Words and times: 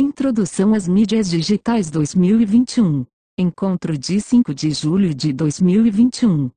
Introdução 0.00 0.74
às 0.74 0.88
mídias 0.88 1.30
digitais 1.30 1.88
2021. 1.88 3.06
Encontro 3.38 3.96
de 3.96 4.20
5 4.20 4.52
de 4.52 4.72
julho 4.72 5.14
de 5.14 5.32
2021. 5.32 6.50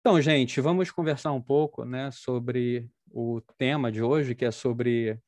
Então, 0.00 0.20
gente, 0.20 0.60
vamos 0.60 0.90
conversar 0.90 1.30
um 1.30 1.40
pouco 1.40 1.84
né, 1.84 2.10
sobre 2.10 2.90
o 3.12 3.40
tema 3.56 3.92
de 3.92 4.02
hoje, 4.02 4.34
que 4.34 4.44
é 4.44 4.50
sobre 4.50 5.20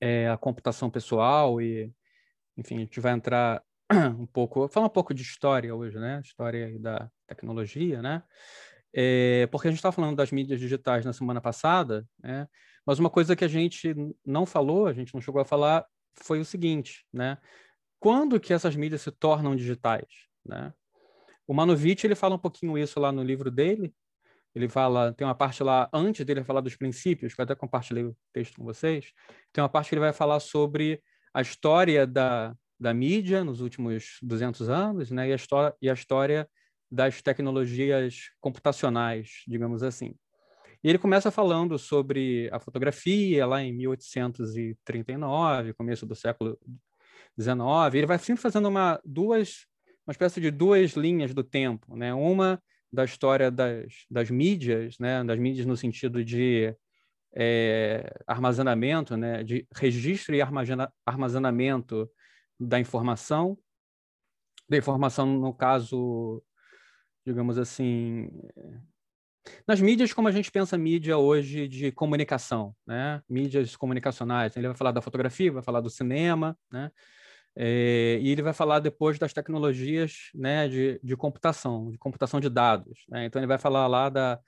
é, 0.00 0.28
a 0.28 0.36
computação 0.36 0.88
pessoal 0.88 1.60
e, 1.60 1.92
enfim, 2.56 2.76
a 2.76 2.80
gente 2.80 3.00
vai 3.00 3.12
entrar 3.12 3.60
um 4.16 4.26
pouco, 4.26 4.68
falar 4.68 4.86
um 4.86 4.90
pouco 4.90 5.12
de 5.12 5.22
história 5.22 5.74
hoje, 5.74 5.98
né? 5.98 6.20
História 6.24 6.78
da 6.78 7.10
tecnologia, 7.26 8.00
né? 8.00 8.22
É, 8.94 9.48
porque 9.48 9.66
a 9.66 9.70
gente 9.72 9.78
estava 9.78 9.92
falando 9.94 10.14
das 10.14 10.30
mídias 10.30 10.60
digitais 10.60 11.04
na 11.04 11.12
semana 11.12 11.40
passada, 11.40 12.06
né? 12.22 12.46
Mas 12.86 12.98
uma 12.98 13.10
coisa 13.10 13.34
que 13.34 13.44
a 13.44 13.48
gente 13.48 13.94
não 14.24 14.44
falou, 14.44 14.86
a 14.86 14.92
gente 14.92 15.14
não 15.14 15.20
chegou 15.20 15.40
a 15.40 15.44
falar, 15.44 15.86
foi 16.22 16.40
o 16.40 16.44
seguinte, 16.44 17.04
né? 17.12 17.38
Quando 17.98 18.38
que 18.38 18.52
essas 18.52 18.76
mídias 18.76 19.02
se 19.02 19.10
tornam 19.10 19.56
digitais, 19.56 20.06
né? 20.44 20.72
O 21.46 21.54
Manovich, 21.54 22.06
ele 22.06 22.14
fala 22.14 22.34
um 22.34 22.38
pouquinho 22.38 22.78
isso 22.78 22.98
lá 22.98 23.12
no 23.12 23.22
livro 23.22 23.50
dele. 23.50 23.94
Ele 24.54 24.68
fala, 24.68 25.12
tem 25.12 25.26
uma 25.26 25.34
parte 25.34 25.62
lá, 25.62 25.90
antes 25.92 26.24
dele 26.24 26.44
falar 26.44 26.60
dos 26.60 26.76
princípios, 26.76 27.34
que 27.34 27.40
eu 27.40 27.42
até 27.42 27.54
compartilhei 27.54 28.04
o 28.04 28.16
texto 28.32 28.56
com 28.56 28.64
vocês, 28.64 29.12
tem 29.52 29.62
uma 29.62 29.68
parte 29.68 29.88
que 29.88 29.94
ele 29.94 30.00
vai 30.00 30.12
falar 30.12 30.38
sobre 30.38 31.02
a 31.34 31.42
história 31.42 32.06
da, 32.06 32.54
da 32.78 32.94
mídia 32.94 33.42
nos 33.42 33.60
últimos 33.60 34.18
200 34.22 34.68
anos, 34.68 35.10
né? 35.10 35.28
E 35.28 35.32
a 35.32 35.36
história, 35.36 35.76
e 35.82 35.90
a 35.90 35.92
história 35.92 36.48
das 36.90 37.20
tecnologias 37.20 38.30
computacionais, 38.40 39.42
digamos 39.48 39.82
assim. 39.82 40.14
E 40.84 40.90
ele 40.90 40.98
começa 40.98 41.30
falando 41.30 41.78
sobre 41.78 42.50
a 42.52 42.60
fotografia 42.60 43.46
lá 43.46 43.62
em 43.62 43.72
1839, 43.72 45.72
começo 45.72 46.04
do 46.04 46.14
século 46.14 46.58
XIX. 47.40 47.94
Ele 47.94 48.06
vai 48.06 48.18
sempre 48.18 48.42
fazendo 48.42 48.68
uma 48.68 49.00
duas 49.02 49.66
uma 50.06 50.12
espécie 50.12 50.42
de 50.42 50.50
duas 50.50 50.92
linhas 50.92 51.32
do 51.32 51.42
tempo, 51.42 51.96
né? 51.96 52.12
Uma 52.12 52.62
da 52.92 53.04
história 53.04 53.50
das, 53.50 54.04
das 54.10 54.30
mídias, 54.30 54.98
né? 54.98 55.24
Das 55.24 55.38
mídias 55.38 55.64
no 55.64 55.74
sentido 55.74 56.22
de 56.22 56.76
é, 57.34 58.14
armazenamento, 58.26 59.16
né? 59.16 59.42
De 59.42 59.66
registro 59.74 60.34
e 60.34 60.42
armazenamento 61.06 62.10
da 62.60 62.78
informação, 62.78 63.56
da 64.68 64.76
informação 64.76 65.26
no 65.26 65.54
caso, 65.54 66.42
digamos 67.26 67.56
assim, 67.56 68.28
nas 69.66 69.80
mídias, 69.80 70.12
como 70.12 70.28
a 70.28 70.32
gente 70.32 70.50
pensa 70.50 70.76
mídia 70.78 71.18
hoje 71.18 71.68
de 71.68 71.92
comunicação, 71.92 72.74
né? 72.86 73.22
Mídias 73.28 73.76
comunicacionais. 73.76 74.56
Ele 74.56 74.68
vai 74.68 74.76
falar 74.76 74.92
da 74.92 75.02
fotografia, 75.02 75.52
vai 75.52 75.62
falar 75.62 75.80
do 75.80 75.90
cinema, 75.90 76.56
né? 76.72 76.90
É, 77.56 78.18
e 78.20 78.30
ele 78.30 78.42
vai 78.42 78.52
falar 78.52 78.80
depois 78.80 79.18
das 79.18 79.32
tecnologias 79.32 80.30
né, 80.34 80.68
de, 80.68 81.00
de 81.02 81.16
computação, 81.16 81.90
de 81.90 81.98
computação 81.98 82.40
de 82.40 82.48
dados. 82.48 83.04
Né? 83.08 83.26
Então, 83.26 83.40
ele 83.40 83.46
vai 83.46 83.58
falar 83.58 83.86
lá 83.86 84.08
da, 84.08 84.40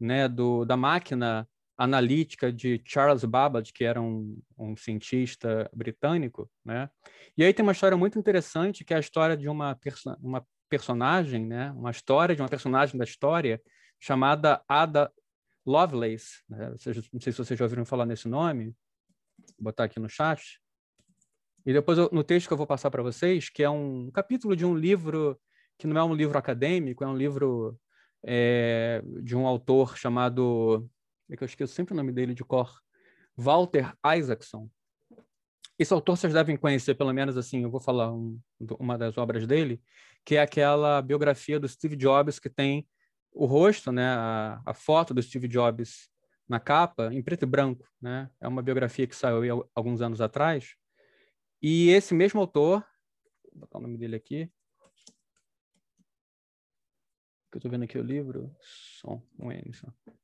né, 0.00 0.26
do, 0.28 0.64
da 0.64 0.76
máquina 0.76 1.46
analítica 1.76 2.52
de 2.52 2.80
Charles 2.86 3.24
Babbage, 3.24 3.72
que 3.72 3.84
era 3.84 4.00
um, 4.00 4.40
um 4.56 4.76
cientista 4.76 5.68
britânico. 5.74 6.50
Né? 6.64 6.88
E 7.36 7.44
aí 7.44 7.52
tem 7.52 7.62
uma 7.62 7.72
história 7.72 7.96
muito 7.96 8.18
interessante, 8.18 8.84
que 8.84 8.94
é 8.94 8.96
a 8.96 9.00
história 9.00 9.36
de 9.36 9.48
uma, 9.48 9.74
perso 9.74 10.16
uma 10.22 10.44
personagem, 10.68 11.46
né? 11.46 11.70
uma 11.72 11.90
história 11.90 12.34
de 12.34 12.40
uma 12.40 12.48
personagem 12.48 12.96
da 12.96 13.04
história, 13.04 13.60
chamada 14.00 14.62
Ada 14.68 15.12
Lovelace. 15.66 16.42
Né? 16.48 16.70
Não 16.70 16.78
sei 17.20 17.32
se 17.32 17.38
vocês 17.38 17.58
já 17.58 17.64
ouviram 17.64 17.84
falar 17.84 18.06
nesse 18.06 18.28
nome. 18.28 18.74
Vou 19.58 19.64
botar 19.64 19.84
aqui 19.84 19.98
no 19.98 20.08
chat. 20.08 20.60
E 21.66 21.72
depois, 21.72 21.98
no 22.12 22.22
texto 22.22 22.46
que 22.46 22.52
eu 22.52 22.58
vou 22.58 22.66
passar 22.66 22.90
para 22.90 23.02
vocês, 23.02 23.48
que 23.48 23.62
é 23.62 23.70
um 23.70 24.10
capítulo 24.10 24.54
de 24.54 24.66
um 24.66 24.76
livro 24.76 25.40
que 25.78 25.86
não 25.86 25.98
é 25.98 26.04
um 26.04 26.14
livro 26.14 26.36
acadêmico, 26.36 27.02
é 27.02 27.06
um 27.06 27.16
livro 27.16 27.78
é, 28.22 29.02
de 29.22 29.34
um 29.34 29.46
autor 29.46 29.96
chamado, 29.96 30.88
é 31.30 31.36
que 31.36 31.42
eu 31.42 31.46
esqueço 31.46 31.74
sempre 31.74 31.94
o 31.94 31.96
nome 31.96 32.12
dele 32.12 32.34
de 32.34 32.44
cor, 32.44 32.80
Walter 33.36 33.92
Isaacson. 34.16 34.68
Esse 35.78 35.92
autor 35.92 36.16
vocês 36.16 36.32
devem 36.32 36.56
conhecer, 36.56 36.94
pelo 36.94 37.12
menos 37.12 37.36
assim, 37.36 37.64
eu 37.64 37.70
vou 37.70 37.80
falar 37.80 38.12
um, 38.12 38.38
uma 38.78 38.96
das 38.96 39.18
obras 39.18 39.46
dele, 39.46 39.82
que 40.24 40.36
é 40.36 40.42
aquela 40.42 41.02
biografia 41.02 41.58
do 41.58 41.68
Steve 41.68 41.96
Jobs 41.96 42.38
que 42.38 42.48
tem 42.48 42.86
o 43.34 43.46
rosto, 43.46 43.90
né, 43.90 44.06
a, 44.06 44.62
a, 44.64 44.72
foto 44.72 45.12
do 45.12 45.22
Steve 45.22 45.48
Jobs 45.48 46.08
na 46.48 46.60
capa, 46.60 47.12
em 47.12 47.22
preto 47.22 47.42
e 47.42 47.46
branco. 47.46 47.86
Né? 48.00 48.30
É 48.40 48.46
uma 48.46 48.62
biografia 48.62 49.06
que 49.06 49.16
saiu 49.16 49.68
alguns 49.74 50.00
anos 50.00 50.20
atrás. 50.20 50.76
E 51.60 51.90
esse 51.90 52.14
mesmo 52.14 52.40
autor, 52.40 52.86
vou 53.50 53.60
botar 53.60 53.78
o 53.78 53.82
nome 53.82 53.98
dele 53.98 54.14
aqui, 54.14 54.50
que 57.50 57.56
eu 57.56 57.58
estou 57.58 57.70
vendo 57.70 57.84
aqui 57.84 57.98
o 57.98 58.02
livro, 58.02 58.54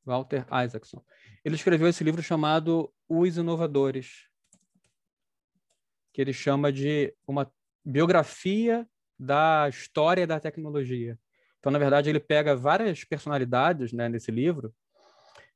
Walter 0.05 0.47
Isaacson. 0.65 1.05
Ele 1.45 1.55
escreveu 1.55 1.89
esse 1.89 2.03
livro 2.05 2.23
chamado 2.23 2.93
Os 3.09 3.37
Inovadores, 3.37 4.29
que 6.13 6.21
ele 6.21 6.33
chama 6.33 6.73
de 6.73 7.15
uma 7.27 7.51
biografia 7.85 8.89
da 9.19 9.69
história 9.69 10.27
da 10.27 10.41
tecnologia. 10.41 11.19
Então, 11.61 11.71
na 11.71 11.79
verdade, 11.79 12.09
ele 12.09 12.19
pega 12.19 12.57
várias 12.57 13.05
personalidades 13.05 13.93
né, 13.93 14.09
nesse 14.09 14.31
livro, 14.31 14.75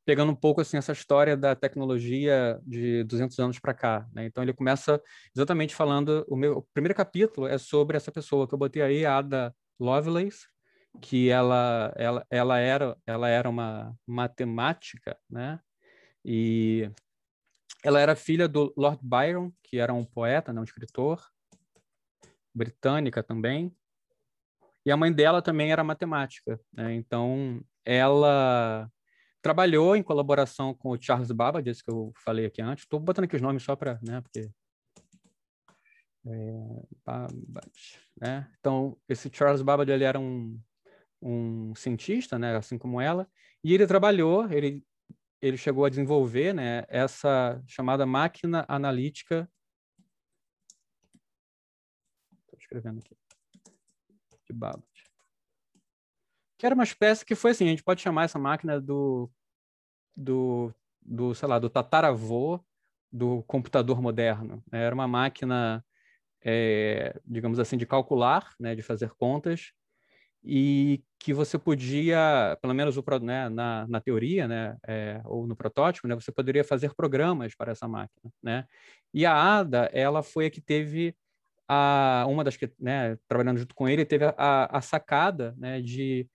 pegando 0.04 0.30
um 0.30 0.36
pouco 0.36 0.60
assim 0.60 0.76
essa 0.76 0.92
história 0.92 1.34
da 1.34 1.56
tecnologia 1.56 2.60
de 2.62 3.02
200 3.04 3.38
anos 3.38 3.58
para 3.58 3.72
cá. 3.72 4.06
Né? 4.12 4.26
Então, 4.26 4.44
ele 4.44 4.52
começa 4.52 5.02
exatamente 5.34 5.74
falando. 5.74 6.24
O 6.28 6.36
meu 6.36 6.58
o 6.58 6.62
primeiro 6.74 6.94
capítulo 6.94 7.46
é 7.48 7.56
sobre 7.56 7.96
essa 7.96 8.12
pessoa 8.12 8.46
que 8.46 8.54
eu 8.54 8.58
botei 8.58 8.82
aí, 8.82 9.06
a 9.06 9.16
Ada 9.16 9.54
Lovelace, 9.80 10.46
que 11.00 11.30
ela, 11.30 11.92
ela, 11.96 12.26
ela, 12.30 12.58
era, 12.58 12.96
ela 13.06 13.28
era 13.28 13.48
uma 13.48 13.96
matemática, 14.06 15.16
né? 15.28 15.58
E 16.22 16.90
ela 17.82 18.00
era 18.00 18.14
filha 18.14 18.46
do 18.46 18.72
Lord 18.76 19.00
Byron, 19.02 19.52
que 19.62 19.78
era 19.78 19.92
um 19.92 20.04
poeta, 20.04 20.52
né, 20.52 20.60
um 20.60 20.64
escritor, 20.64 21.22
britânica 22.54 23.22
também, 23.22 23.74
e 24.84 24.90
a 24.90 24.96
mãe 24.96 25.12
dela 25.12 25.40
também 25.40 25.72
era 25.72 25.82
matemática, 25.82 26.60
né? 26.72 26.94
Então, 26.94 27.62
ela 27.84 28.90
trabalhou 29.42 29.96
em 29.96 30.02
colaboração 30.02 30.74
com 30.74 30.90
o 30.90 31.00
Charles 31.00 31.30
Babbage, 31.30 31.82
que 31.82 31.90
eu 31.90 32.12
falei 32.24 32.46
aqui 32.46 32.62
antes. 32.62 32.84
Estou 32.84 33.00
botando 33.00 33.24
aqui 33.24 33.36
os 33.36 33.42
nomes 33.42 33.62
só 33.62 33.76
para, 33.76 33.98
né, 34.02 34.20
porque 34.20 34.50
é, 36.26 36.82
né? 38.20 38.50
Então, 38.58 38.96
esse 39.08 39.30
Charles 39.32 39.60
Babbage 39.60 39.90
ele 39.92 40.04
era 40.04 40.18
um, 40.18 40.58
um 41.20 41.74
cientista, 41.74 42.38
né, 42.38 42.56
assim 42.56 42.78
como 42.78 43.00
ela, 43.00 43.28
e 43.62 43.74
ele 43.74 43.86
trabalhou, 43.86 44.50
ele 44.50 44.84
ele 45.42 45.58
chegou 45.58 45.84
a 45.84 45.90
desenvolver, 45.90 46.54
né, 46.54 46.84
essa 46.88 47.62
chamada 47.66 48.06
máquina 48.06 48.64
analítica. 48.66 49.46
Estou 52.46 52.58
escrevendo 52.58 53.00
aqui 53.00 53.14
de 54.46 54.52
Babbage. 54.52 54.84
Que 56.58 56.66
era 56.66 56.74
uma 56.74 56.84
espécie 56.84 57.24
que 57.24 57.34
foi 57.34 57.50
assim, 57.50 57.66
a 57.66 57.70
gente 57.70 57.82
pode 57.82 58.00
chamar 58.00 58.24
essa 58.24 58.38
máquina 58.38 58.80
do, 58.80 59.30
do, 60.16 60.72
do 61.02 61.34
sei 61.34 61.48
lá, 61.48 61.58
do 61.58 61.68
tataravô 61.70 62.64
do 63.10 63.42
computador 63.44 64.02
moderno. 64.02 64.62
Né? 64.70 64.82
Era 64.82 64.94
uma 64.94 65.06
máquina, 65.06 65.84
é, 66.42 67.18
digamos 67.24 67.58
assim, 67.58 67.76
de 67.76 67.86
calcular, 67.86 68.52
né, 68.58 68.74
de 68.74 68.82
fazer 68.82 69.10
contas, 69.10 69.72
e 70.42 71.02
que 71.18 71.32
você 71.32 71.58
podia, 71.58 72.58
pelo 72.60 72.74
menos 72.74 72.96
o, 72.98 73.04
né, 73.22 73.48
na, 73.48 73.86
na 73.88 74.00
teoria, 74.00 74.46
né, 74.46 74.76
é, 74.86 75.22
ou 75.24 75.46
no 75.46 75.56
protótipo, 75.56 76.06
né, 76.06 76.14
você 76.14 76.30
poderia 76.30 76.64
fazer 76.64 76.92
programas 76.94 77.54
para 77.54 77.72
essa 77.72 77.88
máquina, 77.88 78.30
né? 78.42 78.66
E 79.12 79.24
a 79.24 79.32
Ada, 79.32 79.88
ela 79.92 80.22
foi 80.22 80.46
a 80.46 80.50
que 80.50 80.60
teve 80.60 81.16
a, 81.68 82.26
uma 82.28 82.44
das 82.44 82.56
que, 82.56 82.70
né, 82.78 83.16
trabalhando 83.28 83.58
junto 83.58 83.74
com 83.74 83.88
ele, 83.88 84.04
teve 84.04 84.24
a, 84.36 84.78
a 84.78 84.80
sacada 84.80 85.54
né, 85.56 85.80
de, 85.80 86.28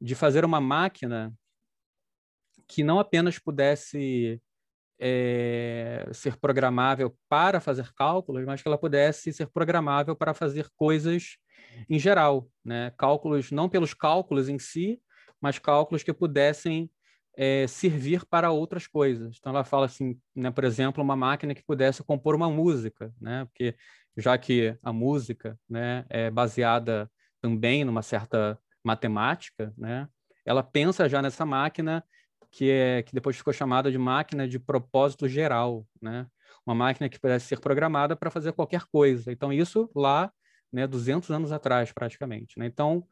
de 0.00 0.14
fazer 0.14 0.44
uma 0.44 0.60
máquina 0.60 1.32
que 2.66 2.84
não 2.84 2.98
apenas 2.98 3.38
pudesse 3.38 4.40
é, 5.00 6.08
ser 6.12 6.36
programável 6.36 7.16
para 7.28 7.60
fazer 7.60 7.92
cálculos, 7.94 8.44
mas 8.44 8.62
que 8.62 8.68
ela 8.68 8.78
pudesse 8.78 9.32
ser 9.32 9.46
programável 9.46 10.14
para 10.14 10.34
fazer 10.34 10.68
coisas 10.76 11.36
em 11.88 11.98
geral, 11.98 12.48
né? 12.64 12.92
Cálculos 12.98 13.50
não 13.50 13.68
pelos 13.68 13.94
cálculos 13.94 14.48
em 14.48 14.58
si, 14.58 15.00
mas 15.40 15.58
cálculos 15.58 16.02
que 16.02 16.12
pudessem 16.12 16.90
é, 17.36 17.66
servir 17.66 18.26
para 18.26 18.50
outras 18.50 18.86
coisas. 18.86 19.36
Então 19.38 19.50
ela 19.50 19.64
fala 19.64 19.86
assim, 19.86 20.20
né, 20.34 20.50
por 20.50 20.64
exemplo, 20.64 21.02
uma 21.02 21.16
máquina 21.16 21.54
que 21.54 21.64
pudesse 21.64 22.04
compor 22.04 22.34
uma 22.34 22.50
música, 22.50 23.12
né? 23.20 23.46
Porque 23.46 23.74
já 24.20 24.36
que 24.38 24.76
a 24.82 24.92
música 24.92 25.58
né, 25.68 26.04
é 26.08 26.30
baseada 26.30 27.10
também 27.40 27.84
numa 27.84 28.02
certa 28.02 28.58
matemática, 28.84 29.72
né, 29.76 30.08
ela 30.44 30.62
pensa 30.62 31.08
já 31.08 31.20
nessa 31.22 31.44
máquina 31.44 32.04
que 32.50 32.70
é 32.70 33.02
que 33.02 33.14
depois 33.14 33.36
ficou 33.36 33.52
chamada 33.52 33.90
de 33.90 33.98
máquina 33.98 34.48
de 34.48 34.58
propósito 34.58 35.28
geral, 35.28 35.86
né? 36.02 36.26
uma 36.66 36.74
máquina 36.74 37.08
que 37.08 37.18
pudesse 37.18 37.46
ser 37.46 37.60
programada 37.60 38.16
para 38.16 38.30
fazer 38.30 38.52
qualquer 38.52 38.84
coisa. 38.90 39.32
Então, 39.32 39.52
isso 39.52 39.90
lá, 39.94 40.32
né, 40.72 40.86
200 40.86 41.30
anos 41.30 41.52
atrás, 41.52 41.92
praticamente. 41.92 42.58
Né? 42.58 42.66
Então, 42.66 43.06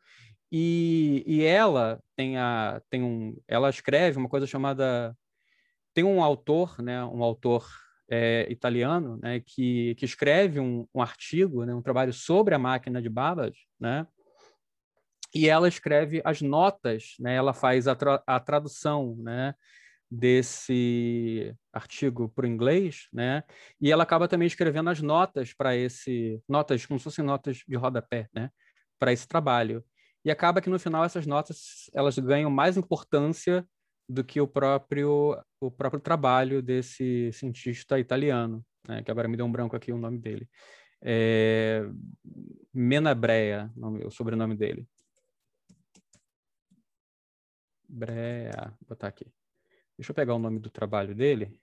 e, 0.51 1.23
e 1.27 1.45
ela 1.45 2.01
tem, 2.17 2.37
a, 2.37 2.81
tem 2.91 3.03
um, 3.03 3.37
ela 3.47 3.71
escreve 3.71 4.19
uma 4.19 4.29
coisa 4.29 4.47
chamada, 4.47 5.17
tem 5.95 6.05
um 6.05 6.23
autor, 6.23 6.81
né, 6.81 7.05
um 7.05 7.23
autor 7.23 7.69
é, 8.11 8.47
italiano, 8.51 9.19
né, 9.23 9.41
que, 9.41 9.95
que 9.97 10.05
escreve 10.05 10.61
um, 10.61 10.87
um 10.95 11.03
artigo, 11.03 11.65
né, 11.65 11.75
um 11.75 11.83
trabalho 11.83 12.13
sobre 12.13 12.55
a 12.55 12.59
máquina 12.59 13.03
de 13.03 13.09
Babbage, 13.09 13.67
né, 13.79 14.07
e 15.35 15.49
ela 15.49 15.69
escreve 15.69 16.23
as 16.25 16.41
notas, 16.41 17.15
né, 17.21 17.35
ela 17.35 17.53
faz 17.53 17.87
a, 17.87 17.95
tra 17.95 18.23
a 18.27 18.41
tradução, 18.41 19.17
né, 19.19 19.55
desse 20.11 21.55
artigo 21.73 22.29
para 22.31 22.47
o 22.47 22.49
inglês, 22.49 23.09
né? 23.13 23.43
E 23.81 23.93
ela 23.93 24.05
acaba 24.05 24.27
também 24.27 24.47
escrevendo 24.47 24.89
as 24.89 25.03
notas 25.03 25.53
para 25.53 25.77
esse 25.77 26.43
notas 26.49 26.87
como 26.87 26.99
se 26.99 27.05
fossem 27.05 27.25
notas 27.25 27.59
de 27.69 27.77
rodapé, 27.77 28.29
né? 28.35 28.51
Para 28.99 29.13
esse 29.13 29.29
trabalho. 29.29 29.85
E 30.25 30.31
acaba 30.31 30.61
que 30.61 30.71
no 30.71 30.79
final 30.79 31.05
essas 31.05 31.27
notas 31.27 31.91
elas 31.95 32.19
ganham 32.19 32.51
mais 32.51 32.77
importância 32.77 33.67
do 34.09 34.25
que 34.25 34.41
o 34.41 34.47
próprio 34.49 35.37
o 35.61 35.71
próprio 35.71 36.01
trabalho 36.01 36.63
desse 36.63 37.31
cientista 37.33 37.99
italiano, 37.99 38.65
né? 38.87 39.03
Que 39.03 39.11
agora 39.11 39.29
me 39.29 39.37
deu 39.37 39.45
um 39.47 39.53
branco 39.53 39.77
aqui 39.77 39.93
o 39.93 39.99
nome 39.99 40.19
dele. 40.19 40.49
É... 41.03 41.83
Menabrea, 42.73 43.71
o 44.05 44.11
sobrenome 44.11 44.57
dele. 44.57 44.87
Brea, 47.89 48.75
vou 48.81 48.89
botar 48.91 49.09
aqui. 49.09 49.27
Deixa 49.97 50.13
eu 50.13 50.15
pegar 50.15 50.35
o 50.35 50.39
nome 50.39 50.59
do 50.61 50.71
trabalho 50.71 51.15
dele. 51.15 51.59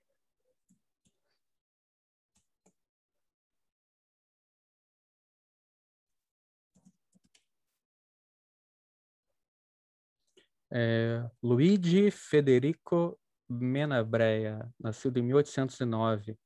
É, 10.78 11.24
Luigi 11.42 12.12
Federico 12.12 13.18
Menabrea, 13.50 14.70
nascido 14.78 15.18
em 15.20 15.22
1809. 15.22 16.38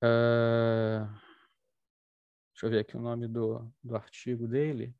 Uh, 0.00 1.04
deixa 2.52 2.66
eu 2.66 2.70
ver 2.70 2.78
aqui 2.78 2.96
o 2.96 3.00
nome 3.00 3.26
do, 3.26 3.68
do 3.82 3.96
artigo 3.96 4.46
dele. 4.46 4.94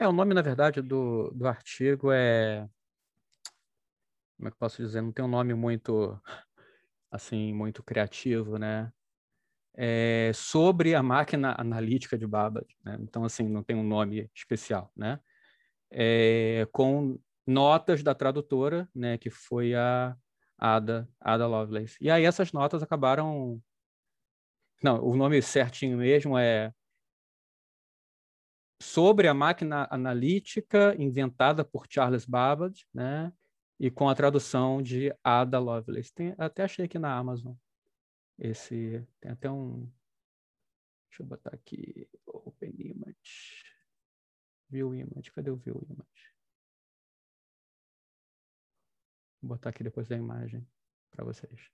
É, 0.00 0.06
o 0.06 0.12
nome, 0.12 0.32
na 0.32 0.42
verdade, 0.42 0.80
do, 0.80 1.30
do 1.32 1.48
artigo 1.48 2.12
é. 2.12 2.68
Como 4.36 4.46
é 4.46 4.50
que 4.50 4.54
eu 4.54 4.58
posso 4.58 4.80
dizer? 4.80 5.00
Não 5.00 5.10
tem 5.10 5.24
um 5.24 5.28
nome 5.28 5.52
muito, 5.54 6.16
assim, 7.10 7.52
muito 7.52 7.82
criativo, 7.82 8.58
né? 8.58 8.92
É 9.74 10.30
sobre 10.34 10.94
a 10.94 11.02
máquina 11.02 11.54
analítica 11.58 12.16
de 12.16 12.26
Babbage, 12.28 12.76
né? 12.84 12.96
Então, 13.00 13.24
assim, 13.24 13.48
não 13.48 13.64
tem 13.64 13.74
um 13.74 13.82
nome 13.82 14.30
especial, 14.32 14.92
né? 14.96 15.18
É, 15.90 16.64
com 16.70 17.18
notas 17.44 18.00
da 18.00 18.14
tradutora, 18.14 18.88
né? 18.94 19.18
Que 19.18 19.30
foi 19.30 19.74
a 19.74 20.16
Ada, 20.56 21.08
Ada 21.20 21.48
Lovelace. 21.48 21.96
E 22.00 22.08
aí 22.08 22.24
essas 22.24 22.52
notas 22.52 22.84
acabaram... 22.84 23.60
Não, 24.80 25.04
o 25.04 25.16
nome 25.16 25.42
certinho 25.42 25.98
mesmo 25.98 26.38
é 26.38 26.72
sobre 28.80 29.28
a 29.28 29.34
máquina 29.34 29.88
analítica 29.90 30.94
inventada 30.98 31.64
por 31.64 31.86
Charles 31.88 32.24
Babbage, 32.24 32.86
né? 32.92 33.32
E 33.78 33.90
com 33.90 34.08
a 34.08 34.14
tradução 34.14 34.82
de 34.82 35.14
Ada 35.22 35.58
Lovelace. 35.58 36.12
Tem, 36.12 36.34
até 36.38 36.64
achei 36.64 36.84
aqui 36.84 36.98
na 36.98 37.16
Amazon. 37.16 37.54
Esse 38.38 39.06
tem 39.20 39.30
até 39.30 39.50
um. 39.50 39.90
Deixa 41.08 41.22
eu 41.22 41.26
botar 41.26 41.54
aqui. 41.54 42.08
Open 42.26 42.74
Image. 42.78 43.64
View 44.68 44.94
Image. 44.94 45.32
Cadê 45.32 45.50
o 45.50 45.56
View 45.56 45.80
Image? 45.88 46.34
Vou 49.40 49.50
botar 49.50 49.70
aqui 49.70 49.84
depois 49.84 50.08
da 50.08 50.16
imagem 50.16 50.66
para 51.10 51.24
vocês. 51.24 51.70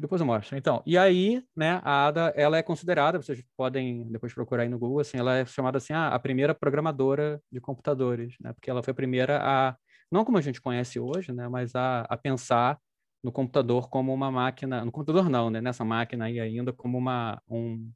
Depois 0.00 0.18
eu 0.18 0.26
mostro. 0.26 0.56
Então, 0.56 0.82
e 0.86 0.96
aí, 0.96 1.44
né, 1.54 1.78
a 1.84 2.06
Ada, 2.06 2.32
ela 2.34 2.56
é 2.56 2.62
considerada, 2.62 3.20
vocês 3.20 3.44
podem 3.54 4.10
depois 4.10 4.32
procurar 4.32 4.62
aí 4.62 4.68
no 4.68 4.78
Google, 4.78 5.00
assim, 5.00 5.18
ela 5.18 5.36
é 5.36 5.44
chamada 5.44 5.76
assim 5.76 5.92
a, 5.92 6.08
a 6.08 6.18
primeira 6.18 6.54
programadora 6.54 7.38
de 7.52 7.60
computadores, 7.60 8.34
né, 8.40 8.54
porque 8.54 8.70
ela 8.70 8.82
foi 8.82 8.92
a 8.92 8.94
primeira 8.94 9.38
a, 9.42 9.76
não 10.10 10.24
como 10.24 10.38
a 10.38 10.40
gente 10.40 10.58
conhece 10.58 10.98
hoje, 10.98 11.32
né, 11.32 11.48
mas 11.48 11.74
a, 11.74 12.00
a 12.08 12.16
pensar 12.16 12.78
no 13.22 13.30
computador 13.30 13.90
como 13.90 14.14
uma 14.14 14.30
máquina, 14.30 14.86
no 14.86 14.90
computador 14.90 15.28
não, 15.28 15.50
né, 15.50 15.60
nessa 15.60 15.84
máquina 15.84 16.24
aí 16.24 16.40
ainda 16.40 16.72
como 16.72 16.96
uma, 16.96 17.38
um, 17.46 17.92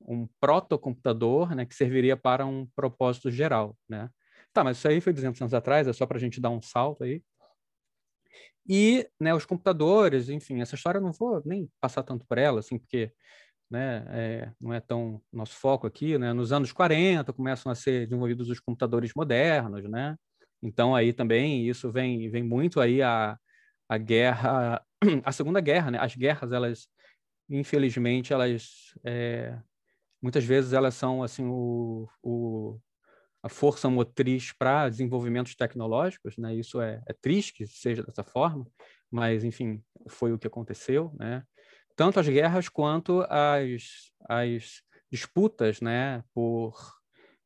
um 0.00 0.28
protocomputador, 0.40 1.54
né, 1.54 1.64
que 1.64 1.74
serviria 1.74 2.16
para 2.16 2.44
um 2.44 2.66
propósito 2.74 3.30
geral, 3.30 3.76
né. 3.88 4.10
Tá, 4.52 4.64
mas 4.64 4.78
isso 4.78 4.88
aí 4.88 5.00
foi 5.00 5.12
200 5.12 5.40
anos 5.40 5.54
atrás, 5.54 5.86
é 5.86 5.92
só 5.92 6.04
para 6.04 6.16
a 6.16 6.20
gente 6.20 6.40
dar 6.40 6.50
um 6.50 6.60
salto 6.60 7.04
aí. 7.04 7.22
E 8.68 9.08
né, 9.18 9.34
os 9.34 9.46
computadores, 9.46 10.28
enfim, 10.28 10.60
essa 10.60 10.74
história 10.74 10.98
eu 10.98 11.02
não 11.02 11.12
vou 11.12 11.42
nem 11.44 11.70
passar 11.80 12.02
tanto 12.02 12.26
por 12.26 12.36
ela, 12.38 12.60
assim, 12.60 12.78
porque 12.78 13.12
né, 13.70 14.04
é, 14.10 14.52
não 14.60 14.72
é 14.72 14.80
tão 14.80 15.22
nosso 15.32 15.54
foco 15.54 15.86
aqui. 15.86 16.18
Né? 16.18 16.32
Nos 16.32 16.52
anos 16.52 16.72
40 16.72 17.32
começam 17.32 17.70
a 17.72 17.74
ser 17.74 18.06
desenvolvidos 18.06 18.48
os 18.48 18.60
computadores 18.60 19.12
modernos, 19.14 19.88
né? 19.88 20.16
Então 20.62 20.94
aí 20.94 21.12
também 21.12 21.68
isso 21.68 21.90
vem, 21.92 22.30
vem 22.30 22.42
muito 22.42 22.80
aí 22.80 23.00
a, 23.02 23.38
a 23.88 23.98
guerra, 23.98 24.84
a 25.24 25.32
Segunda 25.32 25.60
Guerra, 25.60 25.90
né? 25.92 25.98
As 26.00 26.14
guerras, 26.16 26.52
elas, 26.52 26.88
infelizmente, 27.48 28.32
elas 28.32 28.92
é, 29.04 29.58
muitas 30.20 30.44
vezes 30.44 30.72
elas 30.72 30.94
são 30.94 31.22
assim 31.22 31.44
o, 31.46 32.08
o 32.22 32.80
a 33.42 33.48
força 33.48 33.88
motriz 33.88 34.52
para 34.52 34.88
desenvolvimentos 34.88 35.54
tecnológicos, 35.54 36.36
né? 36.36 36.54
Isso 36.54 36.80
é, 36.80 37.02
é, 37.06 37.12
triste 37.12 37.52
que 37.52 37.66
seja 37.66 38.02
dessa 38.02 38.24
forma, 38.24 38.66
mas 39.10 39.44
enfim 39.44 39.82
foi 40.08 40.32
o 40.32 40.38
que 40.38 40.46
aconteceu, 40.46 41.12
né? 41.18 41.42
Tanto 41.94 42.20
as 42.20 42.28
guerras 42.28 42.68
quanto 42.68 43.22
as, 43.28 44.12
as 44.28 44.82
disputas, 45.10 45.80
né? 45.80 46.22
Por 46.34 46.98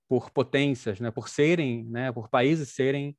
por 0.09 0.31
potências, 0.31 1.01
né? 1.01 1.11
Por 1.11 1.27
serem, 1.27 1.85
né? 1.85 2.13
Por 2.13 2.29
países 2.29 2.69
serem 2.69 3.17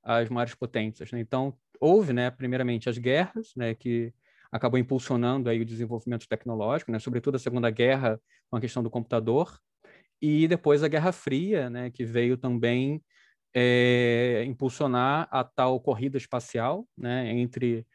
as 0.00 0.28
maiores 0.28 0.54
potências. 0.54 1.10
Né? 1.10 1.18
Então 1.18 1.58
houve, 1.80 2.12
né? 2.12 2.30
Primeiramente 2.30 2.88
as 2.88 2.98
guerras, 2.98 3.52
né? 3.56 3.74
Que 3.74 4.12
acabou 4.52 4.78
impulsionando 4.78 5.50
aí 5.50 5.60
o 5.60 5.64
desenvolvimento 5.64 6.28
tecnológico, 6.28 6.92
né? 6.92 7.00
Sobretudo 7.00 7.34
a 7.34 7.38
Segunda 7.40 7.68
Guerra 7.68 8.20
com 8.48 8.56
a 8.56 8.60
questão 8.60 8.80
do 8.80 8.88
computador, 8.88 9.58
e 10.20 10.48
depois 10.48 10.82
a 10.82 10.88
Guerra 10.88 11.12
Fria, 11.12 11.68
né, 11.70 11.90
que 11.90 12.04
veio 12.04 12.36
também 12.36 13.02
é, 13.54 14.44
impulsionar 14.46 15.28
a 15.30 15.42
tal 15.42 15.80
corrida 15.80 16.16
espacial 16.18 16.86
né, 16.96 17.30
entre 17.32 17.86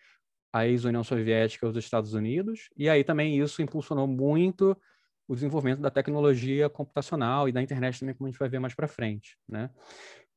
a 0.53 0.67
ex-União 0.67 1.03
Soviética 1.03 1.65
e 1.65 1.69
os 1.69 1.77
Estados 1.77 2.13
Unidos, 2.13 2.69
e 2.75 2.89
aí 2.89 3.03
também 3.03 3.39
isso 3.39 3.61
impulsionou 3.61 4.07
muito 4.07 4.75
o 5.27 5.33
desenvolvimento 5.33 5.79
da 5.79 5.89
tecnologia 5.89 6.69
computacional 6.69 7.47
e 7.47 7.51
da 7.51 7.61
internet 7.61 7.99
também, 7.99 8.13
como 8.13 8.27
a 8.27 8.31
gente 8.31 8.39
vai 8.39 8.49
ver 8.49 8.59
mais 8.59 8.75
para 8.75 8.87
frente, 8.87 9.37
né? 9.47 9.69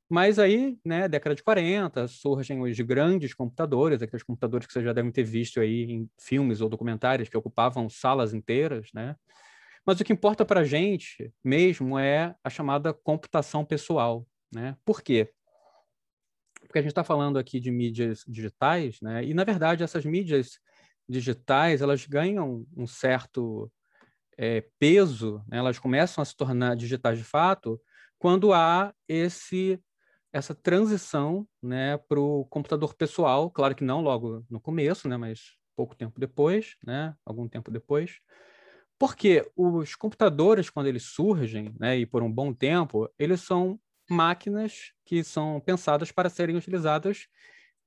Mas 0.09 0.39
aí, 0.39 0.79
né, 0.85 1.09
década 1.09 1.35
de 1.35 1.43
40, 1.43 2.07
surgem 2.07 2.61
os 2.61 2.79
grandes 2.81 3.35
computadores, 3.35 4.03
aqueles 4.03 4.23
computadores 4.23 4.67
que 4.67 4.73
vocês 4.73 4.85
já 4.85 4.93
devem 4.93 5.11
ter 5.11 5.25
visto 5.25 5.59
aí 5.59 5.91
em 5.91 6.09
filmes 6.21 6.61
ou 6.61 6.69
documentários 6.69 7.29
que 7.29 7.37
ocupavam 7.37 7.89
salas 7.89 8.35
inteiras, 8.35 8.91
né? 8.95 9.17
Mas 9.87 10.01
o 10.01 10.05
que 10.05 10.13
importa 10.13 10.45
para 10.45 10.61
a 10.61 10.65
gente 10.65 11.33
mesmo 11.43 11.99
é 11.99 12.35
a 12.43 12.51
chamada 12.51 12.93
computação 12.93 13.65
pessoal. 13.65 14.27
Né? 14.53 14.77
Por 14.85 15.03
quê? 15.03 15.31
Porque 16.61 16.79
a 16.79 16.83
gente 16.83 16.91
está 16.93 17.05
falando 17.05 17.39
aqui 17.39 17.61
de 17.61 17.71
mídias 17.71 18.25
digitais, 18.27 19.01
né? 19.01 19.25
e, 19.25 19.35
na 19.35 19.45
verdade, 19.45 19.83
essas 19.83 20.05
mídias 20.05 20.59
digitais 21.09 21.83
elas 21.83 22.07
ganham 22.07 22.67
um 22.75 22.87
certo 22.87 23.71
é, 24.39 24.65
peso, 24.79 25.45
né? 25.47 25.59
elas 25.59 25.79
começam 25.79 26.23
a 26.23 26.25
se 26.25 26.35
tornar 26.35 26.75
digitais 26.75 27.19
de 27.19 27.25
fato 27.25 27.81
quando 28.19 28.53
há 28.53 28.95
esse 29.07 29.79
essa 30.33 30.53
transição 30.53 31.47
né, 31.63 31.97
para 31.97 32.19
o 32.19 32.45
computador 32.47 32.93
pessoal, 32.95 33.49
claro 33.49 33.73
que 33.73 33.85
não 33.85 34.01
logo 34.01 34.45
no 34.51 34.61
começo, 34.61 35.09
né, 35.09 35.17
mas 35.17 35.53
pouco 35.77 35.95
tempo 35.95 36.19
depois, 36.19 36.75
né, 36.85 37.15
algum 37.25 37.47
tempo 37.47 37.71
depois, 37.71 38.19
porque 38.99 39.49
os 39.57 39.95
computadores, 39.95 40.71
quando 40.71 40.87
eles 40.87 41.05
surgem, 41.05 41.75
né, 41.79 41.99
e 41.99 42.07
por 42.07 42.23
um 42.23 42.33
bom 42.33 42.53
tempo, 42.53 43.09
eles 43.19 43.41
são 43.43 43.79
máquinas 44.11 44.93
que 45.05 45.25
são 45.25 45.61
pensadas 45.61 46.13
para 46.13 46.29
serem 46.31 46.57
utilizadas 46.57 47.27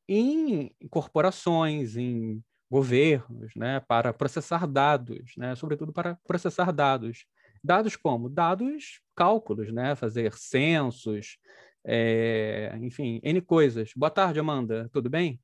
em 0.07 0.71
corporações, 0.89 1.97
em 1.97 2.43
governos, 2.69 3.53
né, 3.55 3.79
para 3.81 4.13
processar 4.13 4.67
dados, 4.67 5.33
né, 5.37 5.55
sobretudo 5.55 5.93
para 5.93 6.15
processar 6.27 6.71
dados. 6.71 7.25
Dados 7.63 7.95
como? 7.95 8.29
Dados, 8.29 9.01
cálculos, 9.15 9.71
né, 9.73 9.95
fazer 9.95 10.33
censos, 10.33 11.37
é, 11.85 12.77
enfim, 12.81 13.19
N 13.23 13.41
coisas. 13.41 13.91
Boa 13.95 14.09
tarde, 14.11 14.39
Amanda, 14.39 14.89
tudo 14.93 15.09
bem? 15.09 15.39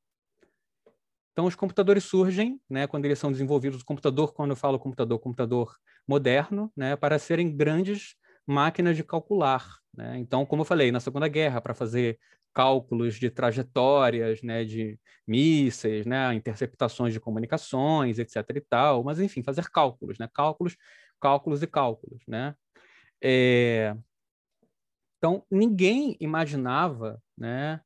Então, 1.34 1.46
os 1.46 1.56
computadores 1.56 2.04
surgem, 2.04 2.62
né, 2.70 2.86
quando 2.86 3.06
eles 3.06 3.18
são 3.18 3.32
desenvolvidos, 3.32 3.82
o 3.82 3.86
computador, 3.86 4.34
quando 4.34 4.52
eu 4.52 4.56
falo 4.56 4.80
computador, 4.80 5.20
computador 5.20 5.76
moderno, 6.08 6.72
né, 6.78 6.96
para 6.96 7.18
serem 7.18 7.56
grandes 7.56 8.16
máquinas 8.46 8.96
de 8.96 9.04
calcular. 9.04 9.68
Né? 9.96 10.20
Então, 10.20 10.46
como 10.46 10.62
eu 10.62 10.66
falei, 10.66 10.92
na 10.92 11.00
Segunda 11.00 11.28
Guerra, 11.28 11.60
para 11.60 11.74
fazer 11.74 12.20
cálculos 12.54 13.16
de 13.16 13.32
trajetórias, 13.32 14.44
né, 14.44 14.64
de 14.64 15.00
mísseis, 15.28 16.06
né, 16.06 16.34
interceptações 16.36 17.14
de 17.14 17.20
comunicações, 17.20 18.20
etc. 18.20 18.36
e 18.56 18.62
tal, 18.62 19.04
mas 19.04 19.20
enfim, 19.20 19.42
fazer 19.42 19.68
cálculos, 19.72 20.20
né, 20.20 20.30
cálculos, 20.32 20.78
cálculos 21.20 21.64
e 21.64 21.68
cálculos, 21.68 22.22
né. 22.28 22.56
É... 23.24 23.96
Então 25.18 25.44
ninguém 25.50 26.16
imaginava, 26.20 27.20
né. 27.36 27.82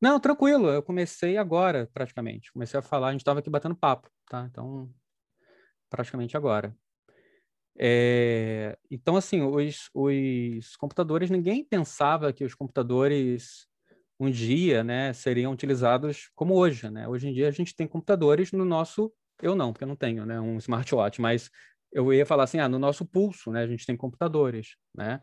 Não, 0.00 0.20
tranquilo, 0.20 0.68
eu 0.68 0.82
comecei 0.82 1.36
agora, 1.36 1.88
praticamente. 1.92 2.52
Comecei 2.52 2.78
a 2.78 2.82
falar, 2.82 3.08
a 3.08 3.12
gente 3.12 3.20
estava 3.22 3.40
aqui 3.40 3.50
batendo 3.50 3.74
papo, 3.74 4.08
tá? 4.28 4.46
Então, 4.50 4.88
praticamente 5.90 6.36
agora. 6.36 6.76
É, 7.80 8.76
então, 8.90 9.16
assim, 9.16 9.40
os, 9.42 9.88
os 9.94 10.76
computadores, 10.76 11.30
ninguém 11.30 11.64
pensava 11.64 12.32
que 12.32 12.44
os 12.44 12.54
computadores 12.54 13.66
um 14.20 14.30
dia, 14.30 14.82
né, 14.82 15.12
seriam 15.12 15.52
utilizados 15.52 16.28
como 16.34 16.54
hoje, 16.54 16.90
né? 16.90 17.06
Hoje 17.06 17.28
em 17.28 17.32
dia 17.32 17.48
a 17.48 17.52
gente 17.52 17.74
tem 17.74 17.86
computadores 17.86 18.50
no 18.50 18.64
nosso, 18.64 19.12
eu 19.40 19.54
não, 19.54 19.72
porque 19.72 19.84
eu 19.84 19.88
não 19.88 19.94
tenho, 19.96 20.26
né, 20.26 20.40
um 20.40 20.56
smartwatch, 20.58 21.20
mas 21.20 21.48
eu 21.92 22.12
ia 22.12 22.26
falar 22.26 22.44
assim, 22.44 22.58
ah, 22.58 22.68
no 22.68 22.78
nosso 22.78 23.06
pulso, 23.06 23.50
né, 23.52 23.62
a 23.62 23.66
gente 23.66 23.86
tem 23.86 23.96
computadores, 23.96 24.76
né? 24.94 25.22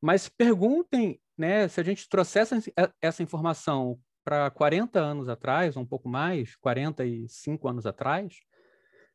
Mas 0.00 0.28
perguntem, 0.28 1.20
né, 1.36 1.66
se 1.68 1.80
a 1.80 1.84
gente 1.84 2.08
trouxesse 2.08 2.72
essa 3.02 3.22
informação 3.22 3.98
para 4.28 4.50
40 4.50 5.00
anos 5.00 5.26
atrás, 5.26 5.74
ou 5.74 5.82
um 5.82 5.86
pouco 5.86 6.06
mais, 6.06 6.54
45 6.56 7.66
anos 7.66 7.86
atrás, 7.86 8.40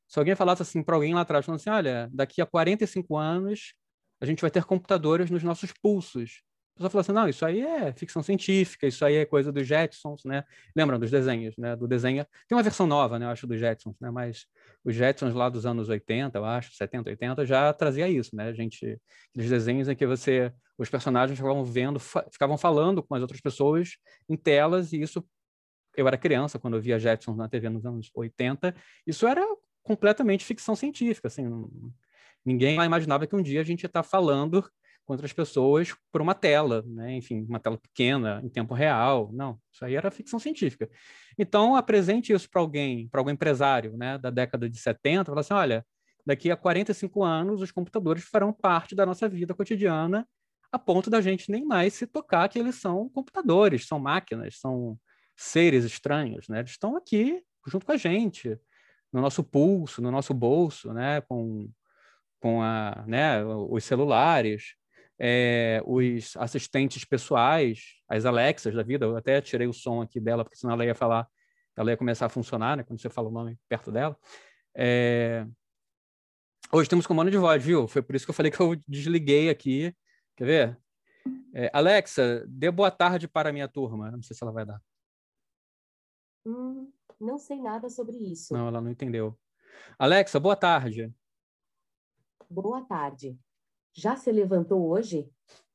se 0.08 0.18
alguém 0.18 0.34
falasse 0.34 0.64
assim 0.64 0.82
para 0.82 0.96
alguém 0.96 1.14
lá 1.14 1.22
atrás, 1.22 1.46
falando 1.46 1.60
assim, 1.60 1.70
olha, 1.70 2.10
daqui 2.12 2.42
a 2.42 2.48
45 2.48 3.16
anos 3.16 3.76
a 4.20 4.26
gente 4.26 4.42
vai 4.42 4.50
ter 4.50 4.64
computadores 4.64 5.30
nos 5.30 5.44
nossos 5.44 5.72
pulsos. 5.72 6.42
A 6.74 6.76
pessoa 6.76 6.90
fala 6.90 7.02
assim, 7.02 7.12
não, 7.12 7.30
isso 7.30 7.46
aí 7.46 7.62
é 7.62 7.94
ficção 7.94 8.24
científica, 8.24 8.88
isso 8.88 9.06
aí 9.06 9.16
é 9.16 9.26
coisa 9.26 9.52
dos 9.52 9.68
Jetsons, 9.68 10.24
né? 10.26 10.44
Lembram 10.76 10.98
dos 10.98 11.12
desenhos, 11.12 11.56
né? 11.56 11.76
Do 11.76 11.88
desenho. 11.88 12.26
Tem 12.48 12.58
uma 12.58 12.64
versão 12.64 12.88
nova, 12.88 13.20
né? 13.20 13.26
Eu 13.26 13.30
acho, 13.30 13.46
dos 13.46 13.60
Jetsons, 13.60 13.96
né? 14.00 14.10
Mas 14.10 14.48
os 14.84 14.96
Jetsons 14.96 15.36
lá 15.36 15.50
dos 15.50 15.68
anos 15.68 15.88
80, 15.88 16.36
eu 16.36 16.44
acho, 16.44 16.74
70, 16.74 17.12
80, 17.12 17.46
já 17.46 17.72
trazia 17.74 18.10
isso, 18.10 18.36
né? 18.36 18.48
A 18.48 18.54
gente, 18.54 19.00
aqueles 19.30 19.52
desenhos 19.52 19.88
em 19.88 19.96
que 19.96 20.08
você, 20.08 20.52
os 20.76 20.90
personagens 20.90 21.38
ficavam 21.38 21.64
vendo, 21.64 22.00
ficavam 22.00 22.58
falando 22.58 23.04
com 23.04 23.14
as 23.14 23.22
outras 23.22 23.40
pessoas 23.40 23.98
em 24.28 24.36
telas, 24.36 24.94
e 24.94 25.00
isso 25.00 25.24
eu 25.96 26.08
era 26.08 26.18
criança 26.18 26.58
quando 26.58 26.76
eu 26.76 26.82
via 26.82 26.98
Jetsons 26.98 27.38
na 27.38 27.48
TV 27.48 27.70
nos 27.70 27.86
anos 27.86 28.10
80, 28.16 28.76
isso 29.06 29.28
era 29.28 29.46
completamente 29.84 30.44
ficção 30.44 30.76
científica. 30.76 31.28
Assim, 31.28 31.46
ninguém 32.44 32.82
imaginava 32.84 33.28
que 33.28 33.36
um 33.36 33.44
dia 33.44 33.62
a 33.62 33.64
gente 33.64 33.84
ia 33.84 33.88
estar 33.88 34.02
falando 34.02 34.68
com 35.06 35.14
outras 35.14 35.34
pessoas 35.34 35.94
por 36.12 36.22
uma 36.22 36.34
tela, 36.34 36.84
né? 36.86 37.16
enfim, 37.16 37.46
uma 37.48 37.60
tela 37.60 37.78
pequena, 37.78 38.42
em 38.44 38.50
tempo 38.50 38.74
real. 38.74 39.30
Não, 39.34 39.60
isso 39.72 39.84
aí 39.84 39.96
era 39.96 40.10
ficção 40.12 40.40
científica. 40.40 40.90
Então, 41.38 41.76
apresente 41.76 42.32
isso 42.32 42.50
para 42.50 42.62
alguém, 42.62 43.08
para 43.10 43.20
algum 43.20 43.30
empresário 43.30 43.98
né, 43.98 44.18
da 44.18 44.30
década 44.30 44.70
de 44.70 44.78
70, 44.78 45.26
fala 45.26 45.42
assim, 45.42 45.54
olha, 45.54 45.86
daqui 46.26 46.50
a 46.50 46.56
45 46.56 47.24
anos 47.24 47.62
os 47.62 47.72
computadores 47.72 48.24
farão 48.24 48.54
parte 48.54 48.96
da 48.96 49.06
nossa 49.06 49.28
vida 49.28 49.54
cotidiana 49.54 50.28
a 50.74 50.80
ponto 50.80 51.08
da 51.08 51.22
gente 51.22 51.52
nem 51.52 51.64
mais 51.64 51.94
se 51.94 52.08
tocar 52.08 52.50
que 52.50 52.58
eles 52.58 52.76
são 52.76 53.08
computadores, 53.10 53.86
são 53.86 54.00
máquinas, 54.00 54.60
são 54.60 54.98
seres 55.36 55.86
estranhos, 55.86 56.48
né? 56.48 56.60
Eles 56.60 56.72
estão 56.72 56.98
aqui 56.98 57.44
junto 57.68 57.86
com 57.86 57.92
a 57.92 57.98
gente, 57.98 58.58
no 59.12 59.22
nosso 59.22 59.44
pulso, 59.44 60.02
no 60.02 60.10
nosso 60.10 60.34
bolso, 60.34 60.92
né, 60.92 61.22
com, 61.22 61.70
com 62.40 62.62
a, 62.64 63.06
né, 63.08 63.46
os 63.46 63.84
celulares, 63.84 64.76
é, 65.20 65.82
os 65.86 66.36
assistentes 66.38 67.06
pessoais, 67.06 67.96
as 68.08 68.26
Alexas 68.26 68.74
da 68.74 68.84
vida. 68.84 69.06
Eu 69.06 69.18
até 69.18 69.42
tirei 69.42 69.68
o 69.68 69.74
som 69.74 70.02
aqui 70.02 70.20
dela, 70.20 70.44
porque 70.44 70.58
senão 70.58 70.74
ela 70.74 70.86
ia 70.86 70.96
falar, 70.96 71.28
ela 71.76 71.92
ia 71.92 71.98
começar 71.98 72.26
a 72.26 72.30
funcionar, 72.30 72.78
né, 72.78 72.84
quando 72.84 73.02
você 73.02 73.10
fala 73.10 73.30
o 73.30 73.32
nome 73.32 73.58
perto 73.68 73.92
dela. 73.92 74.18
É... 74.76 75.46
Hoje 76.72 76.90
temos 76.90 77.06
comando 77.06 77.30
de 77.30 77.38
voz, 77.38 77.64
viu? 77.64 77.88
Foi 77.88 78.02
por 78.02 78.16
isso 78.16 78.26
que 78.26 78.32
eu 78.32 78.36
falei 78.36 78.52
que 78.52 78.60
eu 78.60 78.76
desliguei 78.88 79.50
aqui. 79.50 79.96
Quer 80.36 80.46
ver? 80.46 80.80
É, 81.54 81.70
Alexa, 81.72 82.44
dê 82.48 82.72
boa 82.72 82.90
tarde 82.90 83.28
para 83.28 83.50
a 83.50 83.54
minha 83.54 83.68
turma. 83.68 84.10
Não 84.10 84.24
sei 84.24 84.36
se 84.36 84.44
ela 84.44 84.52
vai 84.52 84.66
dar. 84.66 84.82
Hum, 86.46 86.92
não 87.20 87.38
sei 87.38 87.62
nada 87.62 87.90
sobre 87.90 88.18
isso. 88.18 88.54
Não, 88.54 88.68
ela 88.68 88.82
não 88.82 88.90
entendeu. 88.90 89.38
Alexa, 90.00 90.40
boa 90.40 90.56
tarde. 90.56 91.14
Boa 92.50 92.82
tarde. 92.86 93.38
Já 93.94 94.16
se 94.16 94.32
levantou 94.32 94.90
hoje? 94.90 95.30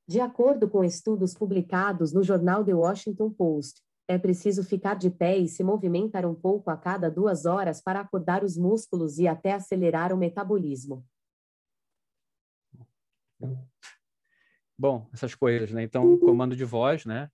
De 0.07 0.21
acordo 0.21 0.69
com 0.69 0.83
estudos 0.83 1.35
publicados 1.35 2.13
no 2.13 2.23
jornal 2.23 2.65
The 2.65 2.75
Washington 2.75 3.31
Post, 3.31 3.83
é 4.09 4.19
preciso 4.19 4.65
ficar 4.65 4.95
de 4.95 5.11
pé 5.11 5.37
e 5.37 5.47
se 5.47 5.63
movimentar 5.63 6.25
um 6.25 6.35
pouco 6.35 6.71
a 6.71 6.77
cada 6.77 7.11
duas 7.11 7.45
horas 7.45 7.83
para 7.83 8.01
acordar 8.01 8.43
os 8.43 8.57
músculos 8.57 9.19
e 9.19 9.29
até 9.29 9.53
acelerar 9.53 10.13
o 10.13 10.17
metabolismo. 10.17 11.05
Bom, 14.79 15.07
essas 15.13 15.35
coisas, 15.35 15.71
né? 15.73 15.83
Então, 15.83 16.19
comando 16.19 16.57
de 16.57 16.65
voz, 16.65 17.05
né? 17.05 17.29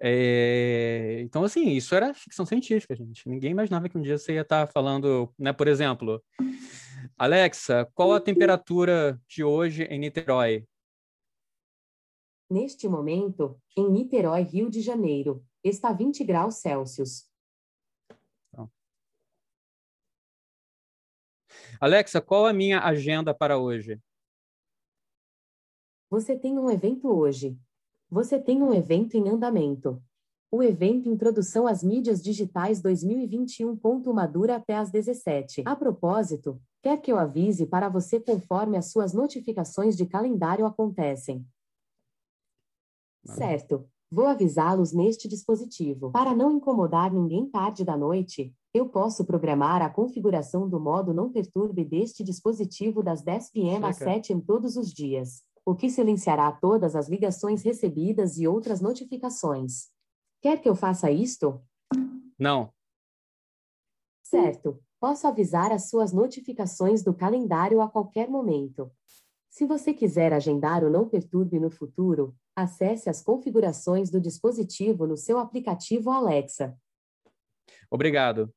É, 0.00 1.20
então, 1.22 1.44
assim, 1.44 1.70
isso 1.70 1.94
era 1.94 2.12
ficção 2.12 2.44
científica, 2.44 2.94
gente. 2.94 3.28
Ninguém 3.28 3.52
imaginava 3.52 3.88
que 3.88 3.96
um 3.96 4.02
dia 4.02 4.18
você 4.18 4.34
ia 4.34 4.42
estar 4.42 4.66
falando, 4.66 5.32
né? 5.38 5.52
Por 5.52 5.68
exemplo, 5.68 6.22
Alexa, 7.18 7.90
qual 7.94 8.12
a 8.12 8.20
temperatura 8.20 9.18
de 9.26 9.42
hoje 9.42 9.84
em 9.84 9.98
Niterói? 9.98 10.68
Neste 12.50 12.86
momento, 12.86 13.58
em 13.74 13.90
Niterói, 13.90 14.42
Rio 14.42 14.68
de 14.68 14.82
Janeiro, 14.82 15.42
está 15.64 15.94
20 15.94 16.22
graus 16.24 16.56
Celsius. 16.56 17.30
Alexa, 21.80 22.20
qual 22.20 22.44
a 22.44 22.52
minha 22.52 22.80
agenda 22.80 23.34
para 23.34 23.58
hoje? 23.58 23.98
Você 26.10 26.38
tem 26.38 26.58
um 26.58 26.70
evento 26.70 27.08
hoje. 27.08 27.58
Você 28.10 28.38
tem 28.38 28.62
um 28.62 28.74
evento 28.74 29.16
em 29.16 29.26
andamento. 29.26 30.02
O 30.50 30.62
evento 30.62 31.08
Introdução 31.08 31.66
às 31.66 31.82
Mídias 31.82 32.22
Digitais 32.22 32.80
2021. 32.80 33.78
Madura 34.14 34.56
até 34.56 34.76
às 34.76 34.90
17. 34.90 35.62
A 35.66 35.74
propósito, 35.74 36.60
quer 36.82 37.00
que 37.00 37.10
eu 37.10 37.18
avise 37.18 37.66
para 37.66 37.88
você 37.88 38.20
conforme 38.20 38.76
as 38.76 38.90
suas 38.92 39.12
notificações 39.12 39.96
de 39.96 40.06
calendário 40.06 40.64
acontecem. 40.64 41.44
Certo. 43.24 43.88
Vou 44.08 44.26
avisá-los 44.26 44.92
neste 44.92 45.26
dispositivo. 45.26 46.12
Para 46.12 46.32
não 46.32 46.52
incomodar 46.52 47.12
ninguém 47.12 47.50
tarde 47.50 47.84
da 47.84 47.96
noite, 47.96 48.54
eu 48.72 48.88
posso 48.88 49.24
programar 49.24 49.82
a 49.82 49.90
configuração 49.90 50.68
do 50.68 50.78
modo 50.78 51.12
não 51.12 51.32
perturbe 51.32 51.84
deste 51.84 52.22
dispositivo 52.22 53.02
das 53.02 53.20
10 53.20 53.50
p.m. 53.50 53.84
às 53.84 53.96
7 53.96 54.32
em 54.32 54.40
todos 54.40 54.76
os 54.76 54.92
dias 54.92 55.44
o 55.66 55.74
que 55.74 55.90
silenciará 55.90 56.52
todas 56.52 56.94
as 56.94 57.08
ligações 57.08 57.64
recebidas 57.64 58.38
e 58.38 58.46
outras 58.46 58.80
notificações. 58.80 59.88
Quer 60.46 60.62
que 60.62 60.68
eu 60.68 60.76
faça 60.76 61.10
isto? 61.10 61.60
Não. 62.38 62.72
Certo. 64.22 64.80
Posso 65.00 65.26
avisar 65.26 65.72
as 65.72 65.90
suas 65.90 66.12
notificações 66.12 67.02
do 67.02 67.12
calendário 67.12 67.80
a 67.80 67.90
qualquer 67.90 68.28
momento. 68.28 68.94
Se 69.50 69.66
você 69.66 69.92
quiser 69.92 70.32
agendar 70.32 70.84
o 70.84 70.88
Não 70.88 71.08
Perturbe 71.08 71.58
no 71.58 71.68
futuro, 71.68 72.32
acesse 72.54 73.10
as 73.10 73.20
configurações 73.20 74.08
do 74.08 74.20
dispositivo 74.20 75.04
no 75.04 75.16
seu 75.16 75.36
aplicativo 75.36 76.12
Alexa. 76.12 76.78
Obrigado. 77.90 78.54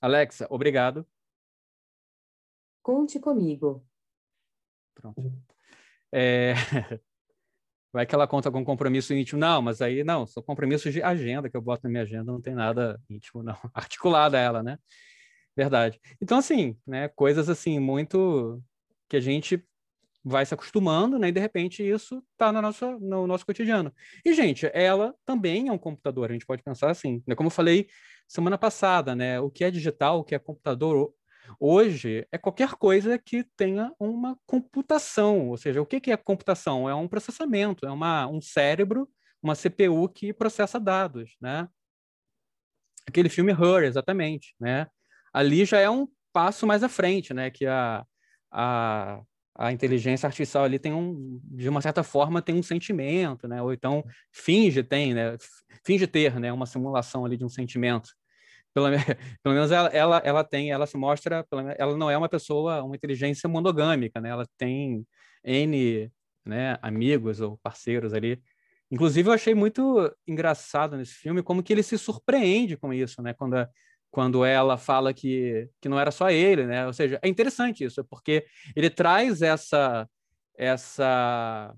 Alexa, 0.00 0.44
obrigado. 0.50 1.06
Conte 2.82 3.20
comigo. 3.20 3.86
Pronto. 4.92 5.22
É... 6.10 6.54
Vai 7.92 8.06
que 8.06 8.14
ela 8.14 8.26
conta 8.26 8.50
com 8.50 8.64
compromisso 8.64 9.12
íntimo. 9.12 9.40
Não, 9.40 9.60
mas 9.60 9.82
aí 9.82 10.04
não, 10.04 10.26
são 10.26 10.42
compromissos 10.42 10.92
de 10.92 11.02
agenda 11.02 11.50
que 11.50 11.56
eu 11.56 11.60
boto 11.60 11.82
na 11.84 11.90
minha 11.90 12.02
agenda, 12.02 12.30
não 12.30 12.40
tem 12.40 12.54
nada 12.54 13.00
íntimo, 13.08 13.42
não. 13.42 13.56
Articulada 13.74 14.38
ela, 14.38 14.62
né? 14.62 14.78
Verdade. 15.56 16.00
Então, 16.22 16.38
assim, 16.38 16.76
né, 16.86 17.08
coisas 17.08 17.48
assim, 17.48 17.78
muito 17.78 18.62
que 19.08 19.16
a 19.16 19.20
gente 19.20 19.62
vai 20.24 20.44
se 20.44 20.54
acostumando, 20.54 21.18
né? 21.18 21.28
E 21.28 21.32
de 21.32 21.40
repente 21.40 21.82
isso 21.82 22.22
está 22.32 22.52
no 22.52 22.62
nosso, 22.62 22.98
no 23.00 23.26
nosso 23.26 23.44
cotidiano. 23.44 23.92
E, 24.24 24.32
gente, 24.34 24.70
ela 24.72 25.14
também 25.24 25.68
é 25.68 25.72
um 25.72 25.78
computador, 25.78 26.30
a 26.30 26.32
gente 26.32 26.46
pode 26.46 26.62
pensar 26.62 26.90
assim, 26.90 27.22
né? 27.26 27.34
Como 27.34 27.48
eu 27.48 27.50
falei 27.50 27.88
semana 28.28 28.56
passada, 28.58 29.14
né? 29.16 29.40
O 29.40 29.50
que 29.50 29.64
é 29.64 29.70
digital, 29.70 30.20
o 30.20 30.24
que 30.24 30.34
é 30.34 30.38
computador 30.38 31.12
hoje 31.58 32.26
é 32.30 32.38
qualquer 32.38 32.72
coisa 32.74 33.18
que 33.18 33.44
tenha 33.56 33.92
uma 33.98 34.38
computação. 34.46 35.48
Ou 35.48 35.56
seja, 35.56 35.80
o 35.80 35.86
que 35.86 36.10
é 36.10 36.16
computação? 36.16 36.88
É 36.88 36.94
um 36.94 37.08
processamento, 37.08 37.86
é 37.86 37.90
uma, 37.90 38.26
um 38.26 38.40
cérebro, 38.40 39.08
uma 39.42 39.54
CPU 39.54 40.08
que 40.08 40.32
processa 40.32 40.78
dados, 40.78 41.36
né? 41.40 41.68
Aquele 43.06 43.28
filme 43.28 43.52
Her, 43.52 43.84
exatamente, 43.84 44.54
né? 44.60 44.86
Ali 45.32 45.64
já 45.64 45.78
é 45.78 45.88
um 45.88 46.06
passo 46.32 46.66
mais 46.66 46.82
à 46.82 46.88
frente, 46.88 47.32
né? 47.32 47.50
Que 47.50 47.66
a, 47.66 48.04
a 48.50 49.22
a 49.60 49.70
inteligência 49.72 50.26
artificial 50.26 50.64
ali 50.64 50.78
tem 50.78 50.94
um, 50.94 51.38
de 51.44 51.68
uma 51.68 51.82
certa 51.82 52.02
forma, 52.02 52.40
tem 52.40 52.54
um 52.54 52.62
sentimento, 52.62 53.46
né? 53.46 53.60
Ou 53.60 53.74
então 53.74 54.02
finge 54.32 54.82
tem, 54.82 55.12
né? 55.12 55.36
Finge 55.84 56.06
ter, 56.06 56.40
né? 56.40 56.50
Uma 56.50 56.64
simulação 56.64 57.26
ali 57.26 57.36
de 57.36 57.44
um 57.44 57.48
sentimento. 57.48 58.10
Pelo, 58.74 58.86
pelo 59.42 59.54
menos 59.54 59.70
ela, 59.70 59.88
ela, 59.88 60.18
ela 60.24 60.44
tem, 60.44 60.70
ela 60.70 60.86
se 60.86 60.96
mostra, 60.96 61.46
ela 61.78 61.96
não 61.96 62.10
é 62.10 62.16
uma 62.16 62.28
pessoa, 62.28 62.82
uma 62.82 62.96
inteligência 62.96 63.48
monogâmica, 63.48 64.20
né? 64.20 64.30
Ela 64.30 64.46
tem 64.56 65.06
N, 65.44 66.10
né? 66.44 66.78
Amigos 66.82 67.40
ou 67.40 67.58
parceiros 67.62 68.14
ali. 68.14 68.40
Inclusive, 68.90 69.28
eu 69.28 69.32
achei 69.32 69.54
muito 69.54 70.12
engraçado 70.26 70.96
nesse 70.96 71.14
filme 71.14 71.42
como 71.42 71.62
que 71.62 71.72
ele 71.72 71.82
se 71.82 71.96
surpreende 71.96 72.76
com 72.76 72.92
isso, 72.92 73.22
né? 73.22 73.32
Quando 73.34 73.54
a, 73.54 73.68
quando 74.10 74.44
ela 74.44 74.76
fala 74.76 75.14
que, 75.14 75.68
que 75.80 75.88
não 75.88 75.98
era 75.98 76.10
só 76.10 76.30
ele, 76.30 76.66
né? 76.66 76.86
Ou 76.86 76.92
seja, 76.92 77.18
é 77.22 77.28
interessante 77.28 77.84
isso, 77.84 78.04
porque 78.04 78.44
ele 78.74 78.90
traz 78.90 79.42
essa, 79.42 80.08
essa 80.58 81.74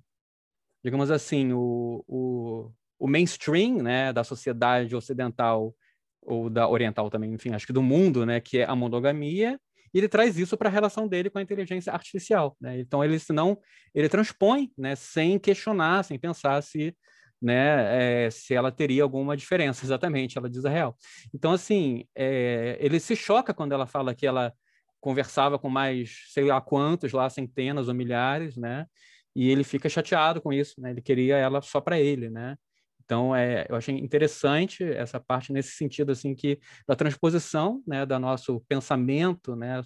digamos 0.83 1.11
assim, 1.11 1.53
o, 1.53 2.03
o, 2.09 2.73
o 2.99 3.07
mainstream, 3.07 3.83
né, 3.83 4.13
da 4.13 4.25
sociedade 4.25 4.97
ocidental 4.97 5.75
ou 6.23 6.49
da 6.49 6.69
oriental 6.69 7.11
também, 7.11 7.33
enfim, 7.33 7.51
acho 7.53 7.67
que 7.67 7.73
do 7.73 7.83
mundo, 7.83 8.25
né, 8.25 8.41
que 8.41 8.59
é 8.59 8.65
a 8.65 8.75
monogamia, 8.75 9.59
e 9.93 9.99
ele 9.99 10.09
traz 10.09 10.39
isso 10.39 10.57
para 10.57 10.69
a 10.69 10.73
relação 10.73 11.07
dele 11.07 11.29
com 11.29 11.39
a 11.39 11.43
inteligência 11.43 11.93
artificial, 11.93 12.57
né? 12.59 12.81
Então 12.81 13.05
ele 13.05 13.19
não, 13.31 13.59
ele 13.95 14.09
transpõe, 14.09 14.71
né, 14.77 14.95
sem 14.97 15.39
questionar, 15.39 16.03
sem 16.05 16.19
pensar 16.19 16.63
se 16.63 16.97
né, 17.43 18.27
é, 18.27 18.31
se 18.31 18.55
ela 18.55 18.71
teria 18.71 19.03
alguma 19.03 19.37
diferença, 19.37 19.85
exatamente, 19.85 20.39
ela 20.39 20.49
diz 20.49 20.65
a 20.65 20.71
real. 20.71 20.97
Então, 21.35 21.51
assim, 21.51 22.05
é, 22.15 22.79
ele 22.81 23.01
se 23.01 23.17
choca 23.17 23.53
quando 23.53 23.73
ela 23.73 23.85
fala 23.85 24.15
que 24.15 24.25
ela 24.25 24.53
conversava 25.01 25.59
com 25.59 25.69
mais, 25.69 26.29
sei 26.29 26.45
lá 26.45 26.61
quantos 26.61 27.13
lá, 27.13 27.29
centenas 27.29 27.89
ou 27.89 27.95
milhares, 27.95 28.57
né, 28.57 28.87
e 29.35 29.51
ele 29.51 29.65
fica 29.65 29.89
chateado 29.89 30.41
com 30.41 30.53
isso, 30.53 30.81
né, 30.81 30.91
ele 30.93 31.03
queria 31.03 31.37
ela 31.37 31.61
só 31.61 31.81
para 31.81 31.99
ele, 31.99 32.31
né, 32.31 32.57
então, 33.05 33.35
é, 33.35 33.67
eu 33.69 33.77
achei 33.77 33.97
interessante 33.97 34.85
essa 34.85 35.19
parte 35.19 35.53
nesse 35.53 35.73
sentido, 35.73 36.13
assim, 36.13 36.35
que 36.35 36.59
da 36.87 36.95
transposição, 36.95 37.83
né, 37.87 38.07
do 38.07 38.19
nosso 38.19 38.61
pensamento, 38.69 39.57
né, 39.57 39.83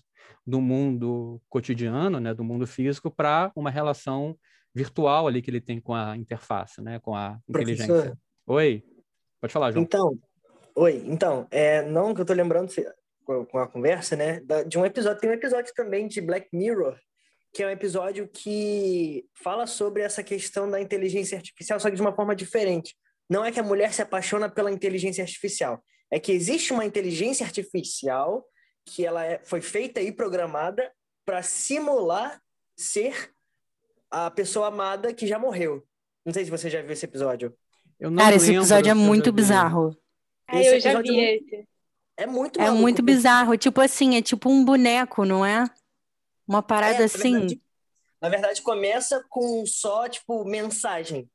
do 0.47 0.61
mundo 0.61 1.41
cotidiano, 1.49 2.21
né, 2.21 2.35
do 2.35 2.45
mundo 2.45 2.67
físico 2.67 3.11
para 3.11 3.51
uma 3.57 3.71
relação 3.71 4.37
virtual 4.77 5.27
ali 5.27 5.41
que 5.41 5.49
ele 5.51 5.61
tem 5.61 5.81
com 5.81 5.95
a 5.95 6.15
interface, 6.19 6.83
né? 6.83 6.99
Com 7.01 7.15
a 7.15 7.39
inteligência. 7.49 7.87
Professor, 7.87 8.19
oi, 8.47 8.85
pode 9.41 9.53
falar, 9.53 9.73
João. 9.73 9.83
Então, 9.83 10.19
oi, 10.75 11.03
então, 11.07 11.49
é, 11.51 11.83
não 11.83 12.15
que 12.15 12.21
eu 12.21 12.27
tô 12.27 12.35
lembrando 12.35 12.71
com 13.25 13.59
a 13.59 13.67
conversa, 13.67 14.15
né? 14.17 14.43
De 14.69 14.79
um 14.79 14.85
episódio, 14.85 15.19
tem 15.19 15.31
um 15.31 15.33
episódio 15.33 15.73
também 15.75 16.07
de 16.07 16.21
Black 16.21 16.49
Mirror, 16.53 16.95
que 17.55 17.63
é 17.63 17.67
um 17.67 17.71
episódio 17.71 18.29
que 18.29 19.25
fala 19.43 19.67
sobre 19.67 20.03
essa 20.03 20.23
questão 20.23 20.71
da 20.71 20.79
inteligência 20.79 21.39
artificial, 21.39 21.81
só 21.81 21.89
que 21.89 21.97
de 21.97 22.03
uma 22.03 22.15
forma 22.15 22.37
diferente. 22.37 22.95
Não 23.29 23.45
é 23.45 23.51
que 23.51 23.61
a 23.61 23.63
mulher 23.63 23.93
se 23.93 24.03
apaixona 24.03 24.49
pela 24.49 24.71
inteligência 24.71 25.23
artificial, 25.23 25.83
é 26.11 26.21
que 26.21 26.33
existe 26.33 26.73
uma 26.73 26.85
inteligência 26.85 27.45
artificial 27.45 28.47
que 28.85 29.05
ela 29.05 29.25
é, 29.25 29.41
foi 29.43 29.61
feita 29.61 30.01
e 30.01 30.13
programada 30.13 30.93
para 31.25 31.43
simular 31.43 32.41
ser 32.77 33.33
a 34.11 34.31
pessoa 34.31 34.69
amada 34.69 35.13
que 35.13 35.27
já 35.27 35.39
morreu. 35.39 35.85
Não 36.25 36.33
sei 36.33 36.45
se 36.45 36.51
você 36.51 36.71
já 36.71 36.81
viu 36.81 36.93
esse 36.93 37.05
episódio. 37.05 37.57
Cara, 38.17 38.37
esse 38.37 38.55
episódio 38.55 38.91
é 38.91 38.95
muito 38.95 39.33
bizarro. 39.33 39.97
Ah, 40.47 40.63
eu 40.63 40.81
já 40.81 41.01
vi 41.01 41.19
é 41.19 41.37
esse. 41.37 41.69
É 42.17 42.27
muito 42.27 42.61
É 42.61 42.71
muito 42.71 43.03
bizarro. 43.03 43.57
Tipo 43.57 43.81
assim, 43.81 44.17
é 44.17 44.23
tipo 44.23 44.49
um 44.49 44.65
boneco, 44.65 45.25
não 45.25 45.45
é? 45.45 45.65
Uma 46.47 46.63
parada 46.63 47.03
é, 47.03 47.05
assim. 47.05 47.33
Na 47.33 47.39
verdade, 47.41 47.63
na 48.23 48.29
verdade, 48.29 48.63
começa 48.63 49.25
com 49.29 49.67
só, 49.67 50.09
tipo, 50.09 50.45
mensagem. 50.45 51.29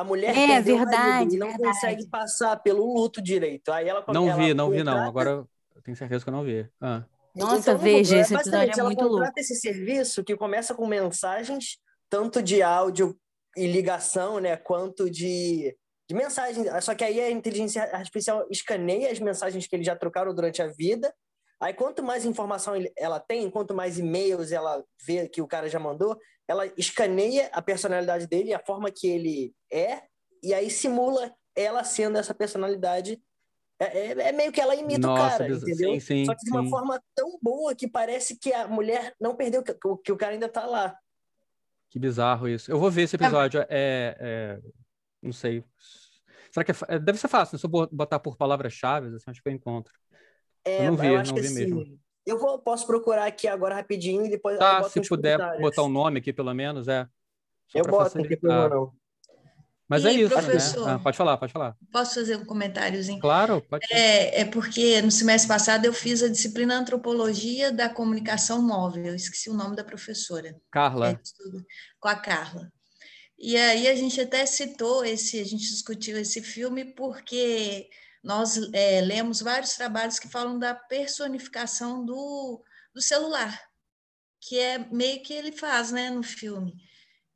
A 0.00 0.04
mulher 0.04 0.34
é 0.34 0.62
verdade, 0.62 1.36
não 1.36 1.48
verdade. 1.48 1.62
consegue 1.62 2.06
passar 2.08 2.56
pelo 2.56 2.94
luto 2.94 3.20
direito. 3.20 3.70
Aí 3.70 3.86
ela 3.86 4.02
Não 4.08 4.26
ela 4.26 4.42
vi, 4.42 4.54
não 4.54 4.70
vi, 4.70 4.82
não. 4.82 4.96
Agora 5.06 5.46
eu 5.76 5.82
tenho 5.82 5.94
certeza 5.94 6.24
que 6.24 6.30
eu 6.30 6.32
não 6.32 6.42
vi. 6.42 6.66
Ah. 6.80 7.04
Nossa, 7.34 7.72
então, 7.72 7.78
veja, 7.78 8.16
esse 8.16 8.34
episódio 8.34 8.80
é 8.80 8.82
muito 8.82 9.00
louco. 9.02 9.16
Ela 9.16 9.26
contrata 9.26 9.40
esse 9.40 9.56
serviço 9.56 10.24
que 10.24 10.34
começa 10.36 10.74
com 10.74 10.86
mensagens 10.86 11.78
tanto 12.08 12.42
de 12.42 12.62
áudio 12.62 13.14
e 13.54 13.66
ligação, 13.66 14.38
né, 14.40 14.56
quanto 14.56 15.10
de, 15.10 15.76
de 16.08 16.14
mensagem. 16.14 16.64
Só 16.80 16.94
que 16.94 17.04
aí 17.04 17.20
a 17.20 17.30
inteligência 17.30 17.82
artificial 17.94 18.46
escaneia 18.50 19.12
as 19.12 19.20
mensagens 19.20 19.66
que 19.66 19.76
eles 19.76 19.86
já 19.86 19.94
trocaram 19.94 20.34
durante 20.34 20.62
a 20.62 20.66
vida. 20.66 21.14
Aí 21.60 21.74
quanto 21.74 22.02
mais 22.02 22.24
informação 22.24 22.72
ela 22.96 23.20
tem, 23.20 23.50
quanto 23.50 23.74
mais 23.74 23.98
e-mails 23.98 24.50
ela 24.50 24.82
vê 25.06 25.28
que 25.28 25.42
o 25.42 25.46
cara 25.46 25.68
já 25.68 25.78
mandou, 25.78 26.18
ela 26.50 26.66
escaneia 26.76 27.48
a 27.52 27.62
personalidade 27.62 28.26
dele, 28.26 28.52
a 28.52 28.58
forma 28.58 28.90
que 28.90 29.06
ele 29.06 29.54
é, 29.72 30.02
e 30.42 30.52
aí 30.52 30.68
simula 30.68 31.32
ela 31.54 31.84
sendo 31.84 32.18
essa 32.18 32.34
personalidade 32.34 33.22
é, 33.78 33.84
é, 33.84 34.28
é, 34.28 34.32
meio 34.32 34.50
que 34.50 34.60
ela 34.60 34.74
imita 34.74 35.06
Nossa, 35.06 35.22
o 35.22 35.30
cara, 35.30 35.48
entendeu? 35.48 35.92
Sim, 35.92 36.00
sim, 36.00 36.24
Só 36.24 36.34
que 36.34 36.44
de 36.44 36.50
uma 36.50 36.64
sim. 36.64 36.70
forma 36.70 37.00
tão 37.14 37.38
boa 37.40 37.72
que 37.72 37.86
parece 37.86 38.36
que 38.36 38.52
a 38.52 38.66
mulher 38.66 39.14
não 39.20 39.36
perdeu, 39.36 39.62
que, 39.62 39.72
que 40.04 40.10
o 40.12 40.16
cara 40.16 40.32
ainda 40.32 40.48
tá 40.48 40.66
lá. 40.66 40.98
Que 41.88 42.00
bizarro 42.00 42.48
isso. 42.48 42.68
Eu 42.68 42.80
vou 42.80 42.90
ver 42.90 43.02
esse 43.02 43.14
episódio. 43.14 43.64
É, 43.68 44.16
é 44.18 44.60
não 45.22 45.32
sei. 45.32 45.64
Será 46.50 46.64
que 46.64 46.72
é, 46.72 46.74
é, 46.88 46.98
deve 46.98 47.18
ser 47.18 47.28
fácil? 47.28 47.54
Né? 47.54 47.60
Se 47.60 47.66
eu 47.66 47.70
botar 47.70 48.18
por 48.18 48.36
palavras-chave, 48.36 49.14
assim, 49.14 49.30
acho 49.30 49.40
que 49.40 49.48
eu 49.48 49.52
encontro. 49.52 49.94
É, 50.64 50.86
eu 50.86 50.90
não 50.90 50.96
vi, 50.96 51.06
eu 51.06 51.22
não 51.22 51.34
vi 51.34 51.40
assim, 51.40 51.54
mesmo. 51.54 52.00
Eu 52.30 52.38
vou, 52.38 52.58
posso 52.58 52.86
procurar 52.86 53.26
aqui 53.26 53.48
agora 53.48 53.74
rapidinho 53.74 54.24
e 54.24 54.30
depois. 54.30 54.58
Tá, 54.58 54.82
se 54.88 55.00
puder 55.08 55.38
botar 55.60 55.82
o 55.82 55.86
um 55.86 55.90
nome 55.90 56.20
aqui, 56.20 56.32
pelo 56.32 56.54
menos, 56.54 56.86
é. 56.86 57.06
eu 57.74 57.84
boto, 57.84 58.18
não 58.18 58.26
tem 58.26 58.38
problema 58.38 58.68
não. 58.68 58.92
Mas 59.88 60.04
e, 60.04 60.08
é 60.08 60.12
isso, 60.12 60.84
né? 60.86 60.92
Ah, 60.92 60.98
pode 61.00 61.16
falar, 61.16 61.36
pode 61.36 61.52
falar. 61.52 61.76
Posso 61.90 62.14
fazer 62.14 62.36
um 62.36 62.44
comentáriozinho? 62.44 63.18
Claro, 63.18 63.60
pode. 63.68 63.84
É, 63.90 64.42
é 64.42 64.44
porque 64.44 65.02
no 65.02 65.10
semestre 65.10 65.48
passado 65.48 65.84
eu 65.84 65.92
fiz 65.92 66.22
a 66.22 66.28
disciplina 66.28 66.78
Antropologia 66.78 67.72
da 67.72 67.88
Comunicação 67.88 68.62
Móvel, 68.62 69.06
eu 69.06 69.14
esqueci 69.16 69.50
o 69.50 69.54
nome 69.54 69.74
da 69.74 69.82
professora. 69.82 70.54
Carla. 70.70 71.10
É, 71.10 71.18
com 71.98 72.08
a 72.08 72.14
Carla. 72.14 72.72
E 73.36 73.56
aí 73.56 73.88
a 73.88 73.96
gente 73.96 74.20
até 74.20 74.46
citou 74.46 75.04
esse, 75.04 75.40
a 75.40 75.44
gente 75.44 75.68
discutiu 75.68 76.16
esse 76.16 76.40
filme 76.40 76.84
porque 76.84 77.88
nós 78.22 78.56
é, 78.72 79.00
lemos 79.00 79.40
vários 79.40 79.74
trabalhos 79.74 80.18
que 80.18 80.28
falam 80.28 80.58
da 80.58 80.74
personificação 80.74 82.04
do, 82.04 82.62
do 82.94 83.00
celular, 83.00 83.60
que 84.40 84.58
é 84.58 84.78
meio 84.78 85.22
que 85.22 85.32
ele 85.32 85.52
faz, 85.52 85.90
né, 85.90 86.10
no 86.10 86.22
filme 86.22 86.74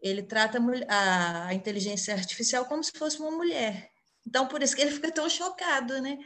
ele 0.05 0.23
trata 0.23 0.59
a, 0.87 1.47
a 1.47 1.55
inteligência 1.55 2.13
artificial 2.13 2.67
como 2.67 2.85
se 2.85 2.93
fosse 2.93 3.19
uma 3.19 3.31
mulher. 3.31 3.91
Então, 4.27 4.47
por 4.47 4.63
isso 4.63 4.77
que 4.77 4.83
ele 4.83 4.91
fica 4.91 5.11
tão 5.11 5.31
chocado, 5.31 5.99
né? 6.03 6.19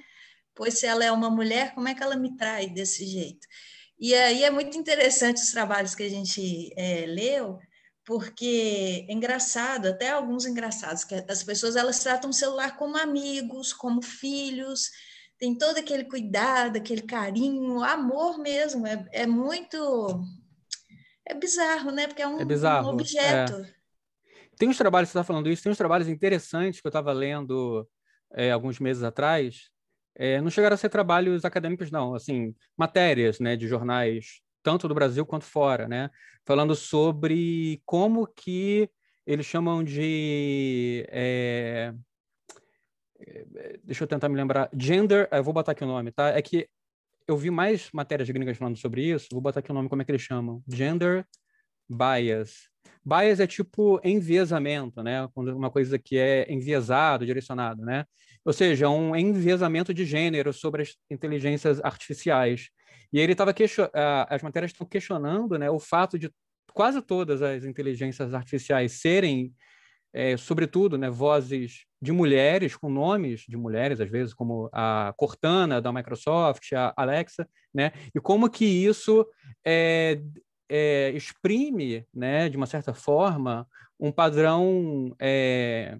Pois 0.53 0.81
se 0.81 0.87
ela 0.87 1.05
é 1.05 1.13
uma 1.13 1.31
mulher, 1.31 1.73
como 1.75 1.87
é 1.87 1.95
que 1.95 2.03
ela 2.03 2.17
me 2.17 2.37
trai 2.37 2.69
desse 2.69 3.07
jeito? 3.07 3.47
E 3.97 4.13
aí 4.15 4.43
é 4.43 4.51
muito 4.51 4.77
interessante 4.77 5.41
os 5.41 5.53
trabalhos 5.53 5.95
que 5.95 6.03
a 6.03 6.09
gente 6.09 6.73
é, 6.77 7.07
leu, 7.07 7.61
porque 8.09 9.05
é 9.07 9.13
engraçado, 9.13 9.89
até 9.89 10.09
alguns 10.09 10.47
engraçados, 10.47 11.05
que 11.05 11.15
as 11.15 11.45
pessoas 11.45 11.77
elas 11.77 12.03
tratam 12.03 12.31
o 12.31 12.33
celular 12.33 12.75
como 12.75 12.97
amigos, 12.97 13.71
como 13.71 14.01
filhos, 14.01 14.89
tem 15.39 15.55
todo 15.55 15.77
aquele 15.77 16.05
cuidado, 16.05 16.79
aquele 16.79 17.03
carinho, 17.03 17.85
amor 17.85 18.39
mesmo, 18.39 18.87
é, 18.87 19.07
é 19.13 19.27
muito 19.27 20.25
é 21.27 21.35
bizarro, 21.35 21.91
né? 21.91 22.07
Porque 22.07 22.23
é 22.23 22.27
um, 22.27 22.41
é 22.41 22.47
bizarro, 22.47 22.89
um 22.89 22.95
objeto. 22.95 23.57
É. 23.57 23.75
Tem 24.57 24.71
uns 24.71 24.79
trabalhos, 24.79 25.11
você 25.11 25.19
está 25.19 25.25
falando 25.25 25.51
isso, 25.51 25.63
tem 25.63 25.71
uns 25.71 25.77
trabalhos 25.77 26.09
interessantes 26.09 26.81
que 26.81 26.87
eu 26.87 26.91
estava 26.91 27.13
lendo 27.13 27.87
é, 28.33 28.51
alguns 28.51 28.81
meses 28.81 29.03
atrás. 29.03 29.69
É, 30.15 30.41
não 30.41 30.49
chegaram 30.49 30.73
a 30.73 30.79
ser 30.79 30.89
trabalhos 30.89 31.45
acadêmicos, 31.45 31.91
não, 31.91 32.15
assim, 32.15 32.57
matérias 32.75 33.39
né, 33.39 33.55
de 33.55 33.69
jornais, 33.69 34.41
tanto 34.69 34.87
do 34.87 34.95
Brasil 34.95 35.25
quanto 35.25 35.47
fora, 35.47 35.89
né? 35.89 36.11
Falando 36.45 36.75
sobre 36.75 37.81
como 37.87 38.27
que 38.27 38.91
eles 39.27 39.47
chamam 39.47 39.83
de. 39.83 41.07
É, 41.09 41.95
é 43.19 43.79
deixa 43.83 44.05
eu 44.05 44.09
tentar 44.09 44.29
me 44.29 44.37
lembrar. 44.37 44.69
Gender. 44.75 45.27
Eu 45.33 45.43
vou 45.43 45.55
botar 45.55 45.73
aqui 45.73 45.85
o 45.85 45.87
nome, 45.87 46.13
tá? 46.13 46.29
É 46.29 46.43
que 46.43 46.69
eu 47.27 47.35
vi 47.35 47.51
mais 47.51 47.91
matérias 47.95 48.29
gringas 48.29 48.59
falando 48.59 48.77
sobre 48.77 49.03
isso, 49.05 49.29
vou 49.33 49.41
botar 49.41 49.61
aqui 49.61 49.71
o 49.71 49.75
nome, 49.75 49.89
como 49.89 50.03
é 50.03 50.05
que 50.05 50.11
eles 50.11 50.23
chamam? 50.23 50.63
Gender 50.69 51.27
bias, 51.89 52.69
Bias 53.03 53.41
é 53.41 53.47
tipo 53.47 53.99
enviesamento, 54.05 55.03
né? 55.03 55.27
Uma 55.35 55.71
coisa 55.71 55.99
que 55.99 56.19
é 56.19 56.51
enviesado, 56.53 57.25
direcionado, 57.25 57.83
né? 57.83 58.05
Ou 58.45 58.53
seja, 58.53 58.91
um 58.91 59.17
enviesamento 59.17 59.95
de 59.95 60.05
gênero 60.05 60.53
sobre 60.53 60.83
as 60.83 60.95
inteligências 61.11 61.81
artificiais. 61.83 62.69
E 63.13 63.19
ele 63.19 63.33
estava 63.33 63.55
as 64.29 64.43
matérias 64.43 64.73
estão 64.73 64.87
questionando, 64.87 65.59
né, 65.59 65.71
o 65.71 65.79
fato 65.79 66.19
de 66.19 66.31
quase 66.73 67.01
todas 67.01 67.43
as 67.43 67.65
inteligências 67.65 68.35
artificiais 68.35 68.93
serem, 69.01 69.53
é, 70.13 70.37
sobretudo, 70.37 70.99
né, 70.99 71.09
vozes 71.11 71.85
de 72.01 72.13
mulheres 72.13 72.77
com 72.77 72.89
nomes 72.91 73.41
de 73.49 73.57
mulheres 73.57 74.01
às 74.01 74.11
vezes, 74.11 74.35
como 74.35 74.69
a 74.73 75.13
Cortana 75.17 75.81
da 75.81 75.93
Microsoft, 75.93 76.73
a 76.73 76.93
Alexa, 76.97 77.49
né, 77.75 77.93
e 78.15 78.21
como 78.21 78.51
que 78.51 78.65
isso 78.65 79.27
é, 79.65 80.21
é, 80.69 81.11
exprime, 81.11 82.07
né, 82.15 82.49
de 82.49 82.57
uma 82.57 82.67
certa 82.67 82.93
forma, 82.95 83.67
um 83.99 84.13
padrão 84.13 85.15
é, 85.19 85.99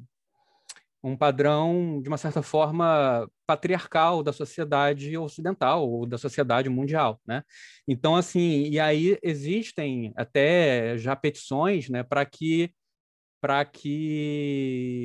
um 1.03 1.17
padrão, 1.17 2.01
de 2.03 2.09
uma 2.09 2.19
certa 2.19 2.43
forma, 2.43 3.29
patriarcal 3.49 4.23
da 4.23 4.31
sociedade 4.31 5.17
ocidental 5.17 5.89
ou 5.91 6.07
da 6.07 6.19
sociedade 6.19 6.69
mundial, 6.69 7.19
né? 7.27 7.43
Então, 7.89 8.15
assim, 8.15 8.65
e 8.65 8.79
aí 8.79 9.19
existem 9.23 10.13
até 10.17 10.99
já 10.99 11.17
petições, 11.17 11.89
né, 11.89 12.03
para 12.03 12.27
que 12.27 12.71
para 13.41 13.65
que 13.65 15.01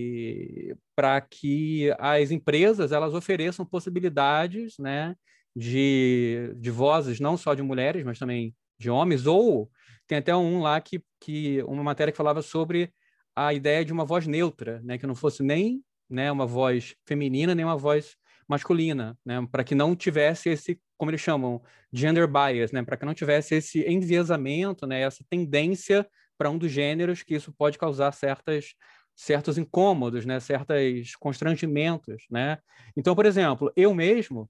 para 0.95 1.21
que 1.21 1.93
as 1.99 2.31
empresas 2.31 2.91
elas 2.91 3.13
ofereçam 3.13 3.65
possibilidades, 3.65 4.75
né, 4.79 5.15
de, 5.55 6.53
de 6.57 6.71
vozes 6.71 7.19
não 7.19 7.37
só 7.37 7.53
de 7.53 7.61
mulheres, 7.61 8.03
mas 8.03 8.19
também 8.19 8.53
de 8.79 8.89
homens 8.89 9.25
ou 9.25 9.71
tem 10.07 10.17
até 10.17 10.35
um 10.35 10.61
lá 10.61 10.81
que, 10.81 11.01
que 11.21 11.63
uma 11.63 11.83
matéria 11.83 12.11
que 12.11 12.17
falava 12.17 12.41
sobre 12.41 12.91
a 13.35 13.53
ideia 13.53 13.85
de 13.85 13.93
uma 13.93 14.05
voz 14.05 14.27
neutra, 14.27 14.81
né, 14.83 14.97
que 14.97 15.07
não 15.07 15.15
fosse 15.15 15.43
nem 15.43 15.81
né, 16.09 16.31
uma 16.31 16.45
voz 16.45 16.95
feminina 17.07 17.55
nem 17.55 17.65
uma 17.65 17.77
voz 17.77 18.17
masculina, 18.47 19.17
né, 19.25 19.45
para 19.51 19.63
que 19.63 19.75
não 19.75 19.95
tivesse 19.95 20.49
esse, 20.49 20.79
como 20.97 21.11
eles 21.11 21.21
chamam, 21.21 21.61
gender 21.91 22.27
bias, 22.27 22.71
né, 22.71 22.83
para 22.83 22.97
que 22.97 23.05
não 23.05 23.13
tivesse 23.13 23.55
esse 23.55 23.81
enviesamento, 23.89 24.85
né, 24.85 25.01
essa 25.01 25.23
tendência 25.29 26.07
para 26.37 26.49
um 26.49 26.57
dos 26.57 26.71
gêneros 26.71 27.23
que 27.23 27.35
isso 27.35 27.53
pode 27.53 27.77
causar 27.77 28.11
certas 28.13 28.73
certos 29.15 29.59
incômodos, 29.59 30.25
né, 30.25 30.39
certos 30.39 31.15
constrangimentos, 31.17 32.23
né. 32.31 32.57
Então, 32.97 33.15
por 33.15 33.25
exemplo, 33.25 33.71
eu 33.75 33.93
mesmo 33.93 34.49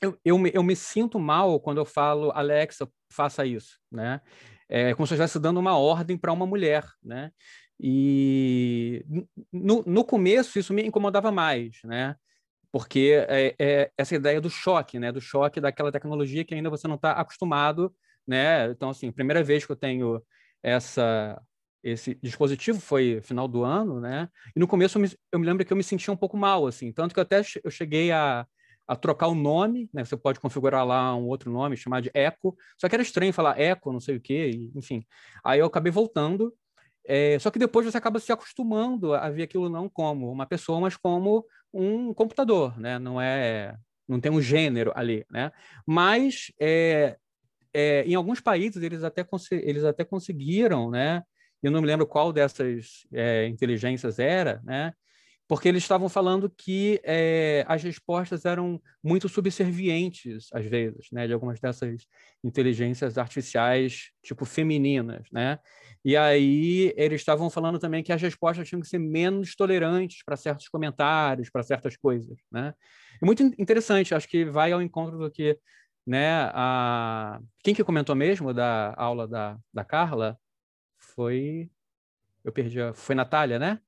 eu, 0.00 0.18
eu, 0.24 0.38
me, 0.38 0.50
eu 0.52 0.62
me 0.62 0.76
sinto 0.76 1.18
mal 1.18 1.58
quando 1.60 1.78
eu 1.78 1.84
falo 1.84 2.30
Alexa, 2.32 2.88
faça 3.10 3.46
isso, 3.46 3.78
né? 3.90 4.20
É 4.68 4.94
como 4.94 5.06
se 5.06 5.14
eu 5.14 5.16
estivesse 5.16 5.38
dando 5.38 5.60
uma 5.60 5.78
ordem 5.78 6.18
para 6.18 6.32
uma 6.32 6.46
mulher, 6.46 6.84
né? 7.02 7.30
E 7.80 9.04
no, 9.52 9.82
no 9.86 10.04
começo 10.04 10.58
isso 10.58 10.72
me 10.74 10.84
incomodava 10.84 11.30
mais, 11.30 11.78
né? 11.84 12.16
Porque 12.76 13.24
é, 13.26 13.54
é 13.58 13.90
essa 13.96 14.14
ideia 14.14 14.38
do 14.38 14.50
choque, 14.50 14.98
né? 14.98 15.10
Do 15.10 15.18
choque 15.18 15.62
daquela 15.62 15.90
tecnologia 15.90 16.44
que 16.44 16.54
ainda 16.54 16.68
você 16.68 16.86
não 16.86 16.96
está 16.96 17.12
acostumado, 17.12 17.90
né? 18.26 18.70
Então, 18.70 18.90
assim, 18.90 19.10
primeira 19.10 19.42
vez 19.42 19.64
que 19.64 19.72
eu 19.72 19.76
tenho 19.76 20.22
essa 20.62 21.40
esse 21.82 22.18
dispositivo 22.22 22.78
foi 22.78 23.22
final 23.22 23.48
do 23.48 23.64
ano, 23.64 23.98
né? 23.98 24.28
E 24.54 24.60
no 24.60 24.68
começo 24.68 24.98
eu 24.98 25.02
me, 25.02 25.10
eu 25.32 25.38
me 25.38 25.46
lembro 25.46 25.64
que 25.64 25.72
eu 25.72 25.76
me 25.76 25.82
sentia 25.82 26.12
um 26.12 26.16
pouco 26.18 26.36
mal, 26.36 26.66
assim, 26.66 26.92
tanto 26.92 27.14
que 27.14 27.20
até 27.20 27.40
eu 27.64 27.70
cheguei 27.70 28.12
a, 28.12 28.46
a 28.86 28.94
trocar 28.94 29.28
o 29.28 29.34
nome, 29.34 29.88
né? 29.90 30.04
Você 30.04 30.14
pode 30.14 30.38
configurar 30.38 30.86
lá 30.86 31.16
um 31.16 31.28
outro 31.28 31.50
nome, 31.50 31.78
chamar 31.78 32.02
de 32.02 32.10
Echo, 32.12 32.54
só 32.78 32.90
que 32.90 32.94
era 32.94 33.02
estranho 33.02 33.32
falar 33.32 33.58
Echo, 33.58 33.90
não 33.90 34.00
sei 34.00 34.16
o 34.16 34.20
quê, 34.20 34.50
enfim. 34.74 35.02
Aí 35.42 35.60
eu 35.60 35.66
acabei 35.66 35.90
voltando 35.90 36.52
é, 37.06 37.38
só 37.38 37.50
que 37.50 37.58
depois 37.58 37.86
você 37.86 37.96
acaba 37.96 38.18
se 38.18 38.32
acostumando 38.32 39.14
a 39.14 39.30
ver 39.30 39.44
aquilo 39.44 39.68
não 39.68 39.88
como 39.88 40.30
uma 40.30 40.46
pessoa, 40.46 40.80
mas 40.80 40.96
como 40.96 41.44
um 41.72 42.12
computador, 42.12 42.78
né? 42.78 42.98
Não 42.98 43.20
é, 43.20 43.76
não 44.08 44.20
tem 44.20 44.32
um 44.32 44.40
gênero 44.40 44.92
ali, 44.94 45.24
né? 45.30 45.52
Mas 45.86 46.52
é, 46.60 47.16
é, 47.72 48.02
em 48.04 48.14
alguns 48.14 48.40
países 48.40 48.82
eles 48.82 49.04
até 49.04 49.26
eles 49.52 49.84
até 49.84 50.04
conseguiram, 50.04 50.90
né? 50.90 51.22
Eu 51.62 51.70
não 51.70 51.80
me 51.80 51.86
lembro 51.86 52.06
qual 52.06 52.32
dessas 52.32 53.06
é, 53.12 53.46
inteligências 53.46 54.18
era, 54.18 54.60
né? 54.64 54.92
Porque 55.48 55.68
eles 55.68 55.82
estavam 55.82 56.08
falando 56.08 56.50
que 56.50 57.00
é, 57.04 57.64
as 57.68 57.82
respostas 57.82 58.44
eram 58.44 58.80
muito 59.02 59.28
subservientes, 59.28 60.48
às 60.52 60.66
vezes, 60.66 61.06
né, 61.12 61.26
de 61.26 61.32
algumas 61.32 61.60
dessas 61.60 62.04
inteligências 62.42 63.16
artificiais, 63.16 64.10
tipo 64.22 64.44
femininas, 64.44 65.28
né? 65.32 65.58
E 66.04 66.16
aí 66.16 66.92
eles 66.96 67.20
estavam 67.20 67.48
falando 67.48 67.78
também 67.78 68.02
que 68.02 68.12
as 68.12 68.20
respostas 68.20 68.68
tinham 68.68 68.80
que 68.80 68.88
ser 68.88 68.98
menos 68.98 69.54
tolerantes 69.54 70.22
para 70.24 70.36
certos 70.36 70.68
comentários, 70.68 71.50
para 71.50 71.62
certas 71.62 71.96
coisas, 71.96 72.38
né? 72.50 72.74
É 73.22 73.24
muito 73.24 73.42
interessante, 73.42 74.14
acho 74.14 74.28
que 74.28 74.44
vai 74.44 74.72
ao 74.72 74.82
encontro 74.82 75.16
do 75.18 75.30
que, 75.30 75.58
né, 76.06 76.50
a... 76.52 77.40
Quem 77.62 77.74
que 77.74 77.84
comentou 77.84 78.16
mesmo 78.16 78.52
da 78.52 78.94
aula 78.96 79.28
da, 79.28 79.58
da 79.72 79.84
Carla? 79.84 80.36
Foi... 80.98 81.70
Eu 82.44 82.52
perdi, 82.52 82.80
a... 82.80 82.92
foi 82.92 83.14
Natália, 83.14 83.58
né? 83.58 83.80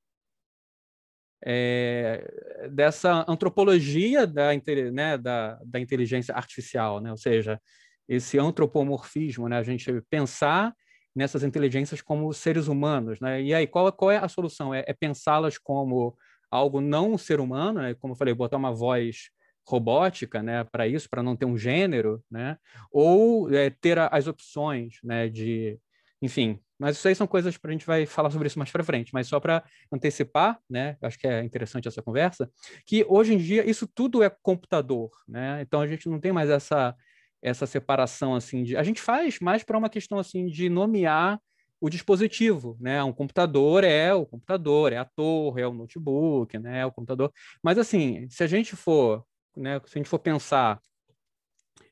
É, 1.45 2.69
dessa 2.71 3.25
antropologia 3.29 4.27
da, 4.27 4.51
né, 4.93 5.17
da, 5.19 5.59
da, 5.65 5.81
inteligência 5.81 6.35
artificial, 6.35 7.01
né? 7.01 7.11
ou 7.11 7.17
seja, 7.17 7.61
esse 8.09 8.39
antropomorfismo, 8.39 9.49
né? 9.49 9.59
a 9.59 9.63
gente 9.63 10.03
pensar 10.11 10.75
nessas 11.15 11.43
inteligências 11.43 12.01
como 12.01 12.33
seres 12.33 12.69
humanos. 12.69 13.21
Né? 13.21 13.43
E 13.43 13.55
aí, 13.55 13.67
qual, 13.67 13.93
qual 13.93 14.11
é 14.11 14.17
a 14.17 14.29
solução? 14.29 14.75
É, 14.75 14.85
é 14.87 14.93
pensá-las 14.93 15.59
como 15.59 16.17
algo 16.51 16.81
não 16.81 17.17
ser 17.19 17.41
humano, 17.41 17.81
né? 17.81 17.95
como 17.95 18.13
eu 18.13 18.17
falei, 18.17 18.35
botar 18.35 18.57
uma 18.57 18.73
voz 18.73 19.31
robótica 19.67 20.43
né, 20.43 20.65
para 20.65 20.89
isso, 20.89 21.09
para 21.11 21.23
não 21.23 21.37
ter 21.37 21.45
um 21.45 21.59
gênero, 21.59 22.25
né? 22.31 22.57
ou 22.91 23.53
é, 23.53 23.69
ter 23.69 23.99
as 23.99 24.27
opções 24.27 24.99
né, 25.05 25.29
de, 25.29 25.79
enfim, 26.23 26.59
mas 26.79 26.97
isso 26.97 27.09
aí 27.09 27.15
são 27.15 27.27
coisas 27.27 27.57
para 27.57 27.71
a 27.71 27.73
gente 27.73 27.87
vai 27.87 28.07
falar 28.07 28.31
sobre 28.31 28.47
isso 28.47 28.59
mais 28.59 28.71
para 28.71 28.85
frente. 28.85 29.13
Mas 29.13 29.27
só 29.27 29.41
para 29.41 29.65
antecipar, 29.93 30.59
né? 30.71 30.97
Acho 31.03 31.19
que 31.19 31.27
é 31.27 31.43
interessante 31.43 31.89
essa 31.89 32.03
conversa, 32.03 32.51
que 32.87 33.05
hoje 33.09 33.35
em 33.35 33.39
dia 33.39 33.69
isso 33.69 33.87
tudo 33.87 34.23
é 34.23 34.31
computador, 34.31 35.11
né? 35.27 35.61
Então 35.63 35.81
a 35.81 35.87
gente 35.87 36.09
não 36.09 36.21
tem 36.21 36.33
mais 36.33 36.49
essa 36.51 36.95
essa 37.41 37.67
separação 37.67 38.35
assim 38.35 38.65
de 38.65 38.77
a 38.77 38.83
gente 38.83 39.01
faz 39.01 39.39
mais 39.39 39.63
para 39.63 39.79
uma 39.79 39.89
questão 39.89 40.19
assim 40.19 40.47
de 40.47 40.69
nomear 40.69 41.41
o 41.81 41.89
dispositivo, 41.89 42.77
né? 42.81 43.03
Um 43.03 43.13
computador 43.13 43.85
é 43.85 44.13
o 44.13 44.27
computador, 44.27 44.93
é 44.93 44.97
a 44.97 45.05
torre, 45.05 45.63
é 45.63 45.67
o 45.67 45.73
notebook, 45.73 46.59
né? 46.59 46.81
É 46.81 46.87
o 46.87 46.93
computador. 46.93 47.33
Mas 47.63 47.79
assim, 47.79 48.29
se 48.29 48.43
a 48.43 48.47
gente 48.47 48.75
for, 48.75 49.25
né? 49.57 49.81
Se 49.87 49.97
a 49.97 49.99
gente 49.99 50.09
for 50.09 50.19
pensar 50.19 50.81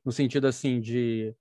no 0.04 0.12
sentido 0.12 0.46
assim 0.46 0.80
de 0.80 1.34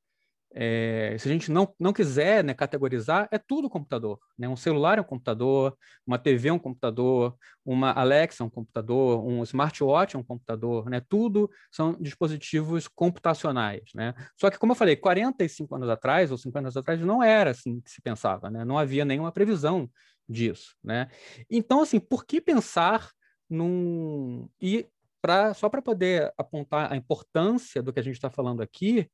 é, 0.58 1.18
se 1.20 1.28
a 1.28 1.32
gente 1.32 1.52
não, 1.52 1.76
não 1.78 1.92
quiser 1.92 2.42
né, 2.42 2.54
categorizar, 2.54 3.28
é 3.30 3.38
tudo 3.38 3.70
computador. 3.70 4.18
Né? 4.38 4.48
Um 4.48 4.56
celular 4.56 4.98
é 4.98 5.02
um 5.02 5.06
computador, 5.06 5.78
uma 6.08 6.18
TV 6.18 6.48
é 6.48 6.54
um 6.54 6.60
computador, 6.60 7.36
uma 7.66 7.92
Alexa 7.92 8.42
é 8.42 8.46
um 8.46 8.50
computador, 8.50 9.22
um 9.26 9.44
smartwatch 9.44 10.16
é 10.16 10.20
um 10.20 10.24
computador, 10.24 10.90
né? 10.90 11.02
tudo 11.10 11.52
são 11.70 11.94
dispositivos 12.00 12.88
computacionais. 12.88 13.90
Né? 13.94 14.14
Só 14.40 14.50
que, 14.50 14.58
como 14.58 14.72
eu 14.72 14.78
falei, 14.78 14.96
45 14.96 15.76
anos 15.76 15.90
atrás 15.90 16.32
ou 16.32 16.38
50 16.38 16.60
anos 16.60 16.78
atrás 16.78 17.02
não 17.02 17.22
era 17.22 17.52
assim 17.52 17.82
que 17.82 17.92
se 17.92 18.02
pensava, 18.02 18.50
né? 18.50 18.64
não 18.64 18.78
havia 18.78 19.04
nenhuma 19.04 19.34
previsão 19.34 19.90
disso. 20.28 20.74
Né? 20.82 21.10
Então, 21.50 21.82
assim, 21.82 22.00
por 22.00 22.26
que 22.26 22.40
pensar 22.40 23.12
num. 23.50 24.48
E 24.62 24.88
pra, 25.22 25.54
só 25.54 25.68
para 25.68 25.82
poder 25.82 26.34
apontar 26.38 26.94
a 26.94 26.96
importância 26.96 27.84
do 27.84 27.92
que 27.92 28.00
a 28.00 28.04
gente 28.04 28.16
está 28.16 28.30
falando 28.30 28.62
aqui, 28.62 29.10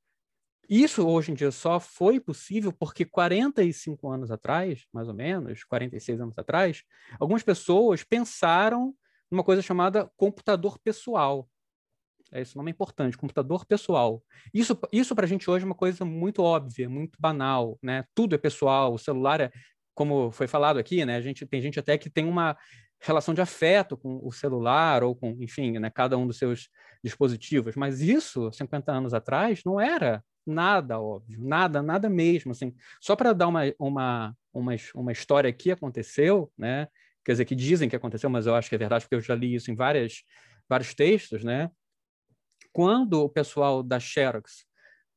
isso 0.79 1.05
hoje 1.05 1.31
em 1.31 1.36
dia 1.36 1.51
só 1.51 1.81
foi 1.81 2.17
possível 2.17 2.71
porque 2.71 3.03
45 3.03 4.10
anos 4.10 4.31
atrás, 4.31 4.86
mais 4.93 5.10
ou 5.10 5.13
menos, 5.13 5.65
46 5.65 6.21
anos 6.21 6.38
atrás, 6.38 6.84
algumas 7.19 7.43
pessoas 7.43 8.03
pensaram 8.03 8.95
numa 9.29 9.43
coisa 9.43 9.62
chamada 9.62 10.10
computador 10.15 10.79
pessoal. 10.79 11.49
Esse 12.31 12.55
nome 12.55 12.71
é 12.71 12.73
importante, 12.73 13.17
computador 13.17 13.65
pessoal. 13.65 14.23
Isso, 14.53 14.79
isso 14.93 15.13
para 15.13 15.25
a 15.25 15.27
gente 15.27 15.49
hoje 15.49 15.63
é 15.63 15.65
uma 15.65 15.75
coisa 15.75 16.05
muito 16.05 16.41
óbvia, 16.41 16.89
muito 16.89 17.19
banal, 17.19 17.77
né? 17.84 18.05
Tudo 18.15 18.36
é 18.36 18.38
pessoal, 18.38 18.93
o 18.93 18.97
celular 18.97 19.41
é, 19.41 19.51
como 19.93 20.31
foi 20.31 20.47
falado 20.47 20.79
aqui, 20.79 21.03
né? 21.03 21.17
A 21.17 21.21
gente 21.21 21.45
tem 21.45 21.62
gente 21.62 21.79
até 21.79 21.97
que 21.97 22.10
tem 22.10 22.25
uma 22.25 22.55
relação 23.01 23.34
de 23.34 23.41
afeto 23.41 23.97
com 23.97 24.25
o 24.25 24.31
celular 24.31 25.03
ou 25.03 25.15
com, 25.15 25.36
enfim, 25.41 25.79
né, 25.79 25.89
cada 25.89 26.17
um 26.17 26.25
dos 26.25 26.38
seus 26.38 26.69
dispositivos. 27.03 27.75
Mas 27.75 27.99
isso, 27.99 28.51
50 28.53 28.91
anos 28.91 29.13
atrás, 29.13 29.62
não 29.65 29.81
era 29.81 30.23
nada 30.45 30.99
óbvio, 30.99 31.39
nada, 31.41 31.82
nada 31.82 32.10
mesmo, 32.10 32.51
assim. 32.51 32.73
Só 32.99 33.15
para 33.15 33.34
dar 33.34 33.47
uma, 33.47 33.62
uma, 33.80 34.38
uma, 34.54 34.75
uma 34.95 35.12
história 35.12 35.51
que 35.54 35.71
aconteceu, 35.71 36.51
né? 36.58 36.88
Quer 37.23 37.34
dizer, 37.34 37.45
que 37.45 37.56
dizem 37.56 37.89
que 37.89 37.95
aconteceu, 37.95 38.30
mas 38.30 38.47
eu 38.47 38.56
acho 38.56 38.67
que 38.67 38.75
é 38.75 38.77
verdade 38.77 39.06
porque 39.06 39.15
eu 39.15 39.21
já 39.21 39.36
li 39.36 39.54
isso 39.54 39.69
em 39.71 39.75
várias, 39.75 40.23
vários 40.67 40.93
textos, 40.93 41.43
né? 41.43 41.69
Quando 42.73 43.23
o 43.23 43.30
pessoal 43.30 43.84
da 43.84 43.99
Xerox 43.99 44.65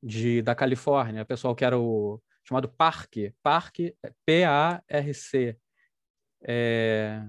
de, 0.03 0.43
da 0.43 0.55
Califórnia, 0.55 1.23
o 1.23 1.27
pessoal 1.27 1.55
que 1.55 1.65
era 1.65 1.79
o 1.79 2.21
chamado 2.47 2.69
Parque, 2.69 3.35
Parque, 3.43 3.97
P-A-R-C. 4.27 5.57
É... 6.43 7.23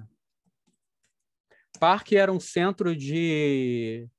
Parque 1.79 2.17
era 2.17 2.31
um 2.31 2.39
centro 2.39 2.95
de 2.95 4.09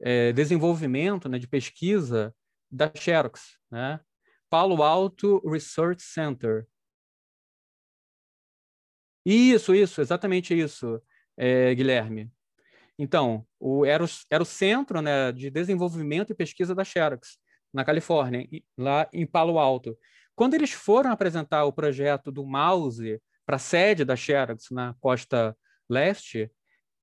é, 0.00 0.32
desenvolvimento, 0.32 1.28
né, 1.28 1.38
de 1.38 1.48
pesquisa 1.48 2.34
da 2.74 2.90
Xerox, 2.94 3.56
né? 3.70 4.00
Palo 4.50 4.82
Alto 4.82 5.40
Research 5.48 6.02
Center. 6.02 6.66
Isso, 9.24 9.74
isso, 9.74 10.00
exatamente 10.00 10.58
isso, 10.58 11.00
é, 11.36 11.74
Guilherme. 11.74 12.30
Então, 12.98 13.46
o, 13.58 13.84
era, 13.84 14.04
o, 14.04 14.08
era 14.30 14.42
o 14.42 14.46
centro 14.46 15.00
né, 15.00 15.32
de 15.32 15.50
desenvolvimento 15.50 16.30
e 16.30 16.34
pesquisa 16.34 16.74
da 16.74 16.84
Xerox, 16.84 17.38
na 17.72 17.84
Califórnia, 17.84 18.46
lá 18.76 19.08
em 19.12 19.26
Palo 19.26 19.58
Alto. 19.58 19.98
Quando 20.34 20.54
eles 20.54 20.72
foram 20.72 21.10
apresentar 21.10 21.64
o 21.64 21.72
projeto 21.72 22.30
do 22.30 22.44
mouse 22.44 23.20
para 23.46 23.56
a 23.56 23.58
sede 23.58 24.04
da 24.04 24.16
Xerox 24.16 24.66
na 24.70 24.94
costa 25.00 25.56
leste, 25.88 26.50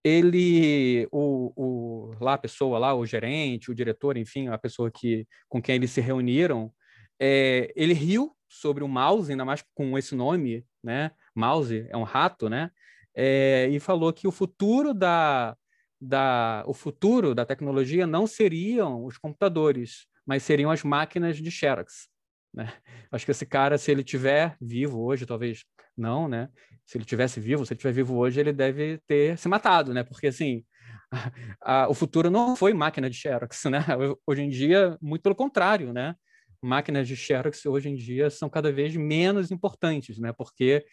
ele, 0.03 1.07
o, 1.11 1.53
o, 1.55 2.15
lá 2.19 2.33
a 2.33 2.37
pessoa 2.37 2.79
lá, 2.79 2.93
o 2.93 3.05
gerente, 3.05 3.71
o 3.71 3.75
diretor, 3.75 4.17
enfim, 4.17 4.47
a 4.47 4.57
pessoa 4.57 4.89
que, 4.91 5.27
com 5.47 5.61
quem 5.61 5.75
eles 5.75 5.91
se 5.91 6.01
reuniram, 6.01 6.71
é, 7.19 7.71
ele 7.75 7.93
riu 7.93 8.35
sobre 8.49 8.83
o 8.83 8.87
mouse, 8.87 9.31
ainda 9.31 9.45
mais 9.45 9.63
com 9.73 9.97
esse 9.97 10.15
nome, 10.15 10.65
né? 10.83 11.11
Mouse 11.35 11.87
é 11.89 11.95
um 11.95 12.03
rato, 12.03 12.49
né? 12.49 12.71
É, 13.15 13.67
e 13.71 13.79
falou 13.79 14.11
que 14.11 14.27
o 14.27 14.31
futuro 14.31 14.93
da, 14.93 15.55
da, 15.99 16.63
o 16.65 16.73
futuro 16.73 17.35
da 17.35 17.45
tecnologia 17.45 18.07
não 18.07 18.25
seriam 18.25 19.05
os 19.05 19.17
computadores, 19.17 20.07
mas 20.25 20.43
seriam 20.43 20.71
as 20.71 20.83
máquinas 20.83 21.37
de 21.37 21.51
Xerox. 21.51 22.09
Né? 22.53 22.73
Acho 23.11 23.25
que 23.25 23.31
esse 23.31 23.45
cara, 23.45 23.77
se 23.77 23.91
ele 23.91 24.03
tiver 24.03 24.57
vivo 24.59 25.01
hoje, 25.01 25.25
talvez 25.25 25.63
não, 25.97 26.27
né? 26.27 26.49
Se 26.85 26.97
ele 26.97 27.05
tivesse 27.05 27.39
vivo, 27.39 27.65
se 27.65 27.73
ele 27.73 27.77
estiver 27.77 27.93
vivo 27.93 28.17
hoje, 28.17 28.39
ele 28.39 28.53
deve 28.53 28.99
ter 29.07 29.37
se 29.37 29.47
matado, 29.47 29.93
né? 29.93 30.03
Porque 30.03 30.27
assim, 30.27 30.63
a, 31.11 31.31
a, 31.83 31.89
o 31.89 31.93
futuro 31.93 32.29
não 32.29 32.55
foi 32.55 32.73
máquina 32.73 33.09
de 33.09 33.15
Xerox, 33.15 33.65
né? 33.65 33.79
Hoje 34.25 34.41
em 34.41 34.49
dia, 34.49 34.97
muito 35.01 35.21
pelo 35.21 35.35
contrário, 35.35 35.93
né? 35.93 36.15
Máquinas 36.63 37.07
de 37.07 37.15
Xerox 37.15 37.65
hoje 37.65 37.89
em 37.89 37.95
dia 37.95 38.29
são 38.29 38.47
cada 38.47 38.71
vez 38.71 38.95
menos 38.95 39.49
importantes, 39.49 40.19
né? 40.19 40.31
Porque 40.31 40.85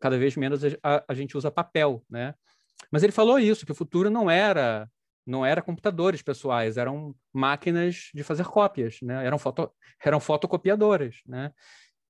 cada 0.00 0.18
vez 0.18 0.36
menos 0.36 0.62
a, 0.82 1.04
a 1.08 1.14
gente 1.14 1.36
usa 1.36 1.52
papel, 1.52 2.02
né? 2.10 2.34
Mas 2.90 3.04
ele 3.04 3.12
falou 3.12 3.38
isso, 3.38 3.64
que 3.64 3.70
o 3.70 3.76
futuro 3.76 4.10
não 4.10 4.28
era 4.28 4.88
não 5.26 5.44
era 5.44 5.62
computadores 5.62 6.20
pessoais, 6.20 6.76
eram 6.76 7.14
máquinas 7.32 8.10
de 8.14 8.22
fazer 8.22 8.44
cópias, 8.44 8.98
né? 9.02 9.24
Eram, 9.24 9.38
foto, 9.38 9.72
eram 10.04 10.20
fotocopiadoras, 10.20 11.16
né? 11.26 11.50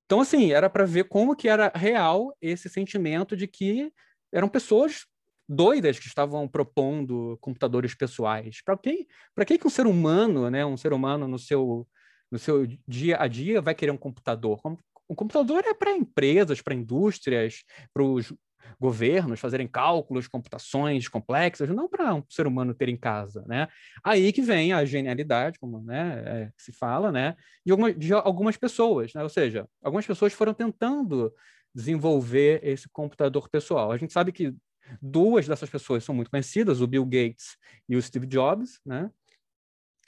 Então, 0.06 0.20
assim, 0.20 0.52
era 0.52 0.68
para 0.68 0.84
ver 0.84 1.04
como 1.04 1.34
que 1.36 1.48
era 1.48 1.72
real 1.74 2.36
esse 2.40 2.68
sentimento 2.68 3.36
de 3.36 3.46
que 3.48 3.92
eram 4.32 4.48
pessoas 4.48 5.06
doidas 5.48 5.98
que 5.98 6.06
estavam 6.06 6.48
propondo 6.48 7.38
computadores 7.40 7.94
pessoais. 7.94 8.62
Para 8.64 8.76
que, 8.78 9.06
para 9.34 9.44
que 9.44 9.58
que 9.58 9.66
um 9.66 9.70
ser 9.70 9.86
humano, 9.86 10.50
né, 10.50 10.64
um 10.64 10.76
ser 10.76 10.92
humano 10.92 11.28
no 11.28 11.38
seu 11.38 11.86
no 12.30 12.38
seu 12.38 12.66
dia 12.88 13.16
a 13.20 13.28
dia 13.28 13.60
vai 13.62 13.74
querer 13.74 13.92
um 13.92 13.96
computador? 13.96 14.60
Um 15.08 15.14
computador 15.14 15.62
é 15.66 15.74
para 15.74 15.92
empresas, 15.96 16.60
para 16.62 16.74
indústrias, 16.74 17.62
para 17.92 18.02
os 18.02 18.32
governos 18.80 19.40
fazerem 19.40 19.66
cálculos, 19.66 20.28
computações 20.28 21.08
complexas, 21.08 21.68
não 21.70 21.88
para 21.88 22.14
um 22.14 22.22
ser 22.28 22.46
humano 22.46 22.74
ter 22.74 22.88
em 22.88 22.96
casa, 22.96 23.44
né? 23.46 23.68
Aí 24.02 24.32
que 24.32 24.42
vem 24.42 24.72
a 24.72 24.84
genialidade, 24.84 25.58
como 25.58 25.82
né, 25.82 26.22
é, 26.26 26.52
se 26.56 26.72
fala, 26.72 27.10
né, 27.12 27.36
de, 27.64 27.72
alguma, 27.72 27.92
de 27.92 28.12
algumas 28.12 28.56
pessoas, 28.56 29.12
né? 29.14 29.22
Ou 29.22 29.28
seja, 29.28 29.68
algumas 29.82 30.06
pessoas 30.06 30.32
foram 30.32 30.54
tentando 30.54 31.32
desenvolver 31.74 32.60
esse 32.62 32.88
computador 32.88 33.48
pessoal. 33.48 33.90
A 33.90 33.96
gente 33.96 34.12
sabe 34.12 34.32
que 34.32 34.54
duas 35.00 35.48
dessas 35.48 35.68
pessoas 35.68 36.04
são 36.04 36.14
muito 36.14 36.30
conhecidas, 36.30 36.80
o 36.80 36.86
Bill 36.86 37.04
Gates 37.04 37.56
e 37.88 37.96
o 37.96 38.02
Steve 38.02 38.26
Jobs, 38.26 38.80
né? 38.84 39.10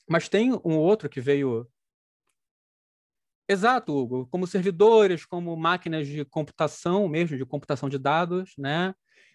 Mas 0.09 0.29
tem 0.29 0.53
um 0.53 0.77
outro 0.77 1.09
que 1.09 1.21
veio 1.21 1.67
Exato, 3.49 3.93
Hugo. 3.97 4.27
Como 4.27 4.47
servidores, 4.47 5.25
como 5.25 5.57
máquinas 5.57 6.07
de 6.07 6.25
computação 6.25 7.09
mesmo, 7.09 7.37
de 7.37 7.47
computação 7.47 7.89
de 7.89 7.99
dados, 7.99 8.55
né? 8.59 8.93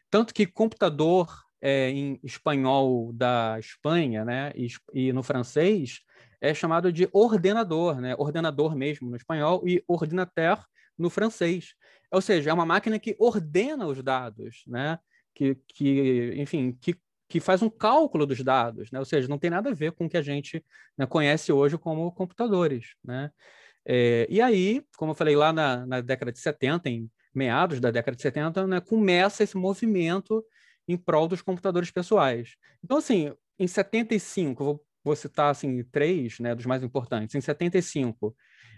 Tanto 0.10 0.34
que 0.34 0.46
computador 0.46 1.30
é, 1.62 1.90
em 1.90 2.20
espanhol 2.24 3.14
da 3.14 3.58
Espanha, 3.58 4.26
né? 4.26 4.52
E, 4.56 4.68
e, 4.94 5.14
no 5.14 5.24
francês 5.24 6.02
é 6.42 6.54
chamado 6.54 6.92
de 6.92 7.08
ordenador, 7.14 8.02
né? 8.02 8.16
Ordenador 8.18 8.76
mesmo 8.76 9.10
no 9.10 9.16
espanhol 9.16 9.66
e 9.66 9.84
ordinateur 9.88 10.66
no 10.98 11.10
francês. 11.10 11.74
Ou 12.12 12.22
seja, 12.22 12.50
é 12.50 12.54
uma 12.54 12.66
máquina 12.66 13.00
que 13.00 13.16
ordena 13.18 13.88
os 13.88 14.04
dados, 14.04 14.64
né? 14.68 15.00
Que, 15.34 15.56
que 15.68 16.34
enfim, 16.38 16.78
que 16.82 17.00
que 17.32 17.40
faz 17.40 17.62
um 17.62 17.70
cálculo 17.70 18.26
dos 18.26 18.44
dados, 18.44 18.92
né? 18.92 19.00
ou 19.00 19.06
seja, 19.06 19.26
não 19.30 19.40
tem 19.40 19.50
nada 19.50 19.70
a 19.70 19.74
ver 19.74 19.94
com 19.94 20.06
o 20.06 20.10
que 20.10 20.18
a 20.18 20.22
gente 20.22 20.62
né, 20.98 21.06
conhece 21.06 21.50
hoje 21.50 21.78
como 21.78 22.12
computadores. 22.12 22.96
Né? 23.02 23.32
É, 23.86 24.28
e 24.30 24.42
aí, 24.42 24.84
como 24.98 25.12
eu 25.12 25.16
falei 25.16 25.36
lá 25.36 25.52
na, 25.52 25.86
na, 25.86 26.02
década 26.02 26.32
de 26.32 26.40
70, 26.40 26.90
em 26.90 27.10
meados 27.34 27.80
da 27.80 27.90
década 27.92 28.16
de 28.16 28.22
70, 28.22 28.68
né, 28.68 28.80
começa 28.82 29.44
esse 29.44 29.58
movimento 29.58 30.46
em 30.88 30.98
prol 30.98 31.28
dos 31.28 31.42
computadores 31.42 31.90
pessoais. 31.90 32.56
Então, 32.84 32.98
assim, 32.98 33.34
em 33.58 33.68
75, 33.68 34.64
vou, 34.64 34.86
vou 35.04 35.16
citar 35.16 35.50
assim, 35.50 35.84
três 35.86 36.40
né, 36.40 36.54
dos 36.54 36.66
mais 36.66 36.84
importantes. 36.84 37.36
Em 37.36 37.42
75, 37.42 38.36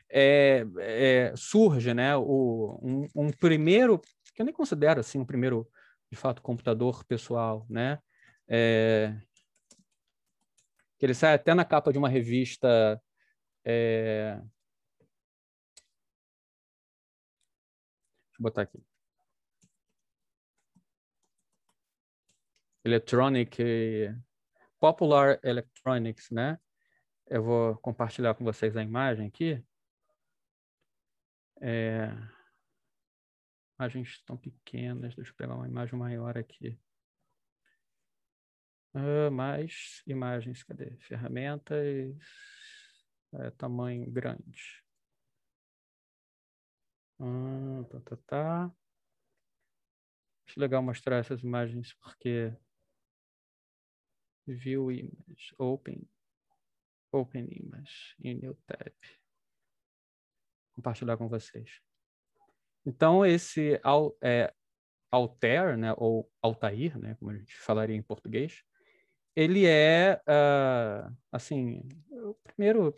é, 0.10 0.66
é, 0.80 1.34
surge 1.36 1.94
né, 1.94 2.16
o, 2.16 2.80
um, 2.82 3.08
um, 3.16 3.32
primeiro, 3.32 4.00
que 4.34 4.42
eu 4.42 4.46
nem 4.46 4.54
considero 4.54 5.00
assim, 5.00 5.20
um 5.20 5.26
primeiro, 5.26 5.68
de 6.12 6.18
fato, 6.18 6.42
computador 6.42 7.04
pessoal, 7.06 7.66
né? 7.70 8.00
É, 8.48 9.16
que 11.00 11.06
ele 11.06 11.14
sai 11.14 11.34
até 11.34 11.54
na 11.54 11.66
capa 11.66 11.92
de 11.92 11.98
uma 11.98 12.10
revista 12.10 13.02
é, 13.66 14.40
botar 18.40 18.64
aqui. 18.64 18.84
Electronic, 22.86 23.64
Popular 24.80 25.40
Electronics, 25.44 26.30
né? 26.32 26.60
Eu 27.28 27.42
vou 27.44 27.78
compartilhar 27.78 28.36
com 28.36 28.44
vocês 28.44 28.76
a 28.76 28.84
imagem 28.84 29.28
aqui. 29.28 29.64
É... 31.62 32.10
Imagens 33.80 34.10
estão 34.10 34.38
pequenas, 34.38 35.16
deixa 35.16 35.32
eu 35.32 35.36
pegar 35.36 35.56
uma 35.56 35.68
imagem 35.68 35.98
maior 35.98 36.38
aqui. 36.38 36.78
Uh, 38.94 39.32
mais 39.32 40.04
imagens, 40.06 40.64
cadê? 40.64 40.96
Ferramentas, 41.00 42.16
é, 43.34 43.50
tamanho 43.52 44.12
grande. 44.12 44.83
Ah, 47.20 47.84
tá, 47.90 48.00
tá, 48.02 48.18
tá. 48.28 48.76
Acho 50.48 50.60
legal 50.60 50.84
mostrar 50.84 51.18
essas 51.18 51.42
imagens 51.42 51.94
porque 51.94 52.54
view 54.46 54.92
image, 54.92 55.56
open, 55.58 56.08
open 57.12 57.48
image 57.52 58.16
em 58.22 58.36
new 58.36 58.56
tab. 58.68 58.94
Compartilhar 60.76 61.18
com 61.18 61.28
vocês. 61.30 61.82
Então 62.86 63.26
esse 63.26 63.80
é, 64.22 64.54
Altair, 65.12 65.78
né, 65.78 65.94
ou 65.98 66.30
Altair, 66.42 66.98
né, 66.98 67.16
como 67.16 67.32
a 67.32 67.38
gente 67.38 67.56
falaria 67.56 67.96
em 67.96 68.02
português, 68.02 68.64
ele 69.36 69.66
é, 69.66 70.22
uh, 70.28 71.16
assim, 71.32 71.88
o 72.12 72.36
primeiro 72.44 72.96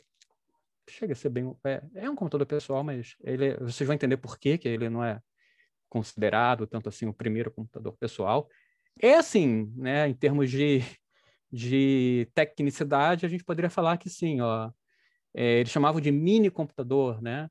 chega 0.89 1.13
a 1.13 1.15
ser 1.15 1.29
bem. 1.29 1.55
É, 1.63 1.81
é 1.95 2.09
um 2.09 2.15
computador 2.15 2.45
pessoal, 2.47 2.83
mas 2.83 3.15
ele, 3.23 3.55
vocês 3.57 3.85
vão 3.85 3.95
entender 3.95 4.17
por 4.17 4.37
que, 4.37 4.57
que 4.57 4.67
ele 4.67 4.89
não 4.89 5.03
é 5.03 5.19
considerado 5.89 6.67
tanto 6.67 6.89
assim 6.89 7.07
o 7.07 7.13
primeiro 7.13 7.51
computador 7.51 7.95
pessoal. 7.97 8.49
É 9.01 9.15
assim, 9.15 9.71
né, 9.75 10.07
em 10.07 10.13
termos 10.13 10.49
de, 10.49 10.81
de 11.51 12.29
tecnicidade, 12.33 13.25
a 13.25 13.29
gente 13.29 13.43
poderia 13.43 13.69
falar 13.69 13.97
que 13.97 14.09
sim, 14.09 14.41
ó, 14.41 14.71
é, 15.33 15.59
eles 15.59 15.73
de 16.01 16.11
mini 16.11 16.49
computador, 16.49 17.21
né? 17.21 17.49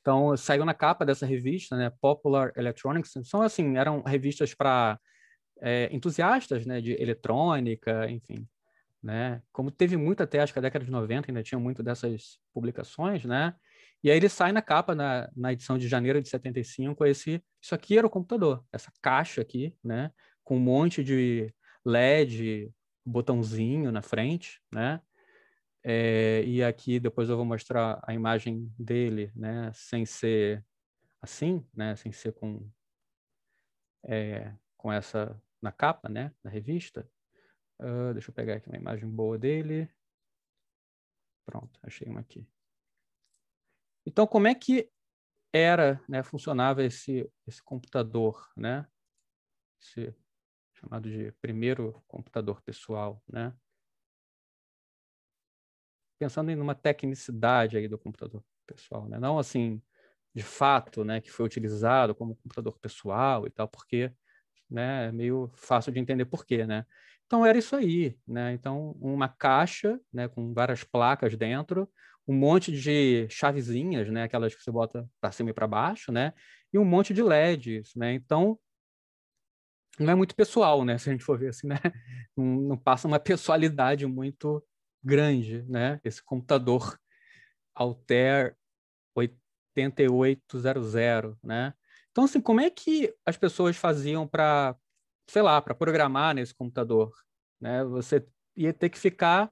Então, 0.00 0.36
saiu 0.36 0.64
na 0.64 0.74
capa 0.74 1.06
dessa 1.06 1.24
revista, 1.24 1.76
né, 1.76 1.90
Popular 2.00 2.52
Electronics. 2.56 3.12
São 3.24 3.40
assim, 3.40 3.76
eram 3.76 4.02
revistas 4.02 4.52
para 4.52 4.98
é, 5.60 5.88
entusiastas, 5.92 6.66
né, 6.66 6.80
de 6.80 6.92
eletrônica, 7.00 8.10
enfim 8.10 8.48
né? 9.02 9.42
Como 9.52 9.70
teve 9.70 9.96
muito 9.96 10.22
até, 10.22 10.40
acho 10.40 10.52
que 10.52 10.58
a 10.58 10.62
década 10.62 10.84
de 10.84 10.90
90 10.90 11.30
ainda 11.30 11.42
tinha 11.42 11.58
muito 11.58 11.82
dessas 11.82 12.38
publicações, 12.54 13.24
né? 13.24 13.54
E 14.02 14.10
aí 14.10 14.16
ele 14.16 14.28
sai 14.28 14.52
na 14.52 14.62
capa, 14.62 14.94
na, 14.94 15.30
na 15.36 15.52
edição 15.52 15.78
de 15.78 15.88
janeiro 15.88 16.20
de 16.20 16.28
75, 16.28 17.04
esse, 17.04 17.42
isso 17.60 17.74
aqui 17.74 17.96
era 17.98 18.06
o 18.06 18.10
computador, 18.10 18.64
essa 18.72 18.92
caixa 19.00 19.40
aqui, 19.40 19.76
né? 19.82 20.10
Com 20.44 20.56
um 20.56 20.60
monte 20.60 21.02
de 21.04 21.52
LED, 21.84 22.72
botãozinho 23.04 23.90
na 23.90 24.02
frente, 24.02 24.60
né? 24.72 25.00
É, 25.84 26.44
e 26.44 26.62
aqui 26.62 27.00
depois 27.00 27.28
eu 27.28 27.36
vou 27.36 27.44
mostrar 27.44 28.00
a 28.06 28.14
imagem 28.14 28.72
dele, 28.78 29.32
né, 29.34 29.72
sem 29.74 30.06
ser 30.06 30.64
assim, 31.20 31.66
né, 31.74 31.96
sem 31.96 32.12
ser 32.12 32.32
com 32.34 32.70
é, 34.04 34.54
com 34.76 34.92
essa 34.92 35.40
na 35.60 35.72
capa, 35.72 36.08
né, 36.08 36.32
da 36.42 36.50
revista. 36.50 37.08
Uh, 37.82 38.12
deixa 38.12 38.30
eu 38.30 38.34
pegar 38.34 38.54
aqui 38.54 38.68
uma 38.68 38.78
imagem 38.78 39.08
boa 39.08 39.36
dele. 39.36 39.90
Pronto, 41.44 41.78
achei 41.82 42.08
uma 42.08 42.20
aqui. 42.20 42.46
Então, 44.06 44.26
como 44.26 44.46
é 44.46 44.54
que 44.54 44.88
era, 45.52 46.00
né, 46.08 46.22
funcionava 46.22 46.82
esse 46.84 47.30
esse 47.46 47.62
computador, 47.62 48.48
né? 48.56 48.86
Esse 49.80 50.14
chamado 50.74 51.10
de 51.10 51.32
primeiro 51.32 52.02
computador 52.06 52.62
pessoal, 52.62 53.22
né? 53.28 53.52
pensando 56.22 56.52
em 56.52 56.60
uma 56.60 56.74
tecnicidade 56.76 57.76
aí 57.76 57.88
do 57.88 57.98
computador 57.98 58.44
pessoal, 58.64 59.08
né? 59.08 59.18
Não 59.18 59.40
assim, 59.40 59.82
de 60.32 60.44
fato, 60.44 61.04
né, 61.04 61.20
que 61.20 61.28
foi 61.28 61.44
utilizado 61.44 62.14
como 62.14 62.36
computador 62.36 62.78
pessoal 62.78 63.44
e 63.44 63.50
tal, 63.50 63.66
porque, 63.66 64.12
né, 64.72 65.08
é 65.08 65.12
meio 65.12 65.50
fácil 65.54 65.92
de 65.92 66.00
entender 66.00 66.24
por 66.24 66.46
quê, 66.46 66.66
né? 66.66 66.86
Então 67.26 67.46
era 67.46 67.56
isso 67.56 67.76
aí, 67.76 68.18
né? 68.26 68.52
Então 68.52 68.96
uma 69.00 69.28
caixa, 69.28 70.00
né, 70.12 70.28
com 70.28 70.52
várias 70.52 70.84
placas 70.84 71.36
dentro, 71.36 71.88
um 72.26 72.34
monte 72.34 72.72
de 72.72 73.26
chavezinhas, 73.28 74.08
né, 74.10 74.24
aquelas 74.24 74.54
que 74.54 74.62
você 74.62 74.70
bota 74.70 75.08
para 75.20 75.32
cima 75.32 75.50
e 75.50 75.52
para 75.52 75.66
baixo, 75.66 76.12
né? 76.12 76.32
E 76.72 76.78
um 76.78 76.84
monte 76.84 77.14
de 77.14 77.22
LEDs, 77.22 77.94
né? 77.94 78.12
Então 78.14 78.58
não 79.98 80.12
é 80.12 80.14
muito 80.14 80.34
pessoal, 80.34 80.84
né? 80.84 80.96
Se 80.98 81.08
a 81.08 81.12
gente 81.12 81.24
for 81.24 81.38
ver 81.38 81.48
assim, 81.48 81.66
né? 81.66 81.78
Não, 82.36 82.44
não 82.44 82.76
passa 82.76 83.08
uma 83.08 83.18
pessoalidade 83.18 84.06
muito 84.06 84.62
grande, 85.02 85.62
né? 85.68 86.00
Esse 86.04 86.22
computador 86.22 86.98
Altair 87.74 88.56
8800, 89.14 91.36
né? 91.42 91.74
Então, 92.12 92.24
assim, 92.24 92.40
como 92.40 92.60
é 92.60 92.70
que 92.70 93.12
as 93.26 93.36
pessoas 93.36 93.76
faziam 93.76 94.28
para, 94.28 94.76
sei 95.26 95.42
lá, 95.42 95.60
para 95.60 95.74
programar 95.74 96.34
nesse 96.34 96.54
computador? 96.54 97.10
Né? 97.60 97.82
Você 97.84 98.24
ia 98.56 98.72
ter 98.72 98.90
que 98.90 98.98
ficar 98.98 99.50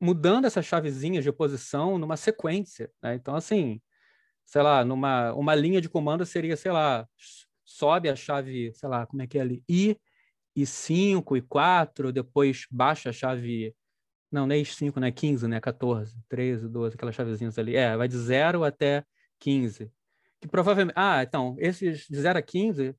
mudando 0.00 0.46
essas 0.46 0.66
chavezinhas 0.66 1.22
de 1.24 1.32
posição 1.32 1.96
numa 1.96 2.16
sequência, 2.16 2.90
né? 3.00 3.14
Então, 3.14 3.36
assim, 3.36 3.80
sei 4.44 4.62
lá, 4.62 4.84
numa 4.84 5.32
uma 5.34 5.54
linha 5.54 5.80
de 5.80 5.88
comando 5.88 6.26
seria, 6.26 6.56
sei 6.56 6.72
lá, 6.72 7.08
sobe 7.64 8.08
a 8.08 8.16
chave, 8.16 8.72
sei 8.74 8.88
lá, 8.88 9.06
como 9.06 9.22
é 9.22 9.26
que 9.28 9.38
é 9.38 9.42
ali, 9.42 9.64
I 9.68 9.96
e 10.56 10.66
5 10.66 11.36
e 11.36 11.42
4, 11.42 12.12
depois 12.12 12.66
baixa 12.70 13.10
a 13.10 13.12
chave 13.12 13.74
não, 14.30 14.46
nem 14.46 14.64
5, 14.64 14.98
né? 14.98 15.12
15, 15.12 15.46
né? 15.46 15.60
14, 15.60 16.16
13, 16.28 16.68
12, 16.68 16.94
aquelas 16.96 17.14
chavezinhas 17.14 17.58
ali. 17.58 17.76
É, 17.76 17.94
vai 17.96 18.08
de 18.08 18.16
0 18.16 18.64
até 18.64 19.04
15. 19.38 19.92
Que 20.42 20.48
provavelmente. 20.48 20.94
Ah, 20.96 21.22
então, 21.22 21.54
esses 21.58 22.06
de 22.08 22.20
0 22.20 22.38
a 22.38 22.42
15 22.42 22.96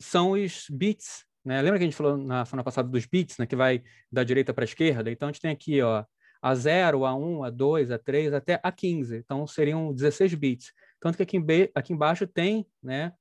são 0.00 0.32
os 0.32 0.66
bits, 0.68 1.24
né? 1.44 1.62
Lembra 1.62 1.78
que 1.78 1.84
a 1.84 1.86
gente 1.86 1.96
falou 1.96 2.16
na 2.16 2.44
semana 2.44 2.64
passada 2.64 2.88
dos 2.88 3.06
bits, 3.06 3.38
né? 3.38 3.46
Que 3.46 3.54
vai 3.54 3.82
da 4.10 4.24
direita 4.24 4.52
para 4.52 4.64
a 4.64 4.66
esquerda? 4.66 5.08
Então, 5.08 5.28
a 5.28 5.32
gente 5.32 5.40
tem 5.40 5.52
aqui, 5.52 5.80
ó, 5.80 6.04
a 6.42 6.54
0, 6.54 7.06
a 7.06 7.14
1, 7.14 7.44
a 7.44 7.50
2, 7.50 7.92
a 7.92 7.98
3, 7.98 8.34
até 8.34 8.58
a 8.60 8.72
15. 8.72 9.18
Então, 9.18 9.46
seriam 9.46 9.94
16 9.94 10.34
bits. 10.34 10.72
Tanto 11.00 11.16
que 11.16 11.22
aqui, 11.22 11.38
aqui 11.74 11.92
embaixo 11.92 12.26
tem, 12.26 12.66
né? 12.82 13.12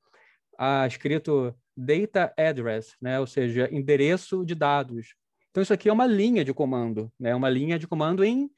A, 0.58 0.88
escrito 0.88 1.55
data 1.77 2.34
address, 2.36 2.95
né? 2.99 3.19
Ou 3.19 3.27
seja, 3.27 3.69
endereço 3.71 4.43
de 4.43 4.55
dados. 4.55 5.13
Então, 5.51 5.62
isso 5.62 5.73
aqui 5.73 5.89
é 5.89 5.93
uma 5.93 6.08
linha 6.08 6.43
de 6.43 6.53
comando, 6.53 7.12
né? 7.19 7.36
uma 7.36 7.49
linha 7.49 7.77
de 7.77 7.88
comando 7.88 8.23
em 8.23 8.49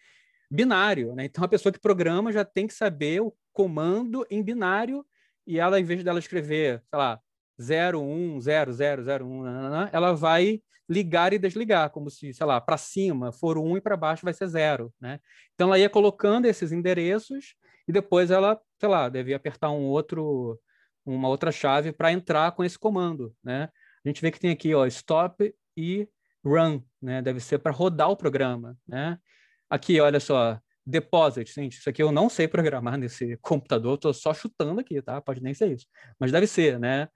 binário. 0.50 1.16
Né? 1.16 1.26
Então, 1.26 1.44
a 1.44 1.48
pessoa 1.48 1.72
que 1.72 1.80
programa 1.80 2.32
já 2.32 2.44
tem 2.44 2.68
que 2.68 2.74
saber 2.74 3.22
o 3.22 3.34
comando 3.54 4.26
em 4.30 4.44
binário 4.44 5.06
e 5.46 5.60
ela, 5.60 5.80
em 5.80 5.84
vez 5.84 6.04
dela 6.04 6.20
escrever, 6.20 6.84
sei 6.90 7.00
lá, 7.00 7.20
010001, 7.58 9.90
ela 9.92 10.14
vai 10.14 10.62
ligar 10.90 11.32
e 11.32 11.40
desligar, 11.40 11.90
como 11.90 12.10
se, 12.10 12.34
sei 12.34 12.46
lá, 12.46 12.60
para 12.60 12.78
cima 12.78 13.32
for 13.32 13.58
1 13.58 13.78
e 13.78 13.82
para 13.82 13.96
baixo 13.96 14.26
vai 14.26 14.34
ser 14.34 14.48
0, 14.48 14.94
né? 15.00 15.20
Então 15.54 15.68
ela 15.68 15.80
ia 15.80 15.90
colocando 15.90 16.46
esses 16.46 16.72
endereços 16.72 17.56
e 17.88 17.92
depois 17.92 18.30
ela, 18.30 18.60
sei 18.80 18.90
lá, 18.90 19.08
devia 19.08 19.38
apertar 19.38 19.72
um 19.72 19.86
outro 19.86 20.60
uma 21.06 21.30
outra 21.30 21.52
chave 21.52 21.92
para 21.92 22.12
entrar 22.12 22.52
com 22.52 22.64
esse 22.64 22.78
comando, 22.78 23.34
né? 23.44 23.70
A 24.04 24.10
gente 24.10 24.22
vê 24.22 24.32
que 24.32 24.40
tem 24.40 24.52
aqui, 24.52 24.74
ó, 24.74 24.86
stop 24.86 25.54
e 25.76 26.08
run, 26.44 26.82
né? 27.02 27.22
Deve 27.22 27.40
ser 27.40 27.60
para 27.60 27.72
rodar 27.72 28.10
o 28.10 28.18
programa, 28.18 28.78
né? 28.88 29.18
Aqui, 29.70 30.00
olha 30.00 30.20
só, 30.20 30.60
deposit, 30.86 31.54
gente, 31.54 31.78
isso 31.78 31.90
aqui 31.90 32.02
eu 32.02 32.12
não 32.12 32.30
sei 32.30 32.48
programar 32.48 32.98
nesse 33.00 33.38
computador, 33.38 33.96
estou 33.96 34.14
só 34.14 34.34
chutando 34.34 34.82
aqui, 34.82 35.02
tá? 35.02 35.22
Pode 35.22 35.42
nem 35.42 35.54
ser 35.54 35.72
isso, 35.72 35.86
mas 36.20 36.32
deve 36.32 36.48
ser, 36.48 36.80
né? 36.80 37.08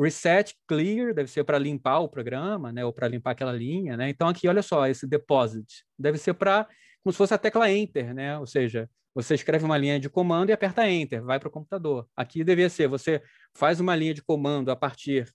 Reset 0.00 0.54
clear 0.66 1.12
deve 1.12 1.28
ser 1.28 1.44
para 1.44 1.58
limpar 1.58 1.98
o 2.00 2.08
programa, 2.08 2.72
né? 2.72 2.84
Ou 2.84 2.92
para 2.92 3.08
limpar 3.08 3.32
aquela 3.32 3.52
linha, 3.52 3.96
né? 3.96 4.08
Então 4.08 4.28
aqui, 4.28 4.48
olha 4.48 4.62
só, 4.62 4.86
esse 4.86 5.06
deposit 5.06 5.84
deve 5.98 6.18
ser 6.18 6.34
para 6.34 6.68
como 7.02 7.12
se 7.12 7.18
fosse 7.18 7.34
a 7.34 7.38
tecla 7.38 7.70
enter, 7.70 8.14
né? 8.14 8.38
Ou 8.38 8.46
seja, 8.46 8.88
você 9.14 9.34
escreve 9.34 9.64
uma 9.64 9.76
linha 9.76 9.98
de 9.98 10.08
comando 10.08 10.50
e 10.50 10.52
aperta 10.52 10.88
enter, 10.88 11.22
vai 11.22 11.38
para 11.38 11.48
o 11.48 11.50
computador. 11.50 12.08
Aqui 12.16 12.44
devia 12.44 12.68
ser, 12.70 12.88
você 12.88 13.22
faz 13.54 13.80
uma 13.80 13.94
linha 13.94 14.14
de 14.14 14.22
comando 14.22 14.70
a 14.70 14.76
partir 14.76 15.28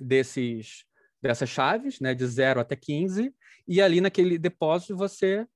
desses 0.00 0.84
dessas 1.22 1.50
chaves, 1.50 2.00
né, 2.00 2.14
de 2.14 2.26
0 2.26 2.60
até 2.60 2.74
15, 2.74 3.34
e 3.68 3.82
ali 3.82 4.00
naquele 4.00 4.38
depósito 4.38 4.96
você 4.96 5.46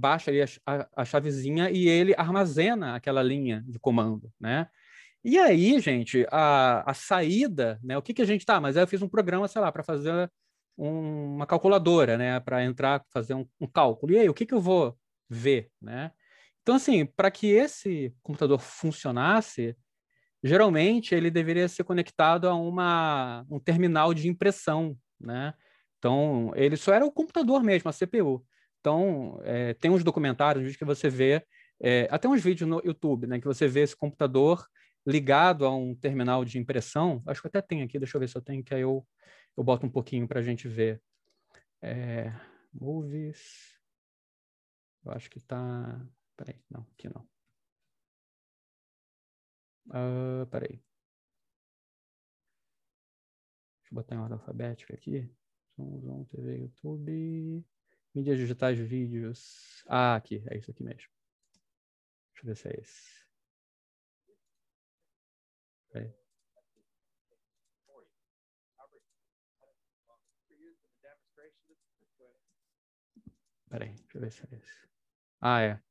baixa 0.00 0.30
ali 0.30 0.42
a, 0.42 0.46
a, 0.66 0.88
a, 0.96 1.04
chavezinha 1.04 1.70
e 1.70 1.88
ele 1.88 2.14
armazena 2.16 2.94
aquela 2.96 3.22
linha 3.22 3.62
de 3.68 3.78
comando, 3.78 4.32
né? 4.40 4.68
E 5.22 5.38
aí, 5.38 5.78
gente, 5.80 6.26
a, 6.30 6.90
a 6.90 6.94
saída, 6.94 7.78
né? 7.82 7.96
O 7.98 8.02
que 8.02 8.14
que 8.14 8.22
a 8.22 8.24
gente 8.24 8.46
tá? 8.46 8.58
Mas 8.60 8.76
aí 8.76 8.82
eu 8.82 8.88
fiz 8.88 9.02
um 9.02 9.08
programa, 9.08 9.46
sei 9.48 9.60
lá, 9.60 9.70
para 9.70 9.82
fazer 9.82 10.30
um, 10.78 11.34
uma 11.34 11.46
calculadora, 11.46 12.16
né? 12.16 12.40
Para 12.40 12.64
entrar, 12.64 13.04
fazer 13.12 13.34
um, 13.34 13.46
um, 13.60 13.66
cálculo. 13.66 14.12
E 14.14 14.18
aí, 14.18 14.28
o 14.28 14.34
que 14.34 14.46
que 14.46 14.54
eu 14.54 14.60
vou 14.60 14.96
ver, 15.28 15.70
né? 15.80 16.12
Então, 16.62 16.74
assim, 16.76 17.04
para 17.04 17.30
que 17.30 17.48
esse 17.48 18.14
computador 18.22 18.58
funcionasse, 18.60 19.76
geralmente 20.42 21.14
ele 21.14 21.30
deveria 21.30 21.68
ser 21.68 21.84
conectado 21.84 22.48
a 22.48 22.54
uma, 22.54 23.44
um 23.50 23.60
terminal 23.60 24.14
de 24.14 24.28
impressão, 24.28 24.96
né? 25.20 25.54
Então, 25.98 26.50
ele 26.56 26.76
só 26.78 26.94
era 26.94 27.04
o 27.04 27.12
computador 27.12 27.62
mesmo, 27.62 27.90
a 27.90 27.92
CPU. 27.92 28.42
Então, 28.80 29.38
é, 29.44 29.74
tem 29.74 29.90
uns 29.90 30.02
documentários 30.02 30.76
que 30.76 30.84
você 30.84 31.10
vê, 31.10 31.44
é, 31.80 32.08
até 32.10 32.28
uns 32.28 32.42
vídeos 32.42 32.68
no 32.68 32.80
YouTube, 32.84 33.26
né, 33.26 33.38
que 33.38 33.46
você 33.46 33.68
vê 33.68 33.80
esse 33.80 33.94
computador 33.94 34.66
ligado 35.06 35.66
a 35.66 35.74
um 35.74 35.94
terminal 35.94 36.44
de 36.44 36.58
impressão. 36.58 37.22
Acho 37.26 37.42
que 37.42 37.48
até 37.48 37.60
tem 37.60 37.82
aqui, 37.82 37.98
deixa 37.98 38.16
eu 38.16 38.20
ver 38.20 38.28
se 38.28 38.36
eu 38.36 38.42
tenho, 38.42 38.64
que 38.64 38.74
aí 38.74 38.80
eu, 38.80 39.06
eu 39.56 39.62
boto 39.62 39.86
um 39.86 39.90
pouquinho 39.90 40.26
para 40.26 40.40
a 40.40 40.42
gente 40.42 40.66
ver. 40.66 41.02
É, 41.82 42.32
movies. 42.72 43.78
Eu 45.04 45.12
acho 45.12 45.30
que 45.30 45.38
está. 45.38 46.06
Peraí, 46.36 46.62
não, 46.70 46.86
aqui 46.92 47.08
não. 47.08 47.26
Uh, 49.88 50.46
peraí. 50.50 50.82
Deixa 53.78 53.92
eu 53.92 53.94
botar 53.94 54.14
em 54.14 54.18
ordem 54.18 54.38
alfabética 54.38 54.94
aqui. 54.94 55.30
Som, 55.74 56.00
som, 56.02 56.24
TV, 56.24 56.58
YouTube. 56.58 57.64
Mídias 58.14 58.38
digitais, 58.38 58.78
vídeos. 58.78 59.84
Ah, 59.86 60.16
aqui. 60.16 60.42
É 60.48 60.56
isso 60.56 60.70
aqui 60.70 60.82
mesmo. 60.82 61.08
Deixa 62.32 62.42
eu 62.42 62.46
ver 62.46 62.56
se 62.56 62.68
é 62.68 62.80
esse. 62.80 63.20
Peraí. 65.92 66.14
Peraí, 73.68 73.94
deixa 73.94 74.16
eu 74.16 74.20
ver 74.20 74.32
se 74.32 74.42
é 74.42 74.56
esse. 74.56 74.88
Ah, 75.40 75.60
é. 75.60 75.89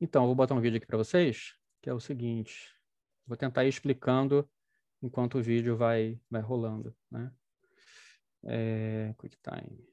Então, 0.00 0.26
vou 0.26 0.34
botar 0.34 0.54
um 0.54 0.60
vídeo 0.60 0.78
aqui 0.78 0.86
para 0.86 0.96
vocês, 0.96 1.54
que 1.82 1.90
é 1.90 1.94
o 1.94 2.00
seguinte. 2.00 2.74
Vou 3.26 3.36
tentar 3.36 3.64
ir 3.64 3.68
explicando 3.68 4.48
enquanto 5.02 5.38
o 5.38 5.42
vídeo 5.42 5.76
vai, 5.76 6.18
vai 6.30 6.40
rolando. 6.40 6.96
Né? 7.10 7.30
É, 8.44 9.14
QuickTime. 9.18 9.86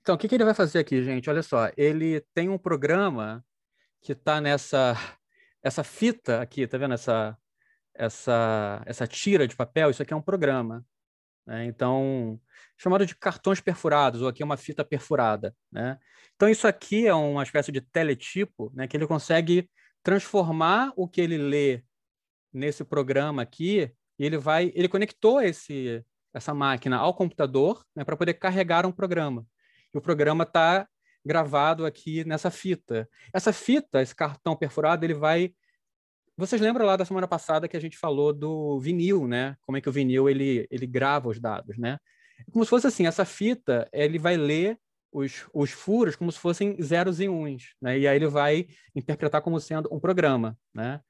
Então, 0.00 0.14
o 0.14 0.18
que, 0.18 0.28
que 0.28 0.34
ele 0.36 0.44
vai 0.44 0.54
fazer 0.54 0.78
aqui, 0.78 1.02
gente? 1.02 1.28
Olha 1.28 1.42
só, 1.42 1.68
ele 1.76 2.20
tem 2.32 2.48
um 2.48 2.58
programa 2.58 3.44
que 4.00 4.12
está 4.12 4.40
nessa 4.40 4.94
essa 5.62 5.82
fita 5.82 6.40
aqui, 6.40 6.66
tá 6.68 6.78
vendo 6.78 6.94
essa 6.94 7.36
essa, 7.92 8.82
essa 8.86 9.06
tira 9.06 9.48
de 9.48 9.56
papel, 9.56 9.90
isso 9.90 10.02
aqui 10.02 10.12
é 10.12 10.16
um 10.16 10.22
programa. 10.22 10.86
Né? 11.46 11.66
Então, 11.66 12.40
chamado 12.76 13.06
de 13.06 13.14
cartões 13.14 13.60
perfurados, 13.60 14.22
ou 14.22 14.28
aqui 14.28 14.42
é 14.42 14.44
uma 14.44 14.56
fita 14.56 14.84
perfurada. 14.84 15.54
Né? 15.70 15.98
Então, 16.34 16.48
isso 16.48 16.66
aqui 16.66 17.06
é 17.06 17.14
uma 17.14 17.42
espécie 17.42 17.70
de 17.70 17.80
teletipo, 17.80 18.72
né, 18.74 18.86
que 18.86 18.96
ele 18.96 19.06
consegue 19.06 19.70
transformar 20.02 20.92
o 20.96 21.08
que 21.08 21.20
ele 21.20 21.38
lê 21.38 21.82
nesse 22.52 22.84
programa 22.84 23.42
aqui, 23.42 23.90
e 24.18 24.24
ele 24.24 24.38
vai, 24.38 24.72
ele 24.74 24.88
conectou 24.88 25.40
esse 25.40 26.04
essa 26.36 26.52
máquina 26.52 26.98
ao 26.98 27.14
computador, 27.14 27.82
né, 27.94 28.04
para 28.04 28.16
poder 28.16 28.34
carregar 28.34 28.84
um 28.84 28.92
programa. 28.92 29.46
E 29.94 29.96
o 29.96 30.02
programa 30.02 30.44
está 30.44 30.86
gravado 31.24 31.86
aqui 31.86 32.24
nessa 32.24 32.50
fita. 32.50 33.08
Essa 33.32 33.54
fita, 33.54 34.02
esse 34.02 34.14
cartão 34.14 34.54
perfurado, 34.54 35.04
ele 35.04 35.14
vai 35.14 35.54
vocês 36.36 36.60
lembram 36.60 36.84
lá 36.84 36.96
da 36.96 37.04
semana 37.04 37.26
passada 37.26 37.66
que 37.66 37.76
a 37.76 37.80
gente 37.80 37.96
falou 37.96 38.32
do 38.32 38.78
vinil, 38.78 39.26
né? 39.26 39.56
Como 39.62 39.78
é 39.78 39.80
que 39.80 39.88
o 39.88 39.92
vinil 39.92 40.28
ele, 40.28 40.66
ele 40.70 40.86
grava 40.86 41.28
os 41.28 41.40
dados, 41.40 41.78
né? 41.78 41.98
Como 42.52 42.64
se 42.64 42.68
fosse 42.68 42.86
assim, 42.86 43.06
essa 43.06 43.24
fita, 43.24 43.88
ele 43.92 44.18
vai 44.18 44.36
ler 44.36 44.78
os, 45.10 45.46
os 45.54 45.70
furos 45.70 46.14
como 46.14 46.30
se 46.30 46.38
fossem 46.38 46.80
zeros 46.82 47.20
e 47.20 47.28
uns, 47.28 47.74
né? 47.80 47.98
E 47.98 48.06
aí 48.06 48.16
ele 48.16 48.28
vai 48.28 48.66
interpretar 48.94 49.40
como 49.40 49.58
sendo 49.58 49.88
um 49.92 49.98
programa, 49.98 50.58
né? 50.74 51.00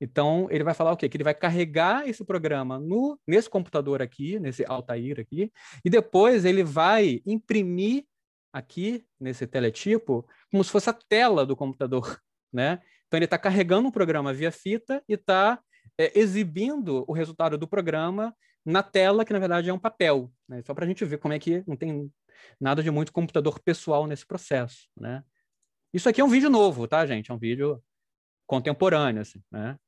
Então, 0.00 0.46
ele 0.50 0.62
vai 0.62 0.74
falar 0.74 0.92
o 0.92 0.96
quê? 0.96 1.08
Que 1.08 1.16
ele 1.16 1.24
vai 1.24 1.34
carregar 1.34 2.06
esse 2.06 2.24
programa 2.24 2.78
no, 2.78 3.18
nesse 3.26 3.48
computador 3.48 4.02
aqui, 4.02 4.38
nesse 4.38 4.64
Altair 4.66 5.18
aqui, 5.18 5.50
e 5.84 5.90
depois 5.90 6.44
ele 6.44 6.62
vai 6.62 7.22
imprimir 7.26 8.04
aqui, 8.52 9.04
nesse 9.18 9.46
teletipo, 9.46 10.26
como 10.50 10.62
se 10.62 10.70
fosse 10.70 10.90
a 10.90 10.92
tela 10.92 11.44
do 11.46 11.56
computador, 11.56 12.20
né? 12.52 12.80
Então, 13.06 13.18
ele 13.18 13.24
está 13.24 13.38
carregando 13.38 13.88
um 13.88 13.90
programa 13.90 14.32
via 14.32 14.50
fita 14.50 15.02
e 15.08 15.14
está 15.14 15.60
é, 15.98 16.18
exibindo 16.18 17.04
o 17.08 17.12
resultado 17.12 17.56
do 17.56 17.68
programa 17.68 18.34
na 18.64 18.82
tela, 18.82 19.24
que 19.24 19.32
na 19.32 19.38
verdade 19.38 19.70
é 19.70 19.72
um 19.72 19.78
papel. 19.78 20.32
Né? 20.48 20.60
Só 20.62 20.74
para 20.74 20.84
a 20.84 20.88
gente 20.88 21.04
ver 21.04 21.18
como 21.18 21.32
é 21.32 21.38
que 21.38 21.62
não 21.66 21.76
tem 21.76 22.12
nada 22.60 22.82
de 22.82 22.90
muito 22.90 23.12
computador 23.12 23.60
pessoal 23.60 24.06
nesse 24.06 24.26
processo. 24.26 24.88
Né? 24.96 25.22
Isso 25.92 26.08
aqui 26.08 26.20
é 26.20 26.24
um 26.24 26.28
vídeo 26.28 26.50
novo, 26.50 26.88
tá, 26.88 27.06
gente? 27.06 27.30
É 27.30 27.34
um 27.34 27.38
vídeo 27.38 27.82
contemporâneo, 28.46 29.22
assim, 29.22 29.42
né? 29.50 29.78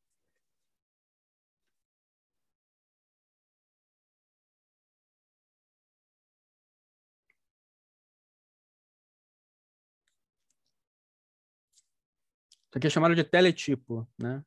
Isso 12.68 12.76
aqui 12.76 12.86
é 12.86 12.90
chamado 12.90 13.14
de 13.14 13.24
teletipo, 13.24 14.06
né? 14.18 14.44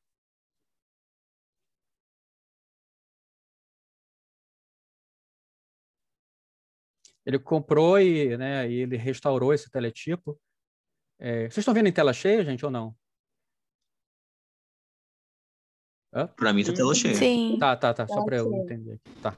Ele 7.25 7.39
comprou 7.39 7.99
e, 7.99 8.37
né, 8.37 8.69
e 8.69 8.81
ele 8.81 8.97
restaurou 8.97 9.53
esse 9.53 9.69
teletipo. 9.69 10.39
É, 11.19 11.43
vocês 11.43 11.59
estão 11.59 11.73
vendo 11.73 11.87
em 11.87 11.93
tela 11.93 12.13
cheia, 12.13 12.43
gente, 12.43 12.65
ou 12.65 12.71
não? 12.71 12.95
Para 16.35 16.53
mim 16.53 16.63
tá 16.63 16.73
tela 16.73 16.93
cheia. 16.93 17.15
Sim. 17.15 17.57
Tá, 17.59 17.75
tá, 17.75 17.93
tá. 17.93 18.07
Só 18.07 18.23
para 18.23 18.37
eu 18.37 18.53
entender. 18.53 18.99
Tá. 19.21 19.31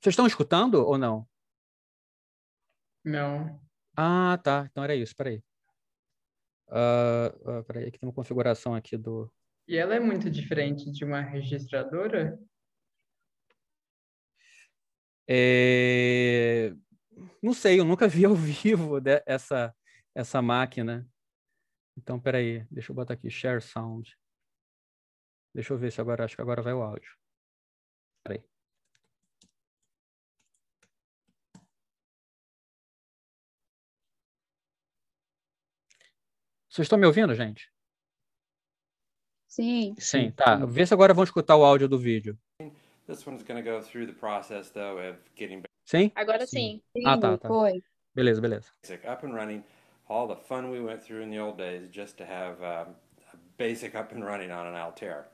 Vocês 0.00 0.12
estão 0.12 0.26
escutando 0.26 0.74
ou 0.84 0.98
não? 0.98 1.26
Não. 3.04 3.63
Ah, 3.96 4.38
tá. 4.42 4.66
Então 4.70 4.82
era 4.84 4.94
isso. 4.94 5.14
Peraí. 5.16 5.42
Uh, 6.68 7.58
uh, 7.60 7.64
peraí, 7.64 7.86
aqui 7.86 7.98
tem 7.98 8.08
uma 8.08 8.14
configuração 8.14 8.74
aqui 8.74 8.96
do. 8.96 9.30
E 9.68 9.76
ela 9.76 9.94
é 9.94 10.00
muito 10.00 10.30
diferente 10.30 10.90
de 10.90 11.04
uma 11.04 11.20
registradora? 11.20 12.38
É... 15.28 16.74
Não 17.42 17.54
sei, 17.54 17.80
eu 17.80 17.84
nunca 17.84 18.06
vi 18.08 18.24
ao 18.24 18.34
vivo 18.36 19.00
essa, 19.26 19.74
essa 20.14 20.42
máquina. 20.42 21.08
Então, 21.96 22.18
peraí, 22.20 22.66
deixa 22.70 22.90
eu 22.92 22.96
botar 22.96 23.14
aqui, 23.14 23.30
share 23.30 23.62
sound. 23.62 24.16
Deixa 25.54 25.72
eu 25.72 25.78
ver 25.78 25.92
se 25.92 26.00
agora, 26.00 26.24
acho 26.24 26.34
que 26.34 26.42
agora 26.42 26.60
vai 26.62 26.74
o 26.74 26.82
áudio. 26.82 27.16
Peraí. 28.24 28.44
Vocês 36.74 36.86
estão 36.86 36.98
me 36.98 37.06
ouvindo, 37.06 37.32
gente? 37.36 37.70
Sim. 39.46 39.94
Sim, 39.96 40.32
tá. 40.32 40.56
Vê 40.56 40.84
se 40.84 40.92
agora 40.92 41.14
vão 41.14 41.22
escutar 41.22 41.54
o 41.54 41.64
áudio 41.64 41.88
do 41.88 41.96
vídeo. 41.96 42.36
Sim? 45.84 46.10
Agora 46.16 46.44
sim. 46.44 46.82
sim. 46.92 47.06
Ah, 47.06 47.16
tá, 47.16 47.38
tá. 47.38 47.46
Foi. 47.46 47.80
Beleza, 48.12 48.40
beleza. 48.40 48.66
Up 49.04 49.24
and 49.24 49.34
running, 49.34 49.62
all 50.08 50.26
the 50.26 50.34
fun 50.34 50.68
we 50.68 50.80
went 50.80 51.00
through 51.00 51.22
in 51.22 51.30
the 51.30 51.38
old 51.38 51.56
days 51.56 51.88
just 51.92 52.16
to 52.16 52.24
have 52.24 52.60
uh, 52.60 52.86
a 53.32 53.36
basic 53.56 53.94
up 53.94 54.12
and 54.12 54.24
running 54.24 54.50
on 54.50 54.66
an 54.66 54.74
Altair. 54.74 55.28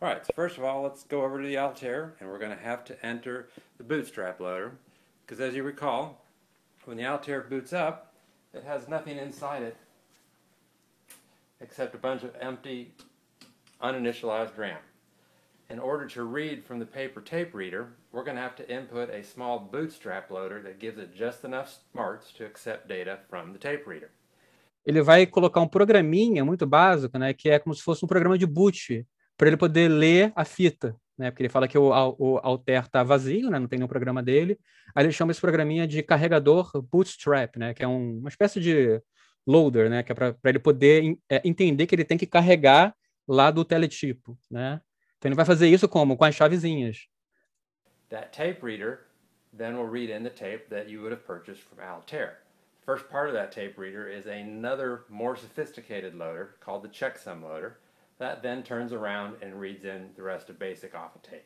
All 0.00 0.08
right, 0.08 0.24
so 0.24 0.32
first 0.34 0.56
of 0.56 0.64
all, 0.64 0.80
let's 0.82 1.04
go 1.04 1.22
over 1.22 1.42
to 1.42 1.46
the 1.46 1.58
Altair, 1.58 2.14
and 2.20 2.30
we're 2.30 2.38
going 2.38 2.56
to 2.56 2.64
have 2.64 2.84
to 2.86 2.96
enter 3.04 3.50
the 3.76 3.84
bootstrap 3.84 4.40
loader, 4.40 4.72
because 5.26 5.42
as 5.42 5.54
you 5.54 5.62
recall, 5.62 6.24
when 6.86 6.96
the 6.96 7.04
Altair 7.04 7.42
boots 7.42 7.74
up, 7.74 8.14
it 8.54 8.64
has 8.64 8.88
nothing 8.88 9.18
inside 9.18 9.62
it 9.62 9.76
except 11.60 11.94
a 11.94 11.98
bunch 11.98 12.22
of 12.22 12.30
empty, 12.40 12.92
uninitialized 13.82 14.56
RAM. 14.56 14.78
In 15.68 15.80
order 15.80 16.06
to 16.06 16.22
read 16.22 16.62
from 16.64 16.78
the 16.78 16.86
paper 16.86 17.20
tape 17.20 17.52
reader, 17.52 17.88
we're 18.12 18.22
going 18.22 18.36
to 18.36 18.42
have 18.42 18.54
to 18.56 18.70
input 18.70 19.10
a 19.10 19.22
small 19.24 19.58
bootstrap 19.58 20.30
loader 20.30 20.62
that 20.62 20.78
gives 20.78 20.96
it 20.98 21.12
just 21.12 21.44
enough 21.44 21.68
smarts 21.92 22.32
to 22.34 22.44
accept 22.44 22.88
data 22.88 23.18
from 23.28 23.52
the 23.52 23.58
tape 23.58 23.84
reader. 23.86 24.10
Ele 24.84 25.02
vai 25.02 25.26
colocar 25.26 25.60
um 25.60 25.66
programinha 25.66 26.44
muito 26.44 26.64
básico, 26.64 27.18
né, 27.18 27.34
que 27.34 27.50
é 27.50 27.58
como 27.58 27.74
se 27.74 27.82
fosse 27.82 28.04
um 28.04 28.08
programa 28.08 28.38
de 28.38 28.46
boot, 28.46 29.04
para 29.36 29.48
ele 29.48 29.56
poder 29.56 29.88
ler 29.88 30.32
a 30.36 30.44
fita, 30.44 30.94
né, 31.18 31.32
porque 31.32 31.42
ele 31.42 31.48
fala 31.48 31.66
que 31.66 31.76
o, 31.76 31.88
o 31.88 32.38
Alter 32.38 32.84
está 32.84 33.02
vazio, 33.02 33.50
né, 33.50 33.58
não 33.58 33.66
tem 33.66 33.80
nenhum 33.80 33.88
programa 33.88 34.22
dele. 34.22 34.56
Aí 34.94 35.04
ele 35.04 35.12
chama 35.12 35.32
esse 35.32 35.40
programinha 35.40 35.88
de 35.88 36.00
carregador 36.00 36.70
bootstrap, 36.80 37.56
né, 37.56 37.74
que 37.74 37.82
é 37.82 37.88
um, 37.88 38.18
uma 38.20 38.28
espécie 38.28 38.60
de 38.60 39.02
loader, 39.46 39.88
né? 39.88 40.02
Que 40.02 40.12
é 40.12 40.14
para 40.14 40.36
ele 40.44 40.58
poder 40.58 41.16
é, 41.30 41.40
entender 41.44 41.86
que 41.86 41.94
ele 41.94 42.04
tem 42.04 42.18
que 42.18 42.26
carregar 42.26 42.94
lá 43.26 43.50
do 43.50 43.64
teletipo, 43.64 44.38
né? 44.50 44.80
Então 45.18 45.28
ele 45.28 45.36
vai 45.36 45.44
fazer 45.44 45.68
isso 45.68 45.88
como? 45.88 46.16
Com 46.16 46.24
as 46.24 46.34
chavezinhas. 46.34 47.08
That 48.10 48.30
tape 48.32 48.60
reader 48.62 49.06
then 49.56 49.76
will 49.76 49.88
read 49.88 50.10
in 50.10 50.22
the 50.22 50.30
tape 50.30 50.68
that 50.68 50.88
you 50.88 51.00
would 51.00 51.12
have 51.12 51.24
purchased 51.26 51.62
from 51.62 51.80
Altair. 51.80 52.38
First 52.84 53.08
part 53.08 53.28
of 53.28 53.34
that 53.34 53.50
tape 53.50 53.78
reader 53.78 54.08
is 54.08 54.26
another 54.26 55.04
more 55.08 55.34
sophisticated 55.34 56.14
loader 56.14 56.54
called 56.60 56.82
the 56.82 56.88
checksum 56.88 57.42
loader 57.42 57.78
that 58.18 58.42
then 58.42 58.62
turns 58.62 58.92
around 58.92 59.36
and 59.42 59.60
reads 59.60 59.84
in 59.84 60.10
the 60.16 60.22
rest 60.22 60.48
of 60.48 60.58
BASIC 60.58 60.94
off 60.94 61.14
of 61.14 61.22
tape. 61.22 61.44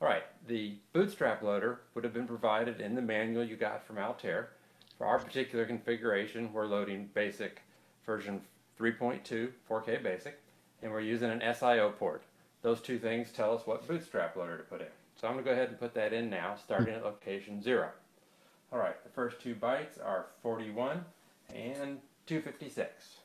All 0.00 0.08
right, 0.08 0.24
the 0.46 0.76
bootstrap 0.92 1.42
loader 1.42 1.80
would 1.94 2.04
have 2.04 2.12
been 2.12 2.26
provided 2.26 2.80
in 2.80 2.94
the 2.94 3.02
manual 3.02 3.44
you 3.44 3.56
got 3.56 3.86
from 3.86 3.98
Altair. 3.98 4.50
For 4.98 5.06
our 5.06 5.18
particular 5.18 5.64
configuration, 5.64 6.52
we're 6.52 6.66
loading 6.66 7.10
basic 7.14 7.62
version 8.06 8.40
3.2 8.78 9.50
4K 9.68 10.02
basic, 10.02 10.40
and 10.82 10.92
we're 10.92 11.00
using 11.00 11.30
an 11.30 11.40
SIO 11.40 11.96
port. 11.96 12.22
Those 12.62 12.80
two 12.80 12.98
things 12.98 13.30
tell 13.30 13.54
us 13.56 13.66
what 13.66 13.86
bootstrap 13.88 14.36
loader 14.36 14.56
to 14.56 14.62
put 14.62 14.80
in. 14.80 14.86
So 15.16 15.26
I'm 15.26 15.34
going 15.34 15.44
to 15.44 15.50
go 15.50 15.54
ahead 15.54 15.68
and 15.68 15.78
put 15.78 15.94
that 15.94 16.12
in 16.12 16.30
now, 16.30 16.56
starting 16.56 16.94
at 16.94 17.04
location 17.04 17.62
0. 17.62 17.88
All 18.72 18.78
right, 18.78 19.02
the 19.04 19.10
first 19.10 19.40
two 19.40 19.54
bytes 19.54 20.04
are 20.04 20.26
41 20.42 21.04
and 21.54 21.98
256. 22.26 23.16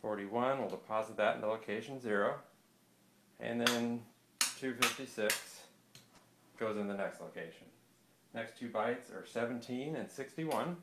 41, 0.00 0.58
we'll 0.58 0.68
deposit 0.68 1.16
that 1.16 1.36
into 1.36 1.46
location 1.46 2.00
0, 2.00 2.34
and 3.38 3.60
then 3.60 4.00
256 4.58 5.60
goes 6.58 6.76
in 6.76 6.88
the 6.88 6.94
next 6.94 7.20
location. 7.20 7.66
Next 8.34 8.58
two 8.58 8.70
bytes 8.70 9.10
are 9.12 9.26
17 9.26 9.94
and 9.94 10.08
61. 10.08 10.76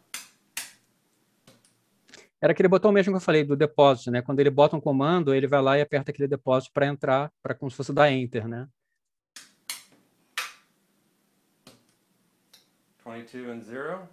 Era 2.41 2.53
aquele 2.53 2.69
botão 2.69 2.91
mesmo 2.91 3.11
que 3.11 3.17
eu 3.17 3.21
falei 3.21 3.43
do 3.43 3.55
depósito, 3.55 4.11
né? 4.11 4.21
Quando 4.21 4.39
ele 4.39 4.49
bota 4.51 4.75
um 4.75 4.79
comando, 4.79 5.33
ele 5.33 5.47
vai 5.47 5.61
lá 5.61 5.77
e 5.77 5.81
aperta 5.81 6.11
aquele 6.11 6.27
depósito 6.27 6.71
para 6.73 6.85
entrar, 6.85 7.31
para 7.41 7.55
como 7.55 7.69
se 7.71 7.75
fosse 7.75 7.91
dar 7.91 8.11
enter, 8.11 8.47
né? 8.47 8.67
22 13.03 13.49
and 13.49 13.61
0. 13.61 14.09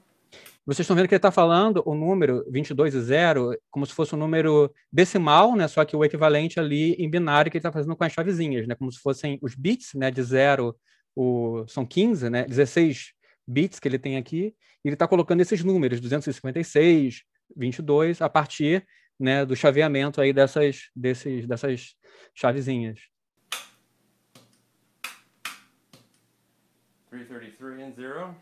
Vocês 0.64 0.80
estão 0.80 0.96
vendo 0.96 1.06
que 1.06 1.14
ele 1.14 1.18
está 1.18 1.30
falando 1.30 1.82
o 1.86 1.94
número 1.94 2.44
22 2.50 2.94
e 2.94 3.00
0 3.00 3.56
como 3.70 3.86
se 3.86 3.92
fosse 3.92 4.14
um 4.14 4.18
número 4.18 4.72
decimal, 4.90 5.54
né? 5.54 5.68
Só 5.68 5.84
que 5.84 5.94
o 5.94 6.04
equivalente 6.04 6.58
ali 6.58 6.94
em 6.94 7.08
binário 7.08 7.50
que 7.50 7.58
ele 7.58 7.60
está 7.60 7.70
fazendo 7.70 7.94
com 7.94 8.02
as 8.02 8.12
chavezinhas, 8.12 8.66
né? 8.66 8.74
Como 8.74 8.90
se 8.90 8.98
fossem 8.98 9.38
os 9.42 9.54
bits, 9.54 9.92
né? 9.94 10.10
De 10.10 10.22
0, 10.22 10.74
o... 11.14 11.64
são 11.68 11.86
15, 11.86 12.30
né? 12.30 12.44
16 12.46 13.14
bits 13.46 13.78
que 13.78 13.88
ele 13.88 13.98
tem 13.98 14.16
aqui, 14.16 14.54
e 14.84 14.88
ele 14.88 14.94
está 14.94 15.06
colocando 15.06 15.40
esses 15.40 15.62
números, 15.62 16.00
256, 16.00 17.22
22, 17.56 18.22
a 18.22 18.28
partir 18.28 18.86
né, 19.18 19.44
do 19.44 19.56
chaveamento 19.56 20.20
aí 20.20 20.32
dessas, 20.32 20.90
desses, 20.94 21.46
dessas 21.46 21.96
chavezinhas. 22.34 23.00
333 27.10 27.80
and 27.80 27.92
0. 27.94 28.36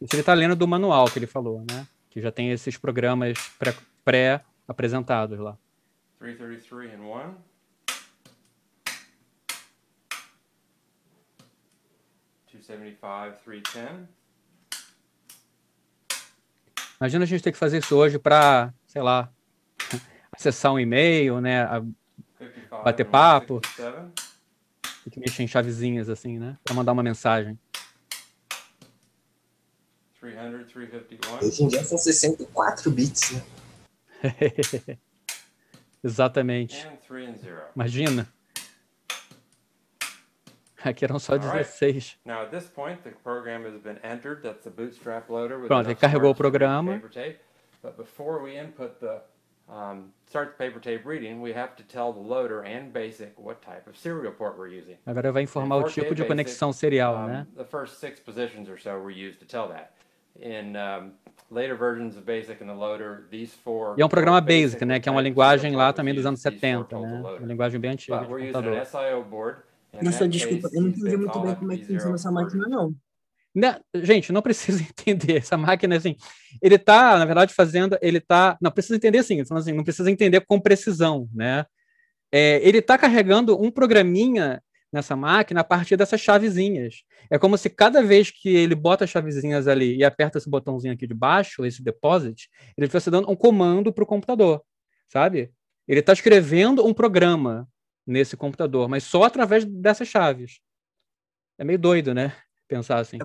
Isso 0.00 0.14
ele 0.14 0.20
está 0.20 0.34
lendo 0.34 0.56
do 0.56 0.66
manual 0.66 1.08
que 1.08 1.18
ele 1.18 1.26
falou, 1.26 1.60
né? 1.60 1.86
Que 2.08 2.20
já 2.20 2.32
tem 2.32 2.50
esses 2.50 2.76
programas 2.76 3.38
pré-apresentados 4.04 5.38
pré 5.38 5.44
lá. 5.44 5.58
333 6.20 6.92
and 6.92 7.02
1. 7.02 7.34
Imagina 17.00 17.24
a 17.24 17.26
gente 17.26 17.42
ter 17.42 17.52
que 17.52 17.56
fazer 17.56 17.78
isso 17.78 17.96
hoje 17.96 18.18
para, 18.18 18.74
sei 18.86 19.00
lá, 19.00 19.32
acessar 20.30 20.70
um 20.72 20.78
e-mail, 20.78 21.40
né? 21.40 21.66
bater 22.84 23.06
papo. 23.06 23.62
Tem 25.02 25.10
que 25.10 25.20
mexer 25.20 25.42
em 25.42 25.48
chavezinhas 25.48 26.10
assim, 26.10 26.38
né? 26.38 26.58
Para 26.62 26.74
mandar 26.74 26.92
uma 26.92 27.02
mensagem. 27.02 27.58
300, 30.20 30.70
351. 30.70 31.46
Hoje 31.46 31.62
em 31.62 31.68
dia 31.68 31.82
são 31.82 31.96
64 31.96 32.90
bits, 32.90 33.32
né? 33.32 33.42
Exatamente. 36.02 36.88
Imagina. 37.74 38.26
Aqui 40.82 41.04
eram 41.04 41.18
só 41.18 41.36
16. 41.36 42.18
Pronto, 45.66 45.86
ele 45.88 45.94
carregou 45.94 46.30
o 46.30 46.34
programa. 46.34 47.00
But 47.82 47.96
before 47.96 48.42
we 48.42 48.58
input 48.58 48.98
the 49.00 49.22
um, 49.68 50.12
start 50.26 50.56
the 50.56 50.56
paper 50.58 50.80
tape 50.80 51.06
reading, 51.06 51.40
we 51.40 51.52
have 51.52 51.74
to 51.76 51.82
tell 51.82 52.12
the 52.12 52.20
loader 52.20 52.62
and 52.62 52.92
BASIC 52.92 53.32
what 53.38 53.62
type 53.62 53.88
of 53.88 53.96
serial 53.96 54.32
port 54.32 54.58
we're 54.58 54.68
using. 54.68 54.96
Agora 55.06 55.32
vai 55.32 55.42
informar 55.42 55.76
o 55.76 55.84
tipo 55.84 56.14
de 56.14 56.24
conexão 56.24 56.72
serial, 56.72 57.26
né? 57.26 57.46
The 57.56 57.64
first 57.64 57.98
six 57.98 58.20
positions 58.20 58.68
or 58.68 58.78
so 58.78 58.98
were 58.98 59.10
used 59.12 59.38
to 59.40 59.46
tell 59.46 59.68
that. 59.68 59.92
In 60.38 60.76
um, 60.76 61.12
later 61.50 61.76
versions 61.76 62.16
of 62.16 62.24
BASIC 62.24 62.62
and 62.62 62.68
the 62.68 62.74
loader, 62.74 63.26
these 63.30 63.52
four. 63.64 63.94
E 63.98 64.02
é 64.02 64.06
um 64.06 64.08
programa 64.08 64.40
BASIC, 64.40 64.84
né? 64.84 65.00
Que 65.00 65.08
é 65.08 65.12
uma 65.12 65.20
linguagem 65.20 65.74
lá 65.74 65.92
também 65.92 66.14
dos 66.14 66.24
anos 66.24 66.40
70, 66.40 66.98
né? 66.98 67.22
Uma 67.38 67.46
linguagem 67.46 67.80
bem 67.80 67.92
antiga. 67.92 68.26
Nossa, 70.00 70.28
desculpa, 70.28 70.68
eu 70.72 70.82
não 70.82 70.88
entendi 70.88 71.16
muito 71.16 71.40
bem 71.40 71.54
como 71.56 71.72
é 71.72 71.76
que 71.76 71.84
funciona 71.84 72.14
essa 72.14 72.30
máquina, 72.30 72.68
não. 72.68 72.94
Né, 73.52 73.80
gente, 73.96 74.32
não 74.32 74.40
precisa 74.40 74.80
entender 74.88 75.38
essa 75.38 75.56
máquina 75.56 75.96
assim. 75.96 76.14
Ele 76.62 76.76
está, 76.76 77.18
na 77.18 77.24
verdade, 77.24 77.52
fazendo, 77.52 77.98
ele 78.00 78.18
está, 78.18 78.56
não 78.62 78.70
precisa 78.70 78.94
entender 78.94 79.18
assim, 79.18 79.40
assim, 79.40 79.72
não 79.72 79.82
precisa 79.82 80.08
entender 80.10 80.40
com 80.42 80.60
precisão, 80.60 81.28
né? 81.34 81.66
É, 82.32 82.60
ele 82.66 82.78
está 82.78 82.96
carregando 82.96 83.60
um 83.60 83.72
programinha 83.72 84.62
nessa 84.92 85.14
máquina 85.14 85.60
a 85.60 85.64
partir 85.64 85.96
dessas 85.96 86.20
chavezinhas. 86.20 87.02
É 87.30 87.38
como 87.38 87.56
se 87.56 87.70
cada 87.70 88.02
vez 88.02 88.30
que 88.30 88.48
ele 88.48 88.74
bota 88.74 89.04
as 89.04 89.10
chavezinhas 89.10 89.68
ali 89.68 89.96
e 89.96 90.04
aperta 90.04 90.38
esse 90.38 90.50
botãozinho 90.50 90.92
aqui 90.92 91.06
de 91.06 91.14
baixo, 91.14 91.64
esse 91.64 91.82
deposit, 91.82 92.48
ele 92.76 92.86
estivesse 92.86 93.10
dando 93.10 93.30
um 93.30 93.36
comando 93.36 93.92
para 93.92 94.04
o 94.04 94.06
computador, 94.06 94.62
sabe? 95.08 95.52
Ele 95.86 96.00
está 96.00 96.12
escrevendo 96.12 96.84
um 96.86 96.94
programa 96.94 97.68
nesse 98.06 98.36
computador, 98.36 98.88
mas 98.88 99.04
só 99.04 99.24
através 99.24 99.64
dessas 99.64 100.08
chaves. 100.08 100.60
É 101.58 101.64
meio 101.64 101.78
doido, 101.78 102.14
né? 102.14 102.34
Pensar 102.66 102.98
assim. 102.98 103.18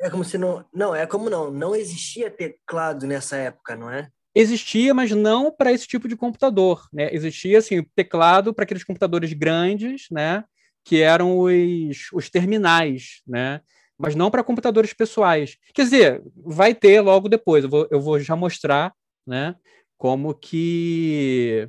É, 0.00 0.06
é 0.06 0.10
como 0.10 0.24
se 0.24 0.38
não. 0.38 0.64
Não, 0.72 0.94
é 0.94 1.06
como 1.06 1.28
não. 1.28 1.50
Não 1.50 1.74
existia 1.74 2.30
teclado 2.30 3.06
nessa 3.06 3.36
época, 3.36 3.76
não 3.76 3.90
é? 3.90 4.08
Existia, 4.34 4.94
mas 4.94 5.10
não 5.10 5.52
para 5.52 5.72
esse 5.72 5.86
tipo 5.86 6.08
de 6.08 6.16
computador, 6.16 6.88
né? 6.92 7.12
Existia 7.12 7.58
assim, 7.58 7.82
teclado 7.94 8.54
para 8.54 8.64
aqueles 8.64 8.84
computadores 8.84 9.32
grandes, 9.32 10.06
né? 10.10 10.44
Que 10.84 11.00
eram 11.00 11.38
os, 11.38 12.10
os 12.12 12.28
terminais, 12.28 13.22
né? 13.26 13.60
mas 13.98 14.16
não 14.16 14.30
para 14.30 14.42
computadores 14.42 14.92
pessoais. 14.92 15.56
Quer 15.72 15.82
dizer, 15.84 16.22
vai 16.36 16.74
ter 16.74 17.00
logo 17.00 17.28
depois, 17.28 17.62
eu 17.62 17.70
vou, 17.70 17.88
eu 17.90 18.00
vou 18.00 18.18
já 18.18 18.34
mostrar 18.34 18.92
né, 19.24 19.54
como 19.96 20.34
que 20.34 21.68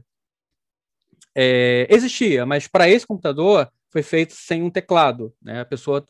é, 1.36 1.86
existia, 1.92 2.44
mas 2.44 2.68
para 2.68 2.90
esse 2.90 3.06
computador 3.06 3.72
foi 3.92 4.02
feito 4.02 4.34
sem 4.34 4.64
um 4.64 4.70
teclado. 4.72 5.32
Né? 5.40 5.62
A 5.62 5.66
pessoa 5.66 6.04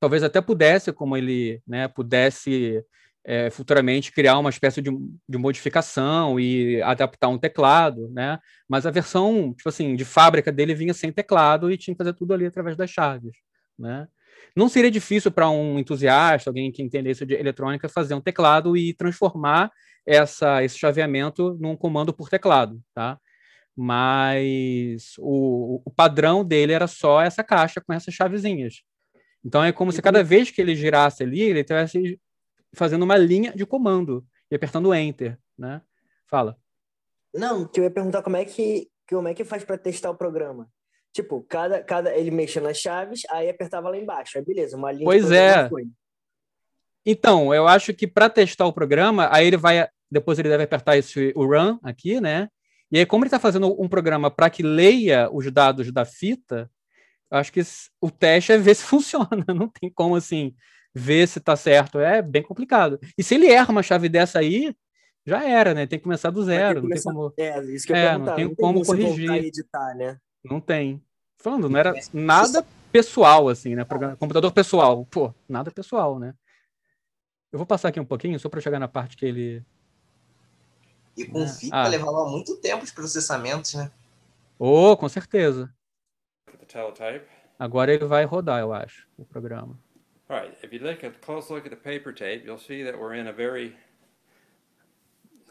talvez 0.00 0.22
até 0.22 0.40
pudesse, 0.40 0.92
como 0.92 1.14
ele 1.14 1.60
né, 1.66 1.88
pudesse 1.88 2.82
é, 3.28 3.50
futuramente 3.50 4.12
criar 4.12 4.38
uma 4.38 4.50
espécie 4.50 4.80
de, 4.80 4.88
de, 5.28 5.36
modificação 5.36 6.38
e 6.38 6.80
adaptar 6.82 7.26
um 7.26 7.36
teclado, 7.36 8.08
né? 8.12 8.38
Mas 8.68 8.86
a 8.86 8.90
versão, 8.92 9.52
tipo 9.52 9.68
assim, 9.68 9.96
de 9.96 10.04
fábrica 10.04 10.52
dele 10.52 10.76
vinha 10.76 10.94
sem 10.94 11.10
teclado 11.10 11.68
e 11.68 11.76
tinha 11.76 11.92
que 11.92 11.98
fazer 11.98 12.14
tudo 12.14 12.32
ali 12.32 12.46
através 12.46 12.76
das 12.76 12.88
chaves, 12.88 13.32
né? 13.76 14.06
Não 14.54 14.68
seria 14.68 14.90
difícil 14.92 15.32
para 15.32 15.50
um 15.50 15.76
entusiasta, 15.76 16.48
alguém 16.48 16.70
que 16.70 16.82
entendesse 16.82 17.26
de 17.26 17.34
eletrônica, 17.34 17.88
fazer 17.88 18.14
um 18.14 18.20
teclado 18.20 18.76
e 18.76 18.94
transformar 18.94 19.72
essa, 20.06 20.62
esse 20.62 20.78
chaveamento 20.78 21.58
num 21.60 21.76
comando 21.76 22.14
por 22.14 22.28
teclado, 22.28 22.80
tá? 22.94 23.18
Mas 23.76 25.14
o, 25.18 25.82
o 25.84 25.90
padrão 25.90 26.44
dele 26.44 26.72
era 26.72 26.86
só 26.86 27.20
essa 27.20 27.42
caixa 27.42 27.80
com 27.80 27.92
essas 27.92 28.14
chavezinhas. 28.14 28.82
Então 29.44 29.64
é 29.64 29.72
como 29.72 29.90
se 29.90 30.00
cada 30.00 30.22
vez 30.22 30.50
que 30.50 30.60
ele 30.60 30.76
girasse 30.76 31.24
ali, 31.24 31.40
ele 31.40 31.64
tivesse 31.64 32.20
fazendo 32.74 33.02
uma 33.02 33.16
linha 33.16 33.52
de 33.52 33.64
comando 33.66 34.26
e 34.50 34.54
apertando 34.54 34.94
Enter, 34.94 35.38
né? 35.58 35.80
Fala. 36.26 36.56
Não, 37.34 37.66
que 37.66 37.80
eu 37.80 37.84
ia 37.84 37.90
perguntar 37.90 38.22
como 38.22 38.36
é 38.36 38.44
que, 38.44 38.88
como 39.08 39.28
é 39.28 39.34
que 39.34 39.44
faz 39.44 39.64
para 39.64 39.78
testar 39.78 40.10
o 40.10 40.16
programa. 40.16 40.68
Tipo, 41.12 41.42
cada, 41.48 41.82
cada 41.82 42.14
ele 42.14 42.30
mexia 42.30 42.60
nas 42.60 42.78
chaves, 42.78 43.22
aí 43.30 43.48
apertava 43.48 43.88
lá 43.88 43.96
embaixo. 43.96 44.38
Aí 44.38 44.44
beleza, 44.44 44.76
uma 44.76 44.92
linha 44.92 45.04
Pois 45.04 45.30
é. 45.30 45.68
Então, 47.04 47.54
eu 47.54 47.68
acho 47.68 47.94
que 47.94 48.06
para 48.06 48.28
testar 48.28 48.66
o 48.66 48.72
programa, 48.72 49.28
aí 49.32 49.46
ele 49.46 49.56
vai 49.56 49.88
depois 50.10 50.38
ele 50.38 50.48
deve 50.48 50.64
apertar 50.64 50.96
esse 50.96 51.32
o 51.34 51.44
run 51.46 51.78
aqui, 51.82 52.20
né? 52.20 52.48
E 52.90 52.98
aí 52.98 53.06
como 53.06 53.24
ele 53.24 53.28
está 53.28 53.38
fazendo 53.38 53.80
um 53.80 53.88
programa 53.88 54.30
para 54.30 54.48
que 54.48 54.62
leia 54.62 55.28
os 55.32 55.50
dados 55.50 55.90
da 55.92 56.04
fita, 56.04 56.70
acho 57.30 57.52
que 57.52 57.60
o 58.00 58.10
teste 58.10 58.52
é 58.52 58.58
ver 58.58 58.74
se 58.74 58.84
funciona. 58.84 59.44
Não 59.48 59.68
tem 59.68 59.90
como 59.90 60.16
assim 60.16 60.54
ver 60.96 61.28
se 61.28 61.38
tá 61.38 61.54
certo. 61.54 61.98
É 61.98 62.22
bem 62.22 62.42
complicado. 62.42 62.98
E 63.18 63.22
se 63.22 63.34
ele 63.34 63.48
erra 63.48 63.70
uma 63.70 63.82
chave 63.82 64.08
dessa 64.08 64.38
aí, 64.38 64.74
já 65.26 65.44
era, 65.44 65.74
né? 65.74 65.86
Tem 65.86 65.98
que 65.98 66.04
começar 66.04 66.30
do 66.30 66.42
zero. 66.42 66.82
Não 66.82 66.88
tem 66.88 67.02
como. 67.02 67.34
É, 67.36 67.62
isso 67.64 67.86
que 67.86 67.92
eu 67.92 67.96
é, 67.96 68.16
não 68.16 68.34
tem, 68.34 68.44
não 68.44 68.54
tem 68.54 68.64
como 68.64 68.84
corrigir. 68.84 69.30
Editar, 69.30 69.94
né? 69.94 70.18
Não 70.42 70.58
tem. 70.58 71.02
Falando, 71.36 71.68
não 71.68 71.78
era 71.78 71.92
nada 72.14 72.66
pessoal, 72.90 73.48
assim, 73.48 73.74
né? 73.74 73.84
Computador 74.18 74.50
pessoal. 74.52 75.04
Pô, 75.04 75.34
nada 75.46 75.70
pessoal, 75.70 76.18
né? 76.18 76.34
Eu 77.52 77.58
vou 77.58 77.66
passar 77.66 77.88
aqui 77.88 78.00
um 78.00 78.04
pouquinho, 78.04 78.40
só 78.40 78.48
para 78.48 78.60
chegar 78.60 78.78
na 78.78 78.88
parte 78.88 79.16
que 79.16 79.26
ele. 79.26 79.62
E 81.14 81.26
com 81.26 81.42
é. 81.42 81.46
ah. 81.72 81.88
levava 81.88 82.26
muito 82.26 82.56
tempo 82.56 82.84
os 82.84 82.90
processamentos, 82.90 83.74
né? 83.74 83.90
Oh, 84.58 84.96
com 84.96 85.08
certeza. 85.08 85.70
Agora 87.58 87.92
ele 87.92 88.04
vai 88.06 88.24
rodar, 88.24 88.60
eu 88.60 88.72
acho, 88.72 89.06
o 89.18 89.24
programa. 89.24 89.78
All 90.28 90.36
right, 90.36 90.52
if 90.60 90.72
you 90.72 90.80
take 90.80 91.04
a 91.04 91.10
close 91.10 91.50
look 91.50 91.66
at 91.66 91.70
the 91.70 91.76
paper 91.76 92.10
tape, 92.10 92.44
you'll 92.44 92.58
see 92.58 92.82
that 92.82 92.98
we're 92.98 93.14
in 93.14 93.28
a 93.28 93.32
very 93.32 93.76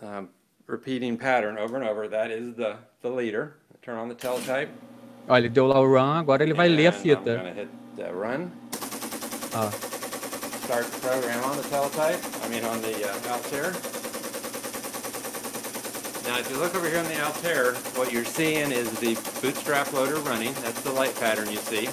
um, 0.02 0.28
repeating 0.68 1.18
pattern 1.18 1.58
over 1.58 1.78
and 1.78 1.88
over. 1.88 2.10
That 2.10 2.30
is 2.30 2.56
the, 2.56 2.76
the 3.02 3.10
leader. 3.10 3.56
Turn 3.82 3.98
on 3.98 4.10
the 4.10 4.16
teletype. 4.16 4.68
Olha, 5.30 5.40
ele 5.40 5.50
deu 5.50 5.68
lá 5.68 5.80
o 5.80 5.86
run, 5.86 6.20
agora 6.20 6.44
ele 6.44 6.54
vai 6.54 6.68
ler 6.68 6.88
a 6.88 6.92
fita. 6.92 7.40
I'm 7.40 7.56
hit 7.56 7.70
uh, 8.00 8.14
run. 8.14 8.52
Ah. 9.54 9.70
Start 10.66 10.86
the 10.88 11.00
program 11.00 11.44
on 11.46 11.56
the 11.56 11.64
teletype, 11.64 12.20
I 12.44 12.50
mean 12.50 12.66
on 12.66 12.82
the 12.82 13.10
uh, 13.10 13.34
Altair. 13.34 13.72
Now 16.28 16.38
if 16.38 16.50
you 16.50 16.58
look 16.58 16.76
over 16.76 16.90
here 16.90 17.00
on 17.00 17.06
the 17.06 17.24
Altair, 17.24 17.76
what 17.96 18.12
you're 18.12 18.26
seeing 18.26 18.72
is 18.74 18.92
the 19.00 19.16
bootstrap 19.42 19.94
loader 19.94 20.18
running. 20.22 20.54
That's 20.56 20.82
the 20.82 20.92
light 20.92 21.16
pattern 21.16 21.50
you 21.50 21.60
see. 21.60 21.88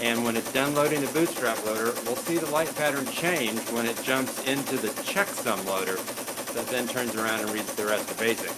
And 0.00 0.24
when 0.24 0.36
it's 0.36 0.52
done 0.52 0.74
loading 0.74 1.00
the 1.00 1.12
bootstrap 1.12 1.64
loader, 1.64 1.92
we'll 2.04 2.16
see 2.16 2.36
the 2.36 2.50
light 2.50 2.74
pattern 2.74 3.06
change 3.06 3.60
when 3.70 3.86
it 3.86 4.00
jumps 4.02 4.44
into 4.46 4.76
the 4.76 4.88
checksum 5.02 5.64
loader 5.66 5.96
that 6.54 6.66
then 6.68 6.86
turns 6.86 7.14
around 7.14 7.40
and 7.40 7.50
reads 7.50 7.74
the 7.74 7.86
rest 7.86 8.10
of 8.10 8.18
BASIC. 8.18 8.48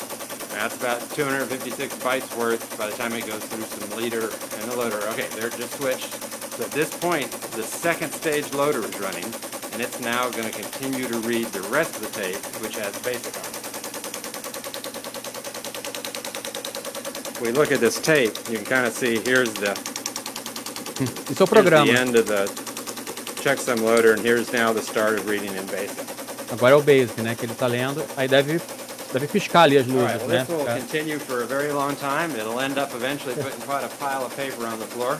Now, 0.50 0.68
that's 0.68 0.76
about 0.76 1.00
256 1.10 1.94
bytes 1.96 2.36
worth 2.36 2.76
by 2.78 2.88
the 2.88 2.96
time 2.96 3.12
it 3.12 3.26
goes 3.26 3.44
through 3.44 3.64
some 3.64 3.96
leader 3.98 4.22
and 4.22 4.70
the 4.70 4.76
loader. 4.76 4.98
Okay, 5.10 5.28
they're 5.38 5.50
just 5.50 5.74
switched. 5.74 6.14
So 6.54 6.64
at 6.64 6.70
this 6.72 6.96
point, 6.96 7.30
the 7.30 7.62
second 7.62 8.12
stage 8.12 8.52
loader 8.52 8.84
is 8.84 8.98
running, 8.98 9.24
and 9.72 9.82
it's 9.82 10.00
now 10.00 10.30
going 10.30 10.50
to 10.50 10.52
continue 10.52 11.06
to 11.08 11.18
read 11.20 11.46
the 11.48 11.62
rest 11.68 11.96
of 11.96 12.02
the 12.02 12.08
tape, 12.20 12.36
which 12.62 12.76
has 12.76 12.96
BASIC 12.98 13.36
on 13.36 13.44
it. 13.52 13.66
We 17.40 17.52
look 17.52 17.70
at 17.70 17.80
this 17.80 18.00
tape, 18.00 18.34
you 18.48 18.56
can 18.56 18.64
kind 18.64 18.86
of 18.86 18.94
see 18.94 19.18
here's 19.20 19.52
the 19.52 19.74
Isso 21.00 21.42
é 21.42 21.44
o 21.44 21.46
programa. 21.46 21.86
checksum 23.46 23.84
loader, 23.84 24.12
and 24.12 24.20
here's 24.24 24.52
now 24.52 24.72
the 24.72 24.82
start 24.82 25.18
of 25.18 25.28
reading 25.28 25.54
in 25.54 25.64
BASIC. 25.66 26.04
Agora 26.50 26.72
é 26.72 26.76
o 26.76 26.82
Basic, 26.82 27.20
né? 27.22 27.36
Que 27.36 27.46
ele 27.46 27.52
está 27.52 27.68
lendo. 27.68 28.04
Aí 28.16 28.26
deve, 28.26 28.60
deve 29.12 29.26
piscar 29.28 29.62
ali 29.62 29.78
as 29.78 29.86
luzes, 29.86 30.02
right, 30.02 30.18
well, 30.18 30.28
né? 30.28 30.38
this 30.40 30.48
will 30.48 30.58
Ficar- 30.60 30.78
continue 30.78 31.18
for 31.20 31.42
a 31.42 31.46
very 31.46 31.70
long 31.70 31.94
time. 31.94 32.34
It'll 32.34 32.60
end 32.60 32.76
up 32.76 32.92
eventually 32.94 33.34
putting 33.36 33.60
quite 33.62 33.84
a 33.84 33.88
pile 33.98 34.24
of 34.24 34.34
paper 34.36 34.66
on 34.66 34.78
the 34.80 34.86
floor. 34.86 35.18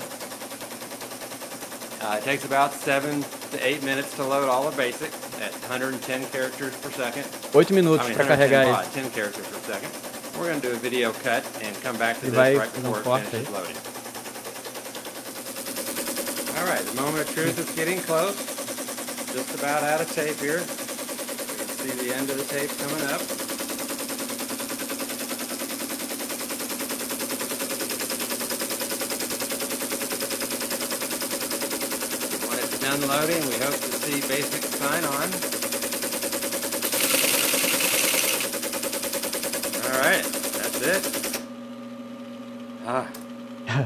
Uh, 2.02 2.18
it 2.18 2.24
takes 2.24 2.44
about 2.44 2.72
seven 2.72 3.24
to 3.52 3.58
eight 3.66 3.82
minutes 3.84 4.14
to 4.16 4.24
load 4.24 4.48
all 4.48 4.66
of 4.66 4.76
BASIC 4.76 5.10
at 5.40 5.52
110 5.68 6.26
characters 6.30 6.74
per 6.82 6.90
second. 6.90 7.24
Oito 7.54 7.72
minutos 7.72 8.06
I 8.06 8.10
mean, 8.10 8.16
para 8.16 8.26
110 8.26 8.50
carregar 8.50 8.82
isso. 8.82 8.92
10 8.92 9.10
characters 9.10 9.46
per 9.46 9.60
second. 9.72 9.90
We're 10.38 10.48
going 10.48 10.60
to 10.60 10.68
do 10.68 10.74
a 10.74 10.78
video 10.78 11.12
cut 11.22 11.44
and 11.62 11.74
come 11.82 11.96
back 11.96 12.18
to 12.20 12.26
E 12.26 12.30
this 12.30 12.34
vai 12.34 12.56
right 12.56 12.72
before 12.74 12.98
it 13.20 13.26
finishes 13.26 13.50
loading. 13.50 13.95
All 16.66 16.72
right, 16.72 16.84
the 16.84 17.00
moment 17.00 17.28
of 17.28 17.32
truth 17.32 17.60
is 17.60 17.70
getting 17.76 18.00
close. 18.00 18.34
Just 19.32 19.54
about 19.54 19.84
out 19.84 20.00
of 20.00 20.10
tape 20.10 20.36
here. 20.40 20.58
You 20.58 20.66
can 20.66 21.68
see 21.68 21.90
the 21.92 22.12
end 22.12 22.28
of 22.28 22.38
the 22.38 22.42
tape 22.42 22.70
coming 22.70 23.02
up. 23.06 23.20
When 32.50 32.58
it's 32.58 32.78
done 32.80 33.00
loading, 33.06 33.46
we 33.46 33.58
hope 33.64 33.76
to 33.76 33.92
see 34.02 34.20
basic 34.26 34.64
sign 34.64 35.04
on. 35.04 35.30
All 39.84 40.00
right, 40.02 40.24
that's 40.58 40.80
it. 40.82 41.42
Ah, 42.86 43.08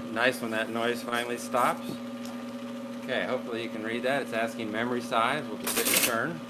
nice 0.14 0.40
when 0.40 0.52
that 0.52 0.70
noise 0.70 1.02
finally 1.02 1.36
stops. 1.36 1.92
Okay, 3.10 3.26
hopefully 3.26 3.60
you 3.64 3.68
can 3.68 3.82
read 3.82 4.04
that. 4.04 4.22
It's 4.22 4.32
asking 4.32 4.70
memory 4.70 5.00
size. 5.00 5.42
We'll 5.48 5.58
just 5.58 5.76
hit 5.76 5.90
return. 5.90 6.40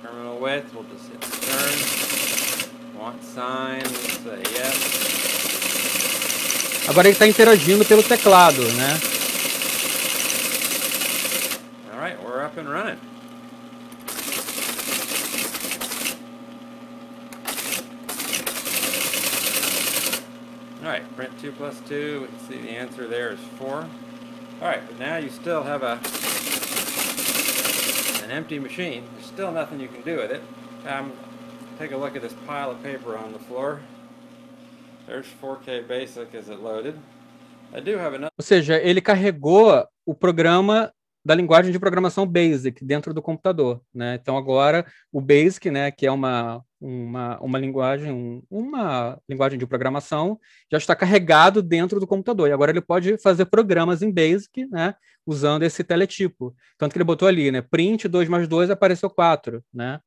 Terminal 0.00 0.38
width, 0.38 0.72
we'll 0.72 0.84
just 0.84 1.06
hit 1.06 1.22
return. 1.28 1.74
Want 2.98 3.22
sign, 3.22 3.82
let's 3.82 4.20
say 4.20 4.42
yes. 4.54 4.74
Agora 6.88 7.08
ele 7.08 7.14
está 7.14 7.26
interagindo 7.26 7.84
pelo 7.84 8.02
teclado, 8.02 8.62
né? 8.72 9.09
Plus 21.60 21.78
2. 21.90 22.22
We 22.22 22.26
can 22.26 22.38
see 22.48 22.56
the 22.56 22.70
answer 22.70 23.06
there 23.06 23.32
is 23.32 23.38
4. 23.58 23.68
All 23.68 23.86
right, 24.62 24.80
but 24.86 24.98
now 24.98 25.18
you 25.18 25.28
still 25.28 25.62
have 25.62 25.82
a 25.82 26.00
an 28.24 28.30
empty 28.30 28.58
machine. 28.58 29.04
There's 29.12 29.26
still 29.26 29.52
nothing 29.52 29.78
you 29.78 29.88
can 29.88 30.00
do 30.00 30.16
with 30.16 30.30
it. 30.30 30.40
Um, 30.88 31.12
take 31.78 31.92
a 31.92 31.98
look 31.98 32.16
at 32.16 32.22
this 32.22 32.32
pile 32.46 32.70
of 32.70 32.82
paper 32.82 33.14
on 33.14 33.34
the 33.34 33.38
floor. 33.40 33.80
There's 35.06 35.26
4K 35.42 35.86
Basic 35.86 36.34
as 36.34 36.48
it 36.48 36.60
loaded. 36.62 36.98
I 37.74 37.80
do 37.80 37.98
have 37.98 38.14
another. 38.14 38.32
Ou 38.38 38.42
seja, 38.42 38.78
ele 38.78 39.02
carregou 39.02 39.84
o 40.06 40.14
programa 40.14 40.90
da 41.22 41.34
linguagem 41.34 41.72
de 41.72 41.78
programação 41.78 42.26
BASIC 42.26 42.82
dentro 42.82 43.12
do 43.12 43.20
computador, 43.20 43.82
né? 43.92 44.18
Então 44.18 44.38
agora 44.38 44.86
o 45.12 45.20
BASIC, 45.20 45.70
né, 45.70 45.90
que 45.90 46.06
é 46.06 46.10
uma 46.10 46.64
uma, 46.80 47.38
uma 47.40 47.58
linguagem 47.58 48.10
um- 48.12 48.42
uma 48.50 49.20
linguagem 49.28 49.58
de 49.58 49.66
programação 49.66 50.38
já 50.70 50.78
está 50.78 50.96
carregado 50.96 51.62
dentro 51.62 52.00
do 52.00 52.06
computador 52.06 52.48
e 52.48 52.52
agora 52.52 52.70
ele 52.72 52.80
pode 52.80 53.18
fazer 53.18 53.44
programas 53.46 54.02
em 54.02 54.10
BASIC, 54.12 54.66
né, 54.70 54.94
usando 55.26 55.62
esse 55.62 55.84
teletipo. 55.84 56.54
Tanto 56.78 56.92
que 56.92 56.98
ele 56.98 57.04
botou 57.04 57.28
ali, 57.28 57.50
né, 57.50 57.60
print 57.62 58.08
2 58.08 58.28
mais 58.28 58.48
2 58.48 58.70
apareceu 58.70 59.10
4, 59.10 59.62
né? 59.72 60.00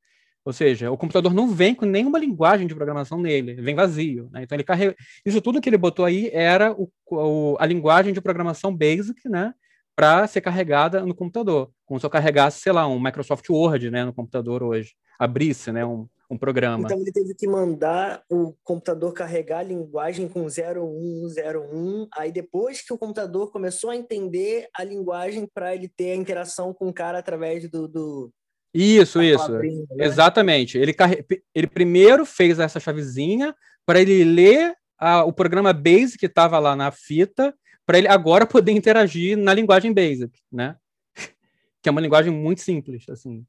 Ou 0.45 0.51
seja, 0.51 0.91
o 0.91 0.97
computador 0.97 1.33
não 1.33 1.47
vem 1.47 1.73
com 1.73 1.85
nenhuma 1.85 2.19
linguagem 2.19 2.67
de 2.67 2.75
programação 2.75 3.17
nele, 3.21 3.53
vem 3.55 3.75
vazio. 3.75 4.29
Né? 4.31 4.43
Então 4.43 4.55
ele 4.57 4.63
carrega. 4.63 4.93
Isso 5.25 5.39
tudo 5.41 5.61
que 5.61 5.69
ele 5.69 5.77
botou 5.77 6.03
aí 6.03 6.29
era 6.33 6.73
o, 6.73 6.91
o- 7.09 7.55
a 7.59 7.65
linguagem 7.65 8.11
de 8.13 8.19
programação 8.19 8.75
basic, 8.75 9.29
né? 9.29 9.53
Para 9.95 10.27
ser 10.27 10.41
carregada 10.41 11.05
no 11.05 11.15
computador. 11.15 11.71
Como 11.85 11.97
se 11.99 12.05
eu 12.05 12.09
carregasse, 12.09 12.59
sei 12.59 12.73
lá, 12.73 12.85
um 12.87 12.99
Microsoft 13.01 13.47
Word 13.49 13.89
né, 13.89 14.03
no 14.03 14.13
computador 14.13 14.63
hoje. 14.63 14.93
Abrisse 15.19 15.71
né, 15.71 15.85
um, 15.85 16.07
programa. 16.37 16.83
Então 16.85 16.99
ele 16.99 17.11
teve 17.11 17.33
que 17.35 17.47
mandar 17.47 18.23
o 18.29 18.53
computador 18.63 19.13
carregar 19.13 19.59
a 19.59 19.63
linguagem 19.63 20.27
com 20.27 20.47
0101, 20.49 22.07
aí 22.15 22.31
depois 22.31 22.81
que 22.81 22.93
o 22.93 22.97
computador 22.97 23.51
começou 23.51 23.89
a 23.89 23.95
entender 23.95 24.67
a 24.75 24.83
linguagem 24.83 25.47
para 25.53 25.75
ele 25.75 25.87
ter 25.87 26.11
a 26.11 26.15
interação 26.15 26.73
com 26.73 26.87
o 26.89 26.93
cara 26.93 27.17
através 27.19 27.69
do, 27.69 27.87
do 27.87 28.31
Isso, 28.73 29.21
isso. 29.21 29.51
né? 29.51 29.83
Exatamente. 29.99 30.77
Ele, 30.77 30.93
carre... 30.93 31.25
ele 31.53 31.67
primeiro 31.67 32.25
fez 32.25 32.59
essa 32.59 32.79
chavezinha 32.79 33.55
para 33.85 34.01
ele 34.01 34.23
ler 34.23 34.73
a- 34.97 35.23
o 35.23 35.33
programa 35.33 35.73
Basic 35.73 36.17
que 36.17 36.25
estava 36.25 36.57
lá 36.59 36.75
na 36.75 36.91
fita, 36.91 37.53
para 37.85 37.97
ele 37.97 38.07
agora 38.07 38.45
poder 38.45 38.71
interagir 38.71 39.37
na 39.37 39.53
linguagem 39.53 39.93
Basic, 39.93 40.31
né? 40.51 40.75
que 41.81 41.89
é 41.89 41.91
uma 41.91 42.01
linguagem 42.01 42.31
muito 42.31 42.61
simples, 42.61 43.03
assim. 43.09 43.45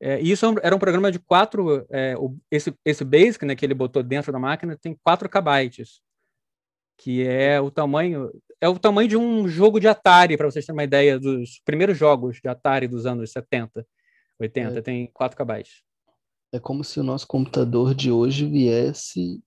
É, 0.00 0.20
e 0.20 0.30
isso 0.30 0.46
é 0.46 0.54
era 0.62 0.76
um 0.76 0.78
programa 0.78 1.10
de 1.10 1.18
quatro. 1.18 1.86
é, 1.90 2.14
esse, 2.50 2.72
esse 2.84 3.04
Basic, 3.04 3.44
né, 3.44 3.54
que 3.54 3.64
ele 3.64 3.74
botou 3.74 4.02
dentro 4.02 4.32
da 4.32 4.38
máquina, 4.38 4.76
tem 4.80 4.96
4 5.02 5.28
KB, 5.28 5.70
que 6.96 7.26
é 7.26 7.60
o 7.60 7.70
tamanho 7.70 8.30
é 8.60 8.68
o 8.68 8.78
tamanho 8.78 9.08
de 9.08 9.16
um 9.16 9.46
jogo 9.46 9.78
de 9.78 9.86
Atari, 9.86 10.36
para 10.36 10.50
vocês 10.50 10.66
terem 10.66 10.76
uma 10.76 10.84
ideia 10.84 11.18
dos 11.18 11.60
primeiros 11.64 11.96
jogos 11.96 12.40
de 12.42 12.48
Atari 12.48 12.88
dos 12.88 13.06
anos 13.06 13.30
70, 13.30 13.86
80, 14.40 14.78
É. 14.78 14.82
tem 14.82 15.06
4 15.12 15.36
KB. 15.36 15.64
É 16.52 16.58
como 16.58 16.82
se 16.82 16.98
o 16.98 17.04
nosso 17.04 17.26
computador 17.26 17.94
de 17.94 18.10
hoje 18.10 18.46
viesse 18.46 19.40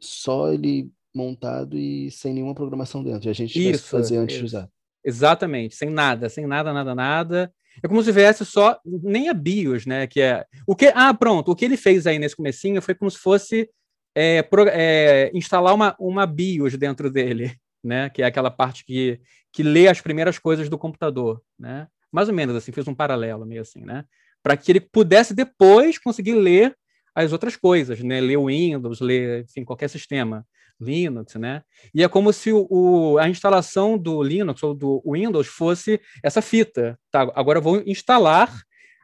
só 0.00 0.52
ele 0.52 0.90
montado 1.14 1.76
e 1.76 2.10
sem 2.10 2.32
nenhuma 2.32 2.54
programação 2.54 3.02
dentro. 3.02 3.28
E 3.28 3.30
a 3.30 3.34
gente 3.34 3.70
Isso, 3.70 3.88
fazer 3.88 4.16
antes 4.16 4.38
de 4.38 4.44
usar. 4.44 4.68
Exatamente, 5.04 5.74
sem 5.74 5.90
nada, 5.90 6.28
sem 6.28 6.46
nada, 6.46 6.72
nada, 6.72 6.94
nada. 6.94 7.52
É 7.82 7.88
como 7.88 8.02
se 8.02 8.12
viesse 8.12 8.44
só 8.44 8.78
nem 8.84 9.28
a 9.28 9.34
BIOS, 9.34 9.86
né? 9.86 10.06
Que 10.06 10.20
é 10.20 10.44
o 10.66 10.74
que? 10.76 10.92
Ah, 10.94 11.12
pronto. 11.12 11.50
O 11.50 11.56
que 11.56 11.64
ele 11.64 11.76
fez 11.76 12.06
aí 12.06 12.18
nesse 12.18 12.36
comecinho 12.36 12.80
foi 12.80 12.94
como 12.94 13.10
se 13.10 13.18
fosse 13.18 13.68
é, 14.14 14.42
pro- 14.42 14.68
é, 14.68 15.30
instalar 15.34 15.74
uma, 15.74 15.96
uma 15.98 16.26
BIOS 16.26 16.76
dentro 16.76 17.10
dele, 17.10 17.52
né? 17.82 18.08
Que 18.10 18.22
é 18.22 18.26
aquela 18.26 18.50
parte 18.50 18.84
que, 18.84 19.20
que 19.52 19.62
lê 19.62 19.88
as 19.88 20.00
primeiras 20.00 20.38
coisas 20.38 20.68
do 20.68 20.78
computador, 20.78 21.42
né? 21.58 21.88
Mais 22.12 22.28
ou 22.28 22.34
menos 22.34 22.54
assim, 22.54 22.70
fiz 22.72 22.86
um 22.86 22.94
paralelo 22.94 23.44
meio 23.44 23.62
assim, 23.62 23.80
né? 23.84 24.04
Para 24.42 24.56
que 24.56 24.70
ele 24.70 24.80
pudesse 24.80 25.34
depois 25.34 25.98
conseguir 25.98 26.34
ler 26.34 26.76
as 27.14 27.32
outras 27.32 27.56
coisas, 27.56 28.00
né? 28.00 28.20
Ler 28.20 28.36
o 28.36 28.46
Windows, 28.46 29.00
ler, 29.00 29.44
enfim, 29.44 29.64
qualquer 29.64 29.88
sistema, 29.88 30.46
Linux, 30.80 31.34
né? 31.34 31.62
E 31.94 32.02
é 32.02 32.08
como 32.08 32.32
se 32.32 32.50
o, 32.52 33.16
a 33.18 33.28
instalação 33.28 33.96
do 33.96 34.22
Linux 34.22 34.62
ou 34.62 34.74
do 34.74 35.02
Windows 35.06 35.46
fosse 35.46 36.00
essa 36.22 36.42
fita. 36.42 36.98
Tá? 37.10 37.22
Agora 37.34 37.58
eu 37.58 37.62
vou 37.62 37.82
instalar 37.86 38.52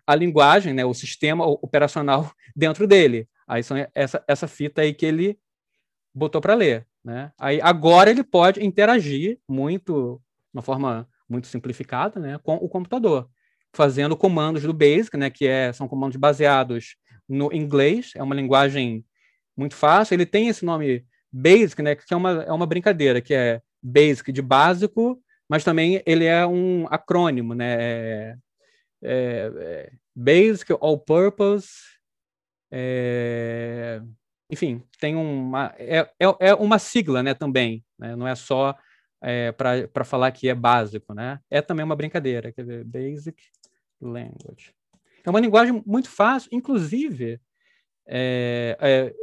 a 0.07 0.15
linguagem, 0.15 0.75
né, 0.75 0.85
o 0.85 0.95
sistema 0.95 1.47
operacional 1.47 2.31
dentro 2.55 2.87
dele. 2.87 3.29
Aí 3.47 3.63
são 3.63 3.77
essa, 3.95 4.23
essa 4.27 4.49
fita 4.49 4.83
aí 4.83 4.93
que 4.93 5.07
ele 5.07 5.39
botou 6.15 6.41
para 6.41 6.55
ler. 6.55 6.87
Né? 7.05 7.33
Aí 7.39 7.61
agora 7.63 8.11
ele 8.11 8.23
pode 8.23 8.65
interagir 8.65 9.39
muito, 9.49 10.21
de 10.53 10.59
uma 10.59 10.63
forma 10.63 11.09
muito 11.29 11.47
simplificada, 11.47 12.19
né, 12.19 12.39
com 12.43 12.57
o 12.57 12.69
computador, 12.69 13.31
fazendo 13.73 14.17
comandos 14.17 14.63
do 14.63 14.75
Basic, 14.75 15.17
né, 15.17 15.31
que 15.31 15.47
é, 15.47 15.73
são 15.73 15.87
comandos 15.87 16.17
baseados 16.17 16.97
no 17.29 17.53
inglês, 17.53 18.11
é 18.17 18.23
uma 18.23 18.35
linguagem 18.35 19.05
muito 19.57 19.77
fácil. 19.77 20.15
Ele 20.15 20.27
tem 20.27 20.49
esse 20.49 20.65
nome 20.65 21.07
Basic, 21.33 21.83
né, 21.83 21.95
que 21.95 22.13
é 22.13 22.17
uma, 22.17 22.43
é 22.43 22.53
uma 22.53 22.67
brincadeira, 22.67 23.21
que 23.21 23.35
é 23.35 23.61
Basic 23.83 24.33
de 24.33 24.43
básico, 24.43 25.23
mas 25.49 25.65
também 25.65 26.03
ele 26.07 26.25
é 26.25 26.47
um 26.47 26.87
acrônimo, 26.89 27.55
né? 27.55 27.77
É, 27.81 28.37
é, 29.03 29.53
é 29.57 29.93
Basic 30.15 30.73
All 30.73 30.99
Purpose. 30.99 31.69
é, 32.71 34.01
enfim, 34.51 34.83
tem 34.99 35.17
uma 35.17 35.75
é, 35.79 36.01
é, 36.19 36.51
é 36.51 36.55
uma 36.55 36.79
sigla, 36.79 37.23
né? 37.23 37.35
Também, 37.35 37.85
né? 37.99 38.15
não 38.17 38.27
é 38.29 38.35
só 38.35 38.77
é, 39.23 39.53
para 39.53 40.05
falar 40.05 40.31
que 40.33 40.49
é 40.49 40.55
básico, 40.55 41.15
né? 41.15 41.41
É 41.51 41.63
também 41.63 41.85
uma 41.85 41.97
brincadeira, 41.97 42.53
quer 42.53 42.63
dizer, 42.63 42.85
Basic 42.85 43.43
Language. 44.01 44.75
É 45.25 45.31
uma 45.31 45.41
linguagem 45.41 45.83
muito 45.87 46.09
fácil, 46.09 46.49
inclusive, 46.53 47.41
é, 48.07 48.77
é, 48.81 49.15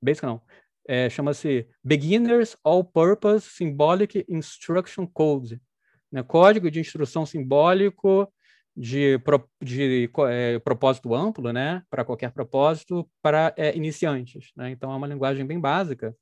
Basic 0.00 0.24
não, 0.24 0.40
é, 0.88 1.10
chama-se 1.10 1.66
Beginners 1.82 2.56
All-Purpose 2.62 3.50
Symbolic 3.50 4.24
Instruction 4.28 5.06
Code, 5.06 5.60
né? 6.10 6.22
código 6.22 6.70
de 6.70 6.80
instrução 6.80 7.26
simbólico 7.26 8.32
de, 8.76 9.18
pro, 9.20 9.48
de 9.62 10.10
é, 10.28 10.58
propósito 10.58 11.14
amplo, 11.14 11.52
né? 11.52 11.82
para 11.90 12.04
qualquer 12.04 12.30
propósito, 12.30 13.08
para 13.20 13.52
é, 13.56 13.76
iniciantes. 13.76 14.50
Né? 14.56 14.70
Então, 14.70 14.92
é 14.92 14.96
uma 14.96 15.06
linguagem 15.06 15.46
bem 15.46 15.58
básica, 15.58 16.14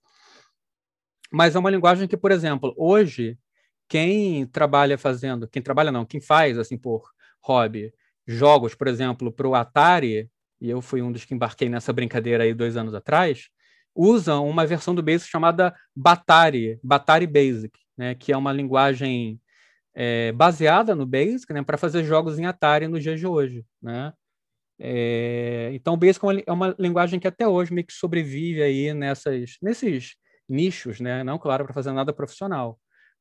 mas 1.30 1.56
é 1.56 1.58
uma 1.58 1.70
linguagem 1.70 2.06
que, 2.06 2.16
por 2.16 2.30
exemplo, 2.30 2.72
hoje, 2.76 3.38
quem 3.88 4.46
trabalha 4.46 4.96
fazendo, 4.96 5.48
quem 5.48 5.60
trabalha 5.60 5.92
não, 5.92 6.04
quem 6.04 6.20
faz 6.20 6.56
assim 6.56 6.78
por 6.78 7.10
hobby, 7.42 7.92
jogos, 8.26 8.74
por 8.74 8.86
exemplo, 8.86 9.30
para 9.30 9.48
o 9.48 9.54
Atari, 9.54 10.30
e 10.60 10.70
eu 10.70 10.80
fui 10.80 11.02
um 11.02 11.12
dos 11.12 11.24
que 11.24 11.34
embarquei 11.34 11.68
nessa 11.68 11.92
brincadeira 11.92 12.44
aí 12.44 12.54
dois 12.54 12.76
anos 12.76 12.94
atrás, 12.94 13.50
usam 13.94 14.48
uma 14.48 14.66
versão 14.66 14.94
do 14.94 15.02
Basic 15.02 15.30
chamada 15.30 15.74
Batari, 15.94 16.78
Batari 16.82 17.26
Basic, 17.26 17.78
né, 17.96 18.14
que 18.14 18.32
é 18.32 18.36
uma 18.36 18.52
linguagem 18.52 19.40
é, 19.94 20.32
baseada 20.32 20.94
no 20.94 21.06
Basic, 21.06 21.52
né, 21.52 21.62
para 21.62 21.78
fazer 21.78 22.04
jogos 22.04 22.38
em 22.38 22.46
Atari 22.46 22.88
nos 22.88 23.02
dias 23.02 23.20
de 23.20 23.26
hoje, 23.26 23.64
né? 23.80 24.12
É, 24.78 25.70
então, 25.72 25.94
o 25.94 25.96
Basic 25.96 26.24
é 26.24 26.28
uma, 26.28 26.40
é 26.46 26.52
uma, 26.52 26.76
linguagem 26.78 27.20
que 27.20 27.28
até 27.28 27.46
hoje 27.46 27.72
meio 27.72 27.86
que 27.86 27.92
sobrevive 27.92 28.60
aí 28.60 28.92
nessas, 28.92 29.56
nesses 29.62 30.16
nichos, 30.48 31.00
né? 31.00 31.22
Não, 31.22 31.38
claro, 31.38 31.64
para 31.64 31.72
fazer 31.72 31.92
nada 31.92 32.12
profissional, 32.12 32.78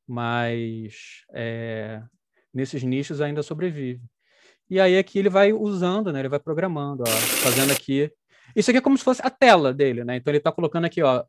mas 0.08 1.24
é, 1.34 2.02
nesses 2.54 2.84
nichos 2.84 3.22
ainda 3.22 3.44
sobrevive. 3.44 4.02
E 4.70 4.80
aí 4.80 4.98
aqui 4.98 5.20
ele 5.20 5.30
vai 5.30 5.54
usando, 5.54 6.12
né? 6.12 6.20
Ele 6.20 6.30
vai 6.30 6.40
programando, 6.40 7.04
ó, 7.04 7.06
fazendo 7.08 7.72
aqui. 7.72 8.12
Isso 8.56 8.70
aqui 8.70 8.78
é 8.78 8.82
como 8.82 8.98
se 8.98 9.04
fosse 9.04 9.22
a 9.24 9.30
tela 9.30 9.74
dele, 9.74 10.04
né? 10.04 10.18
Então 10.18 10.32
ele 10.32 10.38
está 10.38 10.52
colocando 10.52 10.86
aqui, 10.86 11.02
ó, 11.02 11.24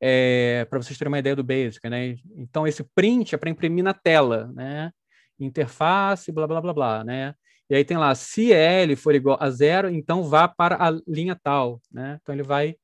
é, 0.00 0.66
para 0.68 0.80
vocês 0.80 0.98
terem 0.98 1.10
uma 1.10 1.18
ideia 1.18 1.34
do 1.36 1.44
Basic, 1.44 1.88
né? 1.88 2.16
Então 2.36 2.66
esse 2.66 2.84
print 2.94 3.34
é 3.34 3.38
para 3.38 3.50
imprimir 3.50 3.84
na 3.84 3.94
tela, 3.94 4.50
né? 4.54 4.92
Interface, 5.38 6.32
blá 6.32 6.46
blá 6.46 6.60
blá 6.60 6.72
blá, 6.72 7.04
né? 7.04 7.34
E 7.68 7.74
aí 7.74 7.84
tem 7.84 7.96
lá, 7.96 8.14
se 8.14 8.52
L 8.52 8.94
for 8.94 9.14
igual 9.14 9.38
a 9.40 9.50
zero, 9.50 9.90
então 9.90 10.22
vá 10.22 10.46
para 10.46 10.76
a 10.76 10.90
linha 11.06 11.34
tal, 11.34 11.80
né? 11.90 12.18
Então 12.22 12.34
ele 12.34 12.44
vai 12.44 12.76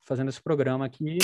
fazendo 0.00 0.28
esse 0.28 0.42
programa 0.42 0.84
aqui. 0.86 1.18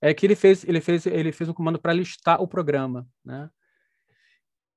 É 0.00 0.14
que 0.14 0.24
ele 0.24 0.36
fez, 0.36 0.64
ele 0.64 0.80
fez, 0.80 1.04
ele 1.04 1.32
fez 1.32 1.50
um 1.50 1.52
comando 1.52 1.78
para 1.78 1.92
listar 1.92 2.40
o 2.40 2.48
programa, 2.48 3.06
né? 3.24 3.50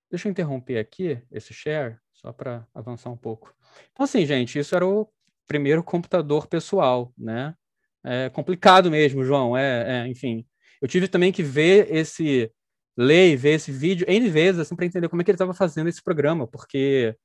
Deixa 0.09 0.27
eu 0.27 0.31
interromper 0.31 0.79
aqui 0.79 1.21
esse 1.31 1.53
share, 1.53 1.97
só 2.21 2.33
para 2.33 2.67
avançar 2.73 3.09
um 3.09 3.17
pouco. 3.17 3.53
Então, 3.91 4.03
assim, 4.03 4.25
gente, 4.25 4.59
isso 4.59 4.75
era 4.75 4.85
o 4.85 5.07
primeiro 5.47 5.83
computador 5.83 6.47
pessoal, 6.47 7.13
né? 7.17 7.55
É 8.03 8.29
complicado 8.29 8.91
mesmo, 8.91 9.23
João. 9.23 9.57
É, 9.57 10.03
é, 10.03 10.07
enfim, 10.07 10.45
eu 10.81 10.87
tive 10.87 11.07
também 11.07 11.31
que 11.31 11.43
ver 11.43 11.93
esse, 11.93 12.51
ler 12.97 13.31
e 13.31 13.35
ver 13.35 13.51
esse 13.51 13.71
vídeo 13.71 14.05
N 14.09 14.29
vezes, 14.29 14.59
assim, 14.59 14.75
para 14.75 14.85
entender 14.85 15.09
como 15.09 15.21
é 15.21 15.25
que 15.25 15.31
ele 15.31 15.35
estava 15.35 15.53
fazendo 15.53 15.87
esse 15.89 16.03
programa, 16.03 16.47
porque 16.47 17.15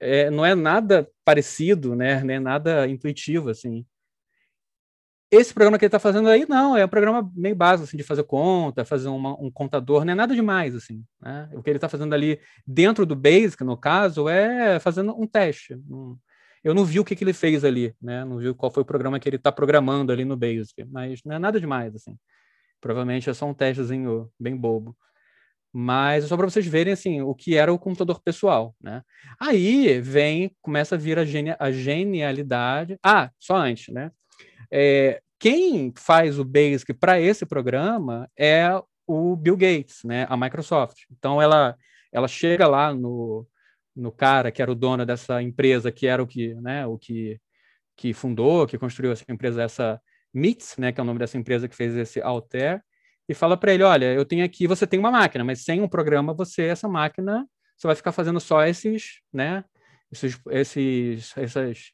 é, 0.00 0.30
não 0.30 0.44
é 0.46 0.54
nada 0.54 1.08
parecido, 1.24 1.96
né? 1.96 2.22
Nem 2.22 2.40
nada 2.40 2.88
intuitivo, 2.88 3.50
assim. 3.50 3.84
Esse 5.30 5.52
programa 5.52 5.78
que 5.78 5.84
ele 5.84 5.88
está 5.88 5.98
fazendo 5.98 6.28
aí, 6.28 6.46
não, 6.48 6.74
é 6.74 6.84
um 6.84 6.88
programa 6.88 7.30
meio 7.34 7.54
básico, 7.54 7.84
assim, 7.84 7.98
de 7.98 8.02
fazer 8.02 8.24
conta, 8.24 8.84
fazer 8.84 9.08
uma, 9.08 9.38
um 9.38 9.50
contador, 9.50 10.04
não 10.04 10.12
é 10.12 10.14
nada 10.14 10.34
demais, 10.34 10.74
assim, 10.74 11.04
né? 11.20 11.50
O 11.52 11.62
que 11.62 11.68
ele 11.68 11.76
está 11.76 11.88
fazendo 11.88 12.14
ali 12.14 12.40
dentro 12.66 13.04
do 13.04 13.14
Basic, 13.14 13.62
no 13.62 13.76
caso, 13.76 14.26
é 14.28 14.80
fazendo 14.80 15.14
um 15.20 15.26
teste, 15.26 15.76
eu 16.64 16.74
não 16.74 16.84
vi 16.84 16.98
o 16.98 17.04
que, 17.04 17.14
que 17.14 17.24
ele 17.24 17.32
fez 17.32 17.64
ali, 17.64 17.94
né? 18.00 18.24
Não 18.24 18.38
vi 18.38 18.52
qual 18.54 18.72
foi 18.72 18.82
o 18.82 18.86
programa 18.86 19.20
que 19.20 19.28
ele 19.28 19.36
está 19.36 19.52
programando 19.52 20.12
ali 20.12 20.24
no 20.24 20.36
Basic, 20.36 20.84
mas 20.86 21.20
não 21.24 21.36
é 21.36 21.38
nada 21.38 21.60
demais, 21.60 21.94
assim. 21.94 22.16
Provavelmente 22.80 23.28
é 23.30 23.34
só 23.34 23.46
um 23.46 23.54
testezinho 23.54 24.30
bem 24.38 24.56
bobo. 24.56 24.96
Mas 25.72 26.24
é 26.24 26.26
só 26.26 26.36
para 26.36 26.48
vocês 26.48 26.66
verem 26.66 26.92
assim 26.92 27.20
o 27.22 27.34
que 27.34 27.54
era 27.54 27.72
o 27.72 27.78
computador 27.78 28.20
pessoal, 28.22 28.74
né? 28.80 29.02
Aí 29.40 30.00
vem, 30.00 30.54
começa 30.62 30.94
a 30.94 30.98
vir 30.98 31.18
a, 31.18 31.22
a 31.58 31.70
genialidade. 31.70 32.98
Ah, 33.02 33.30
só 33.38 33.56
antes, 33.56 33.92
né? 33.92 34.10
É, 34.70 35.20
quem 35.38 35.92
faz 35.96 36.38
o 36.38 36.44
Basic 36.44 36.92
para 36.94 37.20
esse 37.20 37.46
programa 37.46 38.28
é 38.36 38.70
o 39.06 39.36
Bill 39.36 39.56
Gates, 39.56 40.00
né? 40.04 40.26
A 40.28 40.36
Microsoft. 40.36 41.04
Então 41.10 41.40
ela 41.40 41.76
ela 42.12 42.28
chega 42.28 42.66
lá 42.66 42.92
no 42.94 43.46
no 43.98 44.12
cara 44.12 44.50
que 44.52 44.62
era 44.62 44.70
o 44.70 44.74
dono 44.74 45.04
dessa 45.04 45.42
empresa, 45.42 45.90
que 45.90 46.06
era 46.06 46.22
o 46.22 46.26
que, 46.26 46.54
né, 46.56 46.86
o 46.86 46.96
que, 46.96 47.40
que 47.96 48.14
fundou, 48.14 48.66
que 48.66 48.78
construiu 48.78 49.12
essa 49.12 49.24
empresa, 49.28 49.62
essa 49.62 50.00
MITS, 50.32 50.76
né, 50.78 50.92
que 50.92 51.00
é 51.00 51.02
o 51.02 51.06
nome 51.06 51.18
dessa 51.18 51.36
empresa 51.36 51.68
que 51.68 51.74
fez 51.76 51.96
esse 51.96 52.20
Alter, 52.22 52.80
e 53.28 53.34
fala 53.34 53.56
para 53.56 53.74
ele, 53.74 53.82
olha, 53.82 54.14
eu 54.14 54.24
tenho 54.24 54.44
aqui, 54.44 54.66
você 54.66 54.86
tem 54.86 54.98
uma 54.98 55.10
máquina, 55.10 55.44
mas 55.44 55.64
sem 55.64 55.82
um 55.82 55.88
programa, 55.88 56.32
você, 56.32 56.62
essa 56.62 56.88
máquina, 56.88 57.46
você 57.76 57.86
vai 57.88 57.96
ficar 57.96 58.12
fazendo 58.12 58.40
só 58.40 58.64
esses, 58.64 59.20
né, 59.32 59.64
esses, 60.12 60.40
esses 60.50 61.36
essas, 61.36 61.92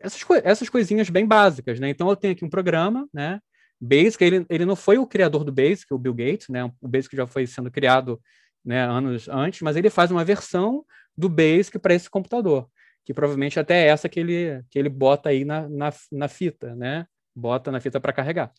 essas, 0.00 0.24
essas 0.44 0.68
coisinhas 0.68 1.08
bem 1.10 1.26
básicas, 1.26 1.80
né, 1.80 1.88
então 1.88 2.08
eu 2.08 2.16
tenho 2.16 2.32
aqui 2.32 2.44
um 2.44 2.50
programa, 2.50 3.08
né, 3.12 3.40
Basic, 3.80 4.22
ele, 4.22 4.46
ele 4.48 4.64
não 4.64 4.76
foi 4.76 4.98
o 4.98 5.06
criador 5.06 5.44
do 5.44 5.52
Basic, 5.52 5.92
o 5.92 5.98
Bill 5.98 6.14
Gates, 6.14 6.48
né, 6.48 6.64
o 6.64 6.88
Basic 6.88 7.14
já 7.14 7.26
foi 7.26 7.46
sendo 7.46 7.70
criado, 7.70 8.20
né, 8.64 8.82
anos 8.82 9.28
antes, 9.28 9.60
mas 9.60 9.76
ele 9.76 9.90
faz 9.90 10.10
uma 10.10 10.24
versão 10.24 10.84
do 11.16 11.28
Basic 11.28 11.78
para 11.78 11.94
esse 11.94 12.08
computador, 12.10 12.68
que 13.04 13.14
provavelmente 13.14 13.60
até 13.60 13.84
é 13.84 13.88
essa 13.88 14.08
que 14.08 14.18
ele, 14.18 14.62
que 14.70 14.78
ele 14.78 14.88
bota 14.88 15.28
aí 15.28 15.44
na, 15.44 15.68
na, 15.68 15.92
na 16.10 16.28
fita, 16.28 16.74
né? 16.74 17.06
Bota 17.36 17.70
na 17.70 17.80
fita 17.80 18.00
para 18.00 18.12
carregar. 18.12 18.52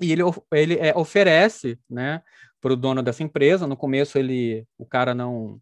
E 0.00 0.10
ele, 0.12 0.22
ele 0.52 0.74
é, 0.78 0.96
oferece, 0.96 1.78
né, 1.88 2.22
para 2.60 2.72
o 2.72 2.76
dono 2.76 3.02
dessa 3.02 3.22
empresa. 3.22 3.66
No 3.66 3.76
começo 3.76 4.18
ele, 4.18 4.66
o 4.78 4.86
cara 4.86 5.14
não, 5.14 5.60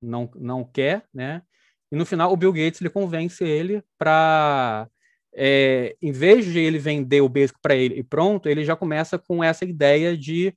não, 0.00 0.30
não 0.36 0.64
quer, 0.64 1.04
né? 1.12 1.42
E 1.90 1.96
no 1.96 2.06
final 2.06 2.32
o 2.32 2.36
Bill 2.36 2.52
Gates 2.52 2.80
ele 2.80 2.90
convence 2.90 3.44
ele 3.44 3.82
para, 3.98 4.88
é, 5.34 5.96
em 6.00 6.12
vez 6.12 6.44
de 6.44 6.58
ele 6.58 6.78
vender 6.78 7.20
o 7.20 7.28
Basic 7.28 7.58
para 7.60 7.74
ele 7.74 7.94
e 7.96 8.02
pronto, 8.02 8.48
ele 8.48 8.64
já 8.64 8.76
começa 8.76 9.18
com 9.18 9.42
essa 9.42 9.64
ideia 9.64 10.16
de, 10.16 10.54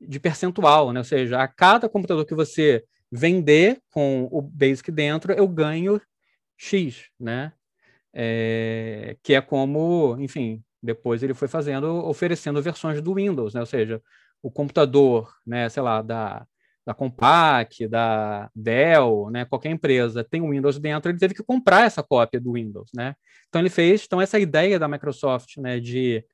de 0.00 0.20
percentual, 0.20 0.92
né? 0.92 1.00
Ou 1.00 1.04
seja, 1.04 1.40
a 1.40 1.48
cada 1.48 1.88
computador 1.88 2.24
que 2.24 2.34
você 2.34 2.84
vender 3.10 3.80
com 3.90 4.28
o 4.30 4.40
Basic 4.40 4.90
dentro, 4.90 5.32
eu 5.32 5.48
ganho 5.48 6.00
X, 6.56 7.06
né? 7.18 7.52
É, 8.12 9.16
que 9.22 9.34
é 9.34 9.40
como, 9.40 10.16
enfim, 10.18 10.62
depois 10.82 11.22
ele 11.22 11.34
foi 11.34 11.48
fazendo, 11.48 11.86
oferecendo 12.06 12.62
versões 12.62 13.00
do 13.00 13.14
Windows, 13.14 13.54
né? 13.54 13.60
Ou 13.60 13.66
seja, 13.66 14.02
o 14.42 14.50
computador, 14.50 15.32
né, 15.46 15.68
sei 15.68 15.82
lá, 15.82 16.02
da, 16.02 16.46
da 16.90 16.94
Compaq, 16.94 17.86
da 17.86 18.50
Dell, 18.52 19.30
né, 19.30 19.44
qualquer 19.44 19.70
empresa 19.70 20.24
tem 20.24 20.40
o 20.40 20.50
Windows 20.50 20.76
dentro, 20.80 21.08
ele 21.08 21.18
teve 21.20 21.34
que 21.34 21.42
comprar 21.42 21.86
essa 21.86 22.02
cópia 22.02 22.40
do 22.40 22.54
Windows, 22.54 22.90
né? 22.92 23.14
Então 23.48 23.60
ele 23.60 23.70
fez, 23.70 24.04
então 24.04 24.20
essa 24.20 24.40
ideia 24.40 24.76
da 24.76 24.88
Microsoft, 24.88 25.56
né, 25.58 25.78
de, 25.78 26.24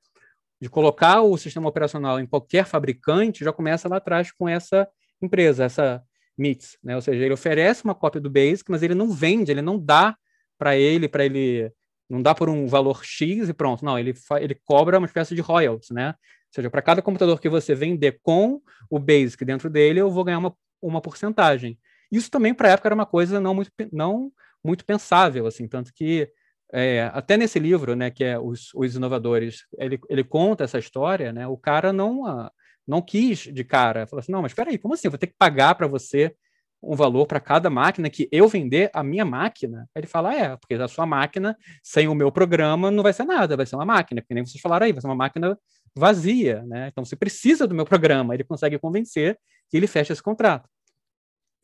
de 0.58 0.70
colocar 0.70 1.20
o 1.20 1.36
sistema 1.36 1.68
operacional 1.68 2.18
em 2.18 2.26
qualquer 2.26 2.64
fabricante 2.64 3.44
já 3.44 3.52
começa 3.52 3.86
lá 3.86 3.98
atrás 3.98 4.32
com 4.32 4.48
essa 4.48 4.88
empresa, 5.20 5.64
essa 5.64 6.02
MITS, 6.38 6.78
né? 6.82 6.94
Ou 6.94 7.02
seja, 7.02 7.22
ele 7.22 7.34
oferece 7.34 7.84
uma 7.84 7.94
cópia 7.94 8.20
do 8.20 8.30
Basic, 8.30 8.70
mas 8.70 8.82
ele 8.82 8.94
não 8.94 9.10
vende, 9.10 9.50
ele 9.50 9.62
não 9.62 9.78
dá 9.78 10.16
para 10.58 10.74
ele, 10.74 11.06
para 11.06 11.24
ele 11.26 11.70
não 12.08 12.22
dá 12.22 12.34
por 12.34 12.48
um 12.48 12.66
valor 12.66 13.04
X 13.04 13.50
e 13.50 13.54
pronto. 13.54 13.84
Não, 13.84 13.98
ele 13.98 14.14
ele 14.40 14.54
cobra 14.64 14.96
uma 14.98 15.06
espécie 15.06 15.34
de 15.34 15.42
royalties, 15.42 15.90
né? 15.90 16.14
Seja, 16.56 16.70
para 16.70 16.80
cada 16.80 17.02
computador 17.02 17.38
que 17.38 17.50
você 17.50 17.74
vender 17.74 18.18
com 18.22 18.62
o 18.88 18.98
Basic 18.98 19.44
dentro 19.44 19.68
dele, 19.68 20.00
eu 20.00 20.10
vou 20.10 20.24
ganhar 20.24 20.38
uma, 20.38 20.56
uma 20.80 21.02
porcentagem. 21.02 21.78
Isso 22.10 22.30
também 22.30 22.54
para 22.54 22.68
a 22.68 22.70
época 22.72 22.88
era 22.88 22.94
uma 22.94 23.04
coisa 23.04 23.38
não 23.38 23.54
muito 23.54 23.70
não 23.92 24.32
muito 24.64 24.82
pensável, 24.82 25.46
assim, 25.46 25.68
tanto 25.68 25.92
que 25.92 26.30
é, 26.72 27.10
até 27.12 27.36
nesse 27.36 27.58
livro, 27.58 27.94
né, 27.94 28.10
que 28.10 28.24
é 28.24 28.38
os, 28.38 28.72
os 28.74 28.96
inovadores, 28.96 29.66
ele, 29.78 30.00
ele 30.08 30.24
conta 30.24 30.64
essa 30.64 30.78
história, 30.78 31.30
né? 31.30 31.46
O 31.46 31.58
cara 31.58 31.92
não 31.92 32.24
a, 32.24 32.50
não 32.86 33.02
quis 33.02 33.40
de 33.40 33.62
cara. 33.62 34.06
Falou 34.06 34.20
assim: 34.20 34.32
não, 34.32 34.40
mas 34.40 34.52
espera 34.52 34.70
aí, 34.70 34.78
como 34.78 34.94
assim? 34.94 35.08
Eu 35.08 35.12
vou 35.12 35.18
ter 35.18 35.26
que 35.26 35.36
pagar 35.38 35.74
para 35.74 35.86
você 35.86 36.34
um 36.82 36.96
valor 36.96 37.26
para 37.26 37.38
cada 37.38 37.68
máquina 37.68 38.08
que 38.08 38.30
eu 38.32 38.48
vender 38.48 38.90
a 38.94 39.02
minha 39.02 39.26
máquina? 39.26 39.88
Aí 39.94 40.00
ele 40.00 40.06
fala: 40.06 40.30
ah, 40.30 40.34
é, 40.34 40.56
porque 40.56 40.74
a 40.74 40.88
sua 40.88 41.04
máquina, 41.04 41.54
sem 41.82 42.08
o 42.08 42.14
meu 42.14 42.32
programa, 42.32 42.90
não 42.90 43.02
vai 43.02 43.12
ser 43.12 43.24
nada, 43.24 43.58
vai 43.58 43.66
ser 43.66 43.76
uma 43.76 43.84
máquina, 43.84 44.22
que 44.22 44.32
nem 44.32 44.44
vocês 44.44 44.60
falaram 44.62 44.86
aí, 44.86 44.92
vai 44.92 45.02
ser 45.02 45.08
uma 45.08 45.14
máquina 45.14 45.58
vazia, 45.96 46.62
né? 46.64 46.88
Então 46.88 47.04
você 47.04 47.16
precisa 47.16 47.66
do 47.66 47.74
meu 47.74 47.86
programa. 47.86 48.34
Ele 48.34 48.44
consegue 48.44 48.78
convencer 48.78 49.38
e 49.72 49.76
ele 49.76 49.86
fecha 49.86 50.12
esse 50.12 50.22
contrato. 50.22 50.68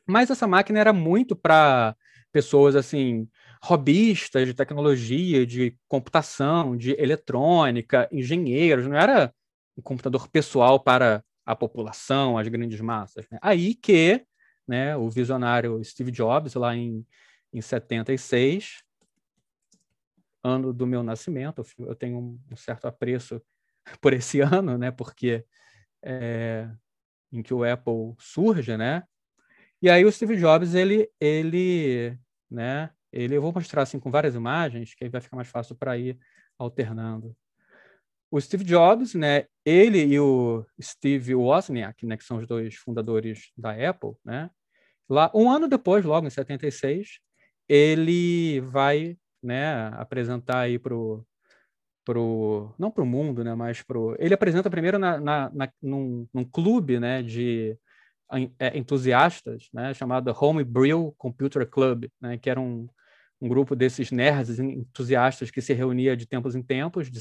Mas 0.06 0.30
essa 0.30 0.46
máquina 0.46 0.80
era 0.80 0.92
muito 0.92 1.36
para 1.36 1.94
pessoas 2.32 2.74
assim, 2.74 3.28
robistas 3.62 4.46
de 4.46 4.54
tecnologia, 4.54 5.46
de 5.46 5.76
computação, 5.86 6.76
de 6.76 6.92
eletrônica, 6.92 8.08
engenheiros, 8.10 8.86
não 8.86 8.96
era 8.96 9.32
um 9.76 9.82
computador 9.82 10.26
pessoal 10.28 10.80
para 10.80 11.22
a 11.44 11.54
população, 11.54 12.38
as 12.38 12.48
grandes 12.48 12.80
massas. 12.80 13.26
Né? 13.30 13.38
Aí 13.42 13.74
que 13.74 14.24
né, 14.66 14.96
o 14.96 15.10
visionário 15.10 15.82
Steve 15.84 16.10
Jobs, 16.10 16.54
lá 16.54 16.74
em, 16.74 17.06
em 17.52 17.60
76, 17.60 18.82
ano 20.42 20.72
do 20.72 20.86
meu 20.86 21.02
nascimento, 21.02 21.62
eu 21.78 21.94
tenho 21.94 22.40
um 22.50 22.56
certo 22.56 22.86
apreço 22.86 23.40
por 24.00 24.12
esse 24.12 24.40
ano, 24.40 24.78
né, 24.78 24.90
porque 24.90 25.44
é, 26.04 26.68
em 27.32 27.42
que 27.42 27.54
o 27.54 27.64
Apple 27.64 28.14
surge, 28.18 28.76
né? 28.76 29.04
E 29.82 29.90
aí 29.90 30.04
o 30.04 30.12
Steve 30.12 30.36
Jobs, 30.36 30.74
ele, 30.74 31.10
ele, 31.20 32.16
né? 32.50 32.90
Ele, 33.12 33.36
eu 33.36 33.42
vou 33.42 33.52
mostrar 33.52 33.82
assim 33.82 33.98
com 34.00 34.10
várias 34.10 34.34
imagens, 34.34 34.94
que 34.94 35.04
aí 35.04 35.10
vai 35.10 35.20
ficar 35.20 35.36
mais 35.36 35.48
fácil 35.48 35.74
para 35.76 35.98
ir 35.98 36.18
alternando. 36.58 37.36
o 38.30 38.40
Steve 38.40 38.64
Jobs, 38.64 39.14
né, 39.14 39.46
ele 39.64 40.02
e 40.04 40.18
o 40.18 40.64
Steve 40.80 41.34
Wozniak, 41.34 42.06
né, 42.06 42.16
que 42.16 42.24
são 42.24 42.38
os 42.38 42.46
dois 42.46 42.74
fundadores 42.76 43.52
da 43.56 43.72
Apple, 43.72 44.12
né, 44.24 44.50
lá 45.08 45.30
um 45.34 45.50
ano 45.50 45.68
depois, 45.68 46.04
logo 46.04 46.26
em 46.26 46.30
76, 46.30 47.20
ele 47.68 48.60
vai, 48.60 49.18
né, 49.42 49.88
apresentar 49.94 50.60
aí 50.60 50.78
pro 50.78 51.26
pro 52.04 52.74
não 52.78 52.90
para 52.90 53.02
o 53.02 53.06
mundo, 53.06 53.44
né, 53.44 53.54
mas 53.54 53.82
pro 53.82 54.16
ele 54.18 54.34
apresenta 54.34 54.70
primeiro 54.70 54.98
na, 54.98 55.20
na, 55.20 55.50
na 55.52 55.72
num, 55.82 56.26
num, 56.32 56.44
clube, 56.44 56.98
né, 56.98 57.22
de 57.22 57.76
é, 58.58 58.76
entusiastas, 58.76 59.68
né, 59.72 59.94
chamado 59.94 60.34
Homebrew 60.38 61.14
Computer 61.18 61.68
Club, 61.68 62.06
né, 62.20 62.38
que 62.38 62.50
era 62.50 62.60
um, 62.60 62.88
um 63.40 63.48
grupo 63.48 63.74
desses 63.76 64.10
nerds 64.10 64.58
entusiastas 64.58 65.50
que 65.50 65.60
se 65.60 65.72
reunia 65.72 66.16
de 66.16 66.26
tempos 66.26 66.54
em 66.54 66.62
tempos, 66.62 67.10
de, 67.10 67.20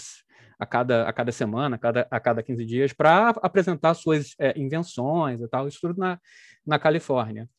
a, 0.60 0.66
cada, 0.66 1.08
a 1.10 1.12
cada 1.12 1.32
semana, 1.32 1.76
a 1.76 1.80
cada, 1.80 2.08
a 2.10 2.20
cada 2.20 2.44
15 2.44 2.66
dias, 2.66 2.94
para 2.94 3.30
apresentar 3.30 3.94
suas 3.96 4.36
é, 4.40 4.58
invenções 4.58 5.42
e 5.42 5.48
tal, 5.48 5.68
isso 5.68 5.80
tudo 5.82 6.00
na, 6.00 6.20
na 6.66 6.78
Califórnia. 6.78 7.50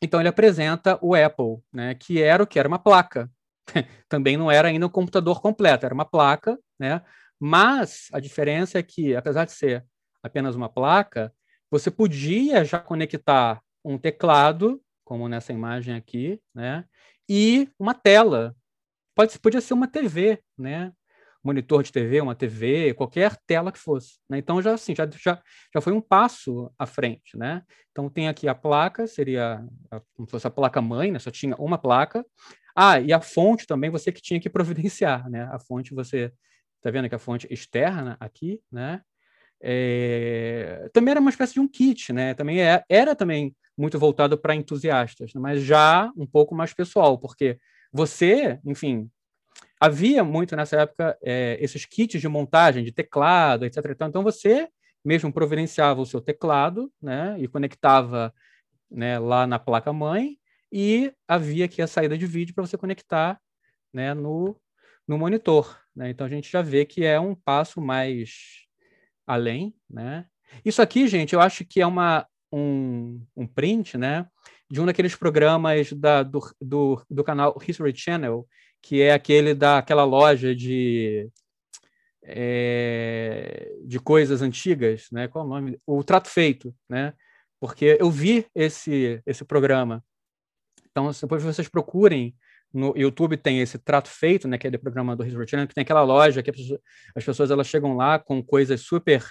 Então 0.00 0.20
ele 0.20 0.28
apresenta 0.28 0.98
o 1.02 1.14
Apple, 1.14 1.58
né, 1.72 1.94
que 1.94 2.22
era 2.22 2.42
o 2.42 2.46
que 2.46 2.58
era 2.58 2.68
uma 2.68 2.78
placa. 2.78 3.30
Também 4.08 4.36
não 4.36 4.50
era 4.50 4.68
ainda 4.68 4.86
um 4.86 4.90
computador 4.90 5.40
completo, 5.40 5.86
era 5.86 5.94
uma 5.94 6.04
placa, 6.04 6.58
né? 6.78 7.02
Mas 7.38 8.08
a 8.12 8.20
diferença 8.20 8.78
é 8.78 8.82
que, 8.82 9.16
apesar 9.16 9.44
de 9.44 9.52
ser 9.52 9.84
apenas 10.22 10.54
uma 10.54 10.68
placa, 10.68 11.32
você 11.70 11.90
podia 11.90 12.64
já 12.64 12.78
conectar 12.78 13.60
um 13.84 13.98
teclado, 13.98 14.80
como 15.04 15.28
nessa 15.28 15.52
imagem 15.52 15.94
aqui, 15.94 16.40
né? 16.54 16.84
E 17.28 17.68
uma 17.78 17.94
tela. 17.94 18.54
Pode, 19.14 19.38
podia 19.38 19.60
ser 19.60 19.74
uma 19.74 19.88
TV, 19.88 20.38
né? 20.56 20.92
Monitor 21.42 21.82
de 21.82 21.90
TV, 21.90 22.20
uma 22.20 22.36
TV, 22.36 22.94
qualquer 22.94 23.36
tela 23.46 23.72
que 23.72 23.78
fosse. 23.78 24.20
Né? 24.30 24.38
Então 24.38 24.62
já 24.62 24.74
assim, 24.74 24.94
já, 24.94 25.08
já, 25.10 25.42
já 25.74 25.80
foi 25.80 25.92
um 25.92 26.00
passo 26.00 26.70
à 26.78 26.86
frente, 26.86 27.36
né? 27.36 27.62
Então 27.90 28.08
tem 28.08 28.28
aqui 28.28 28.46
a 28.46 28.54
placa, 28.54 29.06
seria 29.08 29.60
como 30.14 30.26
se 30.26 30.30
fosse 30.30 30.46
a 30.46 30.50
placa 30.50 30.80
mãe, 30.80 31.10
né? 31.10 31.18
Só 31.18 31.30
tinha 31.30 31.56
uma 31.56 31.76
placa. 31.76 32.24
Ah, 32.74 33.00
e 33.00 33.12
a 33.12 33.20
fonte 33.20 33.66
também 33.66 33.90
você 33.90 34.10
que 34.12 34.22
tinha 34.22 34.40
que 34.40 34.50
providenciar, 34.50 35.28
né? 35.30 35.48
A 35.52 35.58
fonte 35.58 35.94
você 35.94 36.32
tá 36.80 36.90
vendo 36.90 37.08
que 37.08 37.14
a 37.14 37.18
fonte 37.18 37.46
externa 37.50 38.16
aqui, 38.20 38.60
né? 38.70 39.00
É, 39.62 40.90
também 40.92 41.12
era 41.12 41.20
uma 41.20 41.30
espécie 41.30 41.54
de 41.54 41.60
um 41.60 41.68
kit, 41.68 42.12
né? 42.12 42.34
Também 42.34 42.60
é, 42.60 42.82
era 42.88 43.14
também 43.14 43.54
muito 43.78 43.98
voltado 43.98 44.36
para 44.36 44.54
entusiastas, 44.54 45.32
né? 45.34 45.40
mas 45.40 45.62
já 45.62 46.10
um 46.16 46.26
pouco 46.26 46.54
mais 46.54 46.74
pessoal, 46.74 47.18
porque 47.18 47.58
você, 47.92 48.58
enfim, 48.66 49.08
havia 49.80 50.24
muito 50.24 50.56
nessa 50.56 50.80
época 50.82 51.16
é, 51.22 51.56
esses 51.60 51.84
kits 51.86 52.20
de 52.20 52.28
montagem 52.28 52.84
de 52.84 52.92
teclado, 52.92 53.64
etc. 53.64 53.78
Então 54.00 54.22
você 54.22 54.68
mesmo 55.04 55.32
providenciava 55.32 56.00
o 56.00 56.06
seu 56.06 56.20
teclado, 56.20 56.92
né? 57.00 57.36
E 57.38 57.48
conectava, 57.48 58.34
né? 58.90 59.18
Lá 59.18 59.46
na 59.46 59.58
placa 59.58 59.92
mãe 59.92 60.38
e 60.72 61.12
havia 61.28 61.66
aqui 61.66 61.82
a 61.82 61.86
saída 61.86 62.16
de 62.16 62.26
vídeo 62.26 62.54
para 62.54 62.66
você 62.66 62.78
conectar, 62.78 63.40
né? 63.92 64.14
No 64.14 64.56
no 65.06 65.18
monitor, 65.18 65.78
né? 65.94 66.10
Então 66.10 66.26
a 66.26 66.30
gente 66.30 66.50
já 66.50 66.62
vê 66.62 66.84
que 66.84 67.04
é 67.04 67.18
um 67.18 67.34
passo 67.34 67.80
mais 67.80 68.62
além, 69.26 69.74
né? 69.88 70.26
Isso 70.64 70.82
aqui, 70.82 71.08
gente, 71.08 71.34
eu 71.34 71.40
acho 71.40 71.64
que 71.64 71.80
é 71.80 71.86
uma, 71.86 72.26
um, 72.52 73.24
um 73.36 73.46
print, 73.46 73.96
né? 73.96 74.26
De 74.70 74.80
um 74.80 74.86
daqueles 74.86 75.14
programas 75.14 75.92
da, 75.92 76.22
do, 76.22 76.40
do, 76.60 77.04
do 77.10 77.24
canal 77.24 77.56
History 77.66 77.94
Channel, 77.94 78.46
que 78.80 79.02
é 79.02 79.12
aquele 79.12 79.54
daquela 79.54 80.04
loja 80.04 80.54
de 80.54 81.28
é, 82.24 83.72
de 83.84 83.98
coisas 83.98 84.42
antigas, 84.42 85.08
né? 85.10 85.28
Qual 85.28 85.44
é 85.44 85.46
o 85.46 85.50
nome? 85.50 85.78
O 85.86 86.04
Trato 86.04 86.28
Feito, 86.28 86.74
né? 86.88 87.12
Porque 87.60 87.96
eu 88.00 88.10
vi 88.10 88.46
esse 88.54 89.22
esse 89.26 89.44
programa. 89.44 90.04
Então, 90.92 91.10
depois 91.10 91.42
vocês 91.42 91.68
procurem 91.68 92.34
no 92.72 92.94
YouTube 92.96 93.36
tem 93.36 93.60
esse 93.60 93.78
trato 93.78 94.08
feito, 94.08 94.48
né, 94.48 94.56
que 94.56 94.66
é 94.66 94.70
do 94.70 94.78
programa 94.78 95.14
do 95.14 95.24
History 95.24 95.46
Channel, 95.46 95.68
que 95.68 95.74
tem 95.74 95.82
aquela 95.82 96.02
loja 96.02 96.42
que 96.42 96.50
as 97.14 97.24
pessoas 97.24 97.50
elas 97.50 97.66
chegam 97.66 97.94
lá 97.94 98.18
com 98.18 98.42
coisas 98.42 98.80
super 98.80 99.22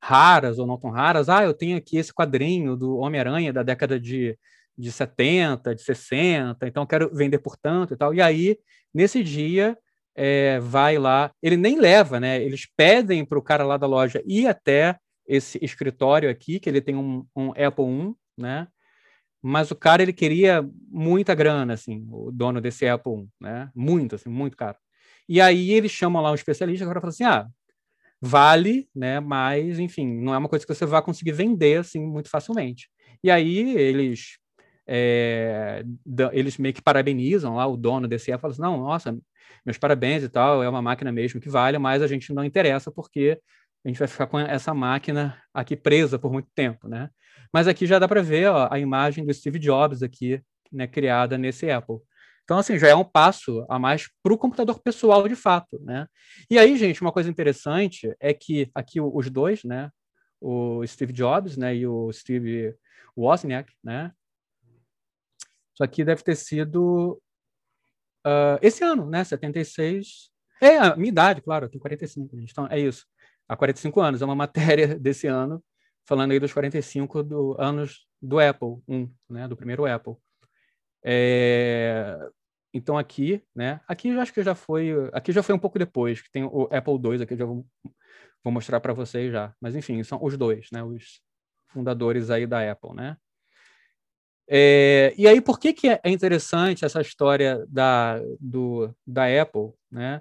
raras 0.00 0.58
ou 0.58 0.66
não 0.66 0.78
tão 0.78 0.90
raras. 0.90 1.28
Ah, 1.28 1.44
eu 1.44 1.54
tenho 1.54 1.76
aqui 1.78 1.96
esse 1.96 2.12
quadrinho 2.12 2.76
do 2.76 2.98
Homem-Aranha 2.98 3.52
da 3.52 3.62
década 3.62 3.98
de, 3.98 4.36
de 4.76 4.92
70, 4.92 5.74
de 5.74 5.82
60, 5.82 6.66
então 6.66 6.84
quero 6.84 7.08
vender 7.14 7.38
por 7.38 7.56
tanto 7.56 7.94
e 7.94 7.96
tal. 7.96 8.12
E 8.12 8.20
aí, 8.20 8.58
nesse 8.92 9.22
dia, 9.22 9.78
é, 10.14 10.58
vai 10.60 10.98
lá, 10.98 11.30
ele 11.42 11.56
nem 11.56 11.78
leva, 11.78 12.20
né? 12.20 12.42
Eles 12.42 12.66
pedem 12.76 13.24
para 13.24 13.38
o 13.38 13.42
cara 13.42 13.64
lá 13.64 13.76
da 13.78 13.86
loja 13.86 14.22
ir 14.26 14.46
até 14.46 14.98
esse 15.26 15.58
escritório 15.62 16.28
aqui, 16.28 16.60
que 16.60 16.68
ele 16.68 16.80
tem 16.80 16.96
um, 16.96 17.24
um 17.34 17.50
Apple 17.50 17.84
I, 17.86 18.14
né? 18.36 18.68
Mas 19.42 19.70
o 19.70 19.76
cara 19.76 20.02
ele 20.02 20.12
queria 20.12 20.66
muita 20.88 21.34
grana, 21.34 21.74
assim, 21.74 22.06
o 22.10 22.30
dono 22.30 22.60
desse 22.60 22.86
Apple, 22.86 23.28
né? 23.40 23.70
Muito, 23.74 24.14
assim, 24.14 24.30
muito 24.30 24.56
caro. 24.56 24.78
E 25.28 25.40
aí 25.40 25.72
eles 25.72 25.90
chamam 25.90 26.22
lá 26.22 26.30
um 26.30 26.34
especialista 26.34 26.84
agora 26.84 27.00
fala 27.00 27.10
assim, 27.10 27.24
ah, 27.24 27.48
vale, 28.20 28.88
né? 28.94 29.20
Mas, 29.20 29.78
enfim, 29.78 30.06
não 30.20 30.34
é 30.34 30.38
uma 30.38 30.48
coisa 30.48 30.64
que 30.66 30.74
você 30.74 30.86
vai 30.86 31.02
conseguir 31.02 31.32
vender 31.32 31.80
assim 31.80 32.00
muito 32.06 32.30
facilmente. 32.30 32.88
E 33.22 33.30
aí 33.30 33.76
eles 33.76 34.38
é, 34.86 35.84
eles 36.32 36.58
meio 36.58 36.74
que 36.74 36.82
parabenizam 36.82 37.56
lá 37.56 37.66
o 37.66 37.76
dono 37.76 38.08
desse 38.08 38.32
Apple, 38.32 38.42
falam 38.42 38.52
assim, 38.52 38.62
não, 38.62 38.88
nossa, 38.88 39.18
meus 39.64 39.78
parabéns 39.78 40.22
e 40.22 40.28
tal, 40.28 40.62
é 40.62 40.68
uma 40.68 40.82
máquina 40.82 41.12
mesmo 41.12 41.40
que 41.40 41.48
vale, 41.48 41.78
mas 41.78 42.02
a 42.02 42.06
gente 42.06 42.32
não 42.32 42.44
interessa 42.44 42.90
porque 42.90 43.40
a 43.84 43.88
gente 43.88 43.98
vai 43.98 44.08
ficar 44.08 44.26
com 44.26 44.38
essa 44.38 44.74
máquina 44.74 45.40
aqui 45.52 45.76
presa 45.76 46.18
por 46.18 46.32
muito 46.32 46.48
tempo, 46.54 46.88
né? 46.88 47.10
Mas 47.52 47.68
aqui 47.68 47.86
já 47.86 47.98
dá 47.98 48.08
para 48.08 48.22
ver 48.22 48.48
ó, 48.48 48.68
a 48.70 48.78
imagem 48.78 49.26
do 49.26 49.34
Steve 49.34 49.58
Jobs 49.58 50.02
aqui, 50.02 50.42
né, 50.72 50.86
criada 50.86 51.36
nesse 51.36 51.70
Apple. 51.70 51.98
Então, 52.44 52.58
assim, 52.58 52.78
já 52.78 52.88
é 52.88 52.94
um 52.94 53.04
passo 53.04 53.64
a 53.68 53.78
mais 53.78 54.08
para 54.22 54.32
o 54.32 54.38
computador 54.38 54.80
pessoal 54.80 55.28
de 55.28 55.36
fato, 55.36 55.78
né? 55.82 56.08
E 56.50 56.58
aí, 56.58 56.76
gente, 56.76 57.00
uma 57.00 57.12
coisa 57.12 57.30
interessante 57.30 58.14
é 58.18 58.34
que 58.34 58.70
aqui 58.74 59.00
os 59.00 59.30
dois, 59.30 59.62
né, 59.62 59.90
o 60.40 60.84
Steve 60.86 61.12
Jobs, 61.12 61.56
né, 61.56 61.76
e 61.76 61.86
o 61.86 62.10
Steve 62.12 62.74
Wozniak, 63.16 63.72
né, 63.82 64.12
isso 65.74 65.82
aqui 65.82 66.04
deve 66.04 66.22
ter 66.22 66.36
sido 66.36 67.20
uh, 68.26 68.58
esse 68.60 68.84
ano, 68.84 69.08
né, 69.08 69.24
76. 69.24 70.30
É 70.60 70.78
a 70.78 70.96
minha 70.96 71.08
idade, 71.08 71.40
claro, 71.42 71.66
eu 71.66 71.68
tenho 71.68 71.80
45, 71.80 72.36
gente. 72.36 72.50
Então, 72.50 72.66
é 72.70 72.78
isso. 72.78 73.06
Há 73.48 73.56
45 73.56 74.00
anos. 74.00 74.22
É 74.22 74.24
uma 74.24 74.34
matéria 74.36 74.98
desse 74.98 75.26
ano 75.26 75.62
falando 76.04 76.32
aí 76.32 76.40
dos 76.40 76.52
45 76.52 77.22
do, 77.22 77.56
anos 77.60 78.06
do 78.20 78.38
Apple 78.38 78.82
1, 78.88 79.10
né, 79.30 79.48
do 79.48 79.56
primeiro 79.56 79.86
Apple. 79.86 80.14
É, 81.04 82.16
então 82.72 82.96
aqui, 82.96 83.42
né, 83.54 83.80
aqui 83.86 84.08
eu 84.08 84.20
acho 84.20 84.32
que 84.32 84.42
já 84.42 84.54
foi, 84.54 84.92
aqui 85.12 85.32
já 85.32 85.42
foi 85.42 85.54
um 85.54 85.58
pouco 85.58 85.78
depois, 85.78 86.20
que 86.20 86.30
tem 86.30 86.44
o 86.44 86.68
Apple 86.70 86.94
II 86.94 87.22
aqui 87.22 87.36
já 87.36 87.44
vou, 87.44 87.66
vou 88.42 88.52
mostrar 88.52 88.80
para 88.80 88.92
vocês 88.92 89.32
já. 89.32 89.54
Mas 89.60 89.74
enfim, 89.74 90.02
são 90.02 90.18
os 90.22 90.36
dois, 90.36 90.68
né, 90.72 90.82
os 90.82 91.20
fundadores 91.68 92.30
aí 92.30 92.46
da 92.46 92.70
Apple, 92.70 92.94
né? 92.94 93.16
É, 94.48 95.14
e 95.16 95.26
aí, 95.26 95.40
por 95.40 95.58
que, 95.58 95.72
que 95.72 95.88
é 95.88 96.00
interessante 96.04 96.84
essa 96.84 97.00
história 97.00 97.64
da, 97.68 98.20
do, 98.38 98.94
da 99.06 99.24
Apple, 99.40 99.72
né? 99.90 100.20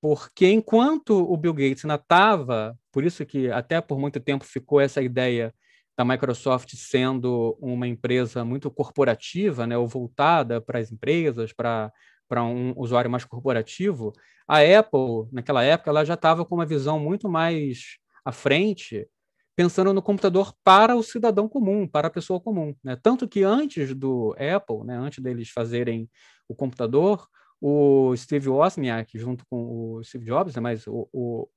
Porque 0.00 0.48
enquanto 0.48 1.10
o 1.10 1.36
Bill 1.36 1.52
Gates 1.52 1.84
ainda 1.84 1.96
estava 1.96 2.78
por 2.94 3.04
isso 3.04 3.26
que 3.26 3.50
até 3.50 3.80
por 3.80 3.98
muito 3.98 4.20
tempo 4.20 4.44
ficou 4.44 4.80
essa 4.80 5.02
ideia 5.02 5.52
da 5.98 6.04
Microsoft 6.04 6.70
sendo 6.76 7.58
uma 7.60 7.88
empresa 7.88 8.44
muito 8.44 8.70
corporativa, 8.70 9.66
né, 9.66 9.76
ou 9.76 9.86
voltada 9.88 10.60
para 10.60 10.78
as 10.78 10.92
empresas, 10.92 11.52
para 11.52 11.92
para 12.26 12.42
um 12.42 12.72
usuário 12.76 13.10
mais 13.10 13.24
corporativo, 13.24 14.10
a 14.48 14.58
Apple, 14.60 15.28
naquela 15.30 15.62
época, 15.62 15.90
ela 15.90 16.04
já 16.06 16.14
estava 16.14 16.44
com 16.44 16.54
uma 16.54 16.64
visão 16.64 16.98
muito 16.98 17.28
mais 17.28 17.98
à 18.24 18.32
frente, 18.32 19.06
pensando 19.54 19.92
no 19.92 20.02
computador 20.02 20.54
para 20.64 20.96
o 20.96 21.02
cidadão 21.02 21.48
comum, 21.48 21.86
para 21.86 22.08
a 22.08 22.10
pessoa 22.10 22.40
comum. 22.40 22.74
Né? 22.82 22.96
Tanto 23.02 23.28
que 23.28 23.42
antes 23.42 23.94
do 23.94 24.34
Apple, 24.38 24.84
né, 24.86 24.96
antes 24.96 25.22
deles 25.22 25.50
fazerem 25.50 26.08
o 26.48 26.54
computador, 26.54 27.28
o 27.60 28.16
Steve 28.16 28.48
Wozniak, 28.48 29.18
junto 29.18 29.44
com 29.46 29.96
o 29.96 30.04
Steve 30.04 30.24
Jobs, 30.24 30.54
né, 30.54 30.60
mas 30.62 30.86
o, 30.86 31.08
o, 31.12 31.48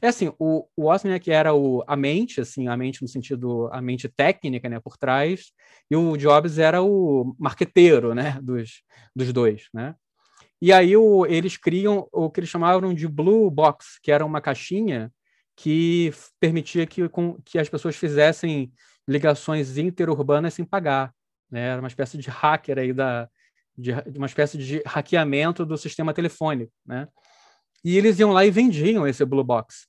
é 0.00 0.08
assim, 0.08 0.32
o, 0.38 0.66
o 0.76 0.84
Wozniak 0.84 1.30
era 1.30 1.54
o, 1.54 1.82
a 1.86 1.96
mente, 1.96 2.40
assim, 2.40 2.68
a 2.68 2.76
mente 2.76 3.02
no 3.02 3.08
sentido, 3.08 3.68
a 3.72 3.80
mente 3.80 4.08
técnica, 4.08 4.68
né, 4.68 4.80
por 4.80 4.96
trás, 4.96 5.52
e 5.90 5.96
o 5.96 6.16
Jobs 6.16 6.58
era 6.58 6.82
o 6.82 7.34
marqueteiro, 7.38 8.14
né, 8.14 8.38
dos, 8.42 8.82
dos 9.14 9.32
dois, 9.32 9.68
né. 9.72 9.94
E 10.60 10.72
aí 10.72 10.96
o, 10.96 11.26
eles 11.26 11.56
criam 11.56 12.08
o 12.12 12.30
que 12.30 12.40
eles 12.40 12.50
chamavam 12.50 12.94
de 12.94 13.08
Blue 13.08 13.50
Box, 13.50 13.98
que 14.02 14.12
era 14.12 14.24
uma 14.24 14.40
caixinha 14.40 15.12
que 15.56 16.12
permitia 16.40 16.86
que, 16.86 17.08
com, 17.08 17.36
que 17.44 17.58
as 17.58 17.68
pessoas 17.68 17.96
fizessem 17.96 18.72
ligações 19.08 19.76
interurbanas 19.76 20.54
sem 20.54 20.64
pagar, 20.64 21.12
né, 21.50 21.68
era 21.68 21.80
uma 21.80 21.88
espécie 21.88 22.16
de 22.16 22.30
hacker 22.30 22.78
aí 22.78 22.92
da, 22.92 23.28
de, 23.76 23.92
de 24.10 24.18
uma 24.18 24.26
espécie 24.26 24.56
de 24.56 24.82
hackeamento 24.86 25.66
do 25.66 25.76
sistema 25.76 26.14
telefônico, 26.14 26.72
né. 26.86 27.08
E 27.84 27.96
eles 27.96 28.18
iam 28.18 28.32
lá 28.32 28.44
e 28.44 28.50
vendiam 28.50 29.06
esse 29.06 29.24
Blue 29.24 29.44
Box. 29.44 29.86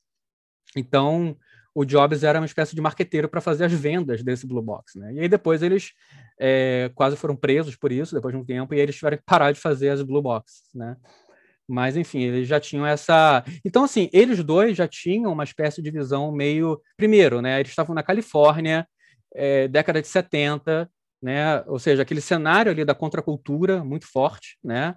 Então, 0.75 1.37
o 1.75 1.85
Jobs 1.85 2.23
era 2.23 2.39
uma 2.39 2.45
espécie 2.45 2.75
de 2.75 2.81
marqueteiro 2.81 3.27
para 3.27 3.41
fazer 3.41 3.65
as 3.65 3.73
vendas 3.73 4.23
desse 4.23 4.45
Blue 4.45 4.61
Box, 4.61 4.97
né? 4.97 5.13
E 5.13 5.19
aí 5.21 5.27
depois 5.27 5.63
eles 5.63 5.91
é, 6.39 6.91
quase 6.93 7.15
foram 7.15 7.35
presos 7.35 7.75
por 7.75 7.91
isso, 7.91 8.13
depois 8.13 8.33
de 8.33 8.39
um 8.39 8.45
tempo, 8.45 8.73
e 8.73 8.79
eles 8.79 8.95
tiveram 8.95 9.17
que 9.17 9.23
parar 9.25 9.51
de 9.51 9.59
fazer 9.59 9.89
as 9.89 10.01
Blue 10.01 10.21
Boxes, 10.21 10.61
né? 10.73 10.95
Mas, 11.67 11.95
enfim, 11.95 12.21
eles 12.21 12.47
já 12.47 12.59
tinham 12.59 12.85
essa. 12.85 13.43
Então, 13.63 13.85
assim, 13.85 14.09
eles 14.11 14.43
dois 14.43 14.75
já 14.75 14.87
tinham 14.87 15.31
uma 15.31 15.43
espécie 15.43 15.81
de 15.81 15.89
visão 15.89 16.31
meio. 16.31 16.81
Primeiro, 16.97 17.41
né? 17.41 17.59
Eles 17.59 17.71
estavam 17.71 17.95
na 17.95 18.03
Califórnia, 18.03 18.85
é, 19.33 19.67
década 19.67 20.01
de 20.01 20.07
70, 20.07 20.89
né? 21.21 21.63
Ou 21.67 21.79
seja, 21.79 22.01
aquele 22.01 22.21
cenário 22.21 22.71
ali 22.71 22.83
da 22.83 22.93
contracultura 22.93 23.83
muito 23.83 24.05
forte, 24.05 24.57
né? 24.63 24.95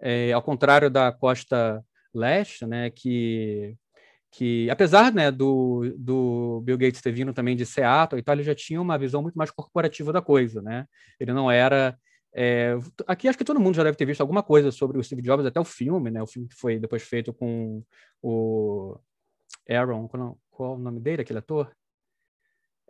É, 0.00 0.32
ao 0.32 0.42
contrário 0.42 0.90
da 0.90 1.12
costa 1.12 1.84
leste, 2.18 2.66
né? 2.66 2.90
Que, 2.90 3.76
que 4.30 4.68
apesar 4.70 5.12
né, 5.12 5.30
do, 5.30 5.94
do 5.98 6.60
Bill 6.64 6.78
Gates 6.78 7.00
ter 7.00 7.12
vindo 7.12 7.32
também 7.32 7.56
de 7.56 7.66
Seattle 7.66 8.18
e 8.18 8.22
tal, 8.22 8.34
ele 8.34 8.42
já 8.42 8.54
tinha 8.54 8.80
uma 8.80 8.98
visão 8.98 9.22
muito 9.22 9.36
mais 9.36 9.50
corporativa 9.50 10.12
da 10.12 10.22
coisa, 10.22 10.62
né? 10.62 10.86
Ele 11.20 11.32
não 11.32 11.50
era 11.50 11.96
é, 12.38 12.76
aqui 13.06 13.28
acho 13.28 13.38
que 13.38 13.44
todo 13.44 13.58
mundo 13.58 13.76
já 13.76 13.82
deve 13.82 13.96
ter 13.96 14.04
visto 14.04 14.20
alguma 14.20 14.42
coisa 14.42 14.70
sobre 14.70 14.98
o 14.98 15.02
Steve 15.02 15.22
Jobs, 15.22 15.46
até 15.46 15.58
o 15.58 15.64
filme, 15.64 16.10
né? 16.10 16.22
O 16.22 16.26
filme 16.26 16.46
que 16.46 16.54
foi 16.54 16.78
depois 16.78 17.02
feito 17.02 17.32
com 17.32 17.82
o 18.22 18.98
Aaron, 19.66 20.06
qual, 20.06 20.38
qual 20.50 20.74
o 20.74 20.78
nome 20.78 21.00
dele, 21.00 21.22
aquele 21.22 21.38
ator? 21.38 21.74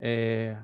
É, 0.00 0.60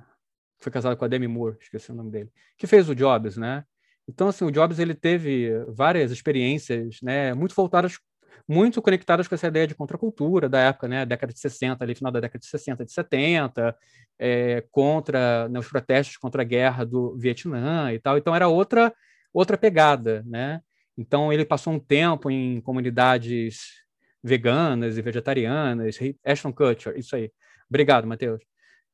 foi 0.58 0.72
casado 0.72 0.96
com 0.96 1.04
a 1.04 1.08
Demi 1.08 1.28
Moore, 1.28 1.56
esqueci 1.60 1.92
o 1.92 1.94
nome 1.94 2.10
dele, 2.10 2.32
que 2.58 2.66
fez 2.66 2.88
o 2.88 2.94
Jobs, 2.94 3.36
né? 3.36 3.64
Então, 4.08 4.26
assim, 4.26 4.44
o 4.44 4.50
Jobs 4.50 4.80
ele 4.80 4.96
teve 4.96 5.50
várias 5.68 6.10
experiências, 6.10 7.00
né, 7.00 7.32
muito 7.34 7.54
voltadas 7.54 8.00
muito 8.48 8.82
conectadas 8.82 9.28
com 9.28 9.34
essa 9.34 9.46
ideia 9.46 9.66
de 9.66 9.74
contracultura 9.74 10.48
da 10.48 10.60
época, 10.60 10.88
né, 10.88 11.06
década 11.06 11.32
de 11.32 11.38
60, 11.40 11.84
ali, 11.84 11.94
final 11.94 12.12
da 12.12 12.20
década 12.20 12.38
de 12.38 12.46
60, 12.46 12.84
de 12.84 12.92
70, 12.92 13.76
é, 14.18 14.64
contra 14.70 15.48
né, 15.48 15.58
os 15.58 15.68
protestos 15.68 16.16
contra 16.16 16.42
a 16.42 16.44
guerra 16.44 16.84
do 16.84 17.16
Vietnã 17.16 17.92
e 17.92 17.98
tal. 17.98 18.18
Então 18.18 18.34
era 18.34 18.48
outra 18.48 18.92
outra 19.32 19.56
pegada, 19.56 20.22
né? 20.26 20.60
Então 20.96 21.32
ele 21.32 21.44
passou 21.44 21.72
um 21.72 21.78
tempo 21.78 22.30
em 22.30 22.60
comunidades 22.60 23.82
veganas 24.22 24.98
e 24.98 25.02
vegetarianas, 25.02 25.98
Ashton 26.24 26.52
Kutcher, 26.52 26.96
isso 26.96 27.16
aí. 27.16 27.30
Obrigado, 27.68 28.06
Matheus. 28.06 28.42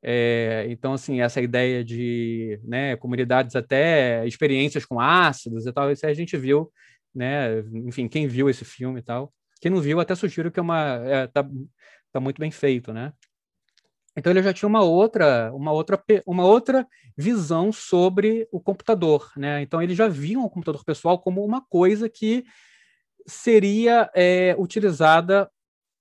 É, 0.03 0.67
então, 0.69 0.93
assim, 0.93 1.21
essa 1.21 1.41
ideia 1.41 1.85
de 1.85 2.61
né, 2.65 2.97
comunidades 2.97 3.57
até 3.57 4.27
experiências 4.27 4.85
com 4.87 5.01
ácidos 5.01 5.67
e 5.67 5.73
tal, 5.73 5.91
isso 5.91 6.07
a 6.07 6.15
gente 6.15 6.37
viu, 6.37 6.71
né? 7.19 7.59
Enfim, 7.87 8.09
quem 8.09 8.27
viu 8.27 8.49
esse 8.49 8.65
filme 8.65 9.01
e 9.01 9.03
tal. 9.03 9.33
Quem 9.61 9.71
não 9.71 9.81
viu, 9.81 10.01
até 10.01 10.15
sugiro 10.15 10.51
que 10.51 10.61
é 10.61 10.63
uma 10.63 11.01
é, 11.05 11.27
tá, 11.27 11.45
tá 12.13 12.21
muito 12.21 12.39
bem 12.41 12.51
feito, 12.51 12.93
né? 12.93 13.13
Então 14.17 14.33
ele 14.33 14.43
já 14.43 14.53
tinha 14.53 14.69
uma 14.69 14.83
outra, 14.83 15.53
uma 15.53 15.73
outra, 15.73 16.03
uma 16.27 16.45
outra 16.45 16.87
visão 17.17 17.73
sobre 17.73 18.49
o 18.51 18.61
computador, 18.61 19.31
né? 19.37 19.63
Então 19.63 19.83
ele 19.83 19.95
já 19.95 20.09
via 20.09 20.41
o 20.41 20.51
computador 20.51 20.85
pessoal 20.85 21.19
como 21.19 21.45
uma 21.45 21.61
coisa 21.61 22.09
que 22.09 22.45
seria 23.27 24.11
é, 24.15 24.57
utilizada 24.59 25.51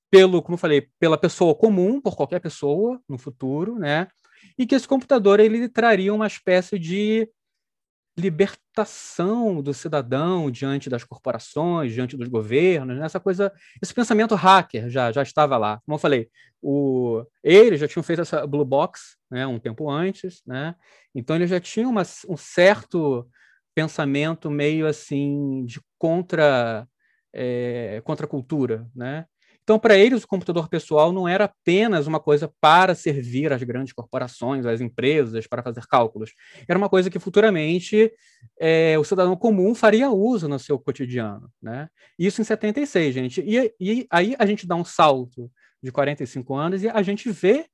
pelo, 0.09 0.41
como 0.41 0.55
eu 0.55 0.59
falei, 0.59 0.87
pela 0.99 1.17
pessoa 1.17 1.53
comum, 1.53 1.99
por 1.99 2.15
qualquer 2.15 2.39
pessoa 2.39 2.99
no 3.07 3.17
futuro, 3.17 3.77
né? 3.77 4.07
E 4.57 4.65
que 4.65 4.73
esse 4.73 4.87
computador 4.87 5.39
ele 5.39 5.67
traria 5.67 6.13
uma 6.13 6.27
espécie 6.27 6.79
de 6.79 7.29
libertação 8.17 9.61
do 9.61 9.73
cidadão 9.73 10.49
diante 10.49 10.89
das 10.89 11.03
corporações, 11.03 11.93
diante 11.93 12.17
dos 12.17 12.27
governos, 12.27 12.97
né? 12.97 13.05
essa 13.05 13.19
coisa, 13.19 13.51
esse 13.81 13.93
pensamento 13.93 14.33
hacker 14.35 14.89
já, 14.89 15.11
já 15.11 15.21
estava 15.21 15.57
lá. 15.57 15.79
Como 15.85 15.95
eu 15.95 15.99
falei, 15.99 16.29
o, 16.61 17.23
eles 17.43 17.79
já 17.79 17.87
tinham 17.87 18.03
feito 18.03 18.21
essa 18.23 18.45
Blue 18.47 18.65
Box 18.65 19.17
né, 19.29 19.45
um 19.45 19.59
tempo 19.59 19.89
antes, 19.89 20.41
né? 20.45 20.75
então 21.13 21.35
eles 21.35 21.49
já 21.49 21.59
tinham 21.59 21.91
uma, 21.91 22.03
um 22.27 22.37
certo 22.37 23.27
pensamento 23.75 24.49
meio 24.49 24.87
assim 24.87 25.63
de 25.65 25.79
contra 25.99 26.87
é, 27.33 28.01
contra 28.03 28.25
a 28.25 28.29
cultura, 28.29 28.89
né? 28.95 29.25
Então, 29.67 29.77
para 29.77 29.97
eles, 29.97 30.23
o 30.23 30.27
computador 30.29 30.69
pessoal 30.69 31.11
não 31.11 31.27
era 31.27 31.43
apenas 31.43 32.07
uma 32.07 32.21
coisa 32.21 32.49
para 32.61 32.95
servir 32.95 33.51
às 33.51 33.61
grandes 33.63 33.91
corporações, 33.91 34.65
às 34.65 34.79
empresas, 34.79 35.45
para 35.45 35.61
fazer 35.61 35.85
cálculos. 35.87 36.31
Era 36.65 36.79
uma 36.79 36.87
coisa 36.87 37.09
que 37.09 37.19
futuramente 37.19 38.09
é, 38.57 38.97
o 38.97 39.03
cidadão 39.03 39.35
comum 39.35 39.75
faria 39.75 40.09
uso 40.09 40.47
no 40.47 40.57
seu 40.57 40.79
cotidiano. 40.79 41.51
Né? 41.61 41.89
Isso 42.17 42.39
em 42.39 42.45
76, 42.45 43.13
gente. 43.13 43.41
E, 43.41 43.73
e 43.77 44.07
aí 44.09 44.37
a 44.39 44.45
gente 44.45 44.65
dá 44.65 44.73
um 44.73 44.85
salto 44.85 45.51
de 45.83 45.91
45 45.91 46.55
anos 46.55 46.81
e 46.81 46.87
a 46.87 47.01
gente 47.01 47.29
vê 47.29 47.65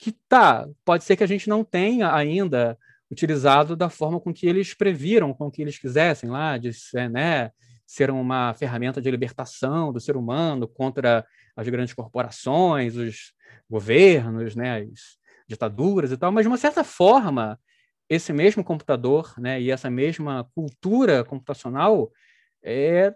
que 0.00 0.10
tá, 0.28 0.68
pode 0.84 1.04
ser 1.04 1.14
que 1.14 1.22
a 1.22 1.28
gente 1.28 1.48
não 1.48 1.62
tenha 1.62 2.12
ainda 2.12 2.76
utilizado 3.08 3.76
da 3.76 3.88
forma 3.88 4.18
com 4.18 4.34
que 4.34 4.48
eles 4.48 4.74
previram, 4.74 5.32
com 5.32 5.48
que 5.48 5.62
eles 5.62 5.78
quisessem 5.78 6.28
lá, 6.28 6.58
de, 6.58 6.72
né, 7.08 7.52
ser 7.88 8.10
uma 8.10 8.52
ferramenta 8.52 9.00
de 9.00 9.10
libertação 9.10 9.90
do 9.90 9.98
ser 9.98 10.14
humano 10.14 10.68
contra 10.68 11.26
as 11.56 11.66
grandes 11.66 11.94
corporações, 11.94 12.94
os 12.96 13.32
governos, 13.68 14.54
né, 14.54 14.82
as 14.82 15.16
ditaduras 15.48 16.12
e 16.12 16.18
tal, 16.18 16.30
mas 16.30 16.44
de 16.44 16.48
uma 16.48 16.58
certa 16.58 16.84
forma 16.84 17.58
esse 18.10 18.30
mesmo 18.30 18.62
computador, 18.62 19.32
né, 19.38 19.60
e 19.60 19.70
essa 19.70 19.88
mesma 19.88 20.46
cultura 20.54 21.24
computacional 21.24 22.12
é, 22.62 23.14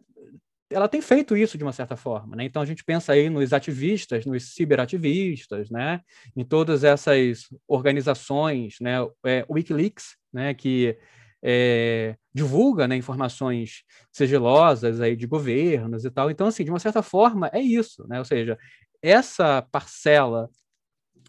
ela 0.71 0.89
tem 0.89 1.03
feito 1.03 1.37
isso 1.37 1.59
de 1.59 1.65
uma 1.65 1.73
certa 1.73 1.97
forma, 1.97 2.35
né? 2.35 2.45
Então 2.45 2.63
a 2.63 2.65
gente 2.65 2.83
pensa 2.83 3.13
aí 3.13 3.29
nos 3.29 3.53
ativistas, 3.53 4.25
nos 4.25 4.55
ciberativistas, 4.55 5.69
né? 5.69 6.01
Em 6.35 6.45
todas 6.45 6.83
essas 6.83 7.43
organizações, 7.69 8.77
né? 8.81 8.97
É, 9.27 9.45
WikiLeaks, 9.51 10.17
né? 10.33 10.55
Que 10.55 10.97
é, 11.43 12.17
divulga 12.33 12.87
né, 12.87 12.97
informações 12.97 13.83
sigilosas 14.13 15.01
aí 15.01 15.17
de 15.17 15.27
governos 15.27 16.05
e 16.05 16.11
tal. 16.11 16.31
Então, 16.31 16.47
assim, 16.47 16.65
de 16.65 16.71
uma 16.71 16.79
certa 16.79 17.03
forma, 17.03 17.51
é 17.53 17.61
isso, 17.61 18.07
né? 18.09 18.19
Ou 18.19 18.25
seja, 18.25 18.57
essa 19.03 19.63
parcela 19.63 20.49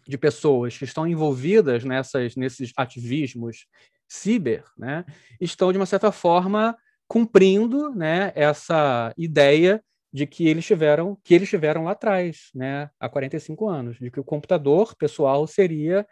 de 0.06 0.16
pessoas 0.16 0.76
que 0.76 0.84
estão 0.84 1.06
envolvidas 1.06 1.84
nessas, 1.84 2.36
nesses 2.36 2.72
ativismos 2.76 3.66
ciber, 4.06 4.64
né, 4.76 5.04
estão, 5.40 5.72
de 5.72 5.78
uma 5.78 5.86
certa 5.86 6.12
forma, 6.12 6.76
cumprindo 7.08 7.90
né, 7.94 8.32
essa 8.34 9.12
ideia 9.16 9.82
de 10.12 10.26
que 10.26 10.46
eles 10.46 10.64
tiveram 10.64 11.18
que 11.24 11.34
eles 11.34 11.48
tiveram 11.48 11.84
lá 11.84 11.92
atrás, 11.92 12.50
né, 12.54 12.88
há 13.00 13.08
45 13.08 13.68
anos, 13.68 13.98
de 13.98 14.10
que 14.10 14.20
o 14.20 14.24
computador 14.24 14.94
pessoal 14.94 15.46
seria 15.46 16.06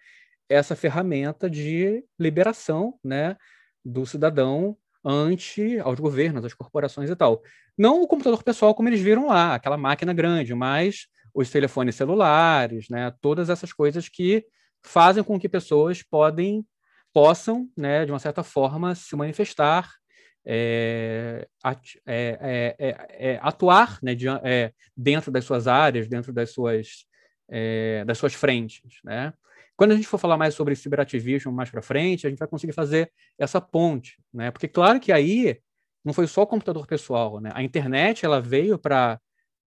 essa 0.48 0.74
ferramenta 0.74 1.48
de 1.48 2.04
liberação, 2.18 2.98
né, 3.04 3.36
do 3.84 4.06
cidadão 4.06 4.76
ante 5.04 5.78
aos 5.80 5.98
governos, 5.98 6.44
às 6.44 6.54
corporações 6.54 7.10
e 7.10 7.16
tal. 7.16 7.42
Não 7.76 8.02
o 8.02 8.06
computador 8.06 8.42
pessoal 8.42 8.74
como 8.74 8.88
eles 8.88 9.00
viram 9.00 9.26
lá, 9.26 9.54
aquela 9.54 9.76
máquina 9.76 10.12
grande, 10.12 10.54
mas 10.54 11.06
os 11.34 11.50
telefones 11.50 11.94
celulares, 11.94 12.88
né, 12.88 13.12
todas 13.20 13.48
essas 13.48 13.72
coisas 13.72 14.08
que 14.08 14.44
fazem 14.82 15.24
com 15.24 15.38
que 15.38 15.48
pessoas 15.48 16.02
podem, 16.02 16.64
possam, 17.12 17.68
né, 17.76 18.04
de 18.04 18.12
uma 18.12 18.18
certa 18.18 18.42
forma, 18.42 18.94
se 18.94 19.16
manifestar, 19.16 19.90
é, 20.44 21.46
é, 22.04 22.76
é, 22.86 23.38
atuar 23.42 23.98
né, 24.02 24.14
de, 24.14 24.26
dentro 24.96 25.30
das 25.30 25.44
suas 25.44 25.66
áreas, 25.68 26.08
dentro 26.08 26.32
das 26.32 26.50
suas, 26.50 27.06
das 28.04 28.18
suas 28.18 28.34
frentes. 28.34 28.82
Né? 29.04 29.32
Quando 29.76 29.92
a 29.92 29.94
gente 29.94 30.06
for 30.06 30.18
falar 30.18 30.36
mais 30.36 30.54
sobre 30.54 30.76
ciberativismo 30.76 31.52
mais 31.52 31.70
para 31.70 31.82
frente, 31.82 32.26
a 32.26 32.30
gente 32.30 32.38
vai 32.38 32.48
conseguir 32.48 32.72
fazer 32.72 33.10
essa 33.38 33.60
ponte, 33.60 34.18
né? 34.32 34.50
Porque 34.50 34.68
claro 34.68 35.00
que 35.00 35.12
aí 35.12 35.58
não 36.04 36.12
foi 36.12 36.26
só 36.26 36.42
o 36.42 36.46
computador 36.46 36.86
pessoal, 36.86 37.40
né? 37.40 37.50
A 37.54 37.62
internet 37.62 38.24
ela 38.24 38.40
veio 38.40 38.78
para 38.78 39.20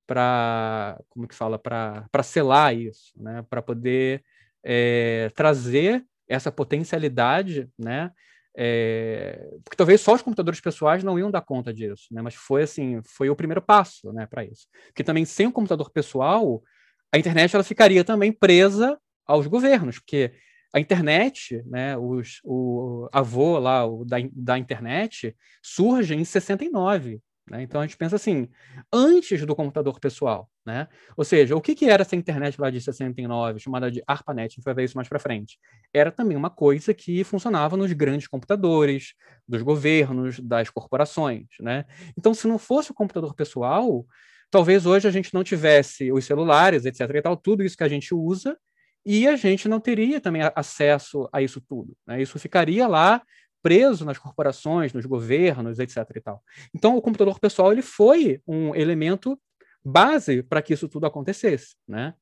para 0.08 1.02
como 1.10 1.28
que 1.28 1.34
fala 1.34 1.58
para 1.58 2.24
selar 2.24 2.76
isso, 2.76 3.12
né? 3.18 3.44
Para 3.50 3.62
poder 3.62 4.24
é, 4.64 5.32
trazer 5.36 6.06
essa 6.28 6.52
potencialidade, 6.52 7.70
né? 7.78 8.12
É, 8.58 9.50
porque 9.64 9.76
talvez 9.76 10.00
só 10.00 10.14
os 10.14 10.22
computadores 10.22 10.62
pessoais 10.62 11.04
não 11.04 11.20
iam 11.20 11.30
dar 11.30 11.42
conta 11.42 11.74
disso, 11.74 12.08
né? 12.12 12.22
Mas 12.22 12.36
foi 12.36 12.64
assim, 12.64 13.02
foi 13.04 13.30
o 13.30 13.36
primeiro 13.36 13.62
passo, 13.62 14.14
né, 14.14 14.26
para 14.26 14.46
isso. 14.46 14.68
Porque 14.88 15.04
também 15.04 15.26
sem 15.26 15.48
o 15.48 15.52
computador 15.52 15.90
pessoal, 15.92 16.64
a 17.12 17.18
internet 17.18 17.54
ela 17.54 17.64
ficaria 17.64 18.04
também 18.04 18.32
presa 18.32 18.98
aos 19.26 19.48
governos, 19.48 20.00
porque 20.00 20.32
a 20.74 20.80
internet, 20.80 21.64
né, 21.66 21.98
os, 21.98 22.42
o 22.44 23.08
avô 23.12 23.58
lá 23.58 23.86
o 23.86 24.04
da, 24.04 24.18
da 24.34 24.58
internet, 24.58 25.36
surge 25.62 26.14
em 26.14 26.26
69. 26.26 27.22
Né? 27.50 27.62
Então 27.62 27.80
a 27.80 27.86
gente 27.86 27.96
pensa 27.96 28.16
assim, 28.16 28.50
antes 28.92 29.46
do 29.46 29.56
computador 29.56 30.00
pessoal. 30.00 30.50
Né? 30.66 30.88
Ou 31.16 31.24
seja, 31.24 31.56
o 31.56 31.62
que, 31.62 31.76
que 31.76 31.86
era 31.86 32.02
essa 32.02 32.16
internet 32.16 32.60
lá 32.60 32.70
de 32.70 32.82
69, 32.82 33.60
chamada 33.60 33.92
de 33.92 34.04
ARPANET, 34.08 34.46
a 34.46 34.56
gente 34.56 34.64
vai 34.64 34.74
ver 34.74 34.84
isso 34.84 34.98
mais 34.98 35.08
para 35.08 35.20
frente? 35.20 35.60
Era 35.94 36.12
também 36.12 36.36
uma 36.36 36.50
coisa 36.50 36.94
que 36.94 37.24
funcionava 37.24 37.78
nos 37.78 37.94
grandes 37.94 38.28
computadores, 38.28 39.14
dos 39.48 39.62
governos, 39.62 40.40
das 40.40 40.70
corporações. 40.70 41.46
Né? 41.60 41.86
Então, 42.18 42.34
se 42.34 42.48
não 42.48 42.58
fosse 42.58 42.92
o 42.92 42.96
computador 42.96 43.36
pessoal, 43.36 44.06
talvez 44.50 44.86
hoje 44.86 45.08
a 45.08 45.12
gente 45.12 45.34
não 45.34 45.44
tivesse 45.44 46.12
os 46.12 46.26
celulares, 46.26 46.86
etc. 46.86 47.02
e 47.16 47.22
tal, 47.22 47.38
tudo 47.38 47.64
isso 47.64 47.78
que 47.78 47.84
a 47.84 47.90
gente 47.90 48.14
usa, 48.14 48.58
e 49.06 49.28
a 49.28 49.36
gente 49.36 49.68
não 49.68 49.80
teria 49.80 50.20
também 50.20 50.42
acesso 50.56 51.30
a 51.32 51.42
isso 51.42 51.62
tudo. 51.62 51.96
Né? 52.08 52.22
Isso 52.22 52.40
ficaria 52.40 52.88
lá 52.88 53.22
preso 53.62 54.06
nas 54.06 54.18
corporações, 54.18 54.94
nos 54.94 55.06
governos, 55.06 55.80
etc. 55.80 55.98
E 56.16 56.22
tal. 56.22 56.44
Então, 56.74 56.96
o 56.96 57.02
computador 57.02 57.40
pessoal 57.40 57.72
ele 57.72 57.82
foi 57.82 58.42
um 58.48 58.74
elemento 58.76 59.40
base 59.84 60.42
para 60.44 60.62
que 60.62 60.74
isso 60.74 60.90
tudo 60.90 61.06
acontecesse. 61.06 61.76
Né? 61.88 62.14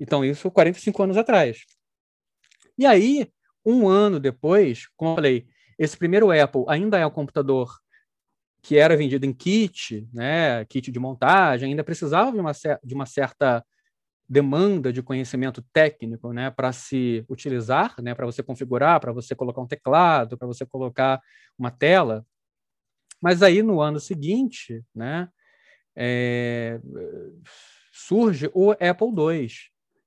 Então, 0.00 0.24
isso 0.24 0.50
45 0.50 1.02
anos 1.02 1.16
atrás. 1.16 1.64
E 2.78 2.86
aí, 2.86 3.30
um 3.64 3.86
ano 3.88 4.18
depois, 4.18 4.88
como 4.96 5.12
eu 5.12 5.14
falei, 5.16 5.46
esse 5.78 5.96
primeiro 5.96 6.30
Apple 6.30 6.64
ainda 6.68 6.98
é 6.98 7.06
um 7.06 7.10
computador 7.10 7.70
que 8.62 8.78
era 8.78 8.96
vendido 8.96 9.26
em 9.26 9.32
kit, 9.32 10.08
né, 10.12 10.64
kit 10.66 10.90
de 10.90 10.98
montagem, 10.98 11.70
ainda 11.70 11.82
precisava 11.82 12.30
de 12.30 12.38
uma, 12.38 12.52
de 12.52 12.94
uma 12.94 13.06
certa 13.06 13.64
demanda 14.32 14.90
de 14.90 15.02
conhecimento 15.02 15.60
técnico, 15.74 16.32
né, 16.32 16.50
para 16.50 16.72
se 16.72 17.22
utilizar, 17.28 17.94
né, 18.00 18.14
para 18.14 18.24
você 18.24 18.42
configurar, 18.42 18.98
para 18.98 19.12
você 19.12 19.34
colocar 19.34 19.60
um 19.60 19.66
teclado, 19.66 20.38
para 20.38 20.46
você 20.46 20.64
colocar 20.64 21.20
uma 21.58 21.70
tela. 21.70 22.24
Mas 23.20 23.42
aí 23.42 23.62
no 23.62 23.78
ano 23.82 24.00
seguinte, 24.00 24.82
né, 24.94 25.28
é, 25.94 26.80
surge 27.92 28.50
o 28.54 28.70
Apple 28.70 29.08
II 29.08 29.48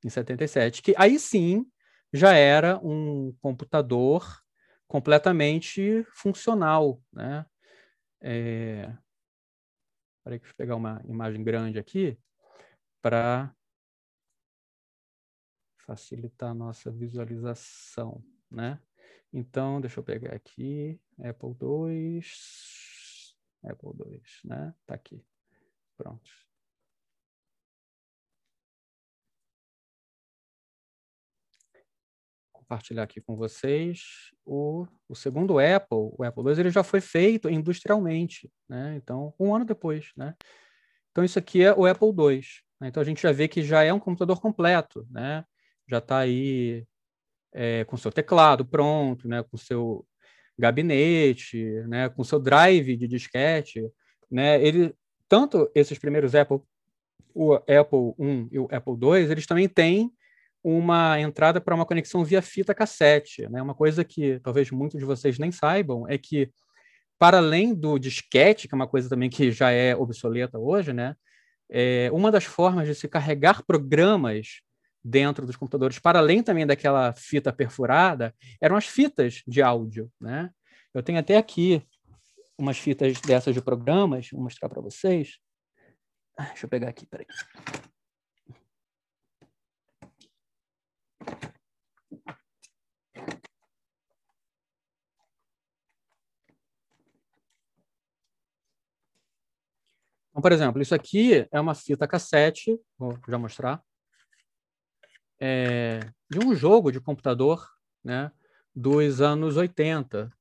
em 0.03 0.09
77, 0.09 0.81
que 0.81 0.95
aí 0.97 1.19
sim 1.19 1.63
já 2.11 2.33
era 2.33 2.79
um 2.79 3.31
computador 3.39 4.25
completamente 4.87 6.03
funcional, 6.13 6.99
né? 7.13 7.45
É... 8.21 8.91
Peraí, 10.23 10.39
deixa 10.39 10.51
eu 10.51 10.57
pegar 10.57 10.75
uma 10.75 10.99
imagem 11.07 11.43
grande 11.43 11.77
aqui 11.77 12.17
para 13.03 13.53
facilitar 15.85 16.51
a 16.51 16.53
nossa 16.53 16.91
visualização, 16.91 18.23
né? 18.49 18.79
Então, 19.31 19.81
deixa 19.81 19.99
eu 19.99 20.03
pegar 20.03 20.33
aqui, 20.33 20.99
Apple 21.19 21.55
II, 21.61 22.21
Apple 23.63 23.89
II, 23.89 24.21
né? 24.45 24.73
Tá 24.85 24.95
aqui, 24.95 25.23
pronto. 25.97 26.45
compartilhar 32.65 33.03
aqui 33.03 33.21
com 33.21 33.35
vocês 33.35 34.31
o, 34.43 34.87
o 35.07 35.15
segundo 35.15 35.59
Apple, 35.59 36.09
o 36.17 36.23
Apple 36.23 36.43
II, 36.43 36.59
ele 36.59 36.71
já 36.71 36.83
foi 36.83 36.99
feito 36.99 37.47
industrialmente, 37.47 38.51
né? 38.67 38.95
Então, 38.95 39.33
um 39.39 39.55
ano 39.55 39.65
depois, 39.65 40.11
né? 40.17 40.33
Então, 41.11 41.23
isso 41.23 41.37
aqui 41.39 41.63
é 41.63 41.73
o 41.73 41.85
Apple 41.85 42.07
II. 42.07 42.41
Né? 42.81 42.87
Então, 42.87 43.01
a 43.01 43.05
gente 43.05 43.21
já 43.21 43.31
vê 43.31 43.47
que 43.47 43.63
já 43.63 43.83
é 43.83 43.93
um 43.93 43.99
computador 43.99 44.41
completo, 44.41 45.07
né? 45.09 45.45
Já 45.87 45.99
está 45.99 46.19
aí 46.19 46.85
é, 47.53 47.83
com 47.85 47.97
seu 47.97 48.11
teclado 48.11 48.65
pronto, 48.65 49.27
né? 49.27 49.43
Com 49.43 49.57
seu 49.57 50.05
gabinete, 50.57 51.63
né? 51.87 52.09
Com 52.09 52.23
seu 52.23 52.39
drive 52.39 52.97
de 52.97 53.07
disquete, 53.07 53.81
né? 54.29 54.61
Ele, 54.63 54.93
tanto 55.27 55.69
esses 55.73 55.97
primeiros 55.97 56.35
Apple, 56.35 56.59
o 57.33 57.53
Apple 57.53 58.15
I 58.19 58.47
e 58.51 58.59
o 58.59 58.67
Apple 58.71 58.93
II, 58.93 59.31
eles 59.31 59.45
também 59.45 59.67
têm 59.67 60.11
uma 60.63 61.19
entrada 61.19 61.61
para 61.61 61.75
uma 61.75 61.85
conexão 61.85 62.25
via 62.25 62.41
fita 62.41 62.73
cassete. 62.73 63.47
Né? 63.49 63.61
Uma 63.61 63.75
coisa 63.75 64.03
que 64.03 64.39
talvez 64.39 64.71
muitos 64.71 64.99
de 64.99 65.05
vocês 65.05 65.37
nem 65.37 65.51
saibam 65.51 66.07
é 66.09 66.17
que, 66.17 66.49
para 67.19 67.37
além 67.37 67.71
do 67.71 67.99
disquete, 67.99 68.67
que 68.67 68.73
é 68.73 68.77
uma 68.77 68.87
coisa 68.87 69.07
também 69.07 69.29
que 69.29 69.51
já 69.51 69.69
é 69.69 69.95
obsoleta 69.95 70.57
hoje, 70.57 70.91
né? 70.91 71.15
É, 71.69 72.09
uma 72.11 72.31
das 72.31 72.45
formas 72.45 72.87
de 72.87 72.95
se 72.95 73.07
carregar 73.07 73.63
programas 73.63 74.61
dentro 75.05 75.45
dos 75.45 75.55
computadores, 75.55 75.99
para 75.99 76.17
além 76.17 76.41
também 76.41 76.65
daquela 76.65 77.13
fita 77.13 77.53
perfurada, 77.53 78.33
eram 78.59 78.75
as 78.75 78.87
fitas 78.87 79.43
de 79.47 79.61
áudio. 79.61 80.11
Né? 80.19 80.49
Eu 80.91 81.03
tenho 81.03 81.19
até 81.19 81.37
aqui 81.37 81.85
umas 82.57 82.79
fitas 82.79 83.21
dessas 83.21 83.53
de 83.53 83.61
programas, 83.61 84.29
vou 84.31 84.41
mostrar 84.41 84.67
para 84.67 84.81
vocês. 84.81 85.37
Ah, 86.35 86.45
deixa 86.45 86.65
eu 86.65 86.69
pegar 86.69 86.89
aqui, 86.89 87.05
peraí. 87.05 87.27
Então, 100.31 100.41
por 100.41 100.51
exemplo, 100.51 100.81
isso 100.81 100.95
aqui 100.95 101.47
é 101.51 101.61
uma 101.61 101.75
fita 101.75 102.07
cassete, 102.07 102.77
vou 102.97 103.17
já 103.27 103.37
mostrar, 103.37 103.81
é, 105.39 105.99
de 106.29 106.39
um 106.39 106.55
jogo 106.55 106.91
de 106.91 106.99
computador 106.99 107.67
né, 108.03 108.31
dos 108.75 109.21
anos 109.21 109.57
80. 109.57 110.31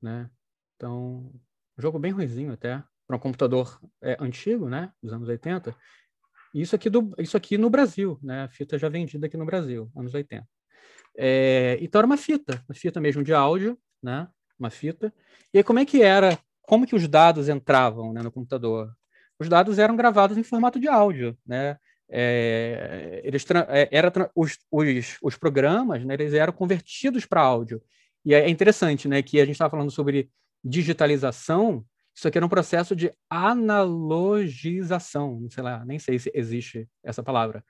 Né? 0.00 0.30
Então, 0.76 1.30
um 1.78 1.82
jogo 1.82 1.98
bem 1.98 2.12
ruizinho 2.12 2.52
até, 2.52 2.82
para 3.06 3.16
um 3.16 3.18
computador 3.18 3.80
é, 4.02 4.16
antigo, 4.20 4.68
né, 4.68 4.92
dos 5.02 5.12
anos 5.12 5.28
80. 5.28 5.74
Isso 6.54 6.74
aqui, 6.74 6.88
do, 6.88 7.14
isso 7.18 7.36
aqui 7.36 7.58
no 7.58 7.68
Brasil, 7.68 8.18
né, 8.22 8.48
fita 8.48 8.78
já 8.78 8.88
vendida 8.88 9.26
aqui 9.26 9.36
no 9.36 9.46
Brasil, 9.46 9.90
anos 9.96 10.14
80. 10.14 10.46
É, 11.16 11.78
então 11.80 11.98
era 12.00 12.06
uma 12.06 12.16
fita, 12.16 12.64
uma 12.68 12.74
fita 12.74 13.00
mesmo 13.00 13.22
de 13.22 13.32
áudio, 13.32 13.78
né, 14.02 14.28
uma 14.58 14.70
fita. 14.70 15.12
E 15.52 15.58
aí, 15.58 15.64
como 15.64 15.78
é 15.78 15.84
que 15.84 16.02
era, 16.02 16.38
como 16.62 16.86
que 16.86 16.94
os 16.94 17.08
dados 17.08 17.48
entravam 17.48 18.12
né, 18.12 18.22
no 18.22 18.30
computador? 18.30 18.94
os 19.38 19.48
dados 19.48 19.78
eram 19.78 19.96
gravados 19.96 20.36
em 20.36 20.42
formato 20.42 20.78
de 20.78 20.88
áudio, 20.88 21.36
né? 21.46 21.78
É, 22.10 23.20
eles 23.24 23.44
é, 23.68 23.88
era 23.90 24.12
os, 24.34 24.58
os, 24.70 25.18
os 25.22 25.36
programas, 25.36 26.04
né, 26.04 26.14
eles 26.14 26.34
eram 26.34 26.52
convertidos 26.52 27.24
para 27.26 27.40
áudio. 27.40 27.82
E 28.24 28.34
é 28.34 28.48
interessante, 28.48 29.08
né, 29.08 29.22
que 29.22 29.40
a 29.40 29.44
gente 29.44 29.54
estava 29.54 29.70
falando 29.70 29.90
sobre 29.90 30.30
digitalização. 30.62 31.84
Isso 32.14 32.28
aqui 32.28 32.38
era 32.38 32.46
um 32.46 32.48
processo 32.48 32.96
de 32.96 33.12
analogização, 33.28 35.46
sei 35.50 35.62
lá, 35.62 35.84
nem 35.84 35.98
sei 35.98 36.18
se 36.18 36.30
existe 36.34 36.88
essa 37.02 37.22
palavra. 37.22 37.62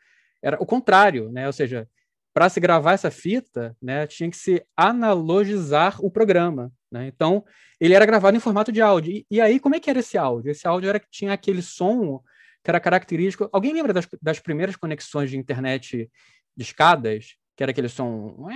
Era 0.43 0.62
o 0.62 0.66
contrário, 0.66 1.32
né? 1.32 1.47
Ou 1.47 1.53
seja, 1.53 1.89
para 2.35 2.49
se 2.49 2.61
gravar 2.61 2.93
essa 2.93 3.11
fita, 3.11 3.76
né, 3.80 4.07
tinha 4.07 4.28
que 4.28 4.37
se 4.37 4.62
analogizar 4.76 6.05
o 6.05 6.11
programa. 6.11 6.70
Né? 6.91 7.07
Então, 7.07 7.45
ele 7.80 7.95
era 7.95 8.05
gravado 8.05 8.37
em 8.37 8.41
formato 8.41 8.70
de 8.70 8.82
áudio. 8.82 9.12
E, 9.12 9.26
e, 9.30 9.41
aí, 9.41 9.59
como 9.59 9.74
é 9.74 9.80
que 9.80 9.89
era 9.89 10.01
esse 10.01 10.18
áudio? 10.18 10.51
Esse 10.51 10.66
áudio 10.66 10.89
era 10.89 11.01
que 11.01 11.09
tinha 11.11 11.32
aquele 11.32 11.62
som 11.62 12.22
que 12.65 12.71
era 12.71 12.81
característico. 12.81 13.49
Alguém 13.53 13.75
lembra 13.75 13.93
das, 13.93 14.09
das 14.23 14.41
primeiras 14.41 14.75
conexões 14.75 15.31
de 15.31 15.37
internet 15.37 16.11
de 16.57 16.65
escadas? 16.65 17.37
Que 17.55 17.62
era 17.62 17.71
aquele 17.71 17.89
som, 17.89 18.49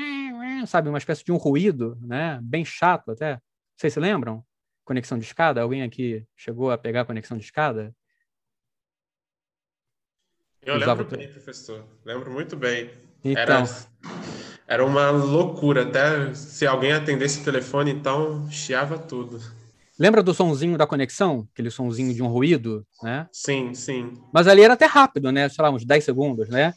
sabe, 0.67 0.89
uma 0.89 0.99
espécie 0.99 1.23
de 1.23 1.31
um 1.31 1.37
ruído, 1.37 1.97
né? 2.01 2.41
Bem 2.43 2.65
chato 2.65 3.13
até. 3.13 3.39
Vocês 3.77 3.93
se 3.93 4.01
lembram? 4.01 4.43
Conexão 4.85 5.19
de 5.19 5.25
escada? 5.25 5.61
Alguém 5.61 5.83
aqui 5.83 6.25
chegou 6.35 6.71
a 6.71 6.79
pegar 6.79 7.03
a 7.03 7.05
conexão 7.05 7.37
de 7.37 7.45
escada? 7.45 7.95
Eu 10.63 10.77
Usava 10.77 11.03
lembro 11.03 11.17
bem, 11.17 11.29
professor. 11.29 11.85
Lembro 12.05 12.33
muito 12.33 12.57
bem. 12.57 12.91
Então. 13.23 13.43
Era, 13.43 13.65
era 14.67 14.85
uma 14.85 15.11
loucura. 15.11 15.83
Até 15.83 16.35
se 16.35 16.67
alguém 16.67 16.93
atendesse 16.93 17.43
o 17.43 17.45
telefone, 17.45 17.93
então 17.93 18.51
chiava 18.51 18.99
tudo. 18.99 19.39
Lembra 19.99 20.23
do 20.23 20.33
sonzinho 20.33 20.79
da 20.79 20.87
conexão? 20.87 21.49
Aquele 21.53 21.71
sonzinho 21.71 22.15
de 22.15 22.23
um 22.23 22.29
ruído, 22.29 22.87
né? 23.03 23.29
Sim, 23.33 23.75
sim. 23.75 24.13
Mas 24.33 24.47
ali 24.47 24.63
era 24.63 24.75
até 24.75 24.87
rápido, 24.87 25.33
né? 25.33 25.49
Sei 25.49 25.63
lá, 25.63 25.71
uns 25.71 25.85
10 25.85 26.05
segundos, 26.05 26.49
né? 26.49 26.73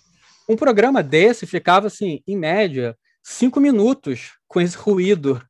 Um 0.50 0.56
programa 0.56 1.04
desse 1.04 1.46
ficava, 1.46 1.88
assim, 1.88 2.24
em 2.28 2.36
média, 2.36 2.98
5 3.24 3.60
minutos 3.60 4.38
com 4.48 4.60
esse 4.60 4.76
ruído 4.76 5.42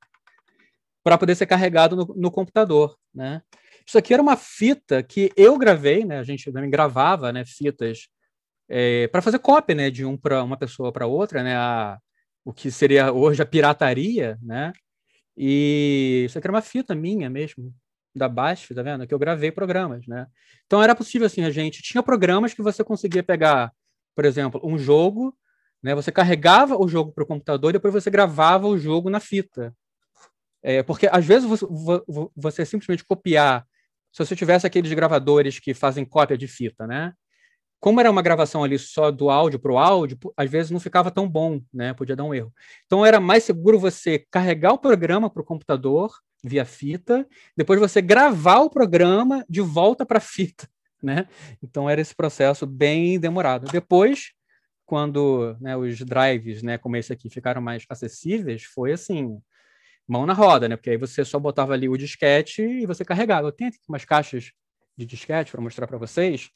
para 1.03 1.17
poder 1.17 1.35
ser 1.35 1.45
carregado 1.45 1.95
no, 1.95 2.13
no, 2.15 2.29
computador, 2.29 2.95
né? 3.13 3.41
Isso 3.87 3.97
aqui 3.97 4.13
era 4.13 4.21
uma 4.21 4.35
fita 4.35 5.01
que 5.01 5.31
eu 5.35 5.57
gravei, 5.57 6.03
né? 6.03 6.19
A 6.19 6.23
gente 6.23 6.51
gravava, 6.51 7.31
né? 7.31 7.43
Fitas 7.45 8.07
é, 8.71 9.07
para 9.09 9.21
fazer 9.21 9.39
cópia, 9.39 9.75
né, 9.75 9.89
de 9.89 10.05
um 10.05 10.15
para 10.15 10.41
uma 10.41 10.57
pessoa 10.57 10.93
para 10.93 11.05
outra, 11.05 11.43
né, 11.43 11.57
a, 11.57 11.99
o 12.45 12.53
que 12.53 12.71
seria 12.71 13.11
hoje 13.11 13.41
a 13.41 13.45
pirataria, 13.45 14.39
né? 14.41 14.71
E 15.37 16.23
isso 16.25 16.37
aqui 16.37 16.47
era 16.47 16.53
uma 16.53 16.61
fita 16.61 16.93
minha 16.93 17.29
mesmo, 17.29 17.73
da 18.15 18.27
BASF, 18.27 18.73
tá 18.75 18.83
vendo? 18.83 19.07
Que 19.07 19.13
eu 19.13 19.19
gravei 19.19 19.51
programas, 19.51 20.05
né? 20.07 20.27
Então 20.65 20.83
era 20.83 20.95
possível 20.95 21.27
assim, 21.27 21.43
a 21.43 21.51
gente 21.51 21.81
tinha 21.81 22.03
programas 22.03 22.53
que 22.53 22.61
você 22.61 22.83
conseguia 22.83 23.23
pegar, 23.23 23.71
por 24.15 24.25
exemplo, 24.25 24.61
um 24.63 24.77
jogo, 24.77 25.35
né? 25.81 25.95
Você 25.95 26.11
carregava 26.11 26.77
o 26.77 26.87
jogo 26.87 27.11
para 27.11 27.23
o 27.23 27.27
computador 27.27 27.69
e 27.69 27.73
depois 27.73 27.93
você 27.93 28.09
gravava 28.09 28.67
o 28.67 28.77
jogo 28.77 29.09
na 29.09 29.19
fita. 29.19 29.73
É, 30.63 30.83
porque 30.83 31.07
às 31.11 31.25
vezes 31.25 31.47
você, 31.47 31.65
você 32.35 32.65
simplesmente 32.65 33.03
copiar, 33.03 33.65
se 34.11 34.23
você 34.23 34.35
tivesse 34.35 34.67
aqueles 34.67 34.91
gravadores 34.93 35.59
que 35.59 35.73
fazem 35.73 36.05
cópia 36.05 36.37
de 36.37 36.47
fita, 36.47 36.85
né? 36.85 37.13
Como 37.81 37.99
era 37.99 38.11
uma 38.11 38.21
gravação 38.21 38.63
ali 38.63 38.77
só 38.77 39.09
do 39.09 39.31
áudio 39.31 39.59
para 39.59 39.71
o 39.71 39.77
áudio, 39.79 40.17
às 40.37 40.49
vezes 40.49 40.69
não 40.69 40.79
ficava 40.79 41.09
tão 41.09 41.27
bom, 41.27 41.59
né? 41.73 41.95
Podia 41.95 42.15
dar 42.15 42.23
um 42.23 42.33
erro. 42.33 42.53
Então 42.85 43.03
era 43.03 43.19
mais 43.19 43.43
seguro 43.43 43.79
você 43.79 44.19
carregar 44.29 44.71
o 44.71 44.77
programa 44.77 45.31
para 45.31 45.41
o 45.41 45.45
computador 45.45 46.13
via 46.43 46.63
fita, 46.63 47.27
depois 47.57 47.79
você 47.79 47.99
gravar 47.99 48.59
o 48.59 48.69
programa 48.69 49.43
de 49.49 49.61
volta 49.61 50.05
para 50.05 50.19
a 50.19 50.21
fita, 50.21 50.69
né? 51.01 51.27
Então 51.61 51.89
era 51.89 51.99
esse 51.99 52.13
processo 52.13 52.67
bem 52.67 53.19
demorado. 53.19 53.65
Depois, 53.71 54.31
quando 54.85 55.57
né, 55.59 55.75
os 55.75 55.97
drives, 55.99 56.61
né, 56.61 56.77
como 56.77 56.97
esse 56.97 57.11
aqui, 57.11 57.31
ficaram 57.31 57.61
mais 57.63 57.83
acessíveis, 57.89 58.63
foi 58.63 58.91
assim, 58.91 59.39
mão 60.07 60.27
na 60.27 60.33
roda, 60.33 60.69
né? 60.69 60.75
Porque 60.75 60.91
aí 60.91 60.97
você 60.97 61.25
só 61.25 61.39
botava 61.39 61.73
ali 61.73 61.89
o 61.89 61.97
disquete 61.97 62.61
e 62.61 62.85
você 62.85 63.03
carregava. 63.03 63.47
Eu 63.47 63.51
tenho 63.51 63.69
aqui 63.69 63.79
umas 63.89 64.05
caixas 64.05 64.51
de 64.95 65.05
disquete 65.05 65.51
para 65.51 65.61
mostrar 65.61 65.87
para 65.87 65.97
vocês. 65.97 66.51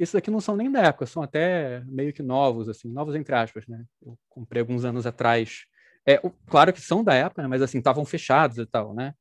Esses 0.00 0.14
aqui 0.14 0.30
não 0.30 0.40
são 0.40 0.56
nem 0.56 0.72
da 0.72 0.80
época, 0.80 1.04
são 1.04 1.22
até 1.22 1.84
meio 1.84 2.10
que 2.10 2.22
novos, 2.22 2.70
assim, 2.70 2.90
novos 2.90 3.14
entre 3.14 3.34
aspas, 3.34 3.66
né? 3.66 3.84
Eu 4.00 4.18
comprei 4.30 4.60
alguns 4.62 4.82
anos 4.82 5.06
atrás. 5.06 5.66
É, 6.06 6.18
claro 6.46 6.72
que 6.72 6.80
são 6.80 7.04
da 7.04 7.12
época, 7.12 7.42
né? 7.42 7.48
mas 7.48 7.60
assim, 7.60 7.76
estavam 7.76 8.02
fechados 8.06 8.56
e 8.56 8.64
tal, 8.64 8.94
né? 8.94 9.14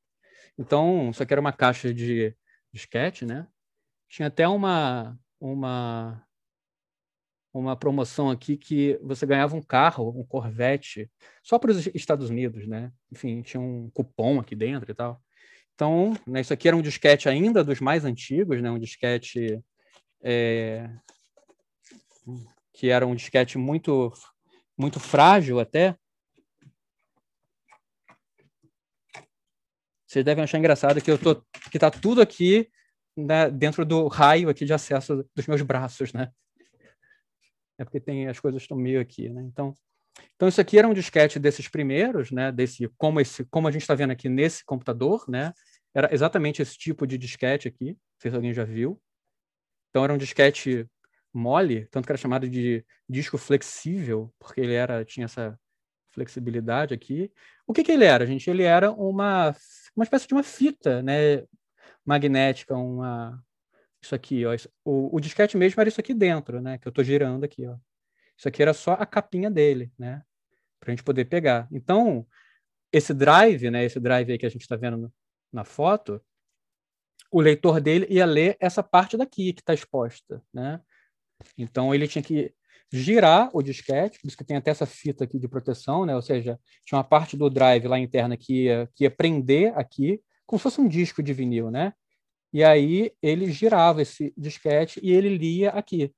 Então, 0.57 1.09
isso 1.09 1.21
aqui 1.21 1.33
era 1.33 1.41
uma 1.41 1.51
caixa 1.51 1.93
de 1.93 2.33
disquete, 2.71 3.25
né? 3.25 3.45
Tinha 4.07 4.29
até 4.29 4.47
uma, 4.47 5.19
uma, 5.37 6.23
uma 7.53 7.75
promoção 7.75 8.29
aqui 8.29 8.55
que 8.55 8.97
você 9.03 9.25
ganhava 9.25 9.57
um 9.57 9.61
carro, 9.61 10.17
um 10.17 10.23
Corvette, 10.23 11.11
só 11.43 11.59
para 11.59 11.71
os 11.71 11.87
Estados 11.87 12.29
Unidos, 12.29 12.65
né? 12.65 12.89
Enfim, 13.11 13.41
tinha 13.41 13.59
um 13.59 13.89
cupom 13.93 14.39
aqui 14.39 14.55
dentro 14.55 14.89
e 14.89 14.93
tal. 14.93 15.21
Então, 15.75 16.13
né, 16.25 16.39
isso 16.39 16.53
aqui 16.53 16.69
era 16.69 16.77
um 16.77 16.81
disquete 16.81 17.27
ainda 17.27 17.65
dos 17.65 17.81
mais 17.81 18.05
antigos, 18.05 18.61
né? 18.61 18.71
Um 18.71 18.79
disquete 18.79 19.61
é, 20.21 20.89
que 22.73 22.89
era 22.89 23.05
um 23.05 23.15
disquete 23.15 23.57
muito 23.57 24.11
muito 24.77 24.99
frágil 24.99 25.59
até. 25.59 25.95
Vocês 30.07 30.25
devem 30.25 30.43
achar 30.43 30.57
engraçado 30.57 31.01
que 31.01 31.11
eu 31.11 31.17
tô 31.17 31.43
que 31.71 31.77
tá 31.77 31.91
tudo 31.91 32.21
aqui 32.21 32.69
né, 33.15 33.49
dentro 33.49 33.85
do 33.85 34.07
raio 34.07 34.49
aqui 34.49 34.65
de 34.65 34.73
acesso 34.73 35.27
dos 35.35 35.47
meus 35.47 35.61
braços, 35.61 36.13
né? 36.13 36.31
É 37.77 37.83
porque 37.83 37.99
tem 37.99 38.27
as 38.27 38.39
coisas 38.39 38.61
estão 38.61 38.77
meio 38.77 38.99
aqui, 38.99 39.29
né? 39.29 39.41
Então, 39.43 39.73
então 40.35 40.47
isso 40.47 40.59
aqui 40.59 40.79
era 40.79 40.87
um 40.87 40.93
disquete 40.93 41.39
desses 41.39 41.67
primeiros, 41.67 42.31
né? 42.31 42.51
Desse 42.51 42.87
como 42.97 43.19
esse 43.19 43.45
como 43.45 43.67
a 43.67 43.71
gente 43.71 43.81
está 43.81 43.95
vendo 43.95 44.11
aqui 44.11 44.29
nesse 44.29 44.63
computador, 44.65 45.25
né? 45.27 45.53
Era 45.93 46.13
exatamente 46.13 46.61
esse 46.61 46.77
tipo 46.77 47.05
de 47.05 47.17
disquete 47.17 47.67
aqui. 47.67 47.91
Não 47.91 48.19
sei 48.21 48.31
se 48.31 48.35
alguém 48.35 48.53
já 48.53 48.63
viu. 48.63 49.01
Então 49.89 50.03
era 50.03 50.13
um 50.13 50.17
disquete 50.17 50.87
mole, 51.33 51.85
tanto 51.87 52.05
que 52.05 52.11
era 52.11 52.17
chamado 52.17 52.49
de 52.49 52.85
disco 53.07 53.37
flexível, 53.37 54.33
porque 54.39 54.61
ele 54.61 54.73
era 54.73 55.03
tinha 55.05 55.25
essa 55.25 55.59
flexibilidade 56.11 56.93
aqui. 56.93 57.31
O 57.67 57.73
que, 57.73 57.83
que 57.83 57.91
ele 57.91 58.05
era, 58.05 58.25
gente? 58.25 58.49
Ele 58.49 58.63
era 58.63 58.91
uma 58.91 59.55
uma 59.95 60.03
espécie 60.03 60.27
de 60.27 60.33
uma 60.33 60.43
fita, 60.43 61.01
né, 61.03 61.43
magnética, 62.05 62.75
uma 62.75 63.43
isso 64.01 64.15
aqui, 64.15 64.45
ó. 64.45 64.55
O, 64.85 65.17
o 65.17 65.19
disquete 65.19 65.57
mesmo 65.57 65.79
era 65.81 65.89
isso 65.89 65.99
aqui 65.99 66.13
dentro, 66.13 66.61
né, 66.61 66.77
que 66.77 66.87
eu 66.87 66.91
estou 66.91 67.03
girando 67.03 67.43
aqui, 67.43 67.67
ó. 67.67 67.75
Isso 68.37 68.47
aqui 68.47 68.61
era 68.61 68.73
só 68.73 68.93
a 68.93 69.05
capinha 69.05 69.51
dele, 69.51 69.91
né, 69.97 70.23
para 70.79 70.91
a 70.91 70.95
gente 70.95 71.03
poder 71.03 71.25
pegar. 71.25 71.67
Então, 71.71 72.25
esse 72.91 73.13
drive, 73.13 73.69
né, 73.69 73.85
esse 73.85 73.99
drive 73.99 74.31
aí 74.31 74.37
que 74.37 74.45
a 74.45 74.49
gente 74.49 74.61
está 74.61 74.75
vendo 74.75 75.11
na 75.51 75.63
foto, 75.65 76.21
o 77.31 77.41
leitor 77.41 77.79
dele 77.79 78.07
ia 78.09 78.25
ler 78.25 78.57
essa 78.59 78.81
parte 78.81 79.17
daqui 79.17 79.53
que 79.53 79.61
está 79.61 79.73
exposta, 79.73 80.41
né? 80.53 80.79
Então 81.57 81.93
ele 81.93 82.07
tinha 82.07 82.23
que 82.23 82.53
girar 82.91 83.49
o 83.53 83.61
disquete, 83.61 84.19
por 84.19 84.27
isso 84.27 84.37
que 84.37 84.43
tem 84.43 84.57
até 84.57 84.71
essa 84.71 84.85
fita 84.85 85.23
aqui 85.23 85.37
de 85.37 85.47
proteção, 85.47 86.05
né? 86.05 86.15
Ou 86.15 86.21
seja, 86.21 86.59
tinha 86.85 86.97
uma 86.97 87.03
parte 87.03 87.37
do 87.37 87.49
drive 87.49 87.87
lá 87.87 87.99
interna 87.99 88.35
que 88.35 88.65
ia, 88.65 88.89
que 88.95 89.03
ia 89.03 89.11
prender 89.11 89.77
aqui, 89.77 90.19
como 90.45 90.59
se 90.59 90.63
fosse 90.63 90.81
um 90.81 90.87
disco 90.87 91.21
de 91.21 91.33
vinil, 91.33 91.69
né? 91.69 91.93
E 92.51 92.63
aí 92.63 93.11
ele 93.21 93.51
girava 93.51 94.01
esse 94.01 94.33
disquete 94.35 94.99
e 95.03 95.11
ele 95.11 95.37
lia 95.37 95.69
aqui. 95.69 96.11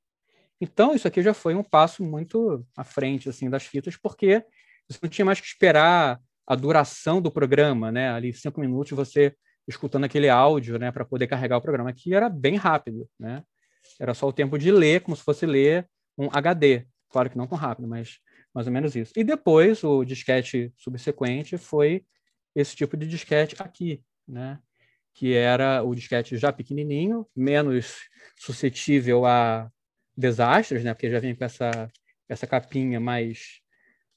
Então 0.61 0.93
isso 0.95 1.07
aqui 1.07 1.21
já 1.21 1.33
foi 1.33 1.55
um 1.55 1.63
passo 1.63 2.03
muito 2.03 2.65
à 2.77 2.83
frente 2.83 3.27
assim 3.27 3.49
das 3.49 3.63
fitas, 3.63 3.97
porque 3.97 4.43
você 4.87 4.99
não 5.01 5.09
tinha 5.09 5.25
mais 5.25 5.41
que 5.41 5.47
esperar 5.47 6.21
a 6.47 6.55
duração 6.55 7.21
do 7.21 7.31
programa, 7.31 7.91
né? 7.91 8.11
Ali 8.11 8.33
cinco 8.33 8.61
minutos 8.61 8.91
você 8.91 9.35
escutando 9.67 10.05
aquele 10.05 10.29
áudio, 10.29 10.77
né, 10.77 10.91
para 10.91 11.05
poder 11.05 11.27
carregar 11.27 11.57
o 11.57 11.61
programa. 11.61 11.89
Aqui 11.89 12.13
era 12.13 12.29
bem 12.29 12.55
rápido, 12.55 13.07
né? 13.19 13.43
Era 13.99 14.13
só 14.13 14.27
o 14.27 14.33
tempo 14.33 14.57
de 14.57 14.71
ler, 14.71 15.01
como 15.01 15.15
se 15.15 15.23
fosse 15.23 15.45
ler 15.45 15.87
um 16.17 16.27
HD. 16.31 16.85
Claro 17.09 17.29
que 17.29 17.37
não 17.37 17.47
tão 17.47 17.57
rápido, 17.57 17.87
mas 17.87 18.19
mais 18.53 18.67
ou 18.67 18.73
menos 18.73 18.95
isso. 18.95 19.13
E 19.15 19.23
depois, 19.23 19.83
o 19.83 20.03
disquete 20.03 20.73
subsequente 20.77 21.57
foi 21.57 22.05
esse 22.55 22.75
tipo 22.75 22.97
de 22.97 23.07
disquete 23.07 23.55
aqui, 23.59 24.03
né? 24.27 24.59
Que 25.13 25.33
era 25.33 25.83
o 25.83 25.95
disquete 25.95 26.37
já 26.37 26.51
pequenininho, 26.51 27.25
menos 27.35 27.97
suscetível 28.37 29.25
a 29.25 29.69
desastres, 30.15 30.83
né? 30.83 30.93
Porque 30.93 31.09
já 31.09 31.19
vem 31.19 31.35
com 31.35 31.43
essa, 31.45 31.89
essa 32.27 32.45
capinha 32.45 32.99
mais 32.99 33.61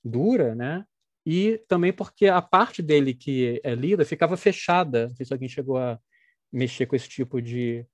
dura, 0.05 0.55
né? 0.55 0.85
E 1.27 1.59
também 1.69 1.93
porque 1.93 2.27
a 2.27 2.43
parte 2.43 2.83
dele 2.83 3.15
que 3.15 3.61
é 3.65 3.75
lida 3.75 4.05
ficava 4.05 4.37
fechada. 4.37 5.09
Não 5.09 5.17
sei 5.17 5.27
se 5.27 5.33
alguém 5.33 5.49
chegou 5.49 5.79
a 5.79 5.99
mexer 6.53 6.87
com 6.87 6.95
esse 6.97 7.09
tipo 7.09 7.41
de 7.41 7.87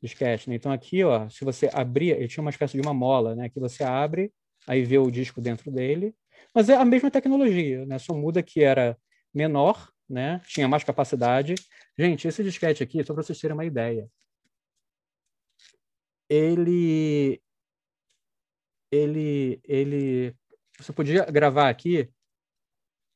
disquete. 0.00 0.48
Né? 0.48 0.56
Então 0.56 0.70
aqui, 0.72 1.02
ó, 1.04 1.28
se 1.28 1.44
você 1.44 1.68
abrir, 1.72 2.10
ele 2.10 2.28
tinha 2.28 2.42
uma 2.42 2.50
espécie 2.50 2.80
de 2.80 2.86
uma 2.86 2.94
mola, 2.94 3.34
né? 3.34 3.48
Que 3.48 3.58
você 3.60 3.82
abre, 3.82 4.32
aí 4.66 4.84
vê 4.84 4.98
o 4.98 5.10
disco 5.10 5.40
dentro 5.40 5.70
dele. 5.70 6.14
Mas 6.54 6.68
é 6.68 6.76
a 6.76 6.84
mesma 6.84 7.10
tecnologia, 7.10 7.84
né? 7.86 7.98
Só 7.98 8.14
muda 8.14 8.42
que 8.42 8.62
era 8.62 8.96
menor, 9.34 9.90
né? 10.08 10.40
Tinha 10.46 10.68
mais 10.68 10.84
capacidade. 10.84 11.54
Gente, 11.98 12.28
esse 12.28 12.42
disquete 12.44 12.82
aqui, 12.82 13.04
só 13.04 13.14
para 13.14 13.22
vocês 13.22 13.38
terem 13.40 13.54
uma 13.54 13.64
ideia, 13.64 14.08
ele, 16.28 17.40
ele, 18.90 19.60
ele, 19.64 20.34
você 20.78 20.92
podia 20.92 21.24
gravar 21.26 21.68
aqui 21.68 22.10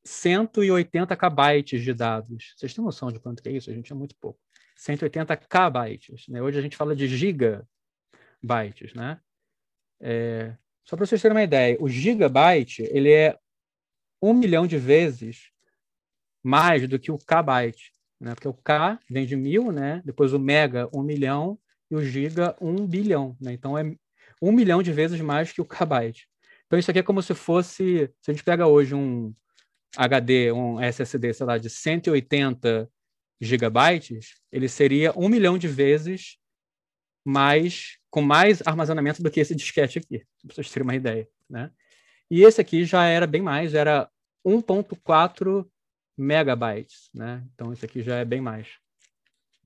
180 0.05 1.17
kbytes 1.17 1.83
de 1.83 1.93
dados. 1.93 2.55
Vocês 2.57 2.75
têm 2.75 2.85
noção 2.85 3.11
de 3.13 3.19
quanto 3.19 3.47
é 3.47 3.53
isso? 3.53 3.71
A 3.71 3.75
gente 3.75 3.93
é 3.93 3.95
muito 3.95 4.15
pouco. 4.17 4.39
180 4.77 5.37
kbytes. 5.37 6.27
Né? 6.29 6.41
Hoje 6.41 6.59
a 6.59 6.63
gente 6.63 6.77
fala 6.77 6.97
de 6.97 7.07
gigabytes. 7.07 8.95
Né? 8.95 9.21
É, 10.01 10.57
só 10.85 10.97
para 10.97 11.07
vocês 11.07 11.21
terem 11.21 11.37
uma 11.37 11.43
ideia, 11.43 11.77
o 11.81 11.89
gigabyte 11.89 12.83
ele 12.91 13.13
é 13.13 13.39
um 14.23 14.33
milhão 14.33 14.67
de 14.67 14.79
vezes 14.79 15.51
mais 16.43 16.89
do 16.89 16.99
que 16.99 17.13
o 17.13 17.19
kbyte. 17.19 17.93
Né? 18.19 18.35
Porque 18.35 18.49
o 18.49 18.55
K 18.55 18.99
vem 19.09 19.27
de 19.27 19.37
mil, 19.37 19.71
né? 19.71 20.03
depois 20.05 20.33
o 20.33 20.39
mega, 20.39 20.89
um 20.95 21.03
milhão, 21.03 21.59
e 21.91 21.95
o 21.95 22.03
giga, 22.03 22.57
um 22.61 22.87
bilhão. 22.87 23.37
Né? 23.41 23.53
Então 23.53 23.77
é 23.77 23.95
um 24.41 24.53
milhão 24.53 24.83
de 24.83 24.93
vezes 24.93 25.21
mais 25.21 25.53
que 25.53 25.61
o 25.61 25.67
kbyte. 25.67 26.29
Então 26.67 26.79
isso 26.79 26.91
aqui 26.91 27.01
é 27.01 27.03
como 27.03 27.23
se 27.23 27.35
fosse, 27.35 28.11
se 28.21 28.31
a 28.31 28.33
gente 28.33 28.45
pega 28.45 28.67
hoje 28.67 28.95
um, 28.95 29.35
HD, 29.97 30.53
um 30.53 30.81
SSD, 30.81 31.35
sei 31.35 31.47
lá, 31.47 31.59
de 31.59 31.69
180 31.69 32.91
gigabytes, 33.41 34.35
ele 34.53 34.69
seria 34.69 35.13
um 35.17 35.29
milhão 35.29 35.57
de 35.57 35.67
vezes 35.67 36.39
mais, 37.25 37.99
com 38.11 38.21
mais 38.21 38.63
armazenamento 38.67 39.23
do 39.23 39.31
que 39.31 39.41
esse 39.41 39.55
disquete 39.55 39.99
aqui, 39.99 40.25
para 40.47 40.55
vocês 40.55 40.71
terem 40.71 40.85
uma 40.85 40.95
ideia, 40.95 41.29
né? 41.49 41.71
E 42.31 42.43
esse 42.43 42.61
aqui 42.61 42.85
já 42.85 43.07
era 43.07 43.27
bem 43.27 43.43
mais, 43.43 43.75
era 43.75 44.09
1.4 44.45 45.69
megabytes, 46.17 47.11
né? 47.15 47.45
Então 47.55 47.73
esse 47.73 47.85
aqui 47.85 48.03
já 48.03 48.17
é 48.17 48.25
bem 48.25 48.41
mais. 48.41 48.69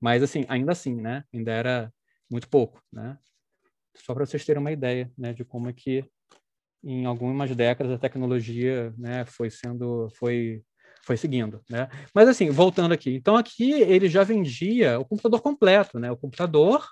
Mas 0.01 0.23
assim, 0.23 0.45
ainda 0.47 0.71
assim, 0.71 0.95
né? 0.95 1.23
Ainda 1.33 1.51
era 1.51 1.93
muito 2.29 2.47
pouco, 2.47 2.81
né? 2.91 3.17
Só 3.95 4.13
para 4.13 4.25
vocês 4.25 4.43
terem 4.45 4.59
uma 4.59 4.71
ideia, 4.71 5.11
né, 5.17 5.33
de 5.33 5.45
como 5.45 5.69
é 5.69 5.73
que 5.73 6.03
em 6.85 7.05
algumas 7.05 7.53
décadas 7.55 7.91
a 7.91 7.97
tecnologia 7.97 8.93
né, 8.97 9.25
foi 9.25 9.49
sendo 9.49 10.07
foi 10.11 10.61
foi 11.03 11.17
seguindo, 11.17 11.61
né? 11.69 11.87
Mas 12.15 12.27
assim, 12.27 12.49
voltando 12.49 12.91
aqui, 12.91 13.15
então 13.15 13.37
aqui 13.37 13.73
ele 13.73 14.09
já 14.09 14.23
vendia 14.23 14.99
o 14.99 15.05
computador 15.05 15.39
completo, 15.39 15.99
né? 15.99 16.11
O 16.11 16.17
computador 16.17 16.83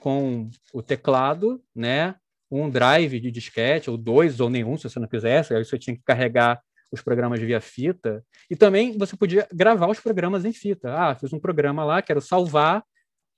com 0.00 0.50
o 0.72 0.82
teclado, 0.82 1.62
né? 1.74 2.16
Um 2.50 2.68
drive 2.68 3.20
de 3.20 3.30
disquete 3.30 3.88
ou 3.88 3.96
dois 3.96 4.40
ou 4.40 4.50
nenhum, 4.50 4.76
se 4.76 4.90
você 4.90 4.98
não 4.98 5.06
quisesse, 5.06 5.54
aí 5.54 5.64
você 5.64 5.78
tinha 5.78 5.94
que 5.96 6.02
carregar 6.02 6.60
os 6.90 7.00
programas 7.00 7.40
via 7.40 7.60
fita 7.60 8.24
e 8.50 8.56
também 8.56 8.98
você 8.98 9.16
podia 9.16 9.46
gravar 9.52 9.88
os 9.88 10.00
programas 10.00 10.44
em 10.44 10.52
fita. 10.52 10.92
Ah, 10.92 11.14
fiz 11.14 11.32
um 11.32 11.38
programa 11.38 11.84
lá, 11.84 12.02
quero 12.02 12.20
salvar 12.20 12.84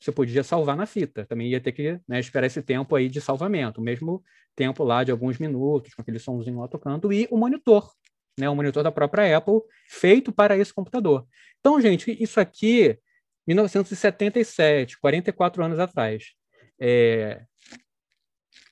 você 0.04 0.12
podia 0.12 0.44
salvar 0.44 0.76
na 0.76 0.84
fita. 0.84 1.24
Também 1.24 1.48
ia 1.48 1.60
ter 1.60 1.72
que 1.72 1.98
né, 2.06 2.20
esperar 2.20 2.46
esse 2.46 2.60
tempo 2.62 2.94
aí 2.94 3.08
de 3.08 3.20
salvamento, 3.20 3.80
o 3.80 3.84
mesmo 3.84 4.22
tempo 4.54 4.84
lá 4.84 5.02
de 5.02 5.10
alguns 5.10 5.38
minutos, 5.38 5.94
com 5.94 6.02
aquele 6.02 6.18
somzinho 6.18 6.60
lá 6.60 6.68
tocando, 6.68 7.12
e 7.12 7.26
o 7.30 7.36
monitor, 7.36 7.90
né, 8.38 8.48
o 8.48 8.54
monitor 8.54 8.82
da 8.82 8.92
própria 8.92 9.36
Apple, 9.36 9.60
feito 9.88 10.30
para 10.30 10.56
esse 10.58 10.72
computador. 10.72 11.26
Então, 11.58 11.80
gente, 11.80 12.14
isso 12.22 12.38
aqui, 12.38 12.98
1977, 13.46 14.98
44 14.98 15.64
anos 15.64 15.78
atrás. 15.78 16.32
É... 16.78 17.42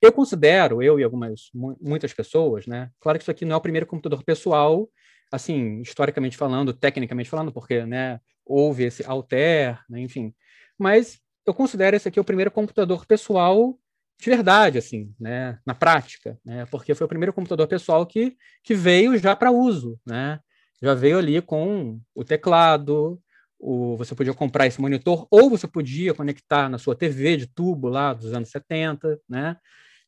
Eu 0.01 0.13
considero, 0.13 0.83
eu 0.83 0.99
e 0.99 1.05
algumas, 1.05 1.49
muitas 1.81 2.13
pessoas, 2.13 2.67
né? 2.67 2.91
Claro 3.01 3.19
que 3.19 3.23
isso 3.23 3.31
aqui 3.31 3.45
não 3.45 3.55
é 3.55 3.57
o 3.57 3.61
primeiro 3.61 3.87
computador 3.87 4.23
pessoal, 4.25 4.89
assim, 5.31 5.81
historicamente 5.81 6.37
falando, 6.37 6.75
tecnicamente 6.75 7.31
falando, 7.31 7.53
porque, 7.53 7.87
né, 7.87 8.21
houve 8.45 8.85
esse 8.85 9.05
Altair, 9.07 9.81
né, 9.89 10.01
enfim, 10.01 10.35
mas 10.83 11.21
eu 11.47 11.55
considero 11.55 11.97
esse 11.97 12.09
aqui 12.09 12.19
o 12.19 12.25
primeiro 12.25 12.51
computador 12.51 13.07
pessoal 13.07 13.79
de 14.21 14.31
verdade, 14.31 14.79
assim, 14.79 15.13
né, 15.19 15.59
na 15.67 15.75
prática, 15.75 16.39
né, 16.45 16.65
porque 16.67 16.95
foi 16.95 17.05
o 17.07 17.09
primeiro 17.09 17.33
computador 17.33 17.67
pessoal 17.67 18.07
que, 18.07 18.37
que 18.63 18.73
veio 18.73 19.19
já 19.19 19.35
para 19.35 19.51
uso, 19.51 19.99
né, 20.07 20.39
já 20.81 20.95
veio 20.95 21.19
ali 21.19 21.43
com 21.43 22.01
o 22.15 22.23
teclado, 22.23 23.21
o, 23.59 23.97
você 23.97 24.15
podia 24.15 24.33
comprar 24.33 24.67
esse 24.67 24.81
monitor, 24.81 25.27
ou 25.29 25.51
você 25.51 25.67
podia 25.67 26.15
conectar 26.15 26.69
na 26.69 26.79
sua 26.79 26.95
TV 26.95 27.37
de 27.37 27.47
tubo 27.49 27.89
lá 27.89 28.13
dos 28.13 28.33
anos 28.33 28.51
70, 28.51 29.19
né, 29.29 29.57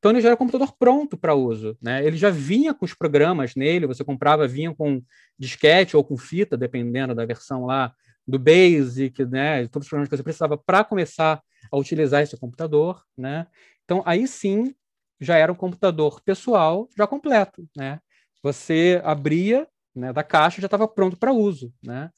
então 0.05 0.13
ele 0.13 0.21
já 0.21 0.29
era 0.29 0.35
um 0.35 0.39
computador 0.39 0.77
pronto 0.79 1.17
para 1.17 1.35
uso, 1.35 1.79
né? 1.81 2.05
Ele 2.05 2.19
já 2.19 2.29
vinha 2.29 2.75
com 2.75 2.85
os 2.85 2.93
programas 2.93 3.55
nele, 3.55 3.87
você 3.87 4.05
comprava, 4.05 4.47
vinha 4.47 4.75
com 4.75 5.03
disquete 5.39 5.97
ou 5.97 6.05
com 6.05 6.15
fita, 6.15 6.59
dependendo 6.59 7.15
da 7.15 7.25
versão 7.25 7.65
lá 7.65 7.91
do 8.27 8.39
Basic, 8.39 9.25
né? 9.27 9.67
Todos 9.69 9.87
os 9.87 9.91
programas 9.91 10.09
que 10.09 10.17
você 10.17 10.23
precisava 10.23 10.57
para 10.57 10.85
começar 10.85 11.43
a 11.71 11.77
utilizar 11.77 12.23
esse 12.23 12.37
computador, 12.37 13.03
né? 13.17 13.47
Então 13.85 14.03
aí 14.07 14.27
sim 14.27 14.75
já 15.21 15.37
era 15.37 15.53
um 15.53 15.57
computador 15.57 16.21
pessoal 16.23 16.89
já 16.97 17.07
completo, 17.07 17.67
né? 17.77 18.01
Você 18.43 19.01
abria, 19.05 19.67
né, 19.95 20.13
da 20.13 20.23
caixa 20.23 20.61
já 20.61 20.67
estava 20.67 20.87
pronto 20.89 21.17
para 21.17 21.33
uso, 21.33 21.73
né? 21.83 22.11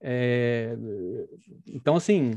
É... 0.00 0.76
Então 1.66 1.96
assim, 1.96 2.34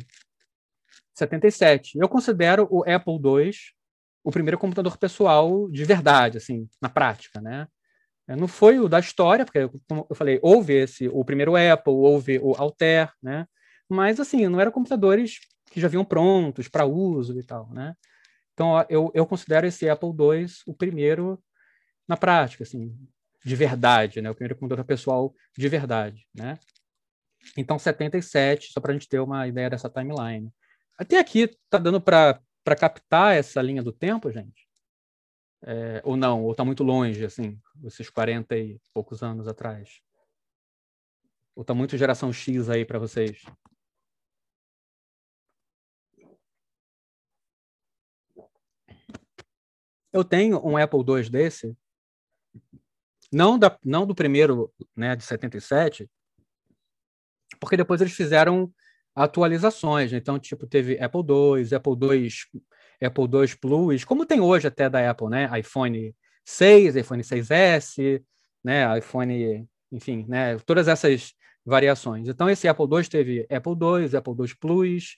77. 1.16 1.98
Eu 2.00 2.10
considero 2.10 2.68
o 2.72 2.84
Apple 2.90 3.14
II 3.14 3.52
o 4.24 4.32
primeiro 4.32 4.58
computador 4.58 4.98
pessoal 4.98 5.70
de 5.70 5.84
verdade, 5.86 6.38
assim, 6.38 6.68
na 6.82 6.90
prática, 6.90 7.42
né? 7.42 7.68
É, 8.30 8.36
não 8.36 8.48
foi 8.48 8.80
o 8.80 8.88
da 8.88 9.00
história, 9.00 9.44
porque, 9.44 9.68
como 9.88 10.06
eu 10.08 10.16
falei, 10.16 10.40
houve 10.44 10.74
esse, 10.74 11.08
o 11.08 11.26
primeiro 11.26 11.56
Apple, 11.56 11.94
houve 11.94 12.38
o 12.38 12.54
Altair, 12.56 13.12
né? 13.24 13.48
Mas, 13.90 14.20
assim, 14.20 14.48
não 14.48 14.62
eram 14.62 14.72
computadores 14.72 15.40
que 15.72 15.82
já 15.82 15.88
vinham 15.88 16.06
prontos 16.06 16.68
para 16.68 16.86
uso 16.86 17.40
e 17.40 17.44
tal, 17.44 17.68
né? 17.74 17.96
Então, 18.54 18.86
eu, 18.88 19.12
eu 19.16 19.26
considero 19.26 19.66
esse 19.66 19.90
Apple 19.90 20.10
II 20.10 20.46
o 20.68 20.76
primeiro 20.76 21.42
na 22.08 22.16
prática, 22.16 22.64
assim, 22.64 22.96
de 23.44 23.56
verdade, 23.56 24.22
né? 24.22 24.30
O 24.30 24.36
primeiro 24.36 24.56
computador 24.56 24.86
pessoal 24.86 25.34
de 25.58 25.68
verdade, 25.68 26.28
né? 26.36 26.60
Então, 27.58 27.80
77, 27.80 28.72
só 28.72 28.80
para 28.80 28.92
a 28.92 28.94
gente 28.94 29.10
ter 29.10 29.20
uma 29.20 29.48
ideia 29.48 29.72
dessa 29.72 29.90
timeline. 29.90 30.54
Até 31.00 31.18
aqui 31.18 31.50
tá 31.68 31.80
dando 31.80 32.00
para 32.00 32.40
para 32.64 32.76
captar 32.76 33.36
essa 33.36 33.62
linha 33.62 33.82
do 33.82 33.92
tempo, 33.92 34.32
gente? 34.32 34.69
É, 35.62 36.02
ou 36.06 36.16
não, 36.16 36.44
ou 36.44 36.52
está 36.52 36.64
muito 36.64 36.84
longe, 36.84 37.26
assim, 37.26 37.60
esses 37.84 38.10
40 38.10 38.58
e 38.58 38.80
poucos 38.94 39.22
anos 39.22 39.48
atrás? 39.48 40.02
Ou 41.56 41.62
está 41.62 41.74
muito 41.74 41.98
geração 41.98 42.32
X 42.32 42.70
aí 42.70 42.86
para 42.86 43.00
vocês? 43.00 43.44
Eu 50.12 50.24
tenho 50.24 50.66
um 50.66 50.78
Apple 50.78 51.00
II 51.00 51.30
desse, 51.30 51.78
não, 53.32 53.60
da, 53.60 53.78
não 53.84 54.08
do 54.08 54.16
primeiro, 54.16 54.74
né, 54.96 55.16
de 55.16 55.24
77, 55.24 56.10
porque 57.60 57.78
depois 57.78 58.02
eles 58.02 58.14
fizeram 58.14 58.74
atualizações. 59.14 60.12
Né? 60.12 60.18
Então, 60.18 60.40
tipo, 60.40 60.66
teve 60.66 61.00
Apple 61.00 61.22
II, 61.22 61.76
Apple 61.76 61.94
II, 61.94 62.30
Apple 63.02 63.26
II 63.26 63.56
Plus, 63.60 64.04
como 64.04 64.26
tem 64.26 64.40
hoje 64.40 64.68
até 64.68 64.90
da 64.90 65.10
Apple, 65.10 65.30
né? 65.30 65.50
iPhone 65.60 66.16
6, 66.46 66.96
iPhone 66.96 67.24
6S, 67.24 68.24
né? 68.64 68.98
iPhone, 68.98 69.68
enfim, 69.92 70.26
né? 70.28 70.58
Todas 70.60 70.88
essas 70.88 71.34
variações. 71.66 72.28
Então, 72.28 72.50
esse 72.50 72.68
Apple 72.68 72.86
II 72.86 73.08
teve 73.08 73.48
Apple 73.50 73.74
II, 73.74 74.18
Apple 74.18 74.34
II 74.40 74.56
Plus, 74.60 75.18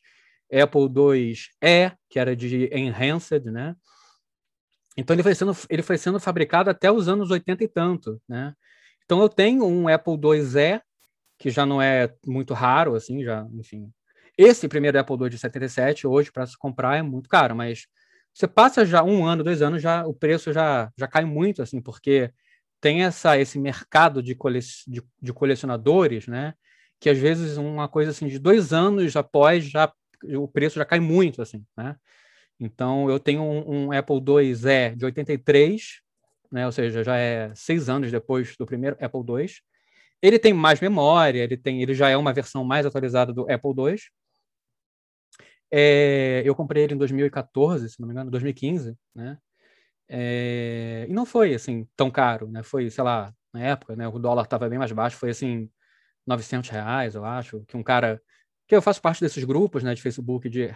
Apple 0.51 0.81
II-E, 0.81 1.91
que 2.09 2.19
era 2.19 2.35
de 2.35 2.69
Enhanced, 2.73 3.45
né? 3.45 3.75
Então, 4.97 5.15
ele 5.15 5.23
foi, 5.23 5.33
sendo, 5.33 5.55
ele 5.69 5.81
foi 5.81 5.97
sendo 5.97 6.19
fabricado 6.19 6.69
até 6.69 6.91
os 6.91 7.07
anos 7.07 7.31
80 7.31 7.63
e 7.63 7.67
tanto, 7.67 8.21
né? 8.27 8.53
Então, 9.05 9.21
eu 9.21 9.29
tenho 9.29 9.65
um 9.65 9.87
Apple 9.87 10.13
II-E, 10.13 10.81
que 11.39 11.49
já 11.49 11.65
não 11.65 11.81
é 11.81 12.13
muito 12.25 12.53
raro, 12.53 12.95
assim, 12.95 13.23
já, 13.23 13.47
enfim. 13.53 13.89
Esse 14.37 14.67
primeiro 14.67 14.99
Apple 14.99 15.15
II 15.21 15.29
de 15.29 15.37
77, 15.37 16.07
hoje, 16.07 16.31
para 16.31 16.45
se 16.45 16.57
comprar, 16.57 16.97
é 16.97 17.01
muito 17.01 17.29
caro, 17.29 17.55
mas 17.55 17.85
você 18.33 18.47
passa 18.47 18.85
já 18.85 19.03
um 19.03 19.25
ano, 19.25 19.43
dois 19.43 19.61
anos, 19.61 19.81
já 19.81 20.05
o 20.05 20.13
preço 20.13 20.53
já, 20.53 20.91
já 20.97 21.07
cai 21.07 21.25
muito, 21.25 21.61
assim, 21.61 21.81
porque 21.81 22.31
tem 22.79 23.03
essa, 23.03 23.37
esse 23.37 23.59
mercado 23.59 24.23
de, 24.23 24.33
cole, 24.35 24.59
de, 24.87 25.03
de 25.21 25.33
colecionadores, 25.33 26.27
né? 26.27 26.53
Que 26.99 27.09
às 27.09 27.17
vezes 27.17 27.57
uma 27.57 27.87
coisa 27.87 28.11
assim 28.11 28.27
de 28.27 28.39
dois 28.39 28.73
anos 28.73 29.15
após 29.15 29.65
já 29.65 29.91
o 30.35 30.47
preço 30.47 30.75
já 30.77 30.85
cai 30.85 30.99
muito, 30.99 31.41
assim, 31.41 31.65
né? 31.77 31.95
Então 32.59 33.09
eu 33.09 33.19
tenho 33.19 33.41
um, 33.41 33.87
um 33.87 33.91
Apple 33.91 34.17
IIe 34.17 34.95
de 34.95 35.05
83, 35.05 36.01
né? 36.51 36.65
Ou 36.65 36.71
seja, 36.71 37.03
já 37.03 37.17
é 37.17 37.51
seis 37.55 37.89
anos 37.89 38.11
depois 38.11 38.55
do 38.57 38.65
primeiro 38.65 38.97
Apple 38.99 39.21
II. 39.21 39.47
Ele 40.21 40.39
tem 40.39 40.53
mais 40.53 40.79
memória, 40.79 41.43
ele, 41.43 41.57
tem, 41.57 41.81
ele 41.81 41.93
já 41.95 42.09
é 42.09 42.17
uma 42.17 42.33
versão 42.33 42.63
mais 42.63 42.85
atualizada 42.85 43.33
do 43.33 43.41
Apple 43.51 43.71
II. 43.77 43.97
É, 45.71 46.41
eu 46.45 46.53
comprei 46.55 46.83
ele 46.83 46.93
em 46.95 46.97
2014, 46.97 47.89
se 47.89 47.99
não 47.99 48.07
me 48.07 48.13
engano, 48.13 48.29
2015, 48.31 48.97
né? 49.15 49.37
É, 50.09 51.05
e 51.09 51.13
não 51.13 51.25
foi 51.25 51.53
assim 51.55 51.87
tão 51.97 52.11
caro, 52.11 52.49
né? 52.51 52.63
Foi, 52.63 52.89
sei 52.89 53.03
lá, 53.03 53.33
na 53.53 53.61
época, 53.61 53.95
né? 53.95 54.07
O 54.07 54.19
dólar 54.19 54.43
estava 54.43 54.69
bem 54.69 54.79
mais 54.79 54.91
baixo, 54.91 55.17
foi 55.17 55.31
assim 55.31 55.69
900 56.27 56.69
reais, 56.69 57.15
eu 57.15 57.25
acho, 57.25 57.61
que 57.67 57.77
um 57.77 57.83
cara 57.83 58.21
que 58.67 58.75
eu 58.75 58.81
faço 58.81 59.01
parte 59.01 59.21
desses 59.21 59.43
grupos, 59.45 59.83
né, 59.83 59.93
de 59.95 60.01
Facebook 60.01 60.49
de 60.49 60.75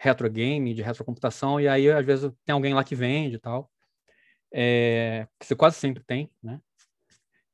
retro 0.00 0.30
game, 0.30 0.74
de 0.74 0.82
retrocomputação, 0.82 1.60
e 1.60 1.68
aí 1.68 1.90
às 1.90 2.04
vezes 2.06 2.30
tem 2.46 2.52
alguém 2.54 2.74
lá 2.74 2.84
que 2.84 2.94
vende 2.96 3.36
e 3.36 3.40
tal, 3.40 3.70
é, 4.54 5.26
que 5.40 5.46
você 5.46 5.56
quase 5.56 5.76
sempre 5.78 6.02
tem, 6.04 6.30
né? 6.42 6.60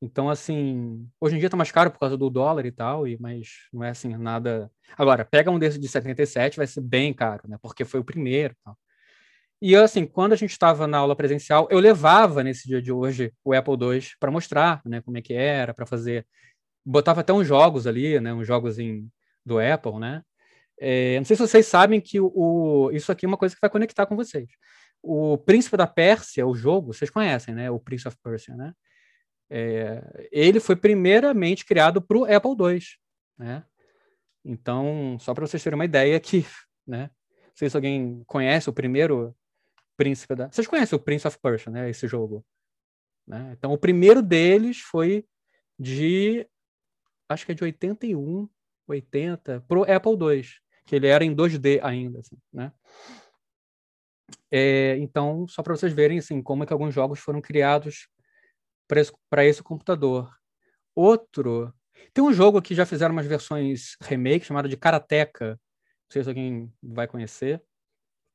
Então, 0.05 0.29
assim, 0.29 1.09
hoje 1.19 1.37
em 1.37 1.39
dia 1.39 1.49
tá 1.49 1.57
mais 1.57 1.73
caro 1.73 1.91
por 1.91 1.99
causa 1.99 2.15
do 2.17 2.29
dólar 2.29 2.67
e 2.67 2.71
tal, 2.71 3.09
e, 3.09 3.17
mas 3.19 3.49
não 3.73 3.83
é 3.83 3.89
assim, 3.89 4.15
nada. 4.19 4.71
Agora, 4.99 5.25
pega 5.25 5.51
um 5.51 5.59
desses 5.59 5.81
de 5.81 5.89
77, 5.89 6.59
vai 6.59 6.67
ser 6.67 6.83
bem 6.83 7.15
caro, 7.15 7.49
né? 7.49 7.57
Porque 7.63 7.87
foi 7.87 8.01
o 8.01 8.05
primeiro. 8.05 8.55
Tal. 8.63 8.77
E 9.63 9.75
assim, 9.75 10.07
quando 10.07 10.35
a 10.35 10.37
gente 10.37 10.51
estava 10.51 10.87
na 10.87 10.99
aula 10.99 11.17
presencial, 11.17 11.67
eu 11.71 11.79
levava 11.81 12.43
nesse 12.45 12.69
dia 12.69 12.83
de 12.83 12.93
hoje 12.93 13.33
o 13.43 13.55
Apple 13.55 13.75
II 13.81 14.03
para 14.21 14.31
mostrar, 14.31 14.83
né, 14.85 15.01
como 15.01 15.17
é 15.17 15.23
que 15.23 15.33
era, 15.33 15.73
para 15.73 15.87
fazer. 15.87 16.27
Botava 16.85 17.23
até 17.23 17.33
uns 17.33 17.47
jogos 17.47 17.87
ali, 17.87 18.21
né, 18.21 18.35
uns 18.35 18.47
jogos 18.47 18.79
em, 18.79 19.09
do 19.45 19.59
Apple, 19.59 19.99
né? 19.99 20.23
É, 20.79 21.17
não 21.19 21.25
sei 21.25 21.37
se 21.37 21.43
vocês 21.43 21.67
sabem 21.67 22.01
que 22.01 22.21
o, 22.21 22.31
o, 22.35 22.91
isso 22.93 23.11
aqui 23.11 23.25
é 23.25 23.29
uma 23.29 23.39
coisa 23.39 23.55
que 23.55 23.61
vai 23.61 23.71
conectar 23.71 24.05
com 24.07 24.17
vocês. 24.17 24.51
O 25.03 25.39
Príncipe 25.39 25.79
da 25.79 25.87
Pérsia, 25.87 26.47
o 26.47 26.55
jogo, 26.55 26.93
vocês 26.93 27.11
conhecem, 27.11 27.55
né? 27.55 27.71
O 27.71 27.81
Prince 27.81 28.07
of 28.07 28.17
Persia, 28.23 28.55
né? 28.55 28.75
É, 29.51 30.29
ele 30.33 30.61
foi 30.61 30.77
primeiramente 30.77 31.65
criado 31.65 32.01
para 32.01 32.19
o 32.19 32.25
Apple 32.25 32.51
II, 32.51 32.81
né? 33.39 33.65
Então, 34.45 35.17
só 35.21 35.33
para 35.33 35.47
vocês 35.47 35.63
terem 35.63 35.75
uma 35.75 35.85
ideia 35.85 36.19
que, 36.21 36.45
né? 36.87 37.11
Não 37.47 37.57
sei 37.57 37.71
se 37.71 37.77
alguém 37.77 38.23
conhece 38.27 38.69
o 38.69 38.73
primeiro 38.73 39.35
príncipe 39.97 40.35
da... 40.35 40.49
Vocês 40.51 40.67
conhecem 40.67 40.97
o 40.97 41.03
Prince 41.03 41.27
of 41.27 41.39
Persia, 41.39 41.71
né? 41.71 41.89
Esse 41.89 42.07
jogo. 42.07 42.45
Né? 43.27 43.55
Então, 43.57 43.73
o 43.73 43.79
primeiro 43.79 44.21
deles 44.21 44.81
foi 44.81 45.25
de... 45.79 46.47
Acho 47.29 47.47
que 47.47 47.53
é 47.53 47.55
de 47.55 47.65
81, 47.65 48.49
80, 48.87 49.65
para 49.67 49.79
o 49.79 49.83
Apple 49.83 50.13
II, 50.13 50.45
que 50.85 50.97
ele 50.97 51.07
era 51.07 51.25
em 51.25 51.35
2D 51.35 51.81
ainda, 51.83 52.21
assim, 52.21 52.37
né? 52.53 52.73
É, 54.51 54.97
então, 54.99 55.47
só 55.49 55.63
para 55.63 55.75
vocês 55.75 55.93
verem 55.93 56.19
assim, 56.19 56.43
como 56.43 56.63
é 56.63 56.67
que 56.67 56.73
alguns 56.73 56.95
jogos 56.95 57.19
foram 57.19 57.41
criados 57.41 58.09
para 58.87 59.45
esse, 59.45 59.63
computador. 59.63 60.31
Outro. 60.95 61.73
Tem 62.13 62.23
um 62.23 62.33
jogo 62.33 62.63
que 62.63 62.75
já 62.75 62.87
fizeram 62.87 63.13
umas 63.15 63.27
versões 63.27 63.97
remake 64.03 64.47
chamado 64.47 64.69
de 64.69 64.77
Karateka. 64.77 65.51
Não 65.51 66.11
sei 66.11 66.23
se 66.23 66.29
alguém 66.29 66.73
vai 66.83 67.07
conhecer. 67.07 67.63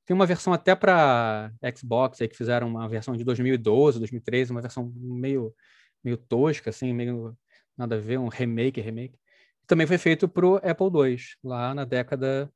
Tem 0.06 0.16
uma 0.16 0.26
versão 0.26 0.52
até 0.54 0.76
para 0.76 1.52
Xbox 1.78 2.22
aí 2.22 2.28
que 2.28 2.36
fizeram 2.36 2.68
uma 2.68 2.90
versão 2.90 3.16
de 3.16 3.24
2012, 3.24 4.00
2013, 4.00 4.52
uma 4.52 4.62
versão 4.62 4.92
meio 4.96 5.54
meio 6.04 6.18
tosca 6.18 6.70
assim, 6.70 6.94
meio 6.94 7.38
nada 7.78 7.96
a 7.96 8.00
ver, 8.00 8.18
um 8.20 8.28
remake, 8.28 8.82
remake. 8.82 9.18
Também 9.68 9.88
foi 9.88 9.98
feito 9.98 10.28
para 10.28 10.46
o 10.46 10.56
Apple 10.58 10.88
II, 10.88 11.18
lá 11.44 11.74
na 11.76 11.86
década, 11.86 12.52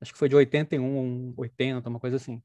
acho 0.00 0.12
que 0.12 0.18
foi 0.18 0.28
de 0.28 0.36
81, 0.36 1.34
80, 1.36 1.88
uma 1.88 2.00
coisa 2.00 2.16
assim. 2.16 2.42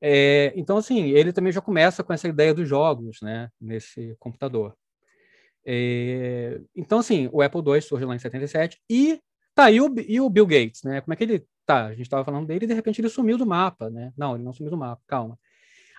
É, 0.00 0.52
então, 0.56 0.76
assim, 0.76 1.10
ele 1.10 1.32
também 1.32 1.52
já 1.52 1.60
começa 1.60 2.04
com 2.04 2.12
essa 2.12 2.28
ideia 2.28 2.52
dos 2.52 2.68
jogos, 2.68 3.18
né, 3.22 3.48
nesse 3.60 4.14
computador. 4.18 4.76
É, 5.64 6.60
então, 6.74 6.98
assim, 6.98 7.28
o 7.32 7.42
Apple 7.42 7.60
II 7.60 7.80
surge 7.80 8.04
lá 8.04 8.14
em 8.14 8.18
77 8.18 8.78
e 8.88 9.20
tá, 9.54 9.70
e 9.70 9.80
o, 9.80 9.92
e 10.06 10.20
o 10.20 10.30
Bill 10.30 10.46
Gates, 10.46 10.82
né? 10.84 11.00
Como 11.00 11.12
é 11.12 11.16
que 11.16 11.24
ele 11.24 11.46
tá? 11.66 11.86
A 11.86 11.90
gente 11.90 12.02
estava 12.02 12.24
falando 12.24 12.46
dele 12.46 12.64
e 12.64 12.68
de 12.68 12.74
repente 12.74 13.00
ele 13.00 13.08
sumiu 13.08 13.36
do 13.36 13.44
mapa, 13.44 13.90
né? 13.90 14.12
Não, 14.16 14.36
ele 14.36 14.44
não 14.44 14.52
sumiu 14.52 14.70
do 14.70 14.76
mapa, 14.76 15.02
calma. 15.06 15.38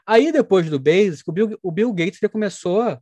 Aí, 0.06 0.32
depois 0.32 0.70
do 0.70 0.80
Basic, 0.80 1.30
o 1.30 1.34
Bill, 1.34 1.60
o 1.62 1.72
Bill 1.72 1.94
Gates 1.94 2.24
ele 2.24 2.32
começou 2.32 2.98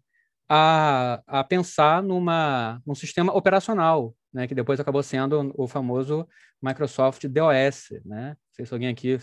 a, 0.50 1.22
a 1.28 1.44
pensar 1.44 2.02
numa, 2.02 2.82
num 2.86 2.96
sistema 2.96 3.36
operacional, 3.36 4.16
né, 4.34 4.48
que 4.48 4.56
depois 4.56 4.80
acabou 4.80 5.04
sendo 5.04 5.54
o 5.56 5.68
famoso 5.68 6.28
Microsoft 6.62 7.26
DOS, 7.28 7.90
né? 8.04 8.30
Não 8.30 8.54
sei 8.54 8.66
se 8.66 8.74
alguém 8.74 8.90
aqui 8.90 9.18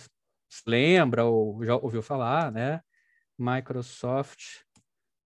lembra 0.67 1.25
ou 1.25 1.65
já 1.65 1.77
ouviu 1.77 2.03
falar, 2.03 2.53
né? 2.53 2.81
Microsoft 3.39 4.63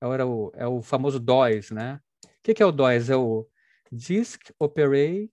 era 0.01 0.25
o, 0.25 0.51
é 0.55 0.67
o 0.67 0.81
famoso 0.81 1.19
DOS, 1.19 1.71
né? 1.71 1.99
O 2.23 2.29
que, 2.43 2.53
que 2.53 2.61
é 2.61 2.65
o 2.65 2.71
DOS? 2.71 3.09
É 3.09 3.15
o 3.15 3.47
Disk 3.91 4.51
Operate, 4.59 5.31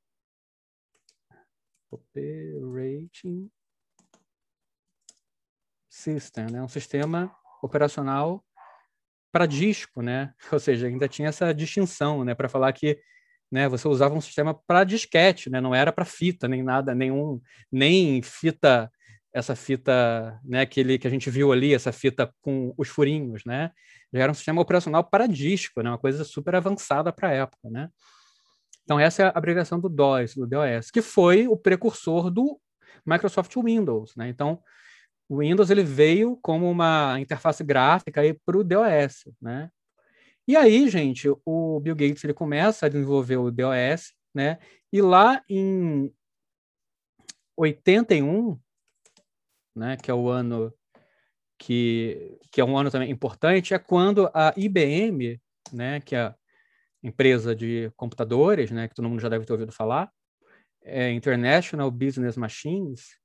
Operating 1.91 3.51
System, 5.91 6.47
né? 6.51 6.63
Um 6.63 6.69
sistema 6.69 7.35
operacional 7.63 8.43
para 9.31 9.47
disco, 9.47 10.03
né? 10.03 10.35
Ou 10.53 10.59
seja, 10.59 10.87
ainda 10.87 11.09
tinha 11.09 11.29
essa 11.29 11.53
distinção, 11.53 12.25
né? 12.25 12.35
Para 12.35 12.49
falar 12.49 12.73
que 12.73 13.01
né, 13.51 13.69
você 13.69 13.87
usava 13.87 14.15
um 14.15 14.21
sistema 14.21 14.55
para 14.55 14.85
disquete, 14.85 15.51
né? 15.51 15.61
Não 15.61 15.75
era 15.75 15.93
para 15.93 16.07
fita, 16.07 16.49
nem 16.49 16.63
nada, 16.63 16.95
nenhum, 16.95 17.41
nem 17.71 18.23
fita, 18.23 18.91
essa 19.33 19.57
fita, 19.57 20.39
né? 20.45 20.61
Aquele 20.61 20.99
que 20.99 21.07
a 21.07 21.11
gente 21.11 21.31
viu 21.31 21.53
ali, 21.53 21.75
essa 21.75 21.93
fita 21.93 22.33
com 22.43 22.75
os 22.77 22.89
furinhos, 22.89 23.45
né? 23.45 23.71
Já 24.13 24.23
era 24.23 24.33
um 24.33 24.35
sistema 24.35 24.61
operacional 24.61 25.03
para 25.05 25.27
disco, 25.27 25.83
né? 25.83 25.91
Uma 25.91 25.99
coisa 25.99 26.25
super 26.25 26.55
avançada 26.55 27.13
para 27.13 27.29
a 27.29 27.33
época, 27.33 27.71
né? 27.71 27.89
Então 28.85 28.99
essa 29.01 29.23
é 29.23 29.27
a 29.27 29.33
abreviação 29.35 29.81
do 29.81 29.89
DOS, 29.89 30.35
do 30.35 30.47
DOS, 30.47 30.91
que 30.91 31.01
foi 31.01 31.49
o 31.49 31.57
precursor 31.57 32.31
do 32.31 32.61
Microsoft 33.07 33.55
Windows, 33.57 34.15
né? 34.17 34.29
Então 34.29 34.61
o 35.29 35.39
Windows 35.39 35.71
ele 35.71 35.83
veio 35.83 36.39
como 36.43 36.71
uma 36.71 37.19
interface 37.19 37.65
gráfica 37.65 38.21
para 38.45 38.59
o 38.59 38.65
DOS, 38.65 39.33
né? 39.41 39.71
E 40.47 40.57
aí, 40.57 40.89
gente, 40.91 41.29
o 41.47 41.81
Bill 41.81 41.95
Gates 41.95 42.25
ele 42.25 42.35
começa 42.35 42.87
a 42.87 42.89
desenvolver 42.89 43.37
o 43.37 43.51
DOS, 43.51 44.13
né? 44.35 44.59
E 44.93 45.01
lá 45.01 45.43
em 45.49 46.13
81, 47.57 48.59
né, 49.75 49.97
que 49.97 50.11
é 50.11 50.15
o 50.15 50.29
ano 50.29 50.73
que, 51.59 52.39
que 52.51 52.61
é 52.61 52.65
um 52.65 52.77
ano 52.77 52.91
também 52.91 53.11
importante, 53.11 53.75
é 53.75 53.79
quando 53.79 54.31
a 54.35 54.53
IBM, 54.57 55.41
né, 55.73 56.01
que 56.01 56.15
é 56.15 56.23
a 56.23 56.37
empresa 57.03 57.55
de 57.55 57.91
computadores, 57.97 58.71
né, 58.71 58.89
que 58.89 58.95
todo 58.95 59.09
mundo 59.09 59.21
já 59.21 59.29
deve 59.29 59.45
ter 59.45 59.53
ouvido 59.53 59.73
falar, 59.73 60.11
é 60.83 61.11
International 61.13 61.91
Business 61.91 62.37
Machines, 62.37 63.17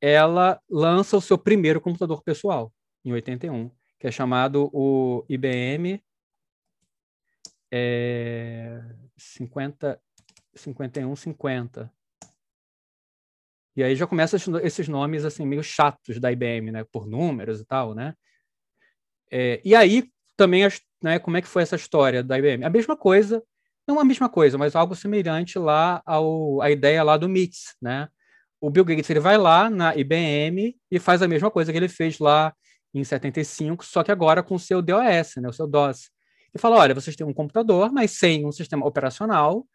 ela 0.00 0.60
lança 0.68 1.16
o 1.16 1.20
seu 1.20 1.38
primeiro 1.38 1.80
computador 1.80 2.22
pessoal, 2.22 2.72
em 3.04 3.12
81, 3.12 3.70
que 3.98 4.06
é 4.06 4.10
chamado 4.10 4.70
o 4.72 5.24
IBM 5.28 6.02
é, 7.70 8.80
50, 9.16 10.00
5150. 10.54 11.92
E 13.78 13.84
aí 13.84 13.96
já 13.96 14.06
começa 14.06 14.36
esses 14.62 14.88
nomes 14.88 15.24
assim 15.24 15.46
meio 15.46 15.62
chatos 15.62 16.20
da 16.20 16.32
IBM, 16.32 16.72
né, 16.72 16.84
por 16.92 17.06
números 17.06 17.60
e 17.60 17.64
tal, 17.64 17.94
né? 17.94 18.14
É, 19.30 19.60
e 19.64 19.74
aí 19.74 20.08
também, 20.36 20.66
né, 21.02 21.18
como 21.18 21.36
é 21.36 21.42
que 21.42 21.48
foi 21.48 21.62
essa 21.62 21.76
história 21.76 22.22
da 22.22 22.38
IBM? 22.38 22.64
A 22.64 22.70
mesma 22.70 22.96
coisa, 22.96 23.42
não 23.86 24.00
a 24.00 24.04
mesma 24.04 24.28
coisa, 24.28 24.58
mas 24.58 24.74
algo 24.74 24.94
semelhante 24.94 25.58
lá 25.58 26.02
ao 26.04 26.60
a 26.60 26.70
ideia 26.70 27.02
lá 27.02 27.16
do 27.16 27.28
MITS, 27.28 27.76
né? 27.80 28.08
o 28.60 28.70
Bill 28.70 28.84
Gates 28.84 29.08
ele 29.08 29.20
vai 29.20 29.38
lá 29.38 29.70
na 29.70 29.94
IBM 29.96 30.76
e 30.90 30.98
faz 30.98 31.22
a 31.22 31.28
mesma 31.28 31.50
coisa 31.50 31.70
que 31.72 31.78
ele 31.78 31.88
fez 31.88 32.18
lá 32.18 32.52
em 32.92 33.04
75, 33.04 33.84
só 33.84 34.02
que 34.02 34.10
agora 34.10 34.42
com 34.42 34.54
o 34.54 34.58
seu 34.58 34.82
DOS, 34.82 35.36
né, 35.36 35.48
o 35.48 35.52
seu 35.52 35.66
DOS. 35.66 36.10
E 36.54 36.58
fala: 36.58 36.76
olha, 36.76 36.94
vocês 36.94 37.14
têm 37.14 37.26
um 37.26 37.34
computador, 37.34 37.92
mas 37.92 38.12
sem 38.12 38.46
um 38.46 38.52
sistema 38.52 38.86
operacional, 38.86 39.66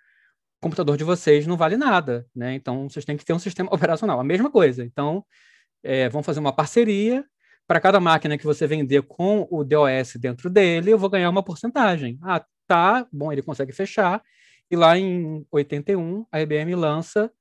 computador 0.64 0.98
de 0.98 1.04
vocês 1.04 1.46
não 1.46 1.58
vale 1.58 1.78
nada, 1.78 2.26
né? 2.36 2.56
Então 2.56 2.90
vocês 2.90 3.06
têm 3.06 3.18
que 3.18 3.26
ter 3.26 3.34
um 3.34 3.40
sistema 3.40 3.70
operacional, 3.74 4.20
a 4.20 4.24
mesma 4.24 4.50
coisa. 4.50 4.84
Então 4.84 5.24
é, 5.84 6.10
vão 6.10 6.24
fazer 6.24 6.40
uma 6.40 6.54
parceria. 6.54 7.26
Para 7.66 7.80
cada 7.80 8.00
máquina 8.00 8.38
que 8.38 8.46
você 8.46 8.68
vender 8.68 9.04
com 9.04 9.48
o 9.50 9.64
DOS 9.64 10.16
dentro 10.20 10.50
dele, 10.50 10.92
eu 10.92 10.98
vou 10.98 11.10
ganhar 11.10 11.30
uma 11.30 11.44
porcentagem. 11.44 12.20
Ah, 12.22 12.44
tá, 12.68 13.08
bom, 13.12 13.32
ele 13.32 13.42
consegue 13.42 13.72
fechar. 13.72 14.22
E 14.70 14.76
lá 14.76 14.98
em 14.98 15.46
81, 15.52 16.26
a 16.32 16.42
IBM 16.42 16.76
lança 16.76 17.32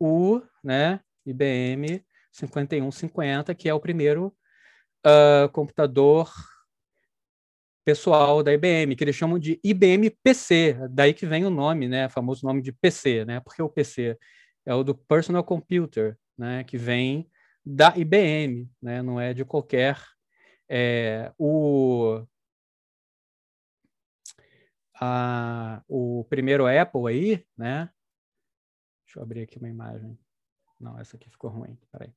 o 0.00 0.40
né, 0.64 1.00
IBM 1.24 2.04
5150, 2.32 3.54
que 3.54 3.68
é 3.68 3.74
o 3.74 3.80
primeiro 3.80 4.34
uh, 5.06 5.48
computador 5.52 6.28
pessoal 7.88 8.42
da 8.42 8.52
IBM, 8.52 8.94
que 8.94 9.02
eles 9.02 9.16
chamam 9.16 9.38
de 9.38 9.58
IBM 9.64 10.10
PC, 10.22 10.76
daí 10.90 11.14
que 11.14 11.24
vem 11.24 11.46
o 11.46 11.50
nome, 11.50 11.88
né, 11.88 12.06
famoso 12.10 12.44
nome 12.44 12.60
de 12.60 12.70
PC, 12.70 13.24
né, 13.24 13.40
porque 13.40 13.62
o 13.62 13.68
PC 13.70 14.18
é 14.66 14.74
o 14.74 14.84
do 14.84 14.94
Personal 14.94 15.42
Computer, 15.42 16.14
né, 16.36 16.64
que 16.64 16.76
vem 16.76 17.30
da 17.64 17.96
IBM, 17.96 18.70
né, 18.82 19.00
não 19.00 19.18
é 19.18 19.32
de 19.32 19.42
qualquer 19.42 19.98
é, 20.68 21.32
o 21.38 22.26
a, 25.00 25.82
o 25.88 26.26
primeiro 26.28 26.66
Apple 26.66 27.08
aí, 27.08 27.46
né, 27.56 27.88
Deixa 29.06 29.18
eu 29.18 29.22
abrir 29.22 29.40
aqui 29.40 29.56
uma 29.56 29.70
imagem. 29.70 30.18
Não, 30.78 30.98
essa 30.98 31.16
aqui 31.16 31.30
ficou 31.30 31.48
ruim. 31.48 31.78
Peraí. 31.90 32.12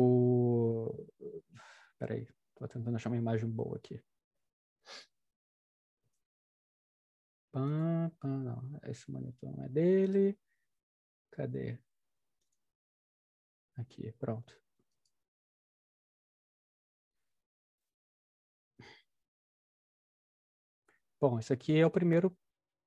O... 0.00 1.06
Peraí, 1.98 2.28
estou 2.52 2.68
tentando 2.68 2.94
achar 2.96 3.10
uma 3.10 3.16
imagem 3.16 3.50
boa 3.50 3.76
aqui. 3.76 4.00
Não, 7.52 8.80
esse 8.84 9.10
monitor 9.10 9.50
não 9.56 9.64
é 9.64 9.68
dele. 9.68 10.38
Cadê? 11.32 11.78
Aqui, 13.76 14.12
pronto. 14.12 14.56
Bom, 21.20 21.38
esse 21.40 21.52
aqui 21.52 21.76
é 21.76 21.84
o 21.86 21.90
primeiro 21.90 22.36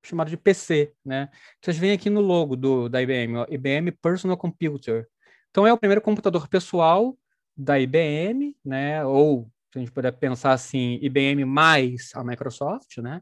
chamado 0.03 0.29
de 0.29 0.37
PC, 0.37 0.95
né? 1.03 1.29
Vocês 1.61 1.77
veem 1.77 1.93
aqui 1.93 2.09
no 2.09 2.21
logo 2.21 2.55
do, 2.55 2.87
da 2.87 3.01
IBM, 3.01 3.37
ó, 3.37 3.45
IBM 3.49 3.91
Personal 3.91 4.37
Computer. 4.37 5.09
Então 5.51 5.67
é 5.67 5.73
o 5.73 5.77
primeiro 5.77 6.01
computador 6.01 6.47
pessoal 6.47 7.17
da 7.55 7.79
IBM, 7.79 8.55
né? 8.63 9.05
Ou 9.05 9.51
se 9.71 9.77
a 9.77 9.79
gente 9.79 9.91
puder 9.91 10.11
pensar 10.13 10.53
assim, 10.53 10.97
IBM 11.01 11.45
mais 11.45 12.11
a 12.15 12.23
Microsoft, 12.23 12.97
né? 12.97 13.21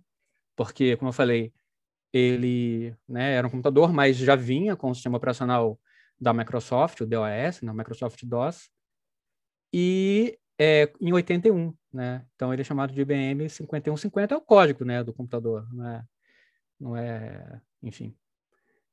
Porque, 0.55 0.95
como 0.97 1.09
eu 1.09 1.13
falei, 1.13 1.53
ele 2.13 2.95
né, 3.07 3.33
era 3.33 3.47
um 3.47 3.49
computador, 3.49 3.93
mas 3.93 4.17
já 4.17 4.35
vinha 4.35 4.75
com 4.75 4.89
o 4.91 4.95
sistema 4.95 5.17
operacional 5.17 5.79
da 6.19 6.33
Microsoft, 6.33 7.01
o 7.01 7.05
DOS, 7.05 7.61
né, 7.61 7.73
Microsoft 7.73 8.23
DOS. 8.25 8.69
E 9.73 10.37
é, 10.59 10.91
em 10.99 11.13
81, 11.13 11.73
né? 11.93 12.25
Então 12.35 12.51
ele 12.51 12.61
é 12.61 12.65
chamado 12.65 12.93
de 12.93 13.01
IBM 13.01 13.49
5150, 13.49 14.33
é 14.33 14.37
o 14.37 14.41
código, 14.41 14.83
né, 14.83 15.03
do 15.03 15.13
computador, 15.13 15.67
não 15.73 15.87
é, 15.87 16.03
não 16.79 16.97
é 16.97 17.61
enfim. 17.81 18.15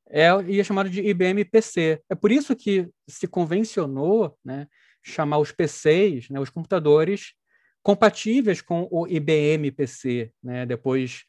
É, 0.08 0.28
e 0.46 0.60
é 0.60 0.64
chamado 0.64 0.88
de 0.88 1.00
IBM 1.00 1.44
PC. 1.44 2.00
É 2.08 2.14
por 2.14 2.30
isso 2.30 2.54
que 2.54 2.88
se 3.08 3.26
convencionou, 3.26 4.36
né, 4.44 4.66
chamar 5.02 5.38
os 5.38 5.52
PCs, 5.52 6.30
né, 6.30 6.40
os 6.40 6.50
computadores 6.50 7.34
compatíveis 7.82 8.60
com 8.60 8.88
o 8.90 9.06
IBM 9.06 9.70
PC, 9.72 10.32
né, 10.42 10.66
depois 10.66 11.24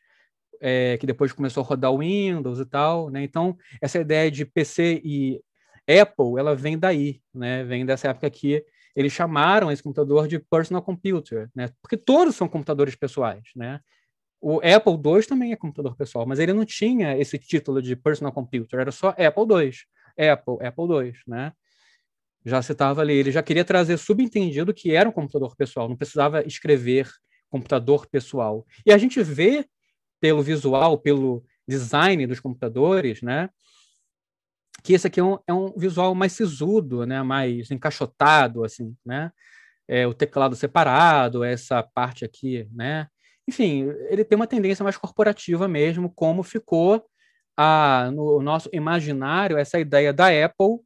é, 0.60 0.98
que 0.98 1.06
depois 1.06 1.32
começou 1.32 1.64
a 1.64 1.66
rodar 1.66 1.92
o 1.92 2.00
Windows 2.00 2.60
e 2.60 2.66
tal, 2.66 3.10
né? 3.10 3.24
Então 3.24 3.56
essa 3.82 4.00
ideia 4.00 4.32
de 4.32 4.46
PC 4.46 5.02
e 5.04 5.42
Apple, 5.88 6.38
ela 6.38 6.56
vem 6.56 6.78
daí, 6.78 7.22
né? 7.34 7.64
Vem 7.64 7.86
dessa 7.86 8.10
época 8.10 8.30
que 8.30 8.64
eles 8.96 9.14
chamaram 9.14 9.72
esse 9.72 9.84
computador 9.84 10.28
de 10.28 10.40
personal 10.40 10.82
computer, 10.82 11.50
né? 11.56 11.70
Porque 11.82 11.96
todos 11.96 12.36
são 12.36 12.48
computadores 12.48 12.96
pessoais, 12.96 13.44
né? 13.56 13.80
O 14.40 14.58
Apple 14.58 14.94
II 14.94 15.24
também 15.24 15.52
é 15.52 15.56
computador 15.56 15.96
pessoal, 15.96 16.26
mas 16.26 16.40
ele 16.40 16.54
não 16.54 16.66
tinha 16.66 17.18
esse 17.18 17.38
título 17.38 17.82
de 17.82 17.96
personal 17.96 18.32
computer, 18.32 18.80
era 18.80 18.92
só 18.92 19.10
Apple 19.10 19.66
II, 19.66 19.72
Apple, 20.32 20.66
Apple 20.66 21.06
II, 21.06 21.14
né? 21.28 21.52
Já 22.46 22.62
citava 22.62 23.02
ali, 23.02 23.14
ele 23.14 23.32
já 23.32 23.44
queria 23.44 23.66
trazer 23.66 23.98
subentendido 23.98 24.74
que 24.74 24.94
era 24.94 25.10
um 25.10 25.12
computador 25.12 25.56
pessoal, 25.56 25.90
não 25.90 25.98
precisava 25.98 26.44
escrever 26.44 27.10
computador 27.50 28.08
pessoal. 28.08 28.66
E 28.86 28.92
a 28.92 28.98
gente 28.98 29.22
vê 29.22 29.66
pelo 30.20 30.42
visual, 30.42 30.98
pelo 30.98 31.44
design 31.68 32.26
dos 32.26 32.40
computadores, 32.40 33.22
né? 33.22 33.50
que 34.84 34.94
esse 34.94 35.08
aqui 35.08 35.20
é 35.20 35.24
um, 35.24 35.38
é 35.48 35.54
um 35.54 35.74
visual 35.78 36.14
mais 36.16 36.34
sisudo, 36.34 37.06
né? 37.06 37.22
mais 37.22 37.70
encaixotado, 37.72 38.64
assim, 38.64 38.96
né? 39.06 39.32
É, 39.88 40.06
o 40.06 40.14
teclado 40.14 40.56
separado, 40.56 41.44
essa 41.44 41.82
parte 41.82 42.26
aqui, 42.26 42.68
né? 42.74 43.08
Enfim, 43.48 43.90
ele 44.10 44.26
tem 44.26 44.36
uma 44.36 44.48
tendência 44.48 44.84
mais 44.84 44.98
corporativa 44.98 45.68
mesmo, 45.68 46.12
como 46.14 46.44
ficou 46.44 47.06
a, 47.56 48.12
no 48.14 48.42
nosso 48.42 48.70
imaginário 48.74 49.58
essa 49.58 49.80
ideia 49.80 50.12
da 50.14 50.28
Apple 50.28 50.80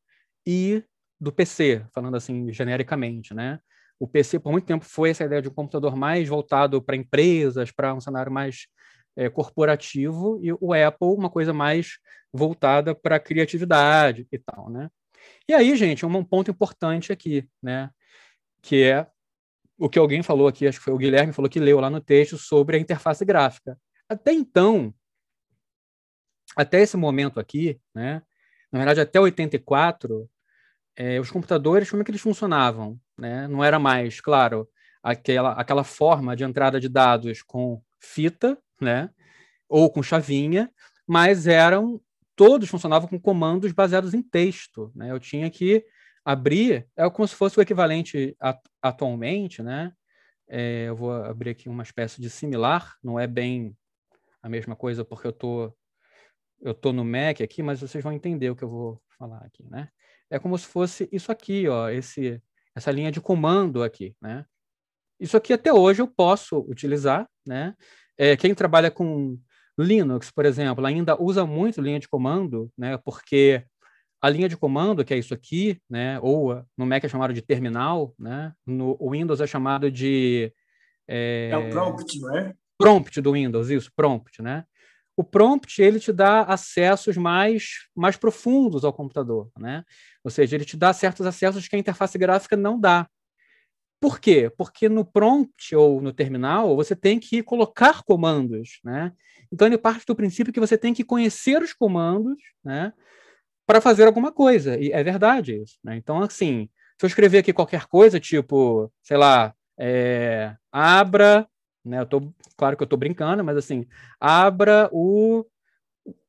e 0.45 0.83
do 1.19 1.31
PC, 1.31 1.85
falando 1.93 2.15
assim 2.17 2.51
genericamente, 2.51 3.33
né? 3.33 3.59
O 3.99 4.07
PC 4.07 4.39
por 4.39 4.51
muito 4.51 4.65
tempo 4.65 4.83
foi 4.85 5.11
essa 5.11 5.23
ideia 5.23 5.41
de 5.41 5.49
um 5.49 5.53
computador 5.53 5.95
mais 5.95 6.27
voltado 6.27 6.81
para 6.81 6.95
empresas, 6.95 7.71
para 7.71 7.93
um 7.93 8.01
cenário 8.01 8.31
mais 8.31 8.67
é, 9.15 9.29
corporativo 9.29 10.39
e 10.41 10.51
o 10.53 10.73
Apple 10.73 11.07
uma 11.07 11.29
coisa 11.29 11.53
mais 11.53 11.99
voltada 12.33 12.95
para 12.95 13.17
a 13.17 13.19
criatividade 13.19 14.27
e 14.31 14.39
tal, 14.39 14.69
né? 14.69 14.89
E 15.47 15.53
aí, 15.53 15.75
gente, 15.75 16.05
um 16.05 16.23
ponto 16.23 16.49
importante 16.49 17.11
aqui, 17.11 17.47
né? 17.61 17.89
Que 18.61 18.83
é 18.83 19.07
o 19.81 19.89
que 19.89 19.97
alguém 19.97 20.21
falou 20.21 20.47
aqui, 20.47 20.67
acho 20.67 20.77
que 20.77 20.83
foi 20.85 20.93
o 20.93 20.97
Guilherme 20.97 21.33
falou 21.33 21.49
que 21.49 21.59
leu 21.59 21.79
lá 21.79 21.89
no 21.89 21.99
texto 21.99 22.37
sobre 22.37 22.77
a 22.77 22.79
interface 22.79 23.25
gráfica. 23.25 23.75
Até 24.07 24.31
então, 24.31 24.93
até 26.55 26.81
esse 26.81 26.95
momento 26.95 27.39
aqui, 27.39 27.81
né? 27.93 28.21
Na 28.71 28.77
verdade, 28.77 29.01
até 29.01 29.19
84, 29.19 30.29
é, 30.95 31.19
os 31.19 31.31
computadores, 31.31 31.89
como 31.89 32.03
é 32.03 32.05
que 32.05 32.11
eles 32.11 32.21
funcionavam? 32.21 32.99
Né? 33.17 33.47
Não 33.47 33.63
era 33.63 33.79
mais, 33.79 34.21
claro, 34.21 34.69
aquela, 35.01 35.53
aquela 35.53 35.83
forma 35.83 36.35
de 36.35 36.43
entrada 36.43 36.79
de 36.79 36.87
dados 36.87 37.41
com 37.41 37.81
fita, 37.99 38.55
né? 38.79 39.09
ou 39.67 39.91
com 39.91 40.03
chavinha, 40.03 40.71
mas 41.07 41.47
eram 41.47 41.99
todos 42.35 42.69
funcionavam 42.69 43.09
com 43.09 43.19
comandos 43.19 43.71
baseados 43.71 44.13
em 44.13 44.21
texto. 44.21 44.91
Né? 44.95 45.09
Eu 45.09 45.19
tinha 45.19 45.49
que 45.49 45.83
abrir, 46.23 46.87
é 46.95 47.09
como 47.09 47.27
se 47.27 47.35
fosse 47.35 47.57
o 47.57 47.61
equivalente 47.61 48.35
a, 48.39 48.59
atualmente, 48.81 49.61
né? 49.61 49.93
É, 50.47 50.85
eu 50.89 50.95
vou 50.95 51.11
abrir 51.11 51.51
aqui 51.51 51.69
uma 51.69 51.83
espécie 51.83 52.21
de 52.21 52.29
similar, 52.29 52.97
não 53.03 53.19
é 53.19 53.25
bem 53.25 53.75
a 54.41 54.49
mesma 54.49 54.75
coisa 54.75 55.05
porque 55.05 55.27
eu 55.27 55.33
tô 55.33 55.73
eu 56.61 56.75
tô 56.75 56.93
no 56.93 57.03
Mac 57.03 57.41
aqui, 57.41 57.63
mas 57.63 57.81
vocês 57.81 58.03
vão 58.03 58.13
entender 58.13 58.49
o 58.51 58.55
que 58.55 58.63
eu 58.63 58.69
vou 58.69 59.01
falar 59.17 59.39
aqui, 59.39 59.63
né? 59.69 59.89
É 60.29 60.37
como 60.37 60.57
se 60.57 60.67
fosse 60.67 61.09
isso 61.11 61.31
aqui, 61.31 61.67
ó, 61.67 61.89
esse 61.89 62.41
essa 62.75 62.91
linha 62.91 63.11
de 63.11 63.19
comando 63.19 63.83
aqui, 63.83 64.15
né? 64.21 64.45
Isso 65.19 65.37
aqui 65.37 65.53
até 65.53 65.73
hoje 65.73 66.01
eu 66.01 66.07
posso 66.07 66.59
utilizar, 66.59 67.27
né? 67.45 67.75
É, 68.17 68.35
quem 68.37 68.53
trabalha 68.53 68.91
com 68.91 69.39
Linux, 69.77 70.31
por 70.31 70.45
exemplo, 70.45 70.85
ainda 70.85 71.21
usa 71.21 71.45
muito 71.45 71.81
linha 71.81 71.99
de 71.99 72.07
comando, 72.07 72.71
né? 72.77 72.97
Porque 72.97 73.63
a 74.21 74.29
linha 74.29 74.47
de 74.47 74.55
comando, 74.55 75.03
que 75.03 75.13
é 75.13 75.17
isso 75.17 75.33
aqui, 75.33 75.81
né? 75.89 76.19
Ou 76.21 76.63
no 76.77 76.85
Mac 76.85 77.03
é 77.03 77.09
chamado 77.09 77.33
de 77.33 77.41
terminal, 77.41 78.13
né? 78.19 78.53
No 78.65 78.97
Windows 79.09 79.41
é 79.41 79.47
chamado 79.47 79.89
de 79.91 80.53
é, 81.07 81.49
é 81.51 81.57
o 81.57 81.69
prompt, 81.71 82.19
não 82.19 82.37
é? 82.37 82.53
Prompt 82.77 83.21
do 83.21 83.33
Windows, 83.33 83.69
isso, 83.69 83.91
prompt, 83.95 84.41
né? 84.41 84.63
O 85.17 85.23
prompt 85.23 85.81
ele 85.81 85.99
te 85.99 86.13
dá 86.13 86.43
acessos 86.43 87.17
mais 87.17 87.87
mais 87.95 88.15
profundos 88.15 88.85
ao 88.85 88.93
computador, 88.93 89.49
né? 89.57 89.83
Ou 90.23 90.29
seja, 90.29 90.55
ele 90.55 90.65
te 90.65 90.77
dá 90.77 90.93
certos 90.93 91.25
acessos 91.25 91.67
que 91.67 91.75
a 91.75 91.79
interface 91.79 92.17
gráfica 92.17 92.55
não 92.55 92.79
dá. 92.79 93.07
Por 93.99 94.19
quê? 94.19 94.51
Porque 94.55 94.87
no 94.87 95.03
prompt 95.03 95.75
ou 95.75 95.99
no 96.01 96.13
terminal 96.13 96.75
você 96.75 96.95
tem 96.95 97.19
que 97.19 97.41
colocar 97.41 98.03
comandos, 98.03 98.79
né? 98.83 99.11
Então 99.51 99.67
ele 99.67 99.77
parte 99.77 100.05
do 100.05 100.15
princípio 100.15 100.53
que 100.53 100.59
você 100.59 100.77
tem 100.77 100.93
que 100.93 101.03
conhecer 101.03 101.61
os 101.61 101.73
comandos, 101.73 102.37
né? 102.63 102.93
Para 103.71 103.79
fazer 103.79 104.05
alguma 104.05 104.33
coisa. 104.33 104.77
E 104.77 104.91
é 104.91 105.01
verdade 105.01 105.55
isso. 105.55 105.77
Né? 105.81 105.95
Então, 105.95 106.21
assim, 106.21 106.67
se 106.99 107.05
eu 107.05 107.07
escrever 107.07 107.37
aqui 107.37 107.53
qualquer 107.53 107.85
coisa, 107.85 108.19
tipo, 108.19 108.91
sei 109.01 109.15
lá, 109.15 109.55
é, 109.79 110.53
abra, 110.69 111.47
né? 111.85 112.01
Eu 112.01 112.05
tô, 112.05 112.33
claro 112.57 112.75
que 112.75 112.83
eu 112.83 112.85
estou 112.85 112.99
brincando, 112.99 113.45
mas 113.45 113.55
assim, 113.55 113.87
abra 114.19 114.89
o 114.91 115.45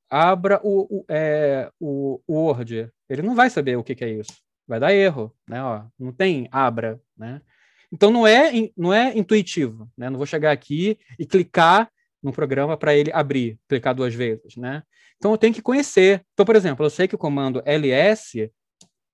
abra 0.09 0.60
o, 0.62 1.01
o, 1.01 1.05
é, 1.09 1.69
o, 1.81 2.20
o 2.28 2.35
Word. 2.35 2.89
Ele 3.10 3.23
não 3.23 3.35
vai 3.35 3.51
saber 3.51 3.77
o 3.77 3.82
que, 3.82 3.97
que 3.97 4.05
é 4.05 4.10
isso. 4.10 4.40
Vai 4.69 4.78
dar 4.78 4.94
erro, 4.94 5.35
né? 5.48 5.60
Ó, 5.64 5.82
não 5.98 6.12
tem 6.12 6.48
abra, 6.52 7.01
né? 7.19 7.43
Então 7.90 8.12
não 8.12 8.24
é, 8.24 8.52
não 8.77 8.94
é 8.94 9.19
intuitivo, 9.19 9.90
né? 9.98 10.09
Não 10.09 10.16
vou 10.16 10.27
chegar 10.27 10.52
aqui 10.52 10.97
e 11.19 11.27
clicar 11.27 11.90
no 12.23 12.32
programa 12.32 12.77
para 12.77 12.94
ele 12.94 13.11
abrir, 13.12 13.59
clicar 13.69 13.94
duas 13.94 14.15
vezes, 14.15 14.57
né? 14.57 14.82
Então 15.16 15.32
eu 15.32 15.39
tenho 15.39 15.55
que 15.55 15.62
conhecer. 15.62 16.24
Então, 16.32 16.47
por 16.47 16.57
exemplo, 16.57 16.85
eu 16.85 16.90
sei 16.90 17.09
que 17.09 17.15
o 17.15 17.19
comando 17.19 17.62
ls 17.65 18.51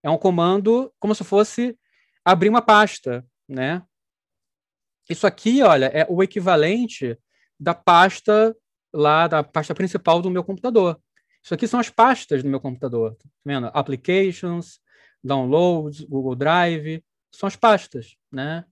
é 0.02 0.10
um 0.10 0.18
comando 0.18 0.92
como 0.98 1.14
se 1.14 1.24
fosse 1.24 1.76
abrir 2.24 2.48
uma 2.48 2.62
pasta, 2.62 3.24
né? 3.48 3.82
Isso 5.08 5.26
aqui, 5.26 5.62
olha, 5.62 5.86
é 5.86 6.06
o 6.08 6.22
equivalente 6.22 7.18
da 7.58 7.74
pasta 7.74 8.54
lá 8.92 9.26
da 9.26 9.42
pasta 9.42 9.74
principal 9.74 10.20
do 10.20 10.30
meu 10.30 10.44
computador. 10.44 11.00
Isso 11.42 11.54
aqui 11.54 11.66
são 11.66 11.80
as 11.80 11.88
pastas 11.88 12.42
do 12.42 12.48
meu 12.48 12.60
computador, 12.60 13.14
tá 13.14 13.28
vendo? 13.44 13.70
Applications, 13.72 14.80
Downloads, 15.22 16.02
Google 16.02 16.34
Drive, 16.34 17.02
são 17.32 17.46
as 17.46 17.56
pastas, 17.56 18.16
né? 18.30 18.64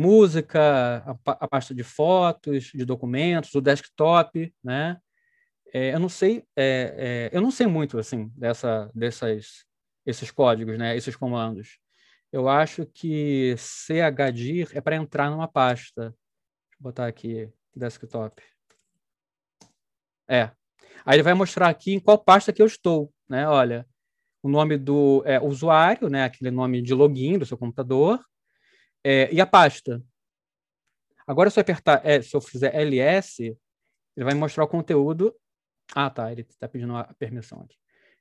Música, 0.00 1.02
a, 1.04 1.16
a 1.26 1.48
pasta 1.48 1.74
de 1.74 1.82
fotos, 1.82 2.70
de 2.72 2.84
documentos, 2.84 3.52
o 3.56 3.60
desktop, 3.60 4.54
né? 4.62 4.96
É, 5.74 5.92
eu 5.92 5.98
não 5.98 6.08
sei, 6.08 6.44
é, 6.54 7.30
é, 7.32 7.36
eu 7.36 7.40
não 7.40 7.50
sei 7.50 7.66
muito 7.66 7.98
assim 7.98 8.30
dessa, 8.36 8.88
dessas, 8.94 9.64
esses 10.06 10.30
códigos, 10.30 10.78
né? 10.78 10.96
Esses 10.96 11.16
comandos. 11.16 11.80
Eu 12.32 12.48
acho 12.48 12.86
que 12.86 13.56
chdir 13.56 14.68
é 14.72 14.80
para 14.80 14.94
entrar 14.94 15.32
numa 15.32 15.48
pasta. 15.48 16.02
Deixa 16.02 16.78
eu 16.78 16.82
botar 16.82 17.08
aqui 17.08 17.50
desktop. 17.74 18.40
É. 20.28 20.52
Aí 21.04 21.16
ele 21.16 21.24
vai 21.24 21.34
mostrar 21.34 21.68
aqui 21.68 21.94
em 21.94 21.98
qual 21.98 22.22
pasta 22.22 22.52
que 22.52 22.62
eu 22.62 22.66
estou, 22.66 23.12
né? 23.28 23.48
Olha, 23.48 23.84
o 24.44 24.48
nome 24.48 24.78
do 24.78 25.24
é, 25.26 25.40
usuário, 25.40 26.08
né, 26.08 26.22
aquele 26.22 26.52
nome 26.52 26.80
de 26.82 26.94
login 26.94 27.36
do 27.36 27.44
seu 27.44 27.58
computador, 27.58 28.24
é, 29.04 29.32
e 29.32 29.40
a 29.40 29.46
pasta. 29.46 30.02
Agora, 31.26 31.50
se 31.50 31.58
eu 31.58 31.62
apertar, 31.62 32.00
é, 32.04 32.22
se 32.22 32.34
eu 32.34 32.40
fizer 32.40 32.74
ls, 32.74 33.56
ele 34.16 34.24
vai 34.24 34.34
mostrar 34.34 34.64
o 34.64 34.68
conteúdo. 34.68 35.34
Ah, 35.94 36.10
tá, 36.10 36.30
ele 36.32 36.42
está 36.42 36.68
pedindo 36.68 36.96
a 36.96 37.04
permissão 37.18 37.60
aqui. 37.60 37.76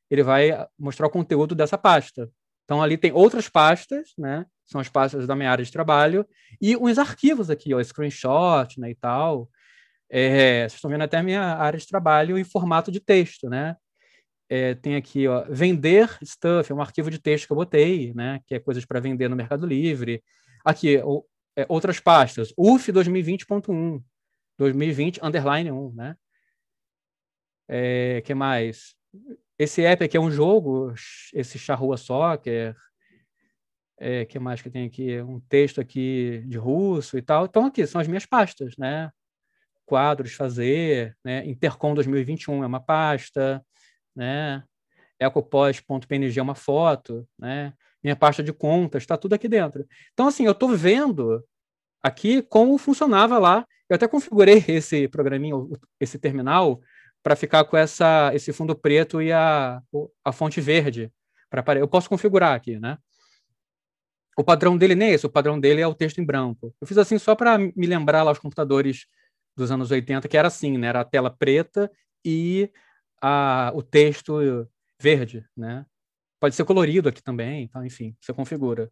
Ele 0.10 0.24
vai 0.24 0.52
mostrar 0.78 1.08
o 1.08 1.10
conteúdo 1.10 1.56
dessa 1.56 1.78
pasta. 1.78 2.30
Então, 2.64 2.82
ali 2.82 2.98
tem 2.98 3.12
outras 3.12 3.50
pastas, 3.50 4.14
né? 4.18 4.46
São 4.66 4.82
as 4.82 4.90
pastas 4.90 5.26
da 5.26 5.36
minha 5.36 5.50
área 5.50 5.64
de 5.64 5.72
trabalho, 5.72 6.28
e 6.62 6.76
uns 6.76 6.98
arquivos 6.98 7.50
aqui, 7.50 7.74
ó, 7.74 7.82
screenshot, 7.82 8.78
né, 8.78 8.92
e 8.92 8.96
tal. 8.96 9.50
É, 10.10 10.62
vocês 10.62 10.74
estão 10.76 10.92
vendo 10.92 11.04
até 11.04 11.18
a 11.18 11.24
minha 11.24 11.42
área 11.42 11.80
de 11.80 11.88
trabalho 11.88 12.38
em 12.38 12.44
formato 12.44 12.92
de 12.92 13.00
texto, 13.00 13.50
né? 13.50 13.78
é, 14.50 14.76
tem 14.76 14.96
aqui, 14.96 15.28
ó, 15.28 15.46
vender 15.50 16.10
stuff, 16.24 16.72
é 16.72 16.76
um 16.76 16.82
arquivo 16.82 17.12
de 17.12 17.20
texto 17.20 17.48
que 17.48 17.52
eu 17.52 17.58
botei, 17.58 18.14
né, 18.14 18.40
que 18.46 18.56
é 18.56 18.60
coisas 18.60 18.86
para 18.86 19.00
vender 19.00 19.30
no 19.30 19.36
Mercado 19.36 19.66
Livre. 19.66 20.24
Aqui, 20.68 20.98
o, 20.98 21.24
é, 21.56 21.66
outras 21.70 22.02
pastas, 22.02 22.54
UF 22.58 22.92
2020.1, 22.92 24.04
2020 24.58 25.22
underline 25.24 25.72
1, 25.72 25.94
né? 25.94 26.18
É, 27.70 28.22
que 28.26 28.34
mais? 28.34 28.94
Esse 29.58 29.86
app 29.86 30.04
aqui 30.04 30.18
é 30.18 30.20
um 30.20 30.30
jogo, 30.30 30.94
esse 31.34 31.58
Charrua 31.58 31.96
Soccer. 31.96 32.76
É, 33.98 34.26
que 34.26 34.38
mais 34.40 34.62
que 34.62 34.70
tem 34.70 34.86
aqui? 34.86 35.22
Um 35.22 35.40
texto 35.40 35.80
aqui 35.80 36.44
de 36.46 36.58
russo 36.58 37.18
e 37.18 37.22
tal. 37.22 37.46
Então, 37.46 37.66
aqui 37.68 37.88
são 37.88 38.02
as 38.02 38.08
minhas 38.08 38.26
pastas, 38.26 38.76
né? 38.78 39.10
Quadros, 39.86 40.34
fazer, 40.34 41.18
né? 41.24 41.46
Intercom 41.48 41.94
2021 41.96 42.62
é 42.62 42.68
uma 42.68 42.82
pasta, 42.82 43.66
né? 44.14 44.66
ecopós.png 45.18 46.38
é 46.38 46.42
uma 46.42 46.56
foto, 46.56 47.26
né? 47.40 47.74
Minha 48.04 48.16
pasta 48.16 48.44
de 48.44 48.54
contas, 48.54 49.04
está 49.04 49.18
tudo 49.18 49.34
aqui 49.34 49.48
dentro. 49.48 49.86
Então, 50.14 50.28
assim, 50.28 50.46
eu 50.46 50.52
estou 50.52 50.70
vendo 50.70 51.44
aqui 52.02 52.42
como 52.42 52.78
funcionava 52.78 53.38
lá. 53.38 53.66
Eu 53.90 53.96
até 53.96 54.08
configurei 54.08 54.64
esse 54.68 55.08
programinho, 55.08 55.70
esse 56.00 56.20
terminal, 56.20 56.82
para 57.24 57.36
ficar 57.36 57.66
com 57.66 57.76
essa, 57.76 58.32
esse 58.34 58.54
fundo 58.54 58.76
preto 58.76 59.22
e 59.22 59.32
a, 59.32 59.82
a 60.24 60.32
fonte 60.32 60.62
verde. 60.62 61.12
Pra, 61.50 61.64
eu 61.78 61.88
posso 61.88 62.10
configurar 62.10 62.54
aqui, 62.54 62.80
né? 62.80 62.98
O 64.38 64.44
padrão 64.44 64.78
dele 64.78 64.94
nem 64.94 65.10
é 65.10 65.14
esse, 65.14 65.26
o 65.26 65.30
padrão 65.30 65.60
dele 65.60 65.82
é 65.82 65.88
o 65.88 65.96
texto 65.96 66.20
em 66.20 66.26
branco. 66.26 66.74
Eu 66.80 66.88
fiz 66.88 66.98
assim 66.98 67.18
só 67.18 67.36
para 67.36 67.58
me 67.58 67.88
lembrar 67.88 68.22
lá 68.22 68.32
os 68.32 68.38
computadores 68.38 69.08
dos 69.56 69.72
anos 69.72 69.90
80, 69.90 70.28
que 70.28 70.38
era 70.38 70.48
assim, 70.48 70.78
né? 70.78 70.88
Era 70.88 71.02
a 71.02 71.06
tela 71.06 71.32
preta 71.32 71.92
e 72.24 72.72
a, 73.20 73.72
o 73.74 73.82
texto 73.82 74.68
verde, 75.02 75.44
né? 75.56 75.86
Pode 76.40 76.56
ser 76.56 76.66
colorido 76.66 77.10
aqui 77.10 77.22
também, 77.22 77.64
então, 77.64 77.86
enfim, 77.86 78.16
você 78.22 78.34
configura. 78.34 78.92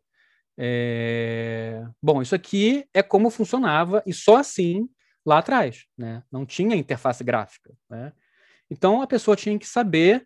É... 0.57 1.83
Bom, 2.01 2.21
isso 2.21 2.33
aqui 2.33 2.85
é 2.93 3.03
como 3.03 3.29
funcionava 3.29 4.01
e 4.05 4.13
só 4.13 4.37
assim 4.37 4.87
lá 5.25 5.39
atrás, 5.39 5.85
né? 5.97 6.23
Não 6.31 6.45
tinha 6.45 6.75
interface 6.75 7.23
gráfica, 7.23 7.73
né? 7.89 8.13
Então 8.69 9.01
a 9.01 9.07
pessoa 9.07 9.35
tinha 9.35 9.57
que 9.59 9.67
saber 9.67 10.25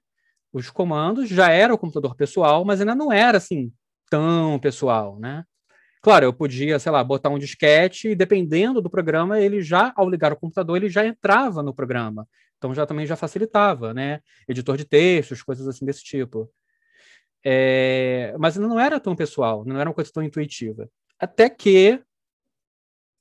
os 0.53 0.69
comandos, 0.69 1.29
já 1.29 1.49
era 1.49 1.73
o 1.73 1.77
computador 1.77 2.15
pessoal, 2.15 2.65
mas 2.65 2.79
ainda 2.79 2.95
não 2.95 3.11
era 3.11 3.37
assim 3.37 3.71
tão 4.09 4.59
pessoal, 4.59 5.19
né? 5.19 5.43
Claro, 6.01 6.25
eu 6.25 6.33
podia, 6.33 6.79
sei 6.79 6.91
lá, 6.91 7.03
botar 7.03 7.29
um 7.29 7.37
disquete 7.37 8.09
e 8.09 8.15
dependendo 8.15 8.81
do 8.81 8.89
programa, 8.89 9.39
ele 9.39 9.61
já 9.61 9.91
ao 9.95 10.09
ligar 10.09 10.31
o 10.31 10.37
computador, 10.37 10.77
ele 10.77 10.89
já 10.89 11.05
entrava 11.05 11.61
no 11.61 11.73
programa. 11.73 12.27
Então 12.57 12.73
já 12.73 12.85
também 12.85 13.05
já 13.05 13.15
facilitava, 13.15 13.93
né? 13.93 14.21
Editor 14.47 14.77
de 14.77 14.85
textos, 14.85 15.43
coisas 15.43 15.67
assim 15.67 15.85
desse 15.85 16.03
tipo. 16.03 16.49
É, 17.45 18.35
mas 18.37 18.57
não 18.57 18.79
era 18.79 18.99
tão 18.99 19.15
pessoal, 19.15 19.63
não 19.65 19.79
era 19.79 19.89
uma 19.89 19.95
coisa 19.95 20.11
tão 20.13 20.23
intuitiva. 20.23 20.89
Até 21.17 21.49
que 21.49 22.01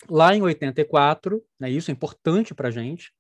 lá 0.09 0.35
em 0.35 0.43
84, 0.43 1.43
né, 1.59 1.71
isso 1.71 1.91
é 1.91 1.93
importante 1.93 2.55
para 2.55 2.69
a 2.69 2.71
gente, 2.71 3.13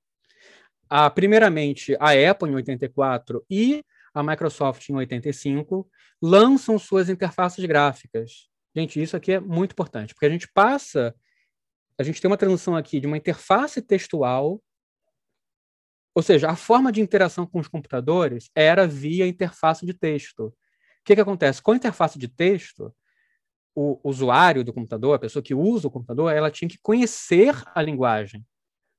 primeiramente, 1.15 1.97
a 2.01 2.13
Apple 2.31 2.51
em 2.51 2.55
84 2.55 3.45
e 3.51 3.85
a 4.15 4.23
Microsoft 4.23 4.89
em 4.89 4.95
85 4.95 5.89
lançam 6.21 6.79
suas 6.79 7.09
interfaces 7.09 7.65
gráficas. 7.65 8.49
Gente, 8.75 9.01
isso 9.03 9.17
aqui 9.17 9.33
é 9.33 9.41
muito 9.41 9.73
importante, 9.73 10.15
porque 10.15 10.27
a 10.27 10.31
gente 10.31 10.49
passa, 10.53 11.15
a 11.99 12.03
gente 12.03 12.21
tem 12.21 12.31
uma 12.31 12.37
transição 12.37 12.77
aqui 12.77 13.01
de 13.01 13.07
uma 13.07 13.17
interface 13.17 13.83
textual, 13.83 14.61
ou 16.15 16.23
seja, 16.23 16.51
a 16.51 16.57
forma 16.57 16.91
de 16.91 17.01
interação 17.01 17.47
com 17.47 17.61
os 17.61 17.69
computadores 17.69 18.51
era 18.55 18.87
via 18.87 19.27
interface 19.27 19.87
de 19.87 19.95
texto. 19.95 20.53
Que, 21.09 21.15
que 21.15 21.23
acontece? 21.23 21.63
Com 21.63 21.73
a 21.73 21.77
interface 21.77 22.19
de 22.19 22.29
texto, 22.29 22.95
o 23.75 23.99
usuário 24.05 24.63
do 24.63 24.75
computador, 24.75 25.15
a 25.15 25.19
pessoa 25.19 25.43
que 25.43 25.55
usa 25.55 25.89
o 25.89 25.91
computador, 25.91 26.31
ela 26.31 26.51
tinha 26.51 26.69
que 26.69 26.77
conhecer 26.83 27.55
a 27.75 27.81
linguagem. 27.81 28.45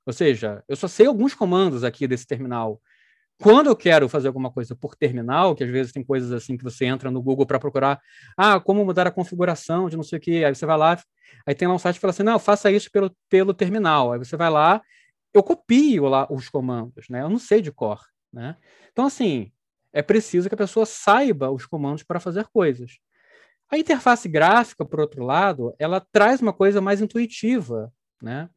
Ou 0.07 0.11
seja, 0.11 0.63
eu 0.67 0.75
só 0.75 0.87
sei 0.87 1.05
alguns 1.05 1.35
comandos 1.35 1.83
aqui 1.83 2.07
desse 2.07 2.25
terminal. 2.25 2.81
Quando 3.39 3.67
eu 3.67 3.75
quero 3.75 4.09
fazer 4.09 4.27
alguma 4.27 4.51
coisa 4.51 4.75
por 4.75 4.95
terminal, 4.95 5.53
que 5.53 5.63
às 5.63 5.69
vezes 5.69 5.93
tem 5.93 6.03
coisas 6.03 6.31
assim 6.31 6.57
que 6.57 6.63
você 6.63 6.83
entra 6.85 7.11
no 7.11 7.21
Google 7.21 7.45
para 7.45 7.59
procurar, 7.59 8.01
ah, 8.35 8.59
como 8.59 8.83
mudar 8.83 9.05
a 9.05 9.11
configuração 9.11 9.87
de 9.87 9.95
não 9.95 10.03
sei 10.03 10.17
o 10.17 10.21
que, 10.21 10.43
aí 10.43 10.55
você 10.55 10.65
vai 10.65 10.79
lá, 10.79 10.99
aí 11.45 11.53
tem 11.53 11.67
lá 11.67 11.75
um 11.75 11.77
site 11.77 11.97
que 11.97 12.01
fala 12.01 12.09
assim, 12.09 12.23
não, 12.23 12.39
faça 12.39 12.71
isso 12.71 12.89
pelo, 12.91 13.15
pelo 13.29 13.53
terminal. 13.53 14.13
Aí 14.13 14.17
você 14.17 14.35
vai 14.35 14.49
lá, 14.49 14.81
eu 15.31 15.43
copio 15.43 16.05
lá 16.05 16.27
os 16.31 16.49
comandos, 16.49 17.05
né? 17.07 17.21
Eu 17.21 17.29
não 17.29 17.37
sei 17.37 17.61
de 17.61 17.71
cor, 17.71 18.03
né? 18.33 18.57
Então, 18.91 19.05
assim, 19.05 19.51
é 19.91 20.01
preciso 20.01 20.47
que 20.49 20.55
a 20.55 20.57
pessoa 20.57 20.85
saiba 20.85 21.49
os 21.51 21.65
comandos 21.65 22.03
para 22.03 22.19
fazer 22.19 22.47
coisas. 22.47 22.99
A 23.71 23.77
interface 23.77 24.27
gráfica, 24.27 24.85
por 24.85 24.99
outro 24.99 25.23
lado, 25.23 25.75
ela 25.77 25.99
traz 26.11 26.41
uma 26.41 26.53
coisa 26.53 26.81
mais 26.81 27.01
intuitiva, 27.01 27.91
né? 28.21 28.49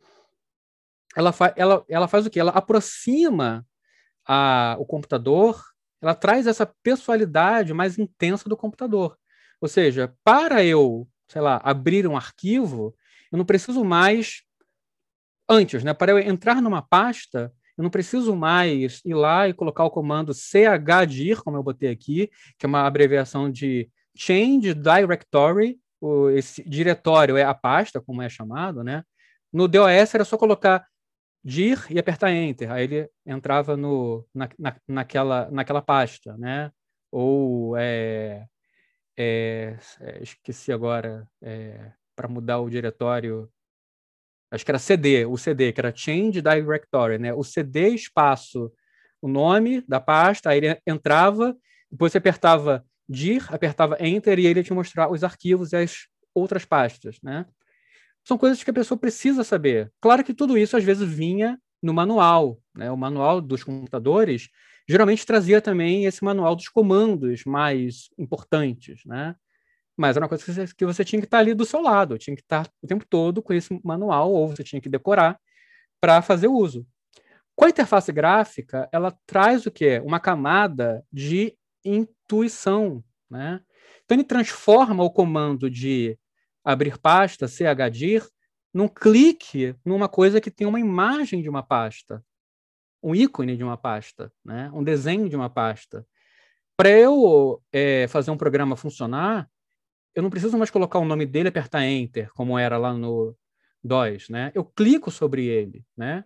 ela, 1.16 1.32
fa 1.32 1.52
ela, 1.56 1.84
ela 1.88 2.08
faz 2.08 2.26
o 2.26 2.30
quê? 2.30 2.40
Ela 2.40 2.52
aproxima 2.52 3.66
a, 4.26 4.76
o 4.78 4.86
computador, 4.86 5.62
ela 6.00 6.14
traz 6.14 6.46
essa 6.46 6.66
pessoalidade 6.82 7.72
mais 7.72 7.98
intensa 7.98 8.48
do 8.48 8.56
computador. 8.56 9.16
Ou 9.60 9.68
seja, 9.68 10.14
para 10.24 10.64
eu, 10.64 11.08
sei 11.28 11.40
lá, 11.40 11.60
abrir 11.62 12.06
um 12.06 12.16
arquivo, 12.16 12.94
eu 13.30 13.38
não 13.38 13.44
preciso 13.44 13.84
mais 13.84 14.42
antes, 15.48 15.84
né? 15.84 15.94
Para 15.94 16.12
eu 16.12 16.18
entrar 16.18 16.60
numa 16.60 16.82
pasta, 16.82 17.52
eu 17.76 17.82
não 17.82 17.90
preciso 17.90 18.36
mais 18.36 19.00
ir 19.04 19.14
lá 19.14 19.48
e 19.48 19.54
colocar 19.54 19.84
o 19.84 19.90
comando 19.90 20.32
chdir, 20.34 21.42
como 21.42 21.56
eu 21.56 21.62
botei 21.62 21.90
aqui, 21.90 22.30
que 22.58 22.66
é 22.66 22.68
uma 22.68 22.86
abreviação 22.86 23.50
de 23.50 23.90
Change 24.16 24.74
Directory. 24.74 25.78
Esse 26.34 26.68
diretório 26.68 27.36
é 27.36 27.44
a 27.44 27.54
pasta, 27.54 28.00
como 28.00 28.22
é 28.22 28.28
chamado, 28.28 28.82
né? 28.82 29.04
No 29.52 29.68
DOS 29.68 30.14
era 30.14 30.24
só 30.24 30.36
colocar 30.36 30.86
dir 31.44 31.84
e 31.90 31.98
apertar 31.98 32.32
Enter. 32.32 32.70
Aí 32.70 32.84
ele 32.84 33.10
entrava 33.26 33.76
no, 33.76 34.26
na, 34.34 34.48
na, 34.58 34.76
naquela, 34.86 35.50
naquela 35.50 35.82
pasta, 35.82 36.36
né? 36.36 36.70
Ou, 37.10 37.76
é, 37.76 38.46
é, 39.16 39.76
é 40.00 40.22
esqueci 40.22 40.72
agora, 40.72 41.28
é, 41.42 41.92
para 42.16 42.28
mudar 42.28 42.60
o 42.60 42.70
diretório, 42.70 43.50
acho 44.52 44.64
que 44.64 44.70
era 44.70 44.78
CD, 44.78 45.26
o 45.26 45.36
CD, 45.36 45.72
que 45.72 45.80
era 45.80 45.92
Change 45.94 46.40
Directory, 46.40 47.18
né? 47.18 47.32
O 47.34 47.42
CD 47.42 47.88
espaço, 47.88 48.72
o 49.20 49.28
nome 49.28 49.82
da 49.88 50.00
pasta, 50.00 50.50
aí 50.50 50.58
ele 50.58 50.78
entrava, 50.86 51.56
depois 51.90 52.12
você 52.12 52.18
apertava 52.18 52.84
dir, 53.08 53.44
apertava 53.48 53.96
Enter 54.00 54.38
e 54.38 54.46
ele 54.46 54.60
ia 54.60 54.64
te 54.64 54.72
mostrar 54.72 55.10
os 55.10 55.24
arquivos 55.24 55.72
e 55.72 55.76
as 55.76 56.06
outras 56.34 56.64
pastas, 56.64 57.18
né? 57.22 57.46
são 58.24 58.38
coisas 58.38 58.62
que 58.62 58.70
a 58.70 58.74
pessoa 58.74 58.98
precisa 58.98 59.42
saber. 59.44 59.92
Claro 60.00 60.24
que 60.24 60.34
tudo 60.34 60.56
isso 60.56 60.76
às 60.76 60.84
vezes 60.84 61.08
vinha 61.08 61.58
no 61.82 61.92
manual, 61.92 62.60
né? 62.74 62.90
O 62.90 62.96
manual 62.96 63.40
dos 63.40 63.64
computadores 63.64 64.48
geralmente 64.88 65.26
trazia 65.26 65.60
também 65.60 66.04
esse 66.04 66.22
manual 66.24 66.54
dos 66.54 66.68
comandos 66.68 67.44
mais 67.44 68.08
importantes, 68.18 69.02
né? 69.04 69.34
Mas 69.96 70.16
era 70.16 70.24
uma 70.24 70.28
coisa 70.28 70.44
que 70.44 70.52
você, 70.52 70.74
que 70.74 70.86
você 70.86 71.04
tinha 71.04 71.20
que 71.20 71.26
estar 71.26 71.38
ali 71.38 71.54
do 71.54 71.64
seu 71.64 71.80
lado, 71.80 72.18
tinha 72.18 72.34
que 72.34 72.42
estar 72.42 72.68
o 72.82 72.86
tempo 72.86 73.04
todo 73.08 73.42
com 73.42 73.52
esse 73.52 73.78
manual, 73.84 74.32
ou 74.32 74.48
você 74.48 74.64
tinha 74.64 74.80
que 74.80 74.88
decorar 74.88 75.38
para 76.00 76.22
fazer 76.22 76.48
uso. 76.48 76.86
Com 77.54 77.66
a 77.66 77.68
interface 77.68 78.10
gráfica, 78.12 78.88
ela 78.92 79.16
traz 79.26 79.66
o 79.66 79.70
quê? 79.70 80.00
Uma 80.04 80.18
camada 80.18 81.04
de 81.12 81.56
intuição, 81.84 83.04
né? 83.30 83.60
Então 84.04 84.16
ele 84.16 84.24
transforma 84.24 85.04
o 85.04 85.10
comando 85.10 85.70
de 85.70 86.18
abrir 86.64 86.98
pasta, 86.98 87.46
chdir, 87.46 88.22
num 88.72 88.88
clique 88.88 89.74
numa 89.84 90.08
coisa 90.08 90.40
que 90.40 90.50
tem 90.50 90.66
uma 90.66 90.80
imagem 90.80 91.42
de 91.42 91.48
uma 91.48 91.62
pasta, 91.62 92.24
um 93.02 93.14
ícone 93.14 93.56
de 93.56 93.64
uma 93.64 93.76
pasta, 93.76 94.32
né? 94.44 94.70
um 94.72 94.82
desenho 94.82 95.28
de 95.28 95.36
uma 95.36 95.50
pasta. 95.50 96.06
Para 96.76 96.90
eu 96.90 97.62
é, 97.72 98.06
fazer 98.08 98.30
um 98.30 98.36
programa 98.36 98.76
funcionar, 98.76 99.48
eu 100.14 100.22
não 100.22 100.30
preciso 100.30 100.56
mais 100.58 100.70
colocar 100.70 100.98
o 100.98 101.04
nome 101.04 101.26
dele 101.26 101.48
e 101.48 101.50
apertar 101.50 101.84
Enter, 101.84 102.30
como 102.34 102.58
era 102.58 102.76
lá 102.78 102.92
no 102.92 103.36
DOS. 103.82 104.28
Né? 104.28 104.52
Eu 104.54 104.64
clico 104.64 105.10
sobre 105.10 105.46
ele. 105.46 105.84
Né? 105.96 106.24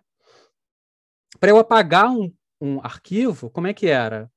Para 1.39 1.51
eu 1.51 1.57
apagar 1.57 2.11
um, 2.11 2.33
um, 2.59 2.79
arquivo, 2.81 3.49
como 3.49 3.67
é 3.67 3.73
que 3.73 3.87
era? 3.87 4.29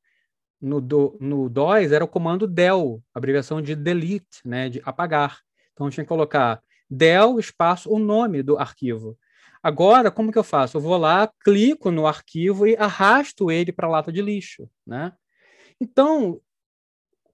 No, 0.61 0.81
do, 0.81 1.17
no 1.21 1.49
DOS 1.49 1.91
era 1.91 2.05
o 2.05 2.09
comando 2.09 2.47
del, 2.47 3.03
abreviação 3.15 3.63
de 3.63 3.75
delete, 3.75 4.41
né? 4.45 4.69
de 4.69 4.81
apagar. 4.85 5.41
Então, 5.73 5.87
eu 5.87 5.91
tinha 5.91 6.05
que 6.05 6.09
colocar 6.09 6.63
del 6.89 7.39
espaço 7.39 7.91
o 7.91 7.99
nome 7.99 8.43
do 8.43 8.59
arquivo. 8.59 9.19
Agora, 9.63 10.11
como 10.11 10.33
que 10.33 10.39
eu 10.39 10.45
faço? 10.45 10.77
Eu 10.77 10.81
vou 10.81 10.97
lá, 10.97 11.31
clico 11.45 11.91
no 11.91 12.07
arquivo 12.07 12.67
e 12.67 12.77
arrasto 12.77 13.51
ele 13.51 13.73
para 13.73 13.87
a 13.87 13.91
lata 13.91 14.11
de 14.11 14.23
lixo, 14.23 14.69
né? 14.87 15.13
Então, 15.79 16.41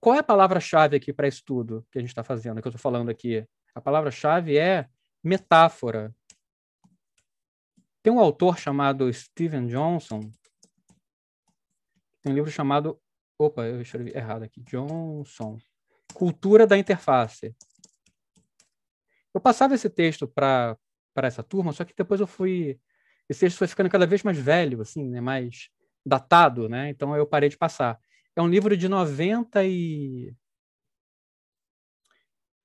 qual 0.07 0.15
é 0.15 0.21
a 0.21 0.23
palavra-chave 0.23 0.97
aqui 0.97 1.13
para 1.13 1.27
isso 1.27 1.43
tudo 1.45 1.85
que 1.91 1.99
a 1.99 2.01
gente 2.01 2.11
está 2.11 2.23
fazendo, 2.23 2.63
que 2.63 2.69
eu 2.69 2.71
estou 2.71 2.81
falando 2.81 3.11
aqui? 3.11 3.45
A 3.75 3.81
palavra-chave 3.81 4.57
é 4.57 4.89
metáfora. 5.21 6.15
Tem 8.05 8.13
um 8.13 8.21
autor 8.21 8.57
chamado 8.57 9.13
Steven 9.13 9.67
Johnson, 9.67 10.21
tem 12.23 12.31
um 12.31 12.37
livro 12.37 12.53
chamado, 12.53 13.01
opa, 13.37 13.65
eu 13.65 13.81
escrevi 13.83 14.17
errado 14.17 14.45
aqui, 14.45 14.61
Johnson, 14.61 15.59
Cultura 16.15 16.69
da 16.69 16.79
Interface. 16.79 17.53
Eu 19.35 19.41
passava 19.41 19.75
esse 19.75 19.91
texto 19.91 20.29
para 20.29 20.79
essa 21.17 21.43
turma, 21.43 21.73
só 21.73 21.85
que 21.85 21.93
depois 21.97 22.21
eu 22.21 22.29
fui. 22.29 22.79
Esse 23.29 23.41
texto 23.41 23.59
foi 23.59 23.67
ficando 23.67 23.91
cada 23.91 24.07
vez 24.07 24.23
mais 24.23 24.39
velho, 24.39 24.83
assim, 24.83 25.05
né? 25.05 25.21
mais 25.21 25.69
datado, 26.07 26.69
né? 26.69 26.91
Então 26.91 27.17
eu 27.17 27.27
parei 27.27 27.49
de 27.49 27.57
passar. 27.57 27.99
É 28.37 28.43
um 28.43 28.49
livro 28.49 28.77
de 28.77 28.87
90 28.87 29.65
e. 29.65 30.35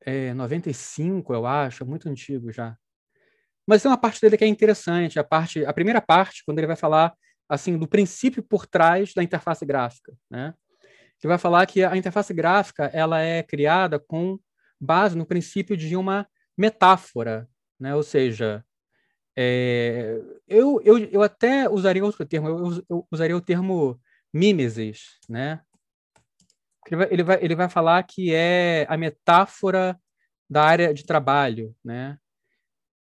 É, 0.05 0.33
95, 0.33 1.33
eu 1.33 1.45
acho, 1.45 1.83
é 1.83 1.85
muito 1.85 2.09
antigo 2.09 2.51
já. 2.51 2.75
Mas 3.65 3.81
tem 3.81 3.89
uma 3.89 3.97
parte 3.97 4.19
dele 4.19 4.35
que 4.37 4.43
é 4.43 4.47
interessante, 4.47 5.17
a 5.17 5.23
parte, 5.23 5.63
a 5.65 5.71
primeira 5.71 6.01
parte, 6.01 6.43
quando 6.45 6.57
ele 6.57 6.67
vai 6.67 6.75
falar 6.75 7.13
assim 7.47 7.77
do 7.77 7.87
princípio 7.87 8.43
por 8.43 8.65
trás 8.65 9.13
da 9.13 9.23
interface 9.23 9.65
gráfica, 9.65 10.13
né? 10.29 10.53
Ele 11.23 11.29
vai 11.29 11.37
falar 11.37 11.65
que 11.67 11.83
a 11.83 11.95
interface 11.95 12.33
gráfica 12.33 12.85
ela 12.85 13.21
é 13.21 13.43
criada 13.43 13.99
com 13.99 14.39
base 14.79 15.15
no 15.15 15.25
princípio 15.25 15.77
de 15.77 15.95
uma 15.95 16.27
metáfora, 16.57 17.47
né? 17.79 17.95
Ou 17.95 18.03
seja, 18.03 18.65
é, 19.37 20.19
eu, 20.47 20.81
eu, 20.83 20.97
eu 20.97 21.21
até 21.21 21.69
usaria 21.69 22.03
outro 22.03 22.25
termo, 22.25 22.47
eu, 22.47 22.83
eu 22.89 23.07
usaria 23.11 23.37
o 23.37 23.41
termo 23.41 23.99
mimesis, 24.33 25.17
né? 25.29 25.61
Ele 26.87 26.95
vai, 26.95 27.07
ele, 27.11 27.23
vai, 27.23 27.39
ele 27.43 27.55
vai 27.55 27.69
falar 27.69 28.03
que 28.03 28.33
é 28.33 28.85
a 28.89 28.97
metáfora 28.97 29.99
da 30.49 30.63
área 30.63 30.93
de 30.93 31.05
trabalho, 31.05 31.75
né? 31.83 32.17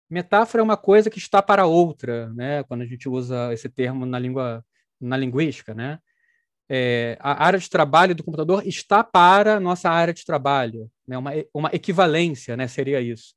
Metáfora 0.09 0.61
é 0.61 0.63
uma 0.63 0.77
coisa 0.77 1.09
que 1.09 1.17
está 1.17 1.41
para 1.41 1.65
outra, 1.65 2.29
né? 2.33 2.63
Quando 2.63 2.81
a 2.81 2.85
gente 2.85 3.09
usa 3.09 3.51
esse 3.51 3.67
termo 3.67 4.05
na 4.05 4.19
língua, 4.19 4.63
na 5.01 5.17
linguística, 5.17 5.73
né? 5.73 5.99
É, 6.69 7.17
a 7.19 7.43
área 7.43 7.59
de 7.59 7.69
trabalho 7.69 8.15
do 8.15 8.23
computador 8.23 8.65
está 8.65 9.03
para 9.03 9.55
a 9.55 9.59
nossa 9.59 9.89
área 9.89 10.13
de 10.13 10.23
trabalho, 10.23 10.89
né? 11.07 11.17
Uma, 11.17 11.31
uma 11.53 11.69
equivalência, 11.73 12.55
né? 12.55 12.67
Seria 12.67 13.01
isso. 13.01 13.33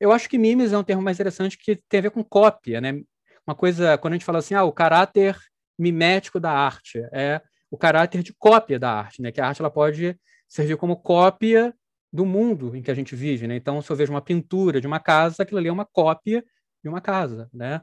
Eu 0.00 0.10
acho 0.12 0.28
que 0.28 0.38
mimes 0.38 0.72
é 0.72 0.78
um 0.78 0.84
termo 0.84 1.02
mais 1.02 1.16
interessante 1.16 1.56
que 1.56 1.76
tem 1.88 1.98
a 1.98 2.02
ver 2.02 2.10
com 2.10 2.24
cópia, 2.24 2.80
né? 2.80 3.00
Uma 3.46 3.54
coisa, 3.54 3.96
quando 3.98 4.14
a 4.14 4.16
gente 4.16 4.24
fala 4.24 4.38
assim, 4.38 4.54
ah, 4.54 4.64
o 4.64 4.72
caráter 4.72 5.36
mimético 5.78 6.40
da 6.40 6.50
arte 6.50 6.98
é 7.12 7.40
o 7.70 7.76
caráter 7.76 8.22
de 8.22 8.32
cópia 8.34 8.78
da 8.78 8.92
arte, 8.92 9.20
né? 9.22 9.32
Que 9.32 9.40
a 9.40 9.48
arte 9.48 9.60
ela 9.60 9.70
pode 9.70 10.18
servir 10.48 10.76
como 10.76 10.96
cópia 10.96 11.74
do 12.12 12.24
mundo 12.24 12.74
em 12.76 12.82
que 12.82 12.90
a 12.90 12.94
gente 12.94 13.14
vive, 13.16 13.46
né? 13.46 13.56
Então, 13.56 13.82
se 13.82 13.90
eu 13.90 13.96
vejo 13.96 14.12
uma 14.12 14.22
pintura 14.22 14.80
de 14.80 14.86
uma 14.86 15.00
casa, 15.00 15.42
aquilo 15.42 15.58
ali 15.58 15.68
é 15.68 15.72
uma 15.72 15.84
cópia 15.84 16.44
de 16.82 16.88
uma 16.88 17.00
casa, 17.00 17.48
né? 17.52 17.82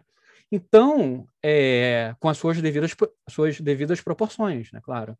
Então, 0.51 1.27
é, 1.43 2.15
com 2.19 2.29
as 2.29 2.37
suas 2.37 2.61
devidas, 2.61 2.95
suas 3.29 3.59
devidas 3.59 4.01
proporções, 4.01 4.71
né? 4.71 4.79
Claro 4.83 5.17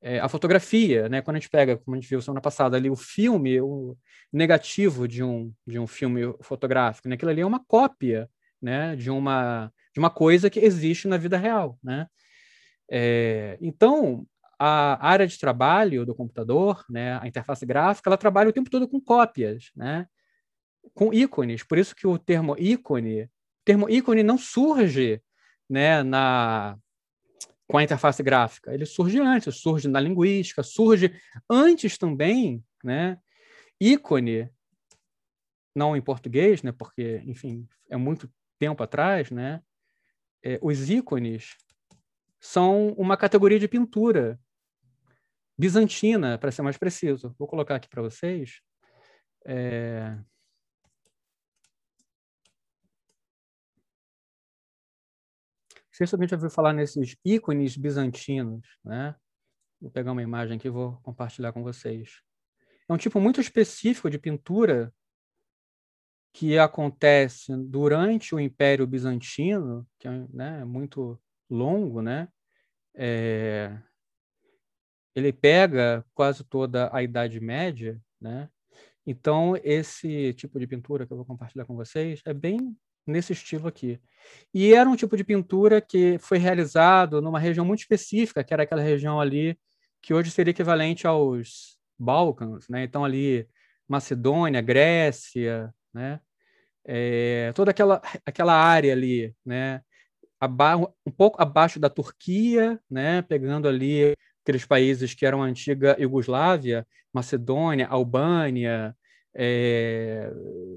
é, 0.00 0.18
a 0.18 0.28
fotografia, 0.28 1.08
né? 1.08 1.20
Quando 1.20 1.36
a 1.36 1.40
gente 1.40 1.50
pega, 1.50 1.76
como 1.76 1.96
a 1.96 2.00
gente 2.00 2.08
viu 2.08 2.22
semana 2.22 2.40
passada 2.40 2.76
ali, 2.76 2.88
o 2.88 2.96
filme, 2.96 3.60
o 3.60 3.96
negativo 4.32 5.06
de 5.06 5.22
um, 5.22 5.52
de 5.66 5.78
um 5.78 5.86
filme 5.86 6.22
fotográfico, 6.42 7.08
né? 7.08 7.14
Aquilo 7.14 7.30
ali 7.30 7.42
é 7.42 7.46
uma 7.46 7.62
cópia, 7.64 8.28
né? 8.60 8.96
De 8.96 9.10
uma 9.10 9.72
de 9.92 9.98
uma 9.98 10.10
coisa 10.10 10.50
que 10.50 10.60
existe 10.60 11.08
na 11.08 11.16
vida 11.16 11.36
real, 11.36 11.78
né? 11.82 12.06
É, 12.90 13.58
então, 13.60 14.26
a 14.58 15.08
área 15.08 15.26
de 15.26 15.38
trabalho 15.38 16.04
do 16.04 16.14
computador, 16.14 16.84
né, 16.90 17.18
a 17.22 17.26
interface 17.26 17.64
gráfica, 17.64 18.10
ela 18.10 18.18
trabalha 18.18 18.50
o 18.50 18.52
tempo 18.52 18.68
todo 18.68 18.88
com 18.88 19.00
cópias, 19.00 19.70
né? 19.74 20.06
Com 20.94 21.12
ícones. 21.14 21.62
Por 21.62 21.78
isso 21.78 21.94
que 21.94 22.06
o 22.06 22.18
termo 22.18 22.56
ícone, 22.58 23.30
termo 23.64 23.88
ícone 23.88 24.22
não 24.22 24.36
surge, 24.36 25.22
né, 25.68 26.02
na 26.02 26.76
com 27.66 27.78
a 27.78 27.84
interface 27.84 28.20
gráfica. 28.20 28.74
Ele 28.74 28.84
surge 28.84 29.20
antes, 29.20 29.54
surge 29.60 29.86
na 29.86 30.00
linguística, 30.00 30.60
surge 30.60 31.14
antes 31.48 31.96
também, 31.96 32.64
né? 32.82 33.16
Ícone, 33.80 34.50
não 35.74 35.96
em 35.96 36.02
português, 36.02 36.64
né? 36.64 36.72
Porque, 36.72 37.22
enfim, 37.24 37.68
é 37.88 37.96
muito 37.96 38.28
tempo 38.58 38.82
atrás, 38.82 39.30
né? 39.30 39.62
É, 40.42 40.58
os 40.62 40.88
ícones 40.88 41.56
são 42.38 42.92
uma 42.92 43.16
categoria 43.16 43.58
de 43.58 43.68
pintura 43.68 44.40
bizantina, 45.58 46.38
para 46.38 46.50
ser 46.50 46.62
mais 46.62 46.78
preciso. 46.78 47.34
Vou 47.38 47.46
colocar 47.46 47.76
aqui 47.76 47.88
para 47.88 48.02
vocês. 48.02 48.60
É... 49.44 50.18
alguém 56.12 56.26
já 56.26 56.36
ouviu 56.36 56.48
falar 56.48 56.72
nesses 56.72 57.14
ícones 57.22 57.76
bizantinos, 57.76 58.66
né? 58.82 59.14
Vou 59.78 59.90
pegar 59.90 60.12
uma 60.12 60.22
imagem 60.22 60.56
aqui 60.56 60.68
e 60.68 60.70
vou 60.70 60.98
compartilhar 61.02 61.52
com 61.52 61.62
vocês. 61.62 62.22
É 62.88 62.92
um 62.92 62.96
tipo 62.96 63.20
muito 63.20 63.38
específico 63.38 64.08
de 64.08 64.18
pintura 64.18 64.94
que 66.32 66.58
acontece 66.58 67.54
durante 67.56 68.34
o 68.34 68.40
Império 68.40 68.86
Bizantino, 68.86 69.86
que 69.98 70.06
é 70.06 70.26
né, 70.32 70.64
muito 70.64 71.18
longo, 71.48 72.00
né? 72.00 72.28
É... 72.94 73.76
Ele 75.14 75.32
pega 75.32 76.04
quase 76.14 76.44
toda 76.44 76.88
a 76.94 77.02
Idade 77.02 77.40
Média, 77.40 78.00
né? 78.20 78.48
Então, 79.06 79.58
esse 79.64 80.32
tipo 80.34 80.58
de 80.60 80.66
pintura 80.66 81.06
que 81.06 81.12
eu 81.12 81.16
vou 81.16 81.26
compartilhar 81.26 81.64
com 81.64 81.74
vocês 81.74 82.20
é 82.24 82.32
bem 82.32 82.76
nesse 83.06 83.32
estilo 83.32 83.66
aqui. 83.66 84.00
E 84.54 84.72
era 84.72 84.88
um 84.88 84.94
tipo 84.94 85.16
de 85.16 85.24
pintura 85.24 85.80
que 85.80 86.18
foi 86.18 86.38
realizado 86.38 87.20
numa 87.20 87.38
região 87.38 87.64
muito 87.64 87.80
específica, 87.80 88.44
que 88.44 88.52
era 88.52 88.62
aquela 88.62 88.82
região 88.82 89.20
ali 89.20 89.58
que 90.02 90.14
hoje 90.14 90.30
seria 90.30 90.52
equivalente 90.52 91.06
aos 91.06 91.76
Balcãs, 91.98 92.68
né? 92.68 92.84
Então 92.84 93.04
ali 93.04 93.48
Macedônia, 93.88 94.60
Grécia, 94.60 95.74
né? 95.92 96.20
É, 96.84 97.52
toda 97.54 97.70
aquela 97.70 98.02
aquela 98.24 98.54
área 98.54 98.92
ali, 98.92 99.34
né? 99.44 99.82
Aba 100.40 100.76
um 100.76 101.10
pouco 101.10 101.40
abaixo 101.42 101.78
da 101.78 101.90
Turquia, 101.90 102.80
né? 102.90 103.22
Pegando 103.22 103.68
ali 103.68 104.14
aqueles 104.42 104.64
países 104.66 105.14
que 105.14 105.26
eram 105.26 105.42
a 105.42 105.46
antiga 105.46 105.96
Iugoslávia, 106.00 106.86
Macedônia, 107.12 107.86
Albânia, 107.88 108.96
é, 109.34 110.30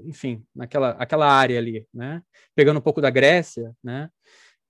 enfim, 0.06 0.44
naquela 0.54 0.90
aquela 0.90 1.26
área 1.30 1.58
ali, 1.58 1.86
né? 1.92 2.22
Pegando 2.54 2.78
um 2.78 2.82
pouco 2.82 3.00
da 3.00 3.10
Grécia, 3.10 3.74
né? 3.82 4.10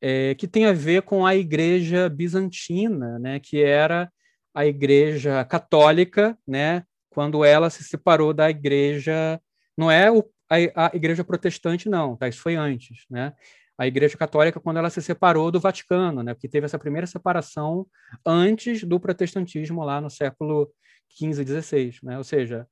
É, 0.00 0.34
que 0.34 0.46
tem 0.48 0.66
a 0.66 0.72
ver 0.72 1.02
com 1.02 1.26
a 1.26 1.34
igreja 1.34 2.08
bizantina, 2.08 3.18
né? 3.18 3.40
Que 3.40 3.62
era 3.62 4.10
a 4.54 4.66
igreja 4.66 5.44
católica, 5.44 6.38
né? 6.46 6.84
Quando 7.10 7.44
ela 7.44 7.70
se 7.70 7.84
separou 7.84 8.32
da 8.34 8.50
igreja, 8.50 9.40
não 9.76 9.90
é 9.90 10.10
o, 10.10 10.24
a, 10.54 10.90
a 10.92 10.96
igreja 10.96 11.24
protestante, 11.24 11.88
não, 11.88 12.16
tá? 12.16 12.28
Isso 12.28 12.40
foi 12.40 12.56
antes, 12.56 13.04
né? 13.10 13.32
a 13.76 13.86
Igreja 13.86 14.16
Católica 14.16 14.60
quando 14.60 14.76
ela 14.76 14.88
se 14.88 15.02
separou 15.02 15.50
do 15.50 15.60
Vaticano, 15.60 16.22
né? 16.22 16.32
Porque 16.32 16.48
teve 16.48 16.64
essa 16.64 16.78
primeira 16.78 17.06
separação 17.06 17.86
antes 18.24 18.84
do 18.84 19.00
protestantismo 19.00 19.82
lá 19.82 20.00
no 20.00 20.08
século 20.08 20.70
XV 21.10 21.44
XVI, 21.44 21.98
né? 22.02 22.16
Ou 22.16 22.24
seja, 22.24 22.66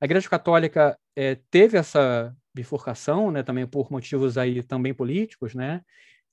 a 0.00 0.04
Igreja 0.04 0.28
Católica 0.28 0.98
é, 1.16 1.36
teve 1.50 1.76
essa 1.76 2.34
bifurcação, 2.54 3.30
né, 3.30 3.42
também 3.42 3.66
por 3.66 3.90
motivos 3.90 4.36
aí 4.38 4.62
também 4.62 4.94
políticos, 4.94 5.54
né, 5.54 5.80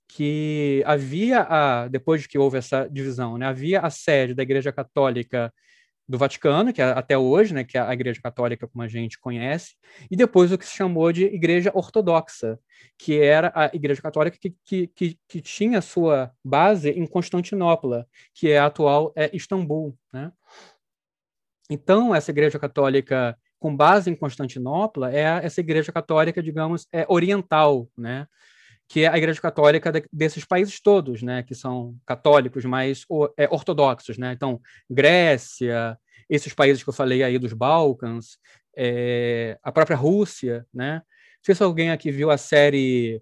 que 0.07 0.83
havia 0.85 1.41
a, 1.41 1.87
depois 1.87 2.25
que 2.27 2.37
houve 2.37 2.57
essa 2.57 2.87
divisão, 2.87 3.37
né, 3.37 3.47
havia 3.47 3.81
a 3.81 3.89
sede 3.89 4.33
da 4.33 4.43
Igreja 4.43 4.71
Católica 4.71 5.53
do 6.07 6.17
Vaticano, 6.17 6.71
que 6.71 6.81
é 6.81 6.85
até 6.85 7.17
hoje, 7.17 7.53
né, 7.53 7.63
que 7.63 7.77
é 7.77 7.81
a 7.81 7.93
Igreja 7.93 8.21
Católica 8.21 8.67
como 8.67 8.83
a 8.83 8.87
gente 8.87 9.19
conhece, 9.19 9.75
e 10.09 10.15
depois 10.15 10.51
o 10.51 10.57
que 10.57 10.65
se 10.65 10.75
chamou 10.75 11.11
de 11.11 11.25
Igreja 11.25 11.71
Ortodoxa, 11.73 12.59
que 12.97 13.19
era 13.19 13.51
a 13.55 13.65
Igreja 13.73 14.01
Católica 14.01 14.37
que, 14.39 14.55
que, 14.63 14.87
que, 14.87 15.19
que 15.27 15.41
tinha 15.41 15.81
sua 15.81 16.31
base 16.43 16.89
em 16.91 17.07
Constantinopla, 17.07 18.07
que 18.33 18.51
é 18.51 18.59
a 18.59 18.67
atual 18.67 19.11
é 19.15 19.35
Istambul, 19.35 19.97
né? 20.13 20.31
Então, 21.67 22.13
essa 22.13 22.29
Igreja 22.29 22.59
Católica 22.59 23.35
com 23.65 23.75
base 23.75 24.11
em 24.11 24.15
Constantinopla, 24.15 25.11
é 25.11 25.23
essa 25.43 25.59
igreja 25.59 25.91
católica, 25.91 26.43
digamos, 26.43 26.87
é 26.93 27.03
oriental, 27.09 27.89
né? 27.97 28.27
Que 28.87 29.01
é 29.03 29.07
a 29.07 29.17
igreja 29.17 29.41
católica 29.41 29.91
de, 29.91 30.03
desses 30.11 30.45
países 30.45 30.79
todos, 30.79 31.21
né? 31.21 31.43
que 31.43 31.55
são 31.55 31.95
católicos, 32.05 32.63
mas 32.65 33.05
é, 33.37 33.47
ortodoxos. 33.49 34.17
Né? 34.17 34.33
Então, 34.33 34.61
Grécia, 34.89 35.97
esses 36.29 36.53
países 36.53 36.83
que 36.83 36.89
eu 36.89 36.93
falei 36.93 37.23
aí 37.23 37.37
dos 37.39 37.53
Balcãs, 37.53 38.37
é, 38.77 39.57
a 39.63 39.71
própria 39.71 39.97
Rússia. 39.97 40.65
Né? 40.73 40.95
Não 40.95 41.43
sei 41.43 41.55
se 41.55 41.63
alguém 41.63 41.91
aqui 41.91 42.11
viu 42.11 42.29
a 42.29 42.37
série 42.37 43.21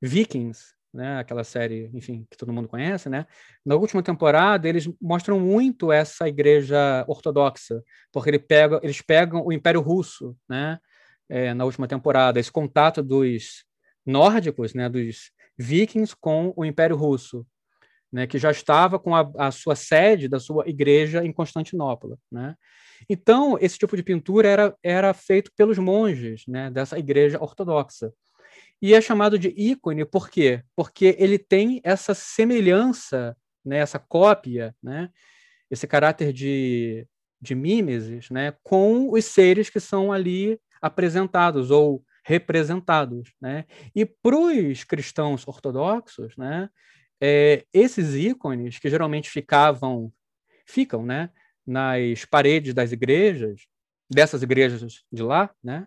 Vikings, 0.00 0.76
né? 0.96 1.18
Aquela 1.18 1.44
série, 1.44 1.90
enfim, 1.92 2.26
que 2.30 2.36
todo 2.36 2.52
mundo 2.52 2.68
conhece, 2.68 3.08
né? 3.08 3.26
Na 3.64 3.76
última 3.76 4.02
temporada 4.02 4.66
eles 4.66 4.88
mostram 5.00 5.38
muito 5.38 5.92
essa 5.92 6.26
igreja 6.26 7.04
ortodoxa, 7.06 7.82
porque 8.10 8.30
ele 8.30 8.38
pega, 8.38 8.80
eles 8.82 9.02
pegam 9.02 9.44
o 9.44 9.52
Império 9.52 9.80
Russo, 9.80 10.34
né? 10.48 10.78
É, 11.28 11.52
na 11.52 11.64
última 11.64 11.86
temporada, 11.86 12.40
esse 12.40 12.50
contato 12.50 13.02
dos 13.02 13.65
nórdicos, 14.06 14.72
né? 14.72 14.88
Dos 14.88 15.30
vikings 15.58 16.14
com 16.18 16.52
o 16.56 16.64
Império 16.64 16.96
Russo, 16.96 17.46
né? 18.12 18.26
Que 18.26 18.38
já 18.38 18.50
estava 18.50 18.98
com 18.98 19.14
a, 19.14 19.30
a 19.36 19.50
sua 19.50 19.74
sede 19.74 20.28
da 20.28 20.38
sua 20.38 20.68
igreja 20.68 21.24
em 21.24 21.32
Constantinopla, 21.32 22.16
né? 22.30 22.54
Então, 23.08 23.58
esse 23.60 23.78
tipo 23.78 23.96
de 23.96 24.02
pintura 24.02 24.48
era, 24.48 24.76
era 24.82 25.14
feito 25.14 25.50
pelos 25.56 25.78
monges 25.78 26.44
né, 26.48 26.70
dessa 26.70 26.98
igreja 26.98 27.42
ortodoxa. 27.42 28.12
E 28.80 28.94
é 28.94 29.00
chamado 29.00 29.38
de 29.38 29.48
ícone 29.56 30.04
por 30.04 30.28
quê? 30.28 30.62
Porque 30.74 31.16
ele 31.18 31.38
tem 31.38 31.80
essa 31.84 32.14
semelhança, 32.14 33.36
né, 33.64 33.78
essa 33.78 33.98
cópia, 33.98 34.74
né, 34.82 35.10
esse 35.70 35.86
caráter 35.86 36.32
de, 36.32 37.06
de 37.40 37.54
mimesis 37.54 38.30
né, 38.30 38.54
com 38.62 39.10
os 39.10 39.24
seres 39.24 39.70
que 39.70 39.80
são 39.80 40.12
ali 40.12 40.60
apresentados 40.80 41.70
ou 41.70 42.02
representados. 42.26 43.32
Né? 43.40 43.64
E 43.94 44.04
para 44.04 44.36
os 44.36 44.82
cristãos 44.82 45.46
ortodoxos, 45.46 46.36
né, 46.36 46.68
é, 47.20 47.64
esses 47.72 48.16
ícones 48.16 48.80
que 48.80 48.90
geralmente 48.90 49.30
ficavam, 49.30 50.12
ficam 50.66 51.06
né, 51.06 51.30
nas 51.64 52.24
paredes 52.24 52.74
das 52.74 52.90
igrejas, 52.90 53.62
dessas 54.10 54.42
igrejas 54.42 55.04
de 55.10 55.22
lá, 55.22 55.54
né, 55.62 55.86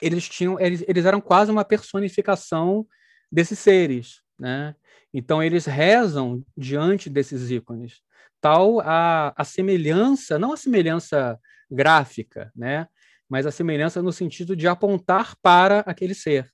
eles 0.00 0.28
tinham 0.28 0.58
eles, 0.58 0.84
eles 0.86 1.04
eram 1.04 1.20
quase 1.20 1.50
uma 1.50 1.64
personificação 1.64 2.86
desses 3.30 3.58
seres, 3.58 4.22
né? 4.38 4.74
Então 5.12 5.42
eles 5.42 5.66
rezam 5.66 6.44
diante 6.56 7.08
desses 7.08 7.50
ícones, 7.50 8.00
tal 8.40 8.80
a, 8.80 9.32
a 9.36 9.44
semelhança, 9.44 10.38
não 10.38 10.52
a 10.52 10.56
semelhança 10.56 11.38
gráfica, 11.70 12.50
né? 12.54 12.88
Mas 13.34 13.46
a 13.46 13.50
semelhança 13.50 14.00
no 14.00 14.12
sentido 14.12 14.54
de 14.54 14.68
apontar 14.68 15.34
para 15.42 15.80
aquele 15.80 16.14
ser. 16.14 16.52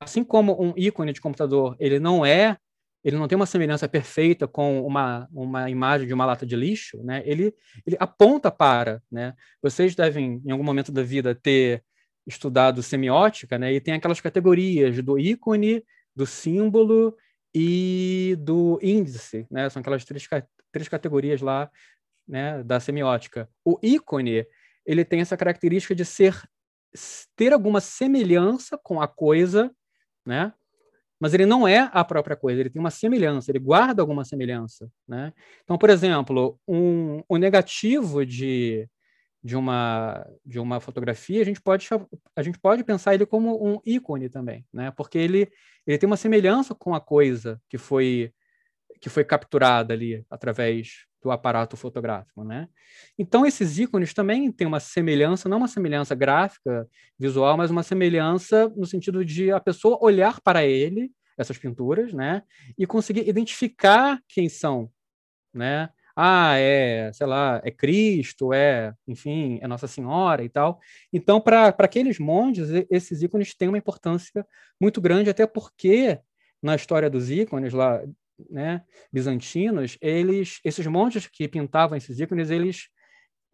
Assim 0.00 0.24
como 0.24 0.58
um 0.58 0.72
ícone 0.74 1.12
de 1.12 1.20
computador, 1.20 1.76
ele 1.78 2.00
não 2.00 2.24
é, 2.24 2.56
ele 3.04 3.18
não 3.18 3.28
tem 3.28 3.36
uma 3.36 3.44
semelhança 3.44 3.86
perfeita 3.86 4.48
com 4.48 4.86
uma, 4.86 5.28
uma 5.30 5.68
imagem 5.68 6.06
de 6.06 6.14
uma 6.14 6.24
lata 6.24 6.46
de 6.46 6.56
lixo, 6.56 6.96
né? 7.04 7.22
Ele, 7.26 7.54
ele 7.86 7.94
aponta 8.00 8.50
para, 8.50 9.02
né? 9.12 9.34
Vocês 9.60 9.94
devem, 9.94 10.40
em 10.42 10.50
algum 10.50 10.64
momento 10.64 10.90
da 10.90 11.02
vida, 11.02 11.34
ter 11.34 11.84
estudado 12.26 12.82
semiótica, 12.82 13.58
né? 13.58 13.74
E 13.74 13.78
tem 13.78 13.92
aquelas 13.92 14.22
categorias 14.22 15.02
do 15.02 15.18
ícone, 15.18 15.84
do 16.16 16.24
símbolo 16.24 17.14
e 17.54 18.34
do 18.40 18.78
índice, 18.82 19.46
né? 19.50 19.68
São 19.68 19.80
aquelas 19.80 20.06
três, 20.06 20.26
três 20.72 20.88
categorias 20.88 21.42
lá, 21.42 21.70
né? 22.26 22.62
Da 22.62 22.80
semiótica. 22.80 23.46
O 23.62 23.78
ícone 23.82 24.46
ele 24.86 25.04
tem 25.04 25.20
essa 25.20 25.36
característica 25.36 25.94
de 25.94 26.04
ser 26.04 26.42
ter 27.36 27.52
alguma 27.52 27.80
semelhança 27.80 28.78
com 28.78 29.00
a 29.00 29.08
coisa, 29.08 29.70
né? 30.24 30.52
Mas 31.20 31.32
ele 31.34 31.46
não 31.46 31.66
é 31.66 31.88
a 31.92 32.04
própria 32.04 32.36
coisa, 32.36 32.60
ele 32.60 32.70
tem 32.70 32.80
uma 32.80 32.90
semelhança, 32.90 33.50
ele 33.50 33.58
guarda 33.58 34.02
alguma 34.02 34.24
semelhança, 34.24 34.90
né? 35.08 35.32
Então, 35.62 35.78
por 35.78 35.90
exemplo, 35.90 36.58
um, 36.68 37.22
o 37.28 37.36
negativo 37.36 38.24
de 38.26 38.88
de 39.42 39.56
uma 39.56 40.26
de 40.44 40.58
uma 40.58 40.80
fotografia, 40.80 41.42
a 41.42 41.44
gente 41.44 41.60
pode 41.60 41.86
a 42.36 42.42
gente 42.42 42.58
pode 42.58 42.82
pensar 42.82 43.14
ele 43.14 43.26
como 43.26 43.62
um 43.62 43.78
ícone 43.84 44.28
também, 44.28 44.66
né? 44.72 44.90
Porque 44.90 45.18
ele 45.18 45.50
ele 45.86 45.98
tem 45.98 46.06
uma 46.06 46.16
semelhança 46.16 46.74
com 46.74 46.94
a 46.94 47.00
coisa 47.00 47.60
que 47.68 47.76
foi 47.78 48.32
que 49.04 49.10
foi 49.10 49.22
capturada 49.22 49.92
ali 49.92 50.24
através 50.30 51.04
do 51.22 51.30
aparato 51.30 51.76
fotográfico, 51.76 52.42
né? 52.42 52.66
Então 53.18 53.44
esses 53.44 53.78
ícones 53.78 54.14
também 54.14 54.50
têm 54.50 54.66
uma 54.66 54.80
semelhança, 54.80 55.46
não 55.46 55.58
uma 55.58 55.68
semelhança 55.68 56.14
gráfica, 56.14 56.88
visual, 57.18 57.54
mas 57.54 57.70
uma 57.70 57.82
semelhança 57.82 58.66
no 58.74 58.86
sentido 58.86 59.22
de 59.22 59.52
a 59.52 59.60
pessoa 59.60 59.98
olhar 60.00 60.40
para 60.40 60.64
ele, 60.64 61.12
essas 61.36 61.58
pinturas, 61.58 62.14
né, 62.14 62.44
e 62.78 62.86
conseguir 62.86 63.28
identificar 63.28 64.18
quem 64.26 64.48
são, 64.48 64.90
né? 65.52 65.90
ah, 66.16 66.54
é, 66.56 67.12
sei 67.12 67.26
lá, 67.26 67.60
é 67.62 67.70
Cristo, 67.70 68.54
é, 68.54 68.94
enfim, 69.06 69.58
é 69.60 69.66
Nossa 69.66 69.86
Senhora 69.86 70.42
e 70.42 70.48
tal. 70.48 70.80
Então, 71.12 71.42
para 71.42 71.68
aqueles 71.78 72.18
monges, 72.18 72.70
esses 72.90 73.20
ícones 73.20 73.54
têm 73.54 73.68
uma 73.68 73.76
importância 73.76 74.46
muito 74.80 74.98
grande, 74.98 75.28
até 75.28 75.46
porque 75.46 76.20
na 76.62 76.74
história 76.74 77.10
dos 77.10 77.30
ícones 77.30 77.74
lá, 77.74 78.00
né, 78.50 78.82
bizantinos, 79.12 79.96
eles, 80.00 80.60
esses 80.64 80.86
monges 80.86 81.26
que 81.26 81.48
pintavam 81.48 81.96
esses 81.96 82.18
ícones, 82.20 82.50
eles 82.50 82.88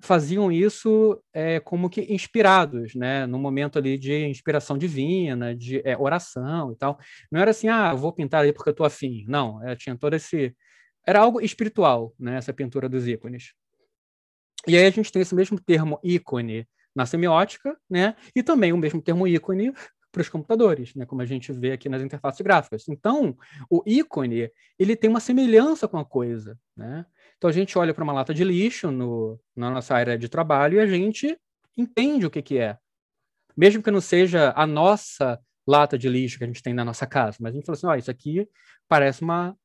faziam 0.02 0.51
isso 0.51 1.23
é, 1.32 1.61
como 1.61 1.90
que 1.90 2.12
inspirados, 2.12 2.94
né, 2.94 3.27
no 3.27 3.39
momento 3.39 3.78
ali 3.78 3.98
de 3.98 4.27
inspiração 4.27 4.78
divina, 4.78 5.55
de 5.55 5.82
é, 5.85 5.97
oração 5.97 6.73
e 6.73 6.77
tal. 6.77 6.98
Não 7.31 7.40
era 7.40 7.51
assim, 7.51 7.69
ah, 7.69 7.93
vou 7.94 8.12
pintar 8.12 8.40
ali 8.40 8.52
porque 8.52 8.70
eu 8.70 8.73
estou 8.73 8.86
afim. 8.86 9.24
Não, 9.28 9.62
é, 9.66 9.77
tinha 9.77 9.97
todo 9.97 10.15
esse 10.15 10.55
era 11.07 11.20
algo 11.20 11.40
espiritual, 11.40 12.15
né, 12.19 12.36
essa 12.36 12.52
pintura 12.52 12.89
dos 12.89 13.07
ícones. 13.07 13.52
E 14.66 14.77
aí 14.77 14.86
a 14.86 14.90
gente 14.90 15.11
tem 15.11 15.23
esse 15.23 15.35
mesmo 15.35 15.59
termo 15.59 15.98
ícone 16.05 16.69
na 16.94 17.07
semiótica, 17.07 17.77
né, 17.89 18.15
e 18.35 18.43
também 18.43 18.73
o 18.73 18.77
mesmo 18.77 19.01
termo 19.01 19.27
ícone 19.27 19.73
para 20.12 20.22
os 20.22 20.28
computadores, 20.28 20.94
né, 20.94 21.06
como 21.06 21.22
a 21.22 21.26
gente 21.26 21.52
vê 21.52 21.72
aqui 21.72 21.88
nas 21.88 22.02
interfaces 22.02 22.40
gráficas. 22.40 22.88
Então, 22.88 23.36
o 23.68 23.82
ícone 23.86 24.50
ele 24.78 24.96
tem 24.96 25.08
uma 25.08 25.20
semelhança 25.20 25.86
com 25.86 25.98
a 25.98 26.04
coisa, 26.04 26.58
né? 26.76 27.06
Então 27.36 27.48
a 27.48 27.52
gente 27.52 27.78
olha 27.78 27.94
para 27.94 28.04
uma 28.04 28.12
lata 28.12 28.34
de 28.34 28.44
lixo 28.44 28.90
no, 28.90 29.40
na 29.56 29.70
nossa 29.70 29.94
área 29.94 30.18
de 30.18 30.28
trabalho 30.28 30.76
e 30.76 30.80
a 30.80 30.86
gente 30.86 31.38
entende 31.76 32.26
o 32.26 32.30
que, 32.30 32.42
que 32.42 32.58
é, 32.58 32.76
mesmo 33.56 33.82
que 33.82 33.90
não 33.90 34.00
seja 34.00 34.52
a 34.56 34.66
nossa 34.66 35.40
lata 35.66 35.96
de 35.96 36.08
lixo 36.08 36.38
que 36.38 36.44
a 36.44 36.46
gente 36.46 36.62
tem 36.62 36.74
na 36.74 36.84
nossa 36.84 37.06
casa, 37.06 37.38
mas 37.40 37.52
a 37.52 37.56
gente 37.56 37.64
fala 37.64 37.76
assim, 37.76 37.86
oh, 37.86 37.94
isso 37.94 38.10
aqui 38.10 38.48
parece 38.88 39.22
uma, 39.22 39.56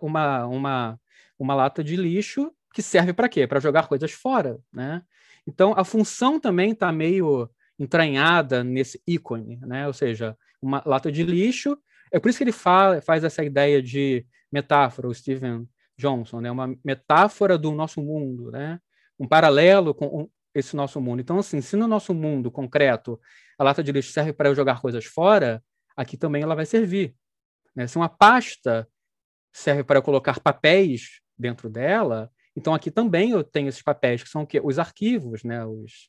uma, 0.00 0.46
uma, 0.46 1.00
uma 1.38 1.54
lata 1.54 1.82
de 1.82 1.96
lixo 1.96 2.52
que 2.74 2.82
serve 2.82 3.12
para 3.12 3.28
quê? 3.28 3.46
Para 3.46 3.60
jogar 3.60 3.86
coisas 3.86 4.10
fora, 4.10 4.58
né? 4.72 5.02
Então, 5.46 5.74
a 5.76 5.84
função 5.84 6.40
também 6.40 6.72
está 6.72 6.90
meio 6.90 7.48
entranhada 7.78 8.62
nesse 8.62 9.02
ícone, 9.06 9.58
né? 9.62 9.86
Ou 9.86 9.92
seja, 9.92 10.36
uma 10.60 10.82
lata 10.86 11.10
de 11.10 11.22
lixo. 11.22 11.76
É 12.12 12.18
por 12.18 12.28
isso 12.28 12.38
que 12.38 12.44
ele 12.44 12.52
fala, 12.52 13.00
faz 13.00 13.24
essa 13.24 13.44
ideia 13.44 13.82
de 13.82 14.26
metáfora, 14.50 15.08
o 15.08 15.14
Steven 15.14 15.68
Johnson, 15.98 16.40
né? 16.40 16.50
Uma 16.50 16.74
metáfora 16.84 17.58
do 17.58 17.72
nosso 17.72 18.00
mundo, 18.02 18.50
né? 18.50 18.80
Um 19.18 19.26
paralelo 19.26 19.94
com 19.94 20.28
esse 20.54 20.76
nosso 20.76 21.00
mundo. 21.00 21.20
Então, 21.20 21.38
assim, 21.38 21.60
se 21.60 21.76
no 21.76 21.88
nosso 21.88 22.14
mundo 22.14 22.50
concreto 22.50 23.20
a 23.58 23.64
lata 23.64 23.82
de 23.82 23.92
lixo 23.92 24.12
serve 24.12 24.32
para 24.32 24.48
eu 24.48 24.54
jogar 24.54 24.80
coisas 24.80 25.04
fora, 25.04 25.62
aqui 25.96 26.16
também 26.16 26.42
ela 26.42 26.54
vai 26.54 26.66
servir. 26.66 27.14
Né? 27.74 27.86
Se 27.86 27.96
uma 27.96 28.08
pasta 28.08 28.88
serve 29.52 29.84
para 29.84 30.00
colocar 30.00 30.40
papéis 30.40 31.20
dentro 31.36 31.68
dela, 31.68 32.30
então 32.56 32.74
aqui 32.74 32.90
também 32.90 33.30
eu 33.30 33.42
tenho 33.42 33.68
esses 33.68 33.82
papéis 33.82 34.22
que 34.22 34.28
são 34.28 34.42
o 34.42 34.46
quê? 34.46 34.60
Os 34.62 34.78
arquivos, 34.78 35.42
né? 35.42 35.64
Os 35.64 36.08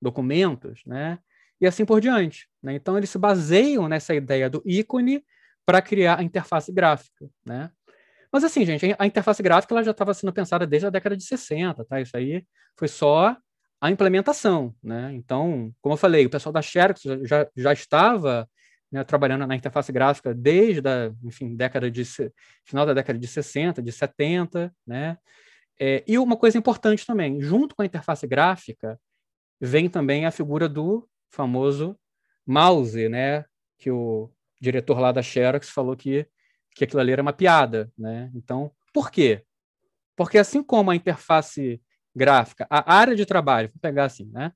documentos, 0.00 0.82
né? 0.86 1.18
E 1.60 1.66
assim 1.66 1.84
por 1.84 2.00
diante. 2.00 2.48
Né? 2.62 2.74
Então 2.74 2.96
eles 2.96 3.10
se 3.10 3.18
baseiam 3.18 3.88
nessa 3.88 4.14
ideia 4.14 4.48
do 4.48 4.62
ícone 4.64 5.24
para 5.66 5.82
criar 5.82 6.18
a 6.18 6.22
interface 6.22 6.72
gráfica, 6.72 7.28
né? 7.44 7.70
Mas 8.32 8.44
assim, 8.44 8.64
gente, 8.64 8.94
a 8.98 9.06
interface 9.06 9.42
gráfica 9.42 9.74
ela 9.74 9.82
já 9.82 9.90
estava 9.90 10.14
sendo 10.14 10.32
pensada 10.32 10.66
desde 10.66 10.86
a 10.86 10.90
década 10.90 11.16
de 11.16 11.24
60, 11.24 11.84
tá? 11.84 12.00
Isso 12.00 12.16
aí 12.16 12.44
foi 12.76 12.88
só 12.88 13.36
a 13.80 13.90
implementação, 13.90 14.74
né? 14.82 15.10
Então, 15.14 15.72
como 15.80 15.94
eu 15.94 15.96
falei, 15.96 16.26
o 16.26 16.30
pessoal 16.30 16.52
da 16.52 16.62
Xerox 16.62 17.02
já, 17.24 17.48
já 17.56 17.72
estava 17.72 18.48
né, 18.92 19.02
trabalhando 19.04 19.46
na 19.46 19.56
interface 19.56 19.90
gráfica 19.90 20.34
desde 20.34 20.86
a, 20.88 21.12
enfim, 21.24 21.56
década 21.56 21.90
de 21.90 22.04
final 22.64 22.84
da 22.84 22.92
década 22.92 23.18
de 23.18 23.26
60, 23.26 23.82
de 23.82 23.92
70, 23.92 24.72
né? 24.86 25.16
É, 25.78 26.04
e 26.06 26.18
uma 26.18 26.36
coisa 26.36 26.58
importante 26.58 27.06
também, 27.06 27.40
junto 27.40 27.74
com 27.74 27.82
a 27.82 27.86
interface 27.86 28.26
gráfica, 28.26 29.00
vem 29.60 29.88
também 29.88 30.26
a 30.26 30.30
figura 30.30 30.68
do 30.68 31.08
famoso 31.28 31.98
mouse, 32.46 33.08
né? 33.08 33.44
Que 33.78 33.90
o 33.90 34.30
diretor 34.60 34.98
lá 34.98 35.12
da 35.12 35.22
Xerox 35.22 35.68
falou 35.68 35.96
que, 35.96 36.26
que 36.74 36.84
aquilo 36.84 37.00
ali 37.00 37.12
era 37.12 37.22
uma 37.22 37.32
piada, 37.32 37.92
né? 37.96 38.30
Então, 38.34 38.72
por 38.92 39.10
quê? 39.10 39.44
Porque 40.16 40.38
assim 40.38 40.62
como 40.62 40.90
a 40.90 40.96
interface 40.96 41.80
gráfica, 42.14 42.66
a 42.68 42.92
área 42.94 43.14
de 43.14 43.24
trabalho, 43.24 43.68
vou 43.68 43.80
pegar 43.80 44.04
assim, 44.04 44.30
né? 44.32 44.52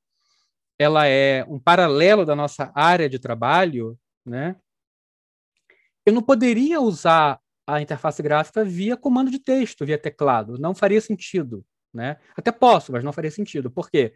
Ela 0.78 1.06
é 1.06 1.44
um 1.48 1.58
paralelo 1.58 2.26
da 2.26 2.34
nossa 2.34 2.72
área 2.74 3.08
de 3.08 3.18
trabalho, 3.18 3.98
né? 4.26 4.56
Eu 6.04 6.12
não 6.12 6.22
poderia 6.22 6.80
usar 6.80 7.40
a 7.66 7.80
interface 7.80 8.22
gráfica 8.22 8.64
via 8.64 8.96
comando 8.96 9.30
de 9.30 9.38
texto, 9.38 9.86
via 9.86 9.96
teclado. 9.96 10.58
Não 10.58 10.74
faria 10.74 11.00
sentido, 11.00 11.64
né? 11.92 12.18
Até 12.36 12.52
posso, 12.52 12.92
mas 12.92 13.04
não 13.04 13.12
faria 13.12 13.30
sentido. 13.30 13.70
Por 13.70 13.90
quê? 13.90 14.12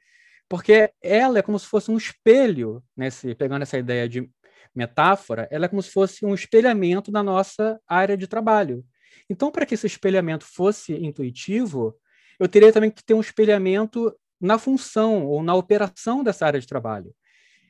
Porque 0.49 0.91
ela 1.03 1.39
é 1.39 1.43
como 1.43 1.59
se 1.59 1.67
fosse 1.67 1.91
um 1.91 1.97
espelho, 1.97 2.83
nesse, 2.97 3.35
pegando 3.35 3.63
essa 3.63 3.79
ideia 3.79 4.09
de 4.09 4.31
metáfora, 4.75 5.49
ela 5.51 5.67
é 5.67 5.69
como 5.69 5.83
se 5.83 5.91
fosse 5.91 6.25
um 6.25 6.35
espelhamento 6.35 7.11
da 7.11 7.23
nossa 7.23 7.81
área 7.87 8.17
de 8.17 8.27
trabalho. 8.27 8.85
Então, 9.29 9.51
para 9.51 9.67
que 9.67 9.75
esse 9.75 9.87
espelhamento 9.87 10.45
fosse 10.45 10.95
intuitivo, 10.95 11.95
eu 12.39 12.49
teria 12.49 12.73
também 12.73 12.91
que 12.91 13.05
ter 13.05 13.15
um 13.15 13.21
espelhamento 13.21 14.15
na 14.41 14.59
função 14.59 15.27
ou 15.27 15.43
na 15.43 15.55
operação 15.55 16.23
dessa 16.23 16.47
área 16.47 16.61
de 16.61 16.67
trabalho. 16.67 17.15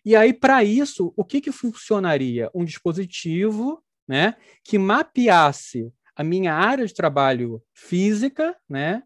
E 0.05 0.15
aí, 0.15 0.33
para 0.33 0.63
isso, 0.63 1.13
o 1.17 1.25
que, 1.25 1.41
que 1.41 1.51
funcionaria? 1.51 2.51
Um 2.55 2.65
dispositivo 2.65 3.83
né, 4.07 4.37
que 4.63 4.79
mapeasse 4.79 5.93
a 6.15 6.23
minha 6.23 6.55
área 6.55 6.87
de 6.87 6.95
trabalho 6.95 7.63
física 7.75 8.57
né, 8.69 9.03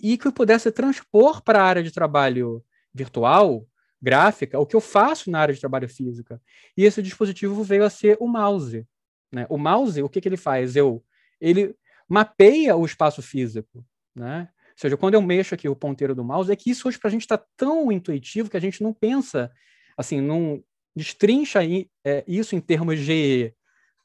e 0.00 0.16
que 0.16 0.26
eu 0.26 0.32
pudesse 0.32 0.70
transpor 0.70 1.42
para 1.42 1.60
a 1.60 1.64
área 1.64 1.82
de 1.82 1.90
trabalho 1.90 2.64
virtual, 2.96 3.66
gráfica, 4.00 4.58
o 4.58 4.66
que 4.66 4.74
eu 4.74 4.80
faço 4.80 5.30
na 5.30 5.40
área 5.40 5.54
de 5.54 5.60
trabalho 5.60 5.88
física. 5.88 6.40
E 6.76 6.84
esse 6.84 7.02
dispositivo 7.02 7.62
veio 7.62 7.84
a 7.84 7.90
ser 7.90 8.16
o 8.20 8.26
mouse. 8.26 8.86
Né? 9.32 9.46
O 9.48 9.58
mouse, 9.58 10.02
o 10.02 10.08
que, 10.08 10.20
que 10.20 10.28
ele 10.28 10.36
faz? 10.36 10.76
Eu, 10.76 11.04
ele 11.40 11.74
mapeia 12.08 12.76
o 12.76 12.84
espaço 12.84 13.22
físico. 13.22 13.84
Né? 14.14 14.48
Ou 14.50 14.80
seja, 14.80 14.96
quando 14.96 15.14
eu 15.14 15.22
mexo 15.22 15.54
aqui 15.54 15.68
o 15.68 15.76
ponteiro 15.76 16.14
do 16.14 16.24
mouse, 16.24 16.50
é 16.50 16.56
que 16.56 16.70
isso 16.70 16.88
hoje 16.88 16.98
para 16.98 17.08
a 17.08 17.10
gente 17.10 17.22
está 17.22 17.38
tão 17.56 17.90
intuitivo 17.90 18.50
que 18.50 18.56
a 18.56 18.60
gente 18.60 18.82
não 18.82 18.92
pensa 18.92 19.50
assim, 19.96 20.20
não 20.20 20.62
destrincha 20.94 21.60
é, 22.04 22.24
isso 22.26 22.54
em 22.54 22.60
termos 22.60 23.00
de, 23.00 23.52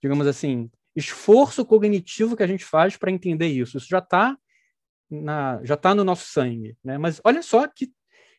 digamos 0.01 0.27
assim, 0.27 0.69
esforço 0.95 1.65
cognitivo 1.65 2.35
que 2.35 2.43
a 2.43 2.47
gente 2.47 2.65
faz 2.65 2.97
para 2.97 3.11
entender 3.11 3.47
isso. 3.47 3.77
Isso 3.77 3.88
já 3.89 3.99
está 3.99 4.38
já 5.63 5.73
está 5.73 5.93
no 5.93 6.05
nosso 6.05 6.26
sangue, 6.27 6.77
né? 6.81 6.97
Mas 6.97 7.19
olha 7.26 7.41
só 7.41 7.68
que, 7.68 7.91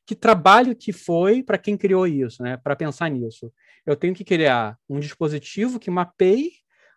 que 0.06 0.14
trabalho 0.14 0.74
que 0.74 0.92
foi 0.92 1.42
para 1.42 1.58
quem 1.58 1.76
criou 1.76 2.06
isso, 2.06 2.42
né? 2.42 2.56
Para 2.56 2.76
pensar 2.76 3.08
nisso, 3.08 3.52
eu 3.86 3.96
tenho 3.96 4.14
que 4.14 4.24
criar 4.24 4.78
um 4.88 4.98
dispositivo 4.98 5.78
que 5.78 5.90
mapeie 5.90 6.52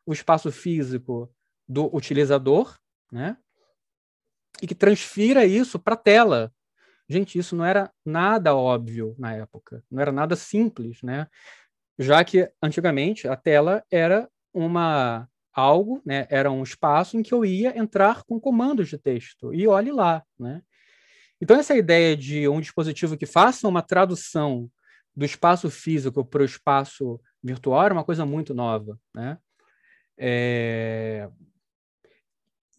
o 0.06 0.14
espaço 0.14 0.52
físico 0.52 1.32
do 1.68 1.95
utilizador, 1.95 2.77
né? 3.11 3.38
E 4.61 4.68
que 4.68 4.76
transfira 4.76 5.45
isso 5.45 5.77
para 5.77 5.95
a 5.95 5.98
tela, 5.98 6.53
Gente, 7.07 7.38
isso 7.38 7.56
não 7.56 7.64
era 7.64 7.91
nada 8.03 8.56
óbvio 8.56 9.15
na 9.18 9.34
época, 9.34 9.84
não 9.91 10.02
era 10.02 10.11
nada 10.11 10.36
simples, 10.36 11.02
né? 11.03 11.27
Já 11.99 12.23
que 12.23 12.52
antigamente 12.61 13.27
a 13.27 13.36
tela 13.36 13.84
era 13.91 14.27
uma 14.52 15.30
algo, 15.53 16.02
né? 16.03 16.27
Era 16.30 16.52
um 16.52 16.64
espaço 16.64 17.15
em 17.15 17.23
que 17.23 17.34
eu 17.34 17.45
ia 17.45 17.77
entrar 17.77 18.23
com 18.23 18.40
comandos 18.40 18.90
de 18.90 18.98
texto 18.98 19.53
e 19.53 19.68
olhe 19.68 19.91
lá, 19.91 20.23
né? 20.38 20.64
Então 21.41 21.57
essa 21.57 21.76
ideia 21.76 22.16
de 22.16 22.48
um 22.48 22.60
dispositivo 22.60 23.18
que 23.18 23.26
faça 23.26 23.68
uma 23.68 23.82
tradução 23.82 24.70
do 25.16 25.26
espaço 25.26 25.70
físico 25.70 26.26
para 26.26 26.41
o 26.41 26.45
espaço 26.45 27.20
virtual 27.44 27.86
era 27.86 27.94
uma 27.94 28.03
coisa 28.03 28.26
muito 28.26 28.53
nova, 28.53 28.99
né? 29.14 29.38
É... 30.18 31.30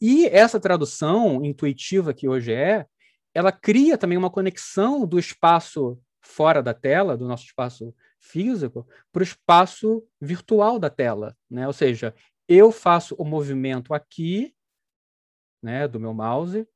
E 0.01 0.27
essa 0.27 0.61
tradução 0.61 1.45
intuitiva 1.45 2.13
que 2.13 2.29
hoje 2.29 2.53
é, 2.53 2.87
ela 3.35 3.51
cria 3.51 3.97
também 3.97 4.19
uma 4.19 4.31
conexão 4.31 5.07
do 5.07 5.19
espaço 5.19 5.99
fora 6.21 6.63
da 6.63 6.75
tela, 6.75 7.17
do 7.17 7.27
nosso 7.27 7.45
espaço 7.45 7.95
físico, 8.19 8.87
para 9.13 9.21
o 9.21 9.25
espaço 9.25 10.07
virtual 10.21 10.79
da 10.79 10.91
tela, 10.91 11.37
né? 11.49 11.67
Ou 11.67 11.73
seja, 11.73 12.15
eu 12.49 12.71
faço 12.71 13.15
o 13.17 13.25
movimento 13.25 13.95
aqui, 13.95 14.55
né, 15.63 15.89
do 15.89 15.99
meu 15.99 16.13
mouse. 16.13 16.67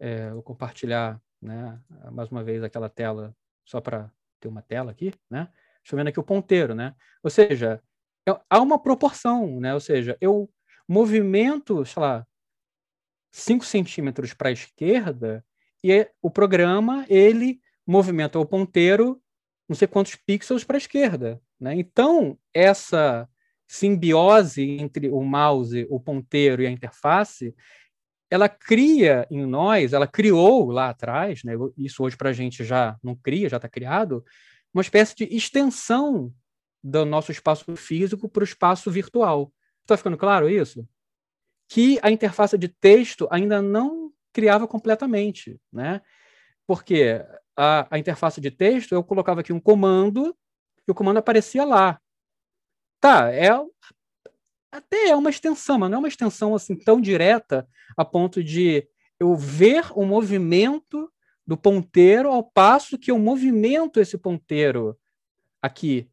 É, 0.00 0.30
vou 0.30 0.42
compartilhar 0.42 1.20
né? 1.40 1.80
Mais 2.12 2.30
uma 2.30 2.44
vez 2.44 2.62
aquela 2.62 2.88
tela 2.88 3.34
só 3.64 3.80
para 3.80 4.12
ter 4.38 4.48
uma 4.48 4.62
tela 4.62 4.90
aqui, 4.90 5.12
né? 5.30 5.48
Estou 5.82 5.96
vendo 5.96 6.08
aqui 6.08 6.20
o 6.20 6.24
ponteiro, 6.24 6.74
né? 6.74 6.94
Ou 7.22 7.30
seja, 7.30 7.82
é, 8.28 8.38
há 8.48 8.60
uma 8.60 8.80
proporção, 8.80 9.60
né? 9.60 9.72
Ou 9.72 9.80
seja, 9.80 10.16
eu 10.20 10.50
movimento, 10.86 11.84
sei 11.86 12.02
lá, 12.02 12.26
5 13.32 13.64
centímetros 13.64 14.34
para 14.34 14.48
a 14.48 14.52
esquerda 14.52 15.44
e 15.82 16.08
o 16.20 16.30
programa 16.30 17.06
ele 17.08 17.60
movimenta 17.86 18.38
o 18.38 18.46
ponteiro 18.46 19.22
não 19.68 19.76
sei 19.76 19.86
quantos 19.86 20.16
pixels 20.16 20.64
para 20.64 20.76
a 20.76 20.78
esquerda. 20.78 21.40
Né? 21.58 21.76
Então, 21.76 22.36
essa 22.52 23.28
simbiose 23.68 24.68
entre 24.68 25.08
o 25.08 25.22
mouse, 25.22 25.86
o 25.88 26.00
ponteiro 26.00 26.60
e 26.60 26.66
a 26.66 26.70
interface, 26.70 27.54
ela 28.30 28.48
cria 28.48 29.26
em 29.30 29.44
nós, 29.44 29.92
ela 29.92 30.06
criou 30.06 30.70
lá 30.70 30.90
atrás, 30.90 31.42
né? 31.42 31.54
isso 31.76 32.02
hoje 32.04 32.16
para 32.16 32.30
a 32.30 32.32
gente 32.32 32.64
já 32.64 32.96
não 33.02 33.16
cria, 33.16 33.48
já 33.48 33.56
está 33.56 33.68
criado, 33.68 34.24
uma 34.72 34.82
espécie 34.82 35.16
de 35.16 35.24
extensão 35.24 36.32
do 36.82 37.04
nosso 37.04 37.32
espaço 37.32 37.74
físico 37.76 38.28
para 38.28 38.42
o 38.42 38.44
espaço 38.44 38.90
virtual. 38.90 39.52
Está 39.82 39.96
ficando 39.96 40.16
claro 40.16 40.48
isso? 40.48 40.88
Que 41.68 41.98
a 42.02 42.10
interface 42.10 42.56
de 42.56 42.68
texto 42.68 43.26
ainda 43.30 43.60
não 43.60 44.12
criava 44.32 44.66
completamente, 44.68 45.60
né? 45.72 46.00
Porque 46.66 47.24
a, 47.56 47.86
a 47.90 47.98
interface 47.98 48.40
de 48.40 48.50
texto, 48.50 48.92
eu 48.92 49.02
colocava 49.02 49.40
aqui 49.40 49.52
um 49.52 49.60
comando 49.60 50.36
e 50.86 50.90
o 50.90 50.94
comando 50.94 51.18
aparecia 51.18 51.64
lá. 51.64 52.00
Tá, 53.00 53.30
é 53.32 53.50
até 54.72 55.08
é 55.08 55.16
uma 55.16 55.30
extensão, 55.30 55.78
mas 55.78 55.90
não 55.90 55.96
é 55.96 55.98
uma 56.00 56.08
extensão 56.08 56.54
assim 56.54 56.76
tão 56.76 57.00
direta 57.00 57.66
a 57.96 58.04
ponto 58.04 58.42
de 58.42 58.86
eu 59.18 59.34
ver 59.36 59.86
o 59.94 60.04
movimento 60.04 61.10
do 61.46 61.56
ponteiro 61.56 62.30
ao 62.30 62.42
passo 62.42 62.98
que 62.98 63.10
eu 63.10 63.18
movimento 63.18 64.00
esse 64.00 64.16
ponteiro 64.16 64.96
aqui. 65.60 66.08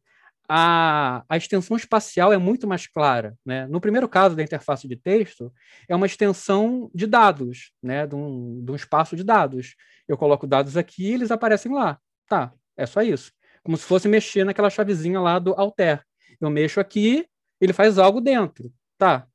A, 0.50 1.24
a 1.28 1.36
extensão 1.36 1.76
espacial 1.76 2.32
é 2.32 2.38
muito 2.38 2.66
mais 2.66 2.86
clara. 2.86 3.36
Né? 3.44 3.66
No 3.66 3.80
primeiro 3.80 4.08
caso 4.08 4.34
da 4.34 4.42
interface 4.42 4.88
de 4.88 4.96
texto, 4.96 5.52
é 5.88 5.94
uma 5.94 6.06
extensão 6.06 6.90
de 6.94 7.06
dados, 7.06 7.72
né? 7.82 8.06
de, 8.06 8.14
um, 8.14 8.64
de 8.64 8.72
um 8.72 8.74
espaço 8.74 9.14
de 9.14 9.22
dados. 9.22 9.76
Eu 10.08 10.16
coloco 10.16 10.46
dados 10.46 10.76
aqui 10.76 11.04
e 11.04 11.12
eles 11.14 11.30
aparecem 11.30 11.72
lá. 11.72 11.98
Tá, 12.26 12.52
é 12.76 12.86
só 12.86 13.02
isso. 13.02 13.32
Como 13.62 13.76
se 13.76 13.84
fosse 13.84 14.08
mexer 14.08 14.44
naquela 14.44 14.70
chavezinha 14.70 15.20
lá 15.20 15.38
do 15.38 15.52
alter. 15.52 16.02
Eu 16.40 16.50
mexo 16.50 16.80
aqui, 16.80 17.28
ele 17.60 17.72
faz 17.72 17.98
algo 17.98 18.20
dentro. 18.20 18.72
Tá. 18.96 19.26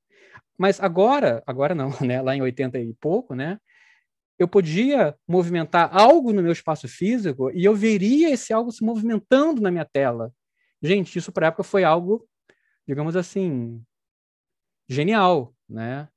Mas 0.58 0.80
agora, 0.80 1.44
agora 1.46 1.76
não, 1.76 1.90
né? 2.02 2.22
Lá 2.22 2.36
em 2.36 2.42
80 2.42 2.80
e 2.80 2.94
pouco, 2.96 3.36
né? 3.36 3.60
Eu 4.38 4.48
podia 4.48 5.16
movimentar 5.28 5.96
algo 5.96 6.34
no 6.34 6.42
meu 6.42 6.52
espaço 6.52 6.88
físico 6.88 7.52
e 7.52 7.64
eu 7.64 7.76
veria 7.76 8.32
esse 8.32 8.52
algo 8.52 8.72
se 8.72 8.84
movimentando 8.84 9.62
na 9.62 9.72
minha 9.72 9.86
tela. 9.86 10.34
Gente, 10.82 11.18
isso 11.18 11.32
para 11.32 11.48
época 11.48 11.64
foi 11.64 11.84
algo, 11.84 12.28
digamos 12.88 13.16
assim, 13.16 13.82
genial, 14.90 15.54
né? 15.70 16.10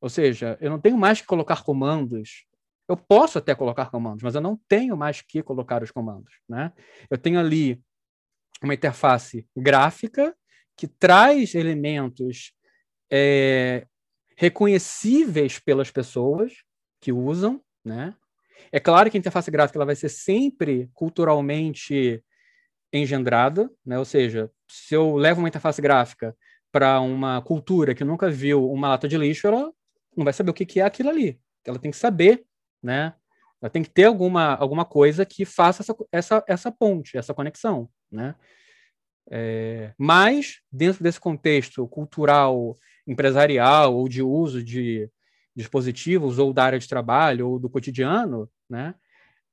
Ou 0.00 0.08
seja, 0.08 0.58
eu 0.60 0.70
não 0.70 0.80
tenho 0.80 0.98
mais 0.98 1.20
que 1.20 1.26
colocar 1.26 1.64
comandos 1.64 2.46
eu 2.92 2.96
posso 2.96 3.38
até 3.38 3.54
colocar 3.54 3.90
comandos, 3.90 4.22
mas 4.22 4.34
eu 4.34 4.40
não 4.40 4.56
tenho 4.68 4.96
mais 4.96 5.22
que 5.22 5.42
colocar 5.42 5.82
os 5.82 5.90
comandos. 5.90 6.34
Né? 6.48 6.72
Eu 7.10 7.16
tenho 7.16 7.38
ali 7.38 7.82
uma 8.62 8.74
interface 8.74 9.46
gráfica 9.56 10.36
que 10.76 10.86
traz 10.86 11.54
elementos 11.54 12.52
é, 13.10 13.86
reconhecíveis 14.36 15.58
pelas 15.58 15.90
pessoas 15.90 16.52
que 17.00 17.12
usam. 17.12 17.60
Né? 17.84 18.14
É 18.70 18.80
claro 18.80 19.10
que 19.10 19.16
a 19.16 19.20
interface 19.20 19.50
gráfica 19.50 19.78
ela 19.78 19.86
vai 19.86 19.96
ser 19.96 20.08
sempre 20.08 20.90
culturalmente 20.94 22.22
engendrada, 22.92 23.70
né? 23.84 23.98
ou 23.98 24.04
seja, 24.04 24.50
se 24.68 24.94
eu 24.94 25.16
levo 25.16 25.40
uma 25.40 25.48
interface 25.48 25.80
gráfica 25.80 26.36
para 26.70 27.00
uma 27.00 27.40
cultura 27.42 27.94
que 27.94 28.04
nunca 28.04 28.30
viu 28.30 28.70
uma 28.70 28.88
lata 28.88 29.08
de 29.08 29.16
lixo, 29.16 29.46
ela 29.46 29.72
não 30.16 30.24
vai 30.24 30.32
saber 30.32 30.50
o 30.50 30.54
que 30.54 30.80
é 30.80 30.84
aquilo 30.84 31.08
ali. 31.08 31.40
Ela 31.64 31.78
tem 31.78 31.90
que 31.90 31.96
saber 31.96 32.44
né? 32.82 33.14
Ela 33.60 33.70
tem 33.70 33.82
que 33.82 33.90
ter 33.90 34.04
alguma, 34.04 34.54
alguma 34.56 34.84
coisa 34.84 35.24
que 35.24 35.44
faça 35.44 35.82
essa, 35.82 35.94
essa, 36.10 36.44
essa 36.48 36.72
ponte, 36.72 37.16
essa 37.16 37.32
conexão, 37.32 37.88
né? 38.10 38.34
É, 39.30 39.92
mas, 39.98 40.60
dentro 40.70 41.02
desse 41.02 41.20
contexto 41.20 41.86
cultural, 41.88 42.76
empresarial 43.06 43.94
ou 43.94 44.08
de 44.08 44.22
uso 44.22 44.62
de 44.62 45.08
dispositivos 45.54 46.38
ou 46.38 46.52
da 46.52 46.64
área 46.64 46.78
de 46.78 46.88
trabalho 46.88 47.48
ou 47.48 47.58
do 47.58 47.68
cotidiano, 47.68 48.48
né? 48.68 48.94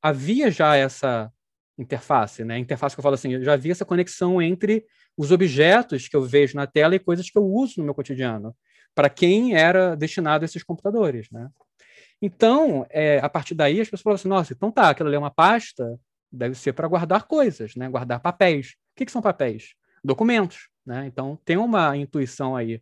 Havia 0.02 0.50
já 0.50 0.76
essa 0.76 1.32
interface, 1.78 2.44
né? 2.44 2.58
Interface 2.58 2.96
que 2.96 3.00
eu 3.00 3.04
falo 3.04 3.16
assim, 3.16 3.42
já 3.44 3.54
havia 3.54 3.72
essa 3.72 3.86
conexão 3.86 4.42
entre 4.42 4.86
os 5.18 5.32
objetos 5.32 6.08
que 6.08 6.16
eu 6.16 6.22
vejo 6.24 6.56
na 6.56 6.66
tela 6.66 6.96
e 6.96 7.00
coisas 7.00 7.30
que 7.30 7.38
eu 7.38 7.46
uso 7.46 7.76
no 7.78 7.86
meu 7.86 7.94
cotidiano, 7.94 8.56
para 8.96 9.10
quem 9.10 9.56
era 9.56 9.96
destinado 9.96 10.46
esses 10.46 10.64
computadores, 10.64 11.28
né? 11.32 11.50
Então, 12.22 12.86
é, 12.90 13.20
a 13.20 13.30
partir 13.30 13.56
daí, 13.56 13.80
as 13.80 13.90
pessoas 13.90 14.02
falam 14.02 14.16
assim: 14.16 14.28
nossa, 14.28 14.54
então 14.54 14.72
tá, 14.72 14.90
aquilo 14.90 15.08
ali 15.08 15.16
é 15.16 15.20
uma 15.20 15.32
pasta, 15.32 16.00
deve 16.32 16.56
ser 16.56 16.74
para 16.74 16.88
guardar 16.88 17.24
coisas, 17.24 17.76
né? 17.76 17.90
guardar 17.90 18.20
papéis. 18.20 18.76
Que, 19.00 19.06
que 19.06 19.12
são 19.14 19.22
papéis? 19.22 19.76
Documentos. 20.04 20.68
Né? 20.86 21.06
Então, 21.08 21.40
tem 21.46 21.56
uma 21.56 21.96
intuição 21.96 22.54
aí. 22.54 22.82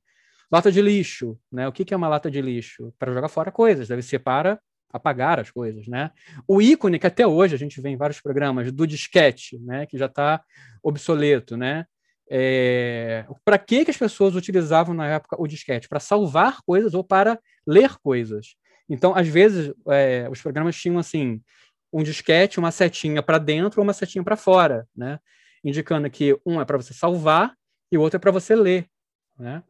Lata 0.51 0.71
de 0.71 0.81
lixo. 0.81 1.37
Né? 1.51 1.67
O 1.67 1.71
que, 1.71 1.85
que 1.85 1.93
é 1.93 1.97
uma 1.97 2.07
lata 2.07 2.31
de 2.31 2.41
lixo? 2.41 2.91
Para 2.97 3.13
jogar 3.13 3.27
fora 3.27 3.51
coisas, 3.51 3.87
deve 3.87 4.01
ser 4.01 4.17
para 4.17 4.59
apagar 4.91 5.39
as 5.39 5.51
coisas, 5.51 5.85
né? 5.85 6.09
O 6.47 6.59
ícone 6.61 6.97
que 6.97 7.05
até 7.05 7.27
hoje 7.27 7.53
a 7.53 7.57
gente 7.57 7.79
vê 7.81 7.89
em 7.89 7.97
vários 7.97 8.19
programas 8.21 8.71
do 8.71 8.87
disquete, 8.87 9.59
né, 9.59 9.85
que 9.85 9.97
já 9.97 10.05
está 10.05 10.41
obsoleto, 10.81 11.57
né? 11.57 11.85
É... 12.31 13.25
Para 13.43 13.59
que 13.59 13.83
que 13.83 13.91
as 13.91 13.97
pessoas 13.97 14.33
utilizavam 14.33 14.95
na 14.95 15.05
época 15.07 15.35
o 15.39 15.45
disquete? 15.45 15.89
Para 15.89 15.99
salvar 15.99 16.61
coisas 16.65 16.93
ou 16.93 17.03
para 17.03 17.37
ler 17.67 17.97
coisas? 18.01 18.55
Então, 18.89 19.13
às 19.13 19.27
vezes, 19.27 19.71
é, 19.89 20.27
os 20.31 20.41
programas 20.41 20.77
tinham 20.77 20.97
assim 20.97 21.41
um 21.91 22.01
disquete, 22.01 22.57
uma 22.57 22.71
setinha 22.71 23.21
para 23.21 23.37
dentro 23.37 23.81
ou 23.81 23.83
uma 23.83 23.93
setinha 23.93 24.23
para 24.23 24.37
fora, 24.37 24.87
né? 24.95 25.19
Indicando 25.63 26.09
que 26.09 26.37
um 26.45 26.61
é 26.61 26.65
para 26.65 26.77
você 26.77 26.93
salvar 26.93 27.53
e 27.91 27.97
o 27.97 28.01
outro 28.01 28.17
é 28.17 28.19
para 28.19 28.31
você 28.31 28.55
ler, 28.55 28.87
né? 29.37 29.63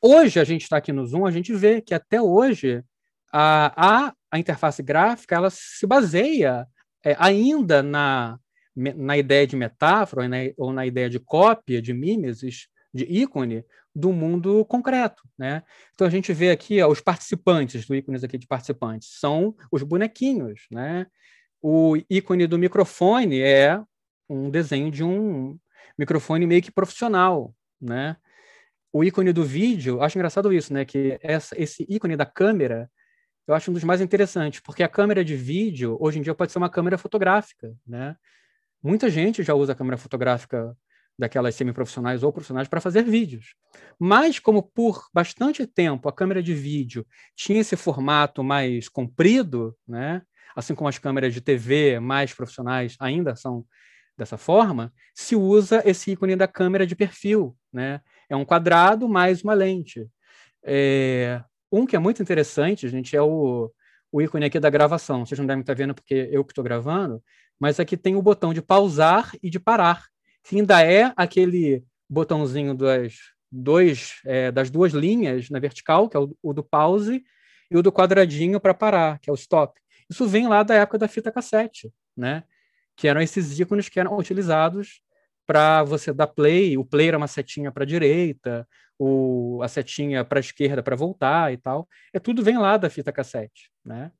Hoje 0.00 0.38
a 0.38 0.44
gente 0.44 0.62
está 0.62 0.76
aqui 0.76 0.92
no 0.92 1.04
Zoom, 1.04 1.26
a 1.26 1.30
gente 1.30 1.52
vê 1.52 1.80
que 1.80 1.92
até 1.92 2.22
hoje 2.22 2.84
a, 3.32 4.06
a, 4.06 4.14
a 4.30 4.38
interface 4.38 4.82
gráfica 4.82 5.34
ela 5.34 5.50
se 5.50 5.86
baseia 5.86 6.66
é, 7.04 7.16
ainda 7.18 7.82
na, 7.82 8.38
na 8.76 9.18
ideia 9.18 9.46
de 9.46 9.56
metáfora 9.56 10.22
ou 10.22 10.28
na, 10.28 10.36
ou 10.56 10.72
na 10.72 10.86
ideia 10.86 11.10
de 11.10 11.18
cópia, 11.18 11.82
de 11.82 11.92
mimesis, 11.92 12.68
de 12.94 13.04
ícone, 13.04 13.64
do 13.94 14.12
mundo 14.12 14.64
concreto, 14.66 15.22
né? 15.36 15.62
Então 15.92 16.06
a 16.06 16.10
gente 16.10 16.32
vê 16.32 16.50
aqui 16.50 16.80
ó, 16.80 16.88
os 16.88 17.00
participantes, 17.00 17.86
do 17.86 17.94
ícones 17.96 18.22
aqui 18.22 18.38
de 18.38 18.46
participantes, 18.46 19.18
são 19.18 19.56
os 19.72 19.82
bonequinhos, 19.82 20.66
né? 20.70 21.06
O 21.60 21.96
ícone 22.08 22.46
do 22.46 22.58
microfone 22.58 23.40
é 23.40 23.80
um 24.28 24.50
desenho 24.50 24.90
de 24.90 25.02
um 25.02 25.58
microfone 25.98 26.46
meio 26.46 26.62
que 26.62 26.70
profissional, 26.70 27.54
né? 27.80 28.16
O 28.92 29.04
ícone 29.04 29.32
do 29.32 29.44
vídeo, 29.44 30.02
acho 30.02 30.18
engraçado 30.18 30.52
isso, 30.52 30.72
né? 30.72 30.84
Que 30.84 31.18
essa, 31.22 31.60
esse 31.60 31.86
ícone 31.88 32.16
da 32.16 32.26
câmera, 32.26 32.90
eu 33.46 33.54
acho 33.54 33.70
um 33.70 33.74
dos 33.74 33.84
mais 33.84 34.00
interessantes, 34.00 34.60
porque 34.60 34.82
a 34.82 34.88
câmera 34.88 35.24
de 35.24 35.36
vídeo, 35.36 35.96
hoje 36.00 36.18
em 36.18 36.22
dia, 36.22 36.34
pode 36.34 36.52
ser 36.52 36.58
uma 36.58 36.70
câmera 36.70 36.98
fotográfica, 36.98 37.74
né? 37.86 38.16
Muita 38.82 39.10
gente 39.10 39.42
já 39.42 39.54
usa 39.54 39.72
a 39.72 39.74
câmera 39.74 39.96
fotográfica 39.96 40.76
daquelas 41.18 41.54
semiprofissionais 41.56 42.22
ou 42.22 42.32
profissionais 42.32 42.68
para 42.68 42.80
fazer 42.80 43.02
vídeos. 43.02 43.54
Mas 43.98 44.38
como 44.38 44.62
por 44.62 45.08
bastante 45.12 45.66
tempo 45.66 46.08
a 46.08 46.12
câmera 46.12 46.40
de 46.40 46.54
vídeo 46.54 47.04
tinha 47.34 47.60
esse 47.60 47.76
formato 47.76 48.44
mais 48.44 48.88
comprido, 48.88 49.76
né, 49.86 50.22
assim 50.54 50.74
como 50.74 50.88
as 50.88 50.98
câmeras 50.98 51.34
de 51.34 51.40
TV 51.40 51.98
mais 51.98 52.32
profissionais 52.32 52.96
ainda 53.00 53.34
são 53.34 53.66
dessa 54.18 54.36
forma, 54.36 54.92
se 55.14 55.34
usa 55.34 55.82
esse 55.88 56.10
ícone 56.10 56.36
da 56.36 56.46
câmera 56.46 56.86
de 56.86 56.94
perfil, 56.94 57.56
né? 57.72 58.00
É 58.28 58.36
um 58.36 58.44
quadrado 58.44 59.08
mais 59.08 59.42
uma 59.42 59.54
lente. 59.54 60.06
É... 60.62 61.42
Um 61.72 61.86
que 61.86 61.96
é 61.96 61.98
muito 61.98 62.22
interessante, 62.22 62.88
gente, 62.88 63.16
é 63.16 63.22
o, 63.22 63.70
o 64.10 64.20
ícone 64.20 64.46
aqui 64.46 64.58
da 64.58 64.68
gravação. 64.68 65.24
Vocês 65.24 65.38
não 65.38 65.46
devem 65.46 65.60
estar 65.60 65.74
vendo 65.74 65.94
porque 65.94 66.28
eu 66.30 66.44
que 66.44 66.52
estou 66.52 66.64
gravando, 66.64 67.22
mas 67.58 67.78
aqui 67.78 67.96
tem 67.96 68.16
o 68.16 68.22
botão 68.22 68.52
de 68.52 68.60
pausar 68.60 69.30
e 69.42 69.48
de 69.48 69.60
parar 69.60 70.04
que 70.48 70.56
ainda 70.56 70.82
é 70.82 71.12
aquele 71.14 71.84
botãozinho 72.08 72.74
das, 72.74 73.18
dois, 73.52 74.14
é, 74.24 74.50
das 74.50 74.70
duas 74.70 74.92
linhas 74.92 75.50
na 75.50 75.58
vertical, 75.58 76.08
que 76.08 76.16
é 76.16 76.20
o, 76.20 76.34
o 76.42 76.54
do 76.54 76.62
pause, 76.62 77.22
e 77.70 77.76
o 77.76 77.82
do 77.82 77.92
quadradinho 77.92 78.58
para 78.58 78.72
parar, 78.72 79.18
que 79.18 79.28
é 79.28 79.32
o 79.32 79.36
stop. 79.36 79.78
Isso 80.08 80.26
vem 80.26 80.48
lá 80.48 80.62
da 80.62 80.74
época 80.74 80.96
da 80.96 81.06
fita 81.06 81.30
cassete, 81.30 81.92
né? 82.16 82.44
Que 82.98 83.06
eram 83.08 83.20
esses 83.22 83.58
ícones 83.58 83.88
que 83.88 84.00
eram 84.00 84.18
utilizados 84.18 85.00
para 85.46 85.82
você 85.82 86.12
dar 86.12 86.26
play. 86.26 86.76
O 86.76 86.84
play 86.84 87.08
era 87.08 87.16
uma 87.16 87.28
setinha 87.28 87.72
para 87.72 87.84
a 87.84 87.86
direita, 87.86 88.68
o, 88.98 89.60
a 89.62 89.68
setinha 89.68 90.24
para 90.24 90.38
a 90.38 90.40
esquerda 90.40 90.82
para 90.82 90.96
voltar 90.96 91.52
e 91.52 91.56
tal. 91.56 91.88
É 92.12 92.18
tudo 92.18 92.42
vem 92.42 92.58
lá 92.58 92.76
da 92.76 92.90
fita 92.90 93.10
cassete, 93.10 93.70
né? 93.82 94.12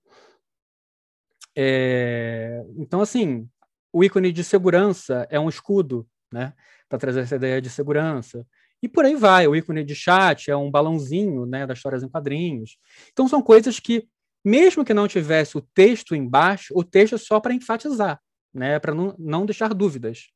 É, 1.55 2.64
então, 2.76 3.00
assim, 3.00 3.48
o 3.92 4.05
ícone 4.05 4.32
de 4.32 4.44
segurança 4.44 5.26
é 5.28 5.40
um 5.40 5.48
escudo, 5.48 6.09
né? 6.32 6.55
Para 6.88 6.98
trazer 6.98 7.20
essa 7.20 7.36
ideia 7.36 7.60
de 7.60 7.68
segurança. 7.68 8.46
E 8.82 8.88
por 8.88 9.05
aí 9.05 9.16
vai. 9.16 9.46
O 9.48 9.56
ícone 9.56 9.82
de 9.84 9.94
chat 9.94 10.50
é 10.50 10.56
um 10.56 10.70
balãozinho, 10.70 11.44
né? 11.44 11.66
Das 11.66 11.78
histórias 11.78 12.02
em 12.02 12.09
quadrinhos. 12.09 12.78
Então, 13.12 13.26
são 13.26 13.42
coisas 13.42 13.80
que, 13.80 14.09
mesmo 14.44 14.84
que 14.84 14.94
não 14.94 15.09
tivesse 15.09 15.59
o 15.59 15.60
texto 15.60 16.14
embaixo, 16.14 16.72
o 16.76 16.84
texto 16.84 17.16
é 17.16 17.18
só 17.18 17.40
para 17.40 17.52
enfatizar, 17.52 18.20
né? 18.52 18.78
Para 18.78 18.94
não, 18.94 19.14
não 19.18 19.46
deixar 19.46 19.72
dúvidas. 19.74 20.28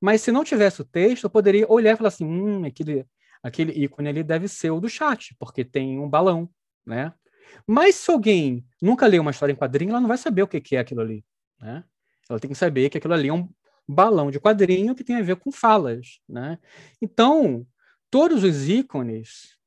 Mas 0.00 0.20
se 0.20 0.32
não 0.32 0.44
tivesse 0.44 0.82
o 0.82 0.84
texto, 0.84 1.24
eu 1.24 1.30
poderia 1.30 1.70
olhar 1.70 1.94
e 1.94 1.96
falar 1.96 2.08
assim: 2.08 2.24
hum, 2.24 2.64
aquele, 2.64 3.06
aquele 3.42 3.72
ícone 3.72 4.08
ali 4.08 4.22
deve 4.22 4.48
ser 4.48 4.70
o 4.70 4.80
do 4.80 4.88
chat, 4.88 5.34
porque 5.38 5.64
tem 5.64 5.98
um 5.98 6.08
balão, 6.08 6.48
né? 6.84 7.12
Mas 7.66 7.96
se 7.96 8.10
alguém 8.10 8.64
nunca 8.80 9.06
leu 9.06 9.22
uma 9.22 9.30
história 9.30 9.52
em 9.52 9.56
quadrinho, 9.56 9.90
ela 9.90 10.00
não 10.00 10.08
vai 10.08 10.18
saber 10.18 10.42
o 10.42 10.48
que 10.48 10.76
é 10.76 10.80
aquilo 10.80 11.00
ali, 11.00 11.24
né? 11.60 11.84
Ela 12.28 12.40
tem 12.40 12.50
que 12.50 12.56
saber 12.56 12.88
que 12.88 12.98
aquilo 12.98 13.14
ali 13.14 13.28
é 13.28 13.32
um 13.32 13.48
balão 13.86 14.30
de 14.30 14.40
quadrinho 14.40 14.94
que 14.94 15.04
tem 15.04 15.16
a 15.16 15.22
ver 15.22 15.36
com 15.36 15.52
falas, 15.52 16.20
né? 16.28 16.58
Então, 17.00 17.66
todos 18.10 18.42
os 18.42 18.68
ícones, 18.68 19.58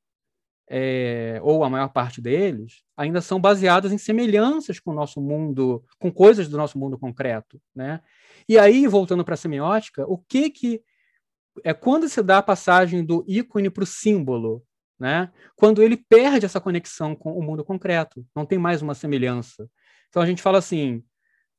é, 0.67 1.39
ou 1.43 1.63
a 1.63 1.69
maior 1.69 1.89
parte 1.89 2.21
deles, 2.21 2.83
ainda 2.97 3.21
são 3.21 3.39
baseados 3.39 3.91
em 3.91 3.97
semelhanças 3.97 4.79
com 4.79 4.91
o 4.91 4.95
nosso 4.95 5.21
mundo, 5.21 5.83
com 5.99 6.11
coisas 6.11 6.47
do 6.49 6.57
nosso 6.57 6.77
mundo 6.77 6.97
concreto, 6.97 7.61
né? 7.75 8.01
E 8.47 8.57
aí, 8.57 8.87
voltando 8.87 9.23
para 9.23 9.33
a 9.35 9.37
semiótica, 9.37 10.05
o 10.07 10.17
que 10.17 10.49
que 10.49 10.81
é 11.63 11.73
quando 11.73 12.09
se 12.09 12.21
dá 12.21 12.39
a 12.39 12.43
passagem 12.43 13.03
do 13.03 13.23
ícone 13.27 13.69
para 13.69 13.83
o 13.83 13.87
símbolo, 13.87 14.63
né? 14.99 15.31
Quando 15.55 15.81
ele 15.81 15.97
perde 15.97 16.45
essa 16.45 16.59
conexão 16.59 17.15
com 17.15 17.37
o 17.37 17.43
mundo 17.43 17.63
concreto, 17.63 18.25
não 18.35 18.45
tem 18.45 18.57
mais 18.57 18.81
uma 18.81 18.95
semelhança. 18.95 19.69
Então 20.09 20.21
a 20.21 20.25
gente 20.25 20.41
fala 20.41 20.57
assim, 20.57 21.03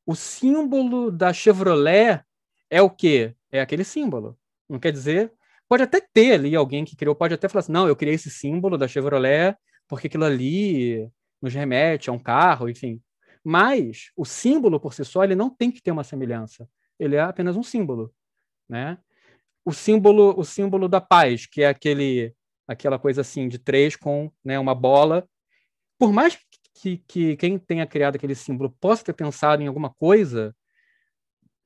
o 0.05 0.15
símbolo 0.15 1.11
da 1.11 1.33
Chevrolet 1.33 2.23
é 2.71 2.81
o 2.83 2.91
quê? 2.91 3.35
É 3.51 3.61
aquele 3.61 3.85
símbolo. 3.85 4.39
Não 4.69 4.79
quer 4.79 4.93
dizer, 4.93 5.33
pode 5.69 5.83
até 5.83 6.01
ter 6.01 6.33
ali 6.35 6.55
alguém 6.55 6.85
que 6.85 6.97
criou, 6.97 7.15
pode 7.15 7.35
até 7.35 7.49
falar 7.49 7.61
assim, 7.61 7.73
não, 7.73 7.89
eu 7.89 7.97
criei 7.97 8.15
esse 8.15 8.31
símbolo 8.31 8.79
da 8.79 8.89
Chevrolet 8.89 9.57
porque 9.89 10.07
aquilo 10.07 10.25
ali 10.25 11.09
nos 11.41 11.55
remete 11.55 12.11
a 12.11 12.13
um 12.13 12.19
carro, 12.19 12.69
enfim. 12.69 13.01
Mas 13.45 14.11
o 14.17 14.25
símbolo 14.25 14.81
por 14.81 14.93
si 14.93 15.05
só, 15.05 15.23
ele 15.23 15.37
não 15.37 15.49
tem 15.49 15.71
que 15.71 15.81
ter 15.81 15.93
uma 15.93 16.03
semelhança. 16.03 16.69
Ele 16.99 17.17
é 17.17 17.21
apenas 17.21 17.57
um 17.57 17.63
símbolo, 17.63 18.13
né? 18.69 18.99
O 19.65 19.73
símbolo, 19.73 20.35
o 20.37 20.45
símbolo 20.45 20.89
da 20.89 21.01
paz, 21.01 21.47
que 21.47 21.63
é 21.63 21.69
aquele 21.69 22.35
aquela 22.67 22.99
coisa 22.99 23.21
assim 23.21 23.49
de 23.49 23.59
três 23.59 23.95
com 23.95 24.31
né, 24.45 24.59
uma 24.59 24.75
bola. 24.75 25.29
Por 25.99 26.13
mais 26.13 26.37
que, 26.75 26.99
que 27.07 27.37
quem 27.37 27.59
tenha 27.59 27.87
criado 27.87 28.17
aquele 28.17 28.35
símbolo 28.35 28.75
possa 28.81 29.05
ter 29.05 29.13
pensado 29.13 29.63
em 29.63 29.69
alguma 29.69 29.91
coisa, 29.95 30.55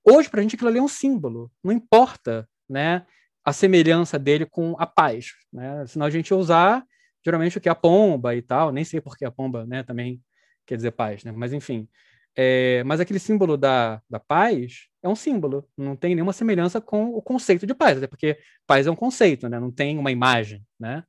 hoje 0.05 0.28
para 0.28 0.40
a 0.40 0.43
gente 0.43 0.56
aquilo 0.56 0.68
ali 0.68 0.78
é 0.78 0.82
um 0.82 0.89
símbolo. 0.89 1.51
Não 1.64 1.72
importa 1.72 2.47
né, 2.68 3.06
a 3.44 3.52
semelhança 3.52 4.18
dele 4.18 4.46
com 4.46 4.74
a 4.78 4.86
paz. 4.86 5.32
Né? 5.52 5.86
Senão 5.86 6.06
a 6.06 6.10
gente 6.10 6.32
usar 6.34 6.84
geralmente 7.24 7.58
o 7.58 7.60
que 7.60 7.68
é 7.68 7.72
a 7.72 7.74
pomba 7.74 8.34
e 8.34 8.42
tal. 8.42 8.72
Nem 8.72 8.84
sei 8.84 9.00
por 9.00 9.16
que 9.16 9.24
a 9.24 9.30
pomba 9.30 9.66
né, 9.66 9.82
também 9.82 10.20
quer 10.66 10.76
dizer 10.76 10.92
paz, 10.92 11.24
né? 11.24 11.32
mas 11.32 11.52
enfim. 11.52 11.88
É, 12.36 12.84
mas 12.84 13.00
aquele 13.00 13.18
símbolo 13.18 13.56
da, 13.56 14.00
da 14.08 14.20
paz 14.20 14.88
é 15.02 15.08
um 15.08 15.16
símbolo, 15.16 15.68
não 15.76 15.96
tem 15.96 16.14
nenhuma 16.14 16.32
semelhança 16.32 16.80
com 16.80 17.06
o 17.10 17.20
conceito 17.20 17.66
de 17.66 17.74
paz, 17.74 17.98
até 17.98 18.06
porque 18.06 18.38
paz 18.66 18.86
é 18.86 18.90
um 18.90 18.96
conceito, 18.96 19.48
né? 19.48 19.58
não 19.58 19.70
tem 19.70 19.98
uma 19.98 20.12
imagem. 20.12 20.64
Né? 20.78 21.02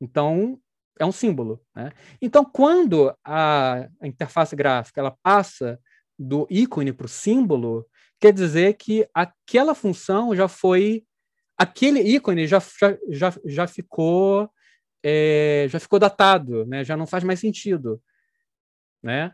Então, 0.00 0.58
é 0.98 1.04
um 1.04 1.12
símbolo. 1.12 1.60
Né? 1.74 1.92
Então, 2.20 2.44
quando 2.44 3.14
a, 3.24 3.88
a 4.00 4.06
interface 4.06 4.56
gráfica 4.56 5.00
ela 5.00 5.16
passa 5.22 5.78
do 6.18 6.46
ícone 6.50 6.92
para 6.92 7.06
o 7.06 7.08
símbolo, 7.08 7.86
quer 8.20 8.32
dizer 8.32 8.74
que 8.74 9.06
aquela 9.12 9.74
função 9.74 10.34
já 10.34 10.48
foi. 10.48 11.04
Aquele 11.62 12.00
ícone 12.00 12.44
já, 12.48 12.58
já, 12.58 12.98
já, 13.08 13.34
já 13.44 13.66
ficou. 13.68 14.50
É, 15.04 15.66
já 15.68 15.78
ficou 15.78 15.98
datado, 15.98 16.64
né? 16.66 16.84
já 16.84 16.96
não 16.96 17.06
faz 17.06 17.22
mais 17.22 17.38
sentido. 17.38 18.00
Né? 19.00 19.32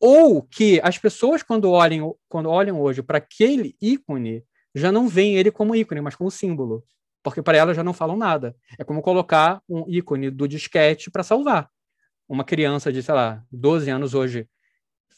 Ou 0.00 0.42
que 0.42 0.80
as 0.82 0.96
pessoas, 0.96 1.42
quando 1.42 1.70
olham, 1.70 2.16
quando 2.28 2.48
olham 2.48 2.80
hoje 2.80 3.02
para 3.02 3.18
aquele 3.18 3.76
ícone, 3.80 4.42
já 4.74 4.90
não 4.90 5.06
veem 5.06 5.36
ele 5.36 5.50
como 5.50 5.74
ícone, 5.74 6.00
mas 6.00 6.14
como 6.16 6.30
símbolo. 6.30 6.82
Porque 7.22 7.42
para 7.42 7.58
elas 7.58 7.76
já 7.76 7.84
não 7.84 7.92
falam 7.92 8.16
nada. 8.16 8.56
É 8.78 8.84
como 8.84 9.02
colocar 9.02 9.60
um 9.68 9.84
ícone 9.86 10.30
do 10.30 10.48
disquete 10.48 11.10
para 11.10 11.22
salvar. 11.22 11.68
Uma 12.26 12.44
criança 12.44 12.90
de, 12.90 13.02
sei 13.02 13.14
lá, 13.14 13.44
12 13.52 13.90
anos 13.90 14.14
hoje 14.14 14.48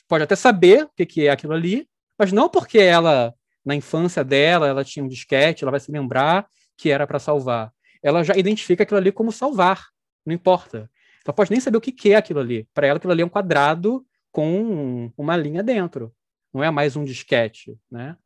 pode 0.08 0.24
até 0.24 0.34
saber 0.34 0.84
o 0.84 1.06
que 1.06 1.26
é 1.26 1.30
aquilo 1.30 1.52
ali, 1.52 1.88
mas 2.18 2.32
não 2.32 2.48
porque 2.48 2.78
ela, 2.78 3.32
na 3.68 3.74
infância 3.74 4.24
dela, 4.24 4.66
ela 4.66 4.82
tinha 4.82 5.04
um 5.04 5.08
disquete, 5.08 5.62
ela 5.62 5.70
vai 5.70 5.78
se 5.78 5.92
lembrar 5.92 6.48
que 6.74 6.90
era 6.90 7.06
para 7.06 7.18
salvar. 7.18 7.70
Ela 8.02 8.24
já 8.24 8.34
identifica 8.34 8.82
aquilo 8.82 8.96
ali 8.96 9.12
como 9.12 9.30
salvar. 9.30 9.88
Não 10.24 10.34
importa. 10.34 10.90
Ela 11.22 11.34
pode 11.34 11.50
nem 11.50 11.60
saber 11.60 11.76
o 11.76 11.80
que 11.80 12.12
é 12.12 12.16
aquilo 12.16 12.40
ali. 12.40 12.66
Para 12.72 12.86
ela, 12.86 12.96
aquilo 12.96 13.12
ali 13.12 13.20
é 13.20 13.26
um 13.26 13.28
quadrado 13.28 14.06
com 14.32 15.12
uma 15.18 15.36
linha 15.36 15.62
dentro. 15.62 16.14
Não 16.50 16.64
é 16.64 16.70
mais 16.70 16.96
um 16.96 17.04
disquete, 17.04 17.78
né? 17.90 18.16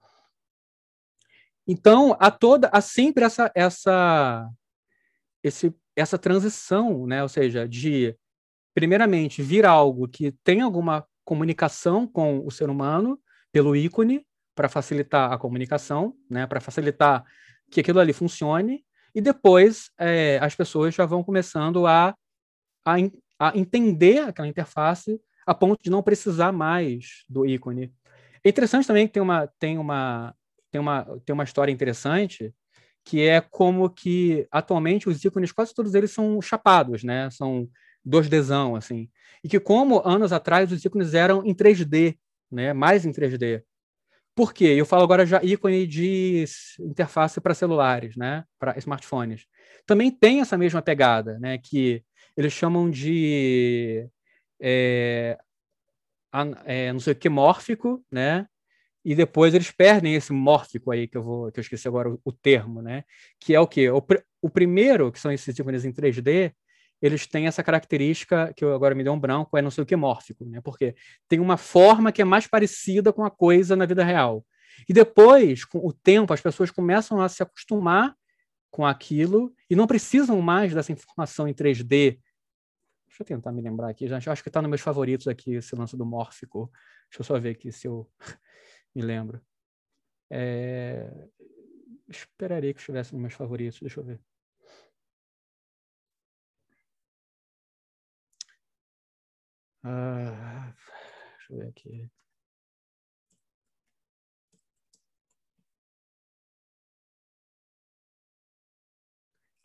Então, 1.66 2.16
há 2.20 2.31
toda, 2.31 2.70
há 2.73 2.81
sempre 2.81 3.24
essa 3.24 3.51
essa 3.52 4.48
esse, 5.43 5.74
essa 5.97 6.16
transição, 6.19 7.05
né? 7.05 7.20
Ou 7.20 7.28
seja, 7.28 7.69
de 7.69 8.16
primeiramente 8.73 9.43
vir 9.43 9.66
algo 9.66 10.06
que 10.06 10.31
tem 10.44 10.60
alguma 10.60 11.05
comunicação 11.24 12.06
com 12.06 12.47
o 12.47 12.51
ser 12.52 12.70
humano 12.70 13.20
pelo 13.51 13.74
ícone 13.74 14.24
para 14.54 14.68
facilitar 14.68 15.32
a 15.32 15.38
comunicação, 15.38 16.14
né? 16.28 16.46
Para 16.46 16.60
facilitar 16.60 17.24
que 17.70 17.80
aquilo 17.80 18.00
ali 18.00 18.12
funcione 18.12 18.84
e 19.14 19.20
depois 19.20 19.90
é, 19.98 20.38
as 20.40 20.54
pessoas 20.54 20.94
já 20.94 21.04
vão 21.06 21.22
começando 21.22 21.86
a, 21.86 22.14
a, 22.84 22.94
a 23.38 23.58
entender 23.58 24.20
aquela 24.20 24.48
interface 24.48 25.20
a 25.46 25.54
ponto 25.54 25.82
de 25.82 25.90
não 25.90 26.02
precisar 26.02 26.52
mais 26.52 27.24
do 27.28 27.44
ícone. 27.44 27.92
É 28.44 28.48
interessante 28.48 28.86
também 28.86 29.06
que 29.06 29.12
tem 29.12 29.22
uma, 29.22 29.46
tem 29.58 29.78
uma, 29.78 30.34
tem 30.70 30.80
uma, 30.80 31.04
tem 31.24 31.32
uma 31.32 31.44
história 31.44 31.72
interessante, 31.72 32.54
que 33.04 33.20
é 33.20 33.40
como 33.40 33.90
que 33.90 34.46
atualmente 34.50 35.08
os 35.08 35.24
ícones, 35.24 35.52
quase 35.52 35.74
todos 35.74 35.94
eles 35.94 36.10
são 36.10 36.40
chapados, 36.40 37.02
né? 37.02 37.28
São 37.30 37.68
2Dzão, 38.06 38.76
assim. 38.76 39.08
E 39.42 39.48
que 39.48 39.58
como 39.58 40.02
anos 40.06 40.32
atrás 40.32 40.70
os 40.72 40.84
ícones 40.84 41.14
eram 41.14 41.44
em 41.44 41.54
3D, 41.54 42.16
né? 42.50 42.72
Mais 42.72 43.04
em 43.04 43.12
3D. 43.12 43.62
Por 44.34 44.54
quê? 44.54 44.64
Eu 44.64 44.86
falo 44.86 45.02
agora 45.02 45.26
já 45.26 45.42
ícone 45.42 45.86
de 45.86 46.44
interface 46.80 47.40
para 47.40 47.54
celulares, 47.54 48.16
né? 48.16 48.44
Para 48.59 48.78
smartphones. 48.78 49.46
Também 49.86 50.10
tem 50.10 50.40
essa 50.40 50.56
mesma 50.56 50.80
pegada, 50.80 51.38
né? 51.38 51.59
Que 51.59 52.02
eles 52.36 52.52
chamam 52.52 52.90
de 52.90 54.09
é, 54.60 55.38
é, 56.64 56.92
não 56.92 57.00
sei 57.00 57.12
o 57.12 57.16
que 57.16 57.28
mórfico, 57.28 58.04
né? 58.10 58.46
E 59.04 59.14
depois 59.14 59.52
eles 59.52 59.70
perdem 59.70 60.14
esse 60.14 60.32
mórfico 60.32 60.92
aí 60.92 61.09
que 61.09 61.16
eu 61.16 61.22
vou, 61.22 61.50
que 61.52 61.59
eu 61.59 61.62
esqueci 61.62 61.88
agora 61.88 62.09
o, 62.10 62.20
o 62.24 62.32
termo, 62.32 62.80
né? 62.80 63.04
Que 63.40 63.54
é 63.54 63.60
o 63.60 63.66
que 63.66 63.90
o, 63.90 64.00
pr 64.00 64.22
o 64.40 64.48
primeiro, 64.50 65.12
que 65.12 65.20
são 65.20 65.32
esses 65.32 65.56
ícones 65.59 65.84
em 65.84 65.92
3D, 65.92 66.52
eles 67.02 67.26
têm 67.26 67.46
essa 67.46 67.62
característica 67.62 68.52
que 68.54 68.64
eu 68.64 68.74
agora 68.74 68.94
me 68.94 69.02
deu 69.02 69.12
um 69.12 69.20
branco, 69.20 69.58
é 69.58 69.62
não 69.62 69.70
sei 69.70 69.82
o 69.82 69.86
que 69.86 69.96
mórfico, 69.96 70.44
né? 70.44 70.60
Porque 70.62 70.94
tem 71.28 71.40
uma 71.40 71.56
forma 71.56 72.12
que 72.12 72.22
é 72.22 72.24
mais 72.24 72.46
parecida 72.46 73.12
com 73.12 73.24
a 73.24 73.30
coisa 73.30 73.74
na 73.74 73.84
vida 73.84 74.04
real. 74.04 74.44
E 74.88 74.92
depois, 74.92 75.64
com 75.64 75.78
o 75.86 75.92
tempo, 75.92 76.32
as 76.32 76.40
pessoas 76.40 76.70
começam 76.70 77.20
a 77.20 77.28
se 77.28 77.42
acostumar 77.42 78.14
com 78.70 78.86
aquilo 78.86 79.52
e 79.68 79.76
não 79.76 79.86
precisam 79.86 80.40
mais 80.40 80.72
dessa 80.72 80.92
informação 80.92 81.46
em 81.46 81.52
3D 81.52 82.18
Deixa 83.12 83.24
eu 83.24 83.26
tentar 83.26 83.52
me 83.52 83.60
lembrar 83.60 83.90
aqui. 83.90 84.08
Já, 84.08 84.16
acho 84.16 84.42
que 84.42 84.48
está 84.48 84.62
nos 84.62 84.70
meus 84.70 84.80
favoritos 84.80 85.28
aqui 85.28 85.52
esse 85.56 85.76
lance 85.76 85.94
do 85.94 86.06
mórfico. 86.06 86.72
Deixa 87.10 87.20
eu 87.20 87.24
só 87.24 87.38
ver 87.38 87.50
aqui 87.50 87.70
se 87.70 87.86
eu 87.86 88.10
me 88.94 89.02
lembro. 89.02 89.38
É... 90.30 91.28
Esperaria 92.08 92.72
que 92.72 92.80
estivesse 92.80 93.12
nos 93.12 93.20
meus 93.20 93.34
favoritos. 93.34 93.80
Deixa 93.80 94.00
eu 94.00 94.04
ver. 94.04 94.18
Ah, 99.84 100.74
deixa 101.38 101.52
eu 101.52 101.59
ver 101.59 101.68
aqui. 101.68 102.10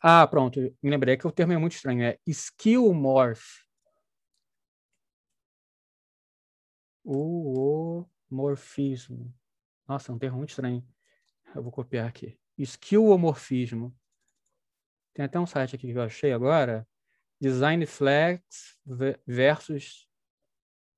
Ah, 0.00 0.26
pronto, 0.28 0.60
me 0.82 0.90
lembrei 0.90 1.16
que 1.16 1.26
o 1.26 1.32
termo 1.32 1.52
é 1.52 1.58
muito 1.58 1.74
estranho, 1.74 2.02
é 2.04 2.18
skillmorph. 2.26 3.64
O 7.04 8.04
morfismo. 8.30 9.32
Nossa, 9.88 10.12
é 10.12 10.14
um 10.14 10.18
termo 10.18 10.38
muito 10.38 10.50
estranho. 10.50 10.86
Eu 11.54 11.62
vou 11.62 11.72
copiar 11.72 12.08
aqui. 12.08 12.38
Skillomorfismo. 12.58 13.96
Tem 15.14 15.24
até 15.24 15.38
um 15.38 15.46
site 15.46 15.74
aqui 15.74 15.92
que 15.92 15.98
eu 15.98 16.02
achei 16.02 16.32
agora. 16.32 16.86
Design 17.40 17.86
Flex 17.86 18.76
versus 19.26 20.07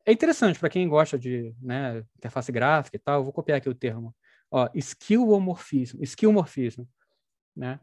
é 0.06 0.12
interessante 0.12 0.58
para 0.58 0.70
quem 0.70 0.88
gosta 0.88 1.18
de 1.18 1.54
né, 1.60 2.04
interface 2.16 2.50
gráfica 2.50 2.96
e 2.96 3.00
tal. 3.00 3.24
Vou 3.24 3.32
copiar 3.32 3.58
aqui 3.58 3.68
o 3.68 3.74
termo. 3.74 4.14
Ó, 4.50 4.68
skillomorfismo, 4.74 6.02
skillmorfismo, 6.02 6.88
né? 7.54 7.78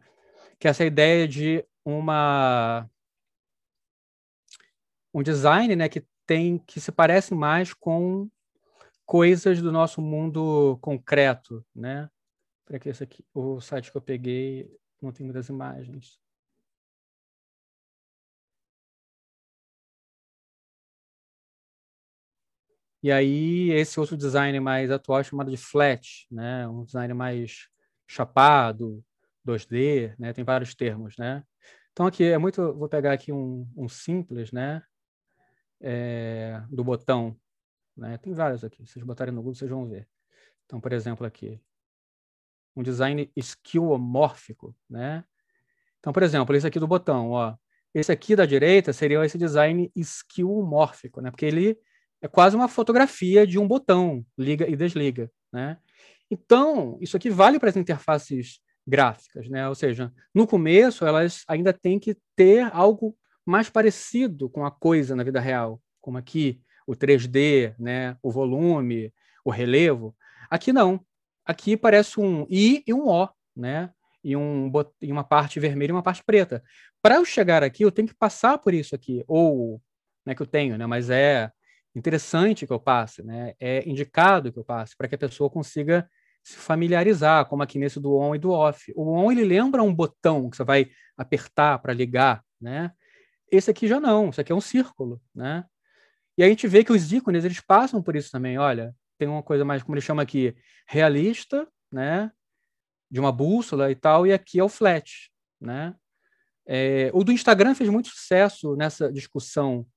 Que 0.60 0.68
é 0.68 0.72
essa 0.72 0.86
ideia 0.86 1.28
de 1.28 1.64
uma 1.86 2.90
um 5.14 5.24
design, 5.24 5.76
né, 5.76 5.90
que 5.90 6.06
tem 6.28 6.60
que 6.60 6.80
se 6.80 6.92
parece 6.92 7.34
mais 7.34 7.74
com 7.74 8.30
coisas 9.06 9.62
do 9.62 9.72
nosso 9.72 10.02
mundo 10.02 10.78
concreto, 10.82 11.66
né? 11.74 12.10
Para 12.66 12.78
que 12.78 12.90
esse 12.90 13.04
aqui, 13.04 13.26
o 13.34 13.62
site 13.62 13.90
que 13.90 13.98
eu 13.98 14.02
peguei 14.02 14.70
não 15.02 15.12
tem 15.12 15.26
muitas 15.26 15.48
imagens. 15.48 16.20
E 23.08 23.12
aí, 23.14 23.72
esse 23.72 24.02
outro 24.02 24.18
design 24.18 24.60
mais 24.60 24.92
atual 24.92 25.24
chamado 25.24 25.50
de 25.50 25.56
flat, 25.56 26.28
né? 26.30 26.68
Um 26.68 26.84
design 26.84 27.14
mais 27.14 27.70
chapado, 28.06 29.02
2D, 29.48 30.14
né? 30.20 30.34
Tem 30.34 30.44
vários 30.44 30.76
termos, 30.76 31.16
né? 31.18 31.42
Então, 31.94 32.06
aqui 32.06 32.26
é 32.26 32.38
muito... 32.38 32.74
Vou 32.74 32.90
pegar 32.90 33.14
aqui 33.14 33.32
um, 33.32 33.66
um 33.78 33.88
simples, 33.88 34.52
né? 34.52 34.84
É, 35.80 36.62
do 36.70 36.84
botão, 36.84 37.34
né? 37.96 38.18
Tem 38.18 38.34
vários 38.34 38.66
aqui. 38.66 38.86
Se 38.86 38.92
vocês 38.92 39.06
botarem 39.06 39.34
no 39.34 39.40
Google, 39.42 39.56
vocês 39.56 39.72
vão 39.72 39.88
ver. 39.88 40.06
Então, 40.66 40.82
por 40.82 40.92
exemplo, 40.92 41.26
aqui. 41.26 41.62
Um 42.76 42.84
design 42.84 43.32
skillomórfico, 43.38 44.76
né? 44.90 45.24
Então, 46.02 46.12
por 46.12 46.24
exemplo, 46.24 46.54
esse 46.58 46.68
aqui 46.68 46.78
do 46.78 46.86
botão, 46.88 47.32
ó. 47.32 47.56
Esse 47.94 48.12
aqui 48.12 48.36
da 48.36 48.46
direita 48.46 48.92
seria 48.92 49.24
esse 49.24 49.38
design 49.38 49.90
skillomórfico, 49.96 51.22
né? 51.22 51.32
Porque 51.32 51.46
ele 51.46 51.80
é 52.22 52.28
quase 52.28 52.56
uma 52.56 52.68
fotografia 52.68 53.46
de 53.46 53.60
um 53.60 53.68
botão, 53.68 54.26
liga 54.38 54.68
e 54.68 54.76
desliga, 54.76 55.32
né? 55.52 55.78
Então, 56.30 56.98
isso 57.00 57.16
aqui 57.16 57.30
vale 57.30 57.60
para 57.60 57.70
as 57.70 57.78
interfaces 57.78 58.60
gráficas, 58.86 59.50
né? 59.50 59.68
Ou 59.68 59.76
seja, 59.76 60.12
no 60.34 60.48
começo 60.48 61.06
elas 61.06 61.44
ainda 61.48 61.74
têm 61.74 62.00
que 62.00 62.18
ter 62.36 62.70
algo 62.74 63.16
mais 63.46 63.70
parecido 63.70 64.50
com 64.50 64.66
a 64.66 64.72
coisa 64.72 65.16
na 65.16 65.24
vida 65.24 65.40
real, 65.40 65.82
como 66.02 66.18
aqui 66.18 66.62
o 66.86 66.94
3D, 66.94 67.76
né? 67.78 68.18
O 68.22 68.32
volume, 68.32 69.14
o 69.44 69.52
relevo. 69.52 70.16
Aqui 70.50 70.74
não. 70.74 71.00
Aqui 71.46 71.78
parece 71.78 72.20
um 72.20 72.46
I 72.50 72.84
e 72.86 72.94
um 72.94 73.08
O, 73.08 73.30
né? 73.56 73.92
E, 74.24 74.36
um, 74.36 74.72
e 75.02 75.12
uma 75.12 75.24
parte 75.24 75.60
vermelha 75.60 75.92
e 75.92 75.94
uma 75.94 76.04
parte 76.04 76.24
preta. 76.24 76.64
Para 77.02 77.16
eu 77.16 77.26
chegar 77.26 77.64
aqui, 77.64 77.84
eu 77.84 77.92
tenho 77.92 78.08
que 78.08 78.16
passar 78.16 78.58
por 78.58 78.74
isso 78.74 78.96
aqui, 78.96 79.24
ou 79.28 79.82
né, 80.26 80.36
que 80.36 80.42
eu 80.42 80.46
tenho, 80.48 80.78
né? 80.78 80.86
Mas 80.86 81.10
é 81.10 81.52
interessante 81.98 82.68
que 82.68 82.74
eu 82.74 82.80
passe, 82.80 83.24
né? 83.24 83.54
É 83.60 83.88
indicado 83.88 84.52
que 84.52 84.60
eu 84.60 84.64
passe 84.64 84.96
para 84.96 85.08
que 85.08 85.16
a 85.16 85.18
pessoa 85.18 85.50
consiga 85.50 86.10
se 86.44 86.56
familiarizar, 86.56 87.46
como 87.48 87.64
aqui 87.64 87.78
nesse 87.78 88.00
do 88.00 88.16
on 88.16 88.36
e 88.36 88.40
do 88.40 88.52
off. 88.52 88.94
O 88.96 89.12
on 89.12 89.32
ele 89.32 89.44
lembra 89.44 89.84
um 89.84 89.94
botão 89.94 90.50
que 90.50 90.56
você 90.56 90.64
vai 90.64 90.90
apertar 91.18 91.80
para 91.80 91.94
ligar, 91.94 92.44
né? 92.62 92.92
Esse 93.52 93.72
aqui 93.72 93.88
já 93.88 94.00
não, 94.00 94.30
isso 94.30 94.40
aqui 94.40 94.52
é 94.52 94.56
um 94.56 94.62
círculo, 94.62 95.22
né? 95.34 95.66
E 96.38 96.44
a 96.44 96.48
gente 96.48 96.68
vê 96.68 96.84
que 96.84 96.92
os 96.92 97.12
ícones 97.12 97.44
eles 97.44 97.60
passam 97.60 98.02
por 98.02 98.16
isso 98.16 98.32
também. 98.32 98.58
Olha, 98.58 98.96
tem 99.18 99.28
uma 99.28 99.42
coisa 99.42 99.66
mais 99.66 99.82
como 99.82 99.96
ele 99.96 100.02
chama 100.02 100.22
aqui 100.22 100.56
realista, 100.88 101.68
né? 101.92 102.32
De 103.10 103.20
uma 103.20 103.32
bússola 103.32 103.90
e 103.90 103.96
tal, 103.96 104.28
e 104.28 104.34
aqui 104.34 104.60
é 104.60 104.64
o 104.64 104.70
flat, 104.70 105.32
né? 105.60 105.96
É, 106.66 107.10
o 107.14 107.24
do 107.24 107.32
Instagram 107.32 107.74
fez 107.74 107.90
muito 107.90 108.10
sucesso 108.10 108.76
nessa 108.76 109.12
discussão, 109.12 109.88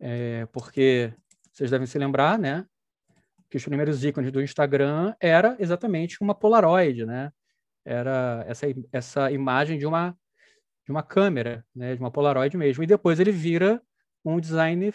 é, 0.00 0.46
porque 0.46 1.12
vocês 1.58 1.72
devem 1.72 1.88
se 1.88 1.98
lembrar, 1.98 2.38
né? 2.38 2.64
Que 3.50 3.56
os 3.56 3.64
primeiros 3.64 4.04
ícones 4.04 4.30
do 4.30 4.40
Instagram 4.40 5.12
era 5.20 5.56
exatamente 5.58 6.22
uma 6.22 6.32
Polaroid, 6.32 7.04
né? 7.04 7.32
Era 7.84 8.44
essa, 8.46 8.66
essa 8.92 9.32
imagem 9.32 9.76
de 9.76 9.84
uma, 9.84 10.16
de 10.86 10.92
uma 10.92 11.02
câmera, 11.02 11.66
né? 11.74 11.96
De 11.96 12.00
uma 12.00 12.12
Polaroid 12.12 12.56
mesmo. 12.56 12.84
E 12.84 12.86
depois 12.86 13.18
ele 13.18 13.32
vira 13.32 13.82
um 14.24 14.38
design 14.38 14.94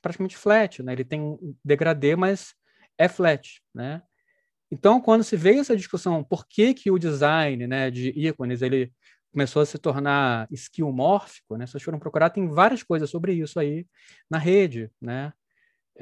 praticamente 0.00 0.36
flat, 0.36 0.82
né? 0.82 0.94
Ele 0.94 1.04
tem 1.04 1.20
um 1.20 1.54
degradê, 1.64 2.16
mas 2.16 2.54
é 2.98 3.06
flat, 3.06 3.62
né? 3.72 4.02
Então, 4.68 5.00
quando 5.00 5.22
se 5.22 5.36
veio 5.36 5.60
essa 5.60 5.76
discussão, 5.76 6.24
por 6.24 6.44
que, 6.48 6.74
que 6.74 6.90
o 6.90 6.98
design 6.98 7.68
né, 7.68 7.88
de 7.88 8.08
ícones 8.10 8.62
ele 8.62 8.92
começou 9.30 9.62
a 9.62 9.66
se 9.66 9.78
tornar 9.78 10.48
skillmórfico, 10.50 11.56
né? 11.56 11.68
Vocês 11.68 11.84
foram 11.84 12.00
procurar, 12.00 12.30
tem 12.30 12.48
várias 12.48 12.82
coisas 12.82 13.08
sobre 13.08 13.32
isso 13.32 13.60
aí 13.60 13.86
na 14.28 14.38
rede, 14.38 14.90
né? 15.00 15.32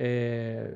É, 0.00 0.70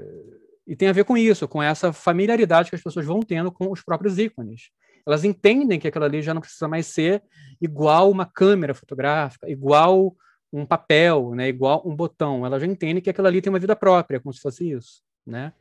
e 0.66 0.74
tem 0.74 0.88
a 0.88 0.92
ver 0.92 1.04
com 1.04 1.16
isso, 1.16 1.46
com 1.46 1.62
essa 1.62 1.92
familiaridade 1.92 2.70
que 2.70 2.74
as 2.74 2.82
pessoas 2.82 3.06
vão 3.06 3.20
tendo 3.20 3.52
com 3.52 3.70
os 3.70 3.80
próprios 3.80 4.18
ícones. 4.18 4.70
Elas 5.06 5.24
entendem 5.24 5.78
que 5.78 5.86
aquilo 5.86 6.04
ali 6.04 6.20
já 6.22 6.34
não 6.34 6.40
precisa 6.40 6.66
mais 6.66 6.86
ser 6.86 7.22
igual 7.60 8.10
uma 8.10 8.26
câmera 8.26 8.74
fotográfica, 8.74 9.48
igual 9.48 10.16
um 10.52 10.66
papel, 10.66 11.34
né, 11.36 11.48
igual 11.48 11.82
um 11.86 11.94
botão. 11.94 12.44
Elas 12.44 12.60
já 12.60 12.66
entendem 12.66 13.00
que 13.00 13.10
aquilo 13.10 13.26
ali 13.28 13.40
tem 13.40 13.52
uma 13.52 13.60
vida 13.60 13.76
própria, 13.76 14.20
como 14.20 14.32
se 14.32 14.40
fosse 14.40 14.70
isso. 14.70 15.02
Né? 15.24 15.52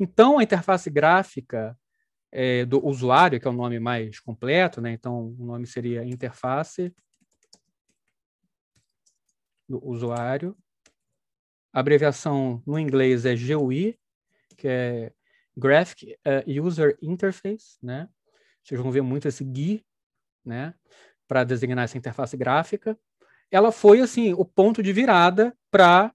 Então, 0.00 0.38
a 0.38 0.42
interface 0.42 0.90
gráfica 0.90 1.78
é, 2.32 2.64
do 2.64 2.84
usuário, 2.84 3.38
que 3.38 3.46
é 3.46 3.50
o 3.50 3.54
nome 3.54 3.78
mais 3.78 4.20
completo, 4.20 4.80
né? 4.80 4.92
então 4.92 5.34
o 5.38 5.44
nome 5.44 5.66
seria 5.66 6.04
interface 6.04 6.94
do 9.68 9.84
usuário, 9.86 10.56
a 11.76 11.80
abreviação 11.80 12.62
no 12.66 12.78
inglês 12.78 13.26
é 13.26 13.36
GUI, 13.36 13.98
que 14.56 14.66
é 14.66 15.12
Graphic 15.54 16.16
uh, 16.26 16.66
User 16.66 16.96
Interface, 17.02 17.76
né? 17.82 18.08
Vocês 18.64 18.80
vão 18.80 18.90
ver 18.90 19.02
muito 19.02 19.28
esse 19.28 19.44
GUI, 19.44 19.84
né? 20.42 20.72
Para 21.28 21.44
designar 21.44 21.84
essa 21.84 21.98
interface 21.98 22.34
gráfica. 22.34 22.98
Ela 23.50 23.70
foi, 23.70 24.00
assim, 24.00 24.32
o 24.32 24.42
ponto 24.42 24.82
de 24.82 24.90
virada 24.90 25.54
para, 25.70 26.14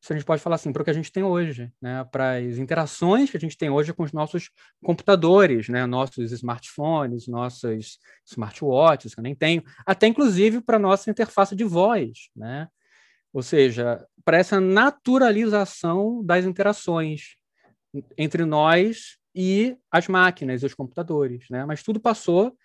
se 0.00 0.12
a 0.12 0.16
gente 0.16 0.24
pode 0.24 0.40
falar 0.40 0.54
assim, 0.54 0.72
para 0.72 0.82
o 0.82 0.84
que 0.84 0.92
a 0.92 0.94
gente 0.94 1.10
tem 1.10 1.24
hoje, 1.24 1.72
né? 1.82 2.04
Para 2.04 2.36
as 2.36 2.56
interações 2.56 3.28
que 3.32 3.36
a 3.36 3.40
gente 3.40 3.58
tem 3.58 3.70
hoje 3.70 3.92
com 3.92 4.04
os 4.04 4.12
nossos 4.12 4.48
computadores, 4.80 5.68
né? 5.68 5.86
Nossos 5.86 6.30
smartphones, 6.30 7.26
nossos 7.26 7.98
smartwatches, 8.24 9.12
que 9.12 9.18
eu 9.18 9.24
nem 9.24 9.34
tenho, 9.34 9.64
até 9.84 10.06
inclusive 10.06 10.60
para 10.60 10.78
nossa 10.78 11.10
interface 11.10 11.56
de 11.56 11.64
voz, 11.64 12.28
né? 12.36 12.68
Ou 13.34 13.42
seja, 13.42 14.06
para 14.24 14.38
essa 14.38 14.60
naturalização 14.60 16.24
das 16.24 16.44
interações 16.44 17.34
entre 18.16 18.44
nós 18.44 19.18
e 19.34 19.76
as 19.90 20.06
máquinas 20.06 20.62
e 20.62 20.66
os 20.66 20.74
computadores, 20.74 21.44
né? 21.50 21.64
Mas 21.64 21.82
tudo 21.82 21.98
passou. 21.98 22.56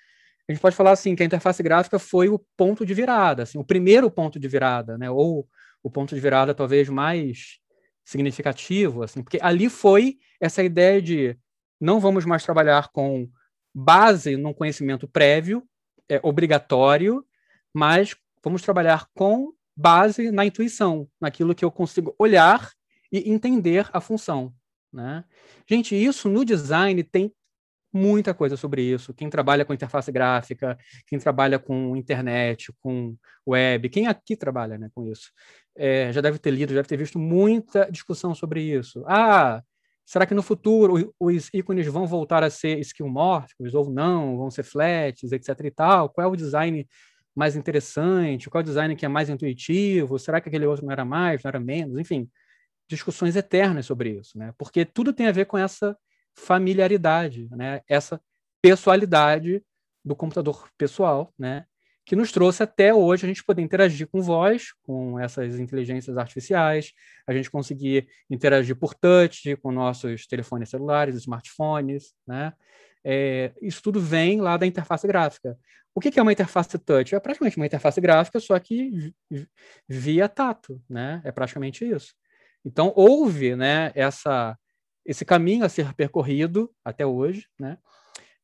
A 0.47 0.51
gente 0.51 0.61
pode 0.61 0.75
falar 0.75 0.91
assim 0.91 1.15
que 1.15 1.23
a 1.23 1.25
interface 1.25 1.63
gráfica 1.63 1.97
foi 1.97 2.29
o 2.29 2.37
ponto 2.55 2.85
de 2.85 2.93
virada, 2.93 3.43
assim, 3.43 3.57
o 3.57 3.63
primeiro 3.63 4.11
ponto 4.11 4.39
de 4.39 4.47
virada, 4.47 4.95
né? 4.95 5.09
Ou 5.09 5.47
o 5.81 5.89
ponto 5.89 6.13
de 6.13 6.21
virada 6.21 6.53
talvez 6.53 6.87
mais 6.87 7.57
significativo, 8.05 9.01
assim, 9.01 9.23
porque 9.23 9.39
ali 9.41 9.69
foi 9.69 10.19
essa 10.39 10.63
ideia 10.63 11.01
de 11.01 11.35
não 11.81 11.99
vamos 11.99 12.25
mais 12.25 12.43
trabalhar 12.43 12.89
com 12.89 13.27
base 13.73 14.37
num 14.37 14.53
conhecimento 14.53 15.07
prévio, 15.07 15.63
é 16.07 16.19
obrigatório, 16.21 17.25
mas 17.73 18.15
vamos 18.43 18.61
trabalhar 18.61 19.07
com 19.15 19.53
base 19.79 20.29
na 20.29 20.45
intuição, 20.45 21.07
naquilo 21.21 21.55
que 21.55 21.63
eu 21.63 21.71
consigo 21.71 22.13
olhar 22.19 22.69
e 23.09 23.31
entender 23.31 23.89
a 23.93 24.01
função. 24.01 24.53
Né? 24.91 25.23
Gente, 25.67 25.95
isso 25.95 26.27
no 26.27 26.43
design 26.43 27.01
tem 27.01 27.33
muita 27.93 28.33
coisa 28.33 28.57
sobre 28.57 28.81
isso. 28.81 29.13
Quem 29.13 29.29
trabalha 29.29 29.63
com 29.63 29.73
interface 29.73 30.11
gráfica, 30.11 30.77
quem 31.07 31.17
trabalha 31.17 31.57
com 31.57 31.95
internet, 31.95 32.73
com 32.81 33.15
web, 33.47 33.87
quem 33.87 34.05
aqui 34.05 34.35
trabalha 34.35 34.77
né, 34.77 34.89
com 34.93 35.07
isso, 35.07 35.31
é, 35.77 36.11
já 36.11 36.19
deve 36.19 36.37
ter 36.39 36.51
lido, 36.51 36.71
já 36.71 36.79
deve 36.79 36.89
ter 36.89 36.97
visto 36.97 37.17
muita 37.17 37.89
discussão 37.89 38.35
sobre 38.35 38.61
isso. 38.61 39.03
Ah, 39.07 39.63
será 40.05 40.25
que 40.25 40.33
no 40.33 40.43
futuro 40.43 41.13
os 41.17 41.49
ícones 41.53 41.87
vão 41.87 42.05
voltar 42.05 42.43
a 42.43 42.49
ser 42.49 42.79
skillmórficos 42.79 43.73
ou 43.73 43.89
não? 43.89 44.37
Vão 44.37 44.51
ser 44.51 44.63
flats, 44.63 45.31
etc 45.31 45.57
e 45.63 45.71
tal? 45.71 46.09
Qual 46.09 46.27
é 46.27 46.29
o 46.29 46.35
design 46.35 46.85
mais 47.39 47.55
interessante, 47.55 48.49
qual 48.49 48.61
design 48.61 48.95
que 48.97 49.05
é 49.05 49.09
mais 49.09 49.29
intuitivo, 49.29 50.19
será 50.19 50.41
que 50.41 50.49
aquele 50.49 50.65
outro 50.65 50.85
não 50.85 50.91
era 50.91 51.05
mais, 51.05 51.41
não 51.41 51.49
era 51.49 51.59
menos, 51.59 51.97
enfim, 51.97 52.29
discussões 52.85 53.37
eternas 53.37 53.85
sobre 53.85 54.09
isso, 54.09 54.37
né? 54.37 54.53
Porque 54.57 54.83
tudo 54.83 55.13
tem 55.13 55.25
a 55.25 55.31
ver 55.31 55.45
com 55.45 55.57
essa 55.57 55.97
familiaridade, 56.35 57.47
né? 57.51 57.81
Essa 57.87 58.21
pessoalidade 58.61 59.63
do 60.03 60.17
computador 60.17 60.67
pessoal, 60.77 61.33
né? 61.39 61.65
Que 62.05 62.13
nos 62.13 62.31
trouxe 62.31 62.61
até 62.61 62.93
hoje 62.93 63.25
a 63.25 63.29
gente 63.29 63.43
poder 63.43 63.61
interagir 63.61 64.07
com 64.07 64.21
voz, 64.21 64.73
com 64.81 65.17
essas 65.17 65.59
inteligências 65.59 66.17
artificiais, 66.17 66.91
a 67.25 67.33
gente 67.33 67.49
conseguir 67.49 68.05
interagir 68.29 68.75
por 68.75 68.93
touch 68.93 69.55
com 69.57 69.71
nossos 69.71 70.27
telefones 70.27 70.69
celulares, 70.69 71.15
smartphones, 71.15 72.13
né? 72.27 72.51
É, 73.03 73.53
isso 73.61 73.81
tudo 73.81 73.99
vem 73.99 74.41
lá 74.41 74.57
da 74.57 74.65
interface 74.65 75.07
gráfica. 75.07 75.57
O 75.93 75.99
que 75.99 76.19
é 76.19 76.21
uma 76.21 76.31
interface 76.31 76.77
touch? 76.77 77.15
É 77.15 77.19
praticamente 77.19 77.57
uma 77.57 77.65
interface 77.65 77.99
gráfica, 77.99 78.39
só 78.39 78.57
que 78.59 79.13
via 79.87 80.29
tato, 80.29 80.81
né? 80.89 81.21
É 81.25 81.31
praticamente 81.31 81.83
isso. 81.85 82.13
Então 82.63 82.93
houve, 82.95 83.55
né, 83.55 83.91
essa 83.95 84.57
esse 85.05 85.25
caminho 85.25 85.65
a 85.65 85.69
ser 85.69 85.93
percorrido 85.95 86.71
até 86.85 87.05
hoje, 87.05 87.47
né? 87.59 87.77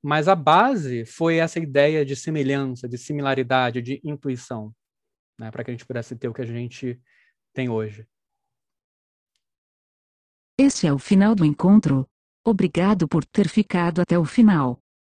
Mas 0.02 0.28
a 0.28 0.36
base 0.36 1.06
foi 1.06 1.38
essa 1.38 1.60
ideia 1.60 2.06
de 2.06 2.16
semelhança, 2.16 2.88
de 2.88 2.98
similaridade, 2.98 3.82
de 3.82 4.02
intuição, 4.04 4.74
né, 5.40 5.52
para 5.52 5.64
que 5.64 5.72
a 5.72 5.74
gente 5.74 5.86
pudesse 5.86 6.16
ter 6.16 6.28
o 6.28 6.34
que 6.34 6.42
a 6.42 6.46
gente 6.46 7.00
tem 7.54 7.70
hoje. 7.70 8.08
Este 10.58 10.88
é 10.88 10.94
o 10.94 10.98
final 10.98 11.36
do 11.36 11.46
encontro. 11.46 12.10
Obrigado 12.48 13.08
por 13.08 13.26
ter 13.26 13.50
ficado 13.50 14.02
até 14.02 14.20
o 14.20 14.24
final. 14.24 14.80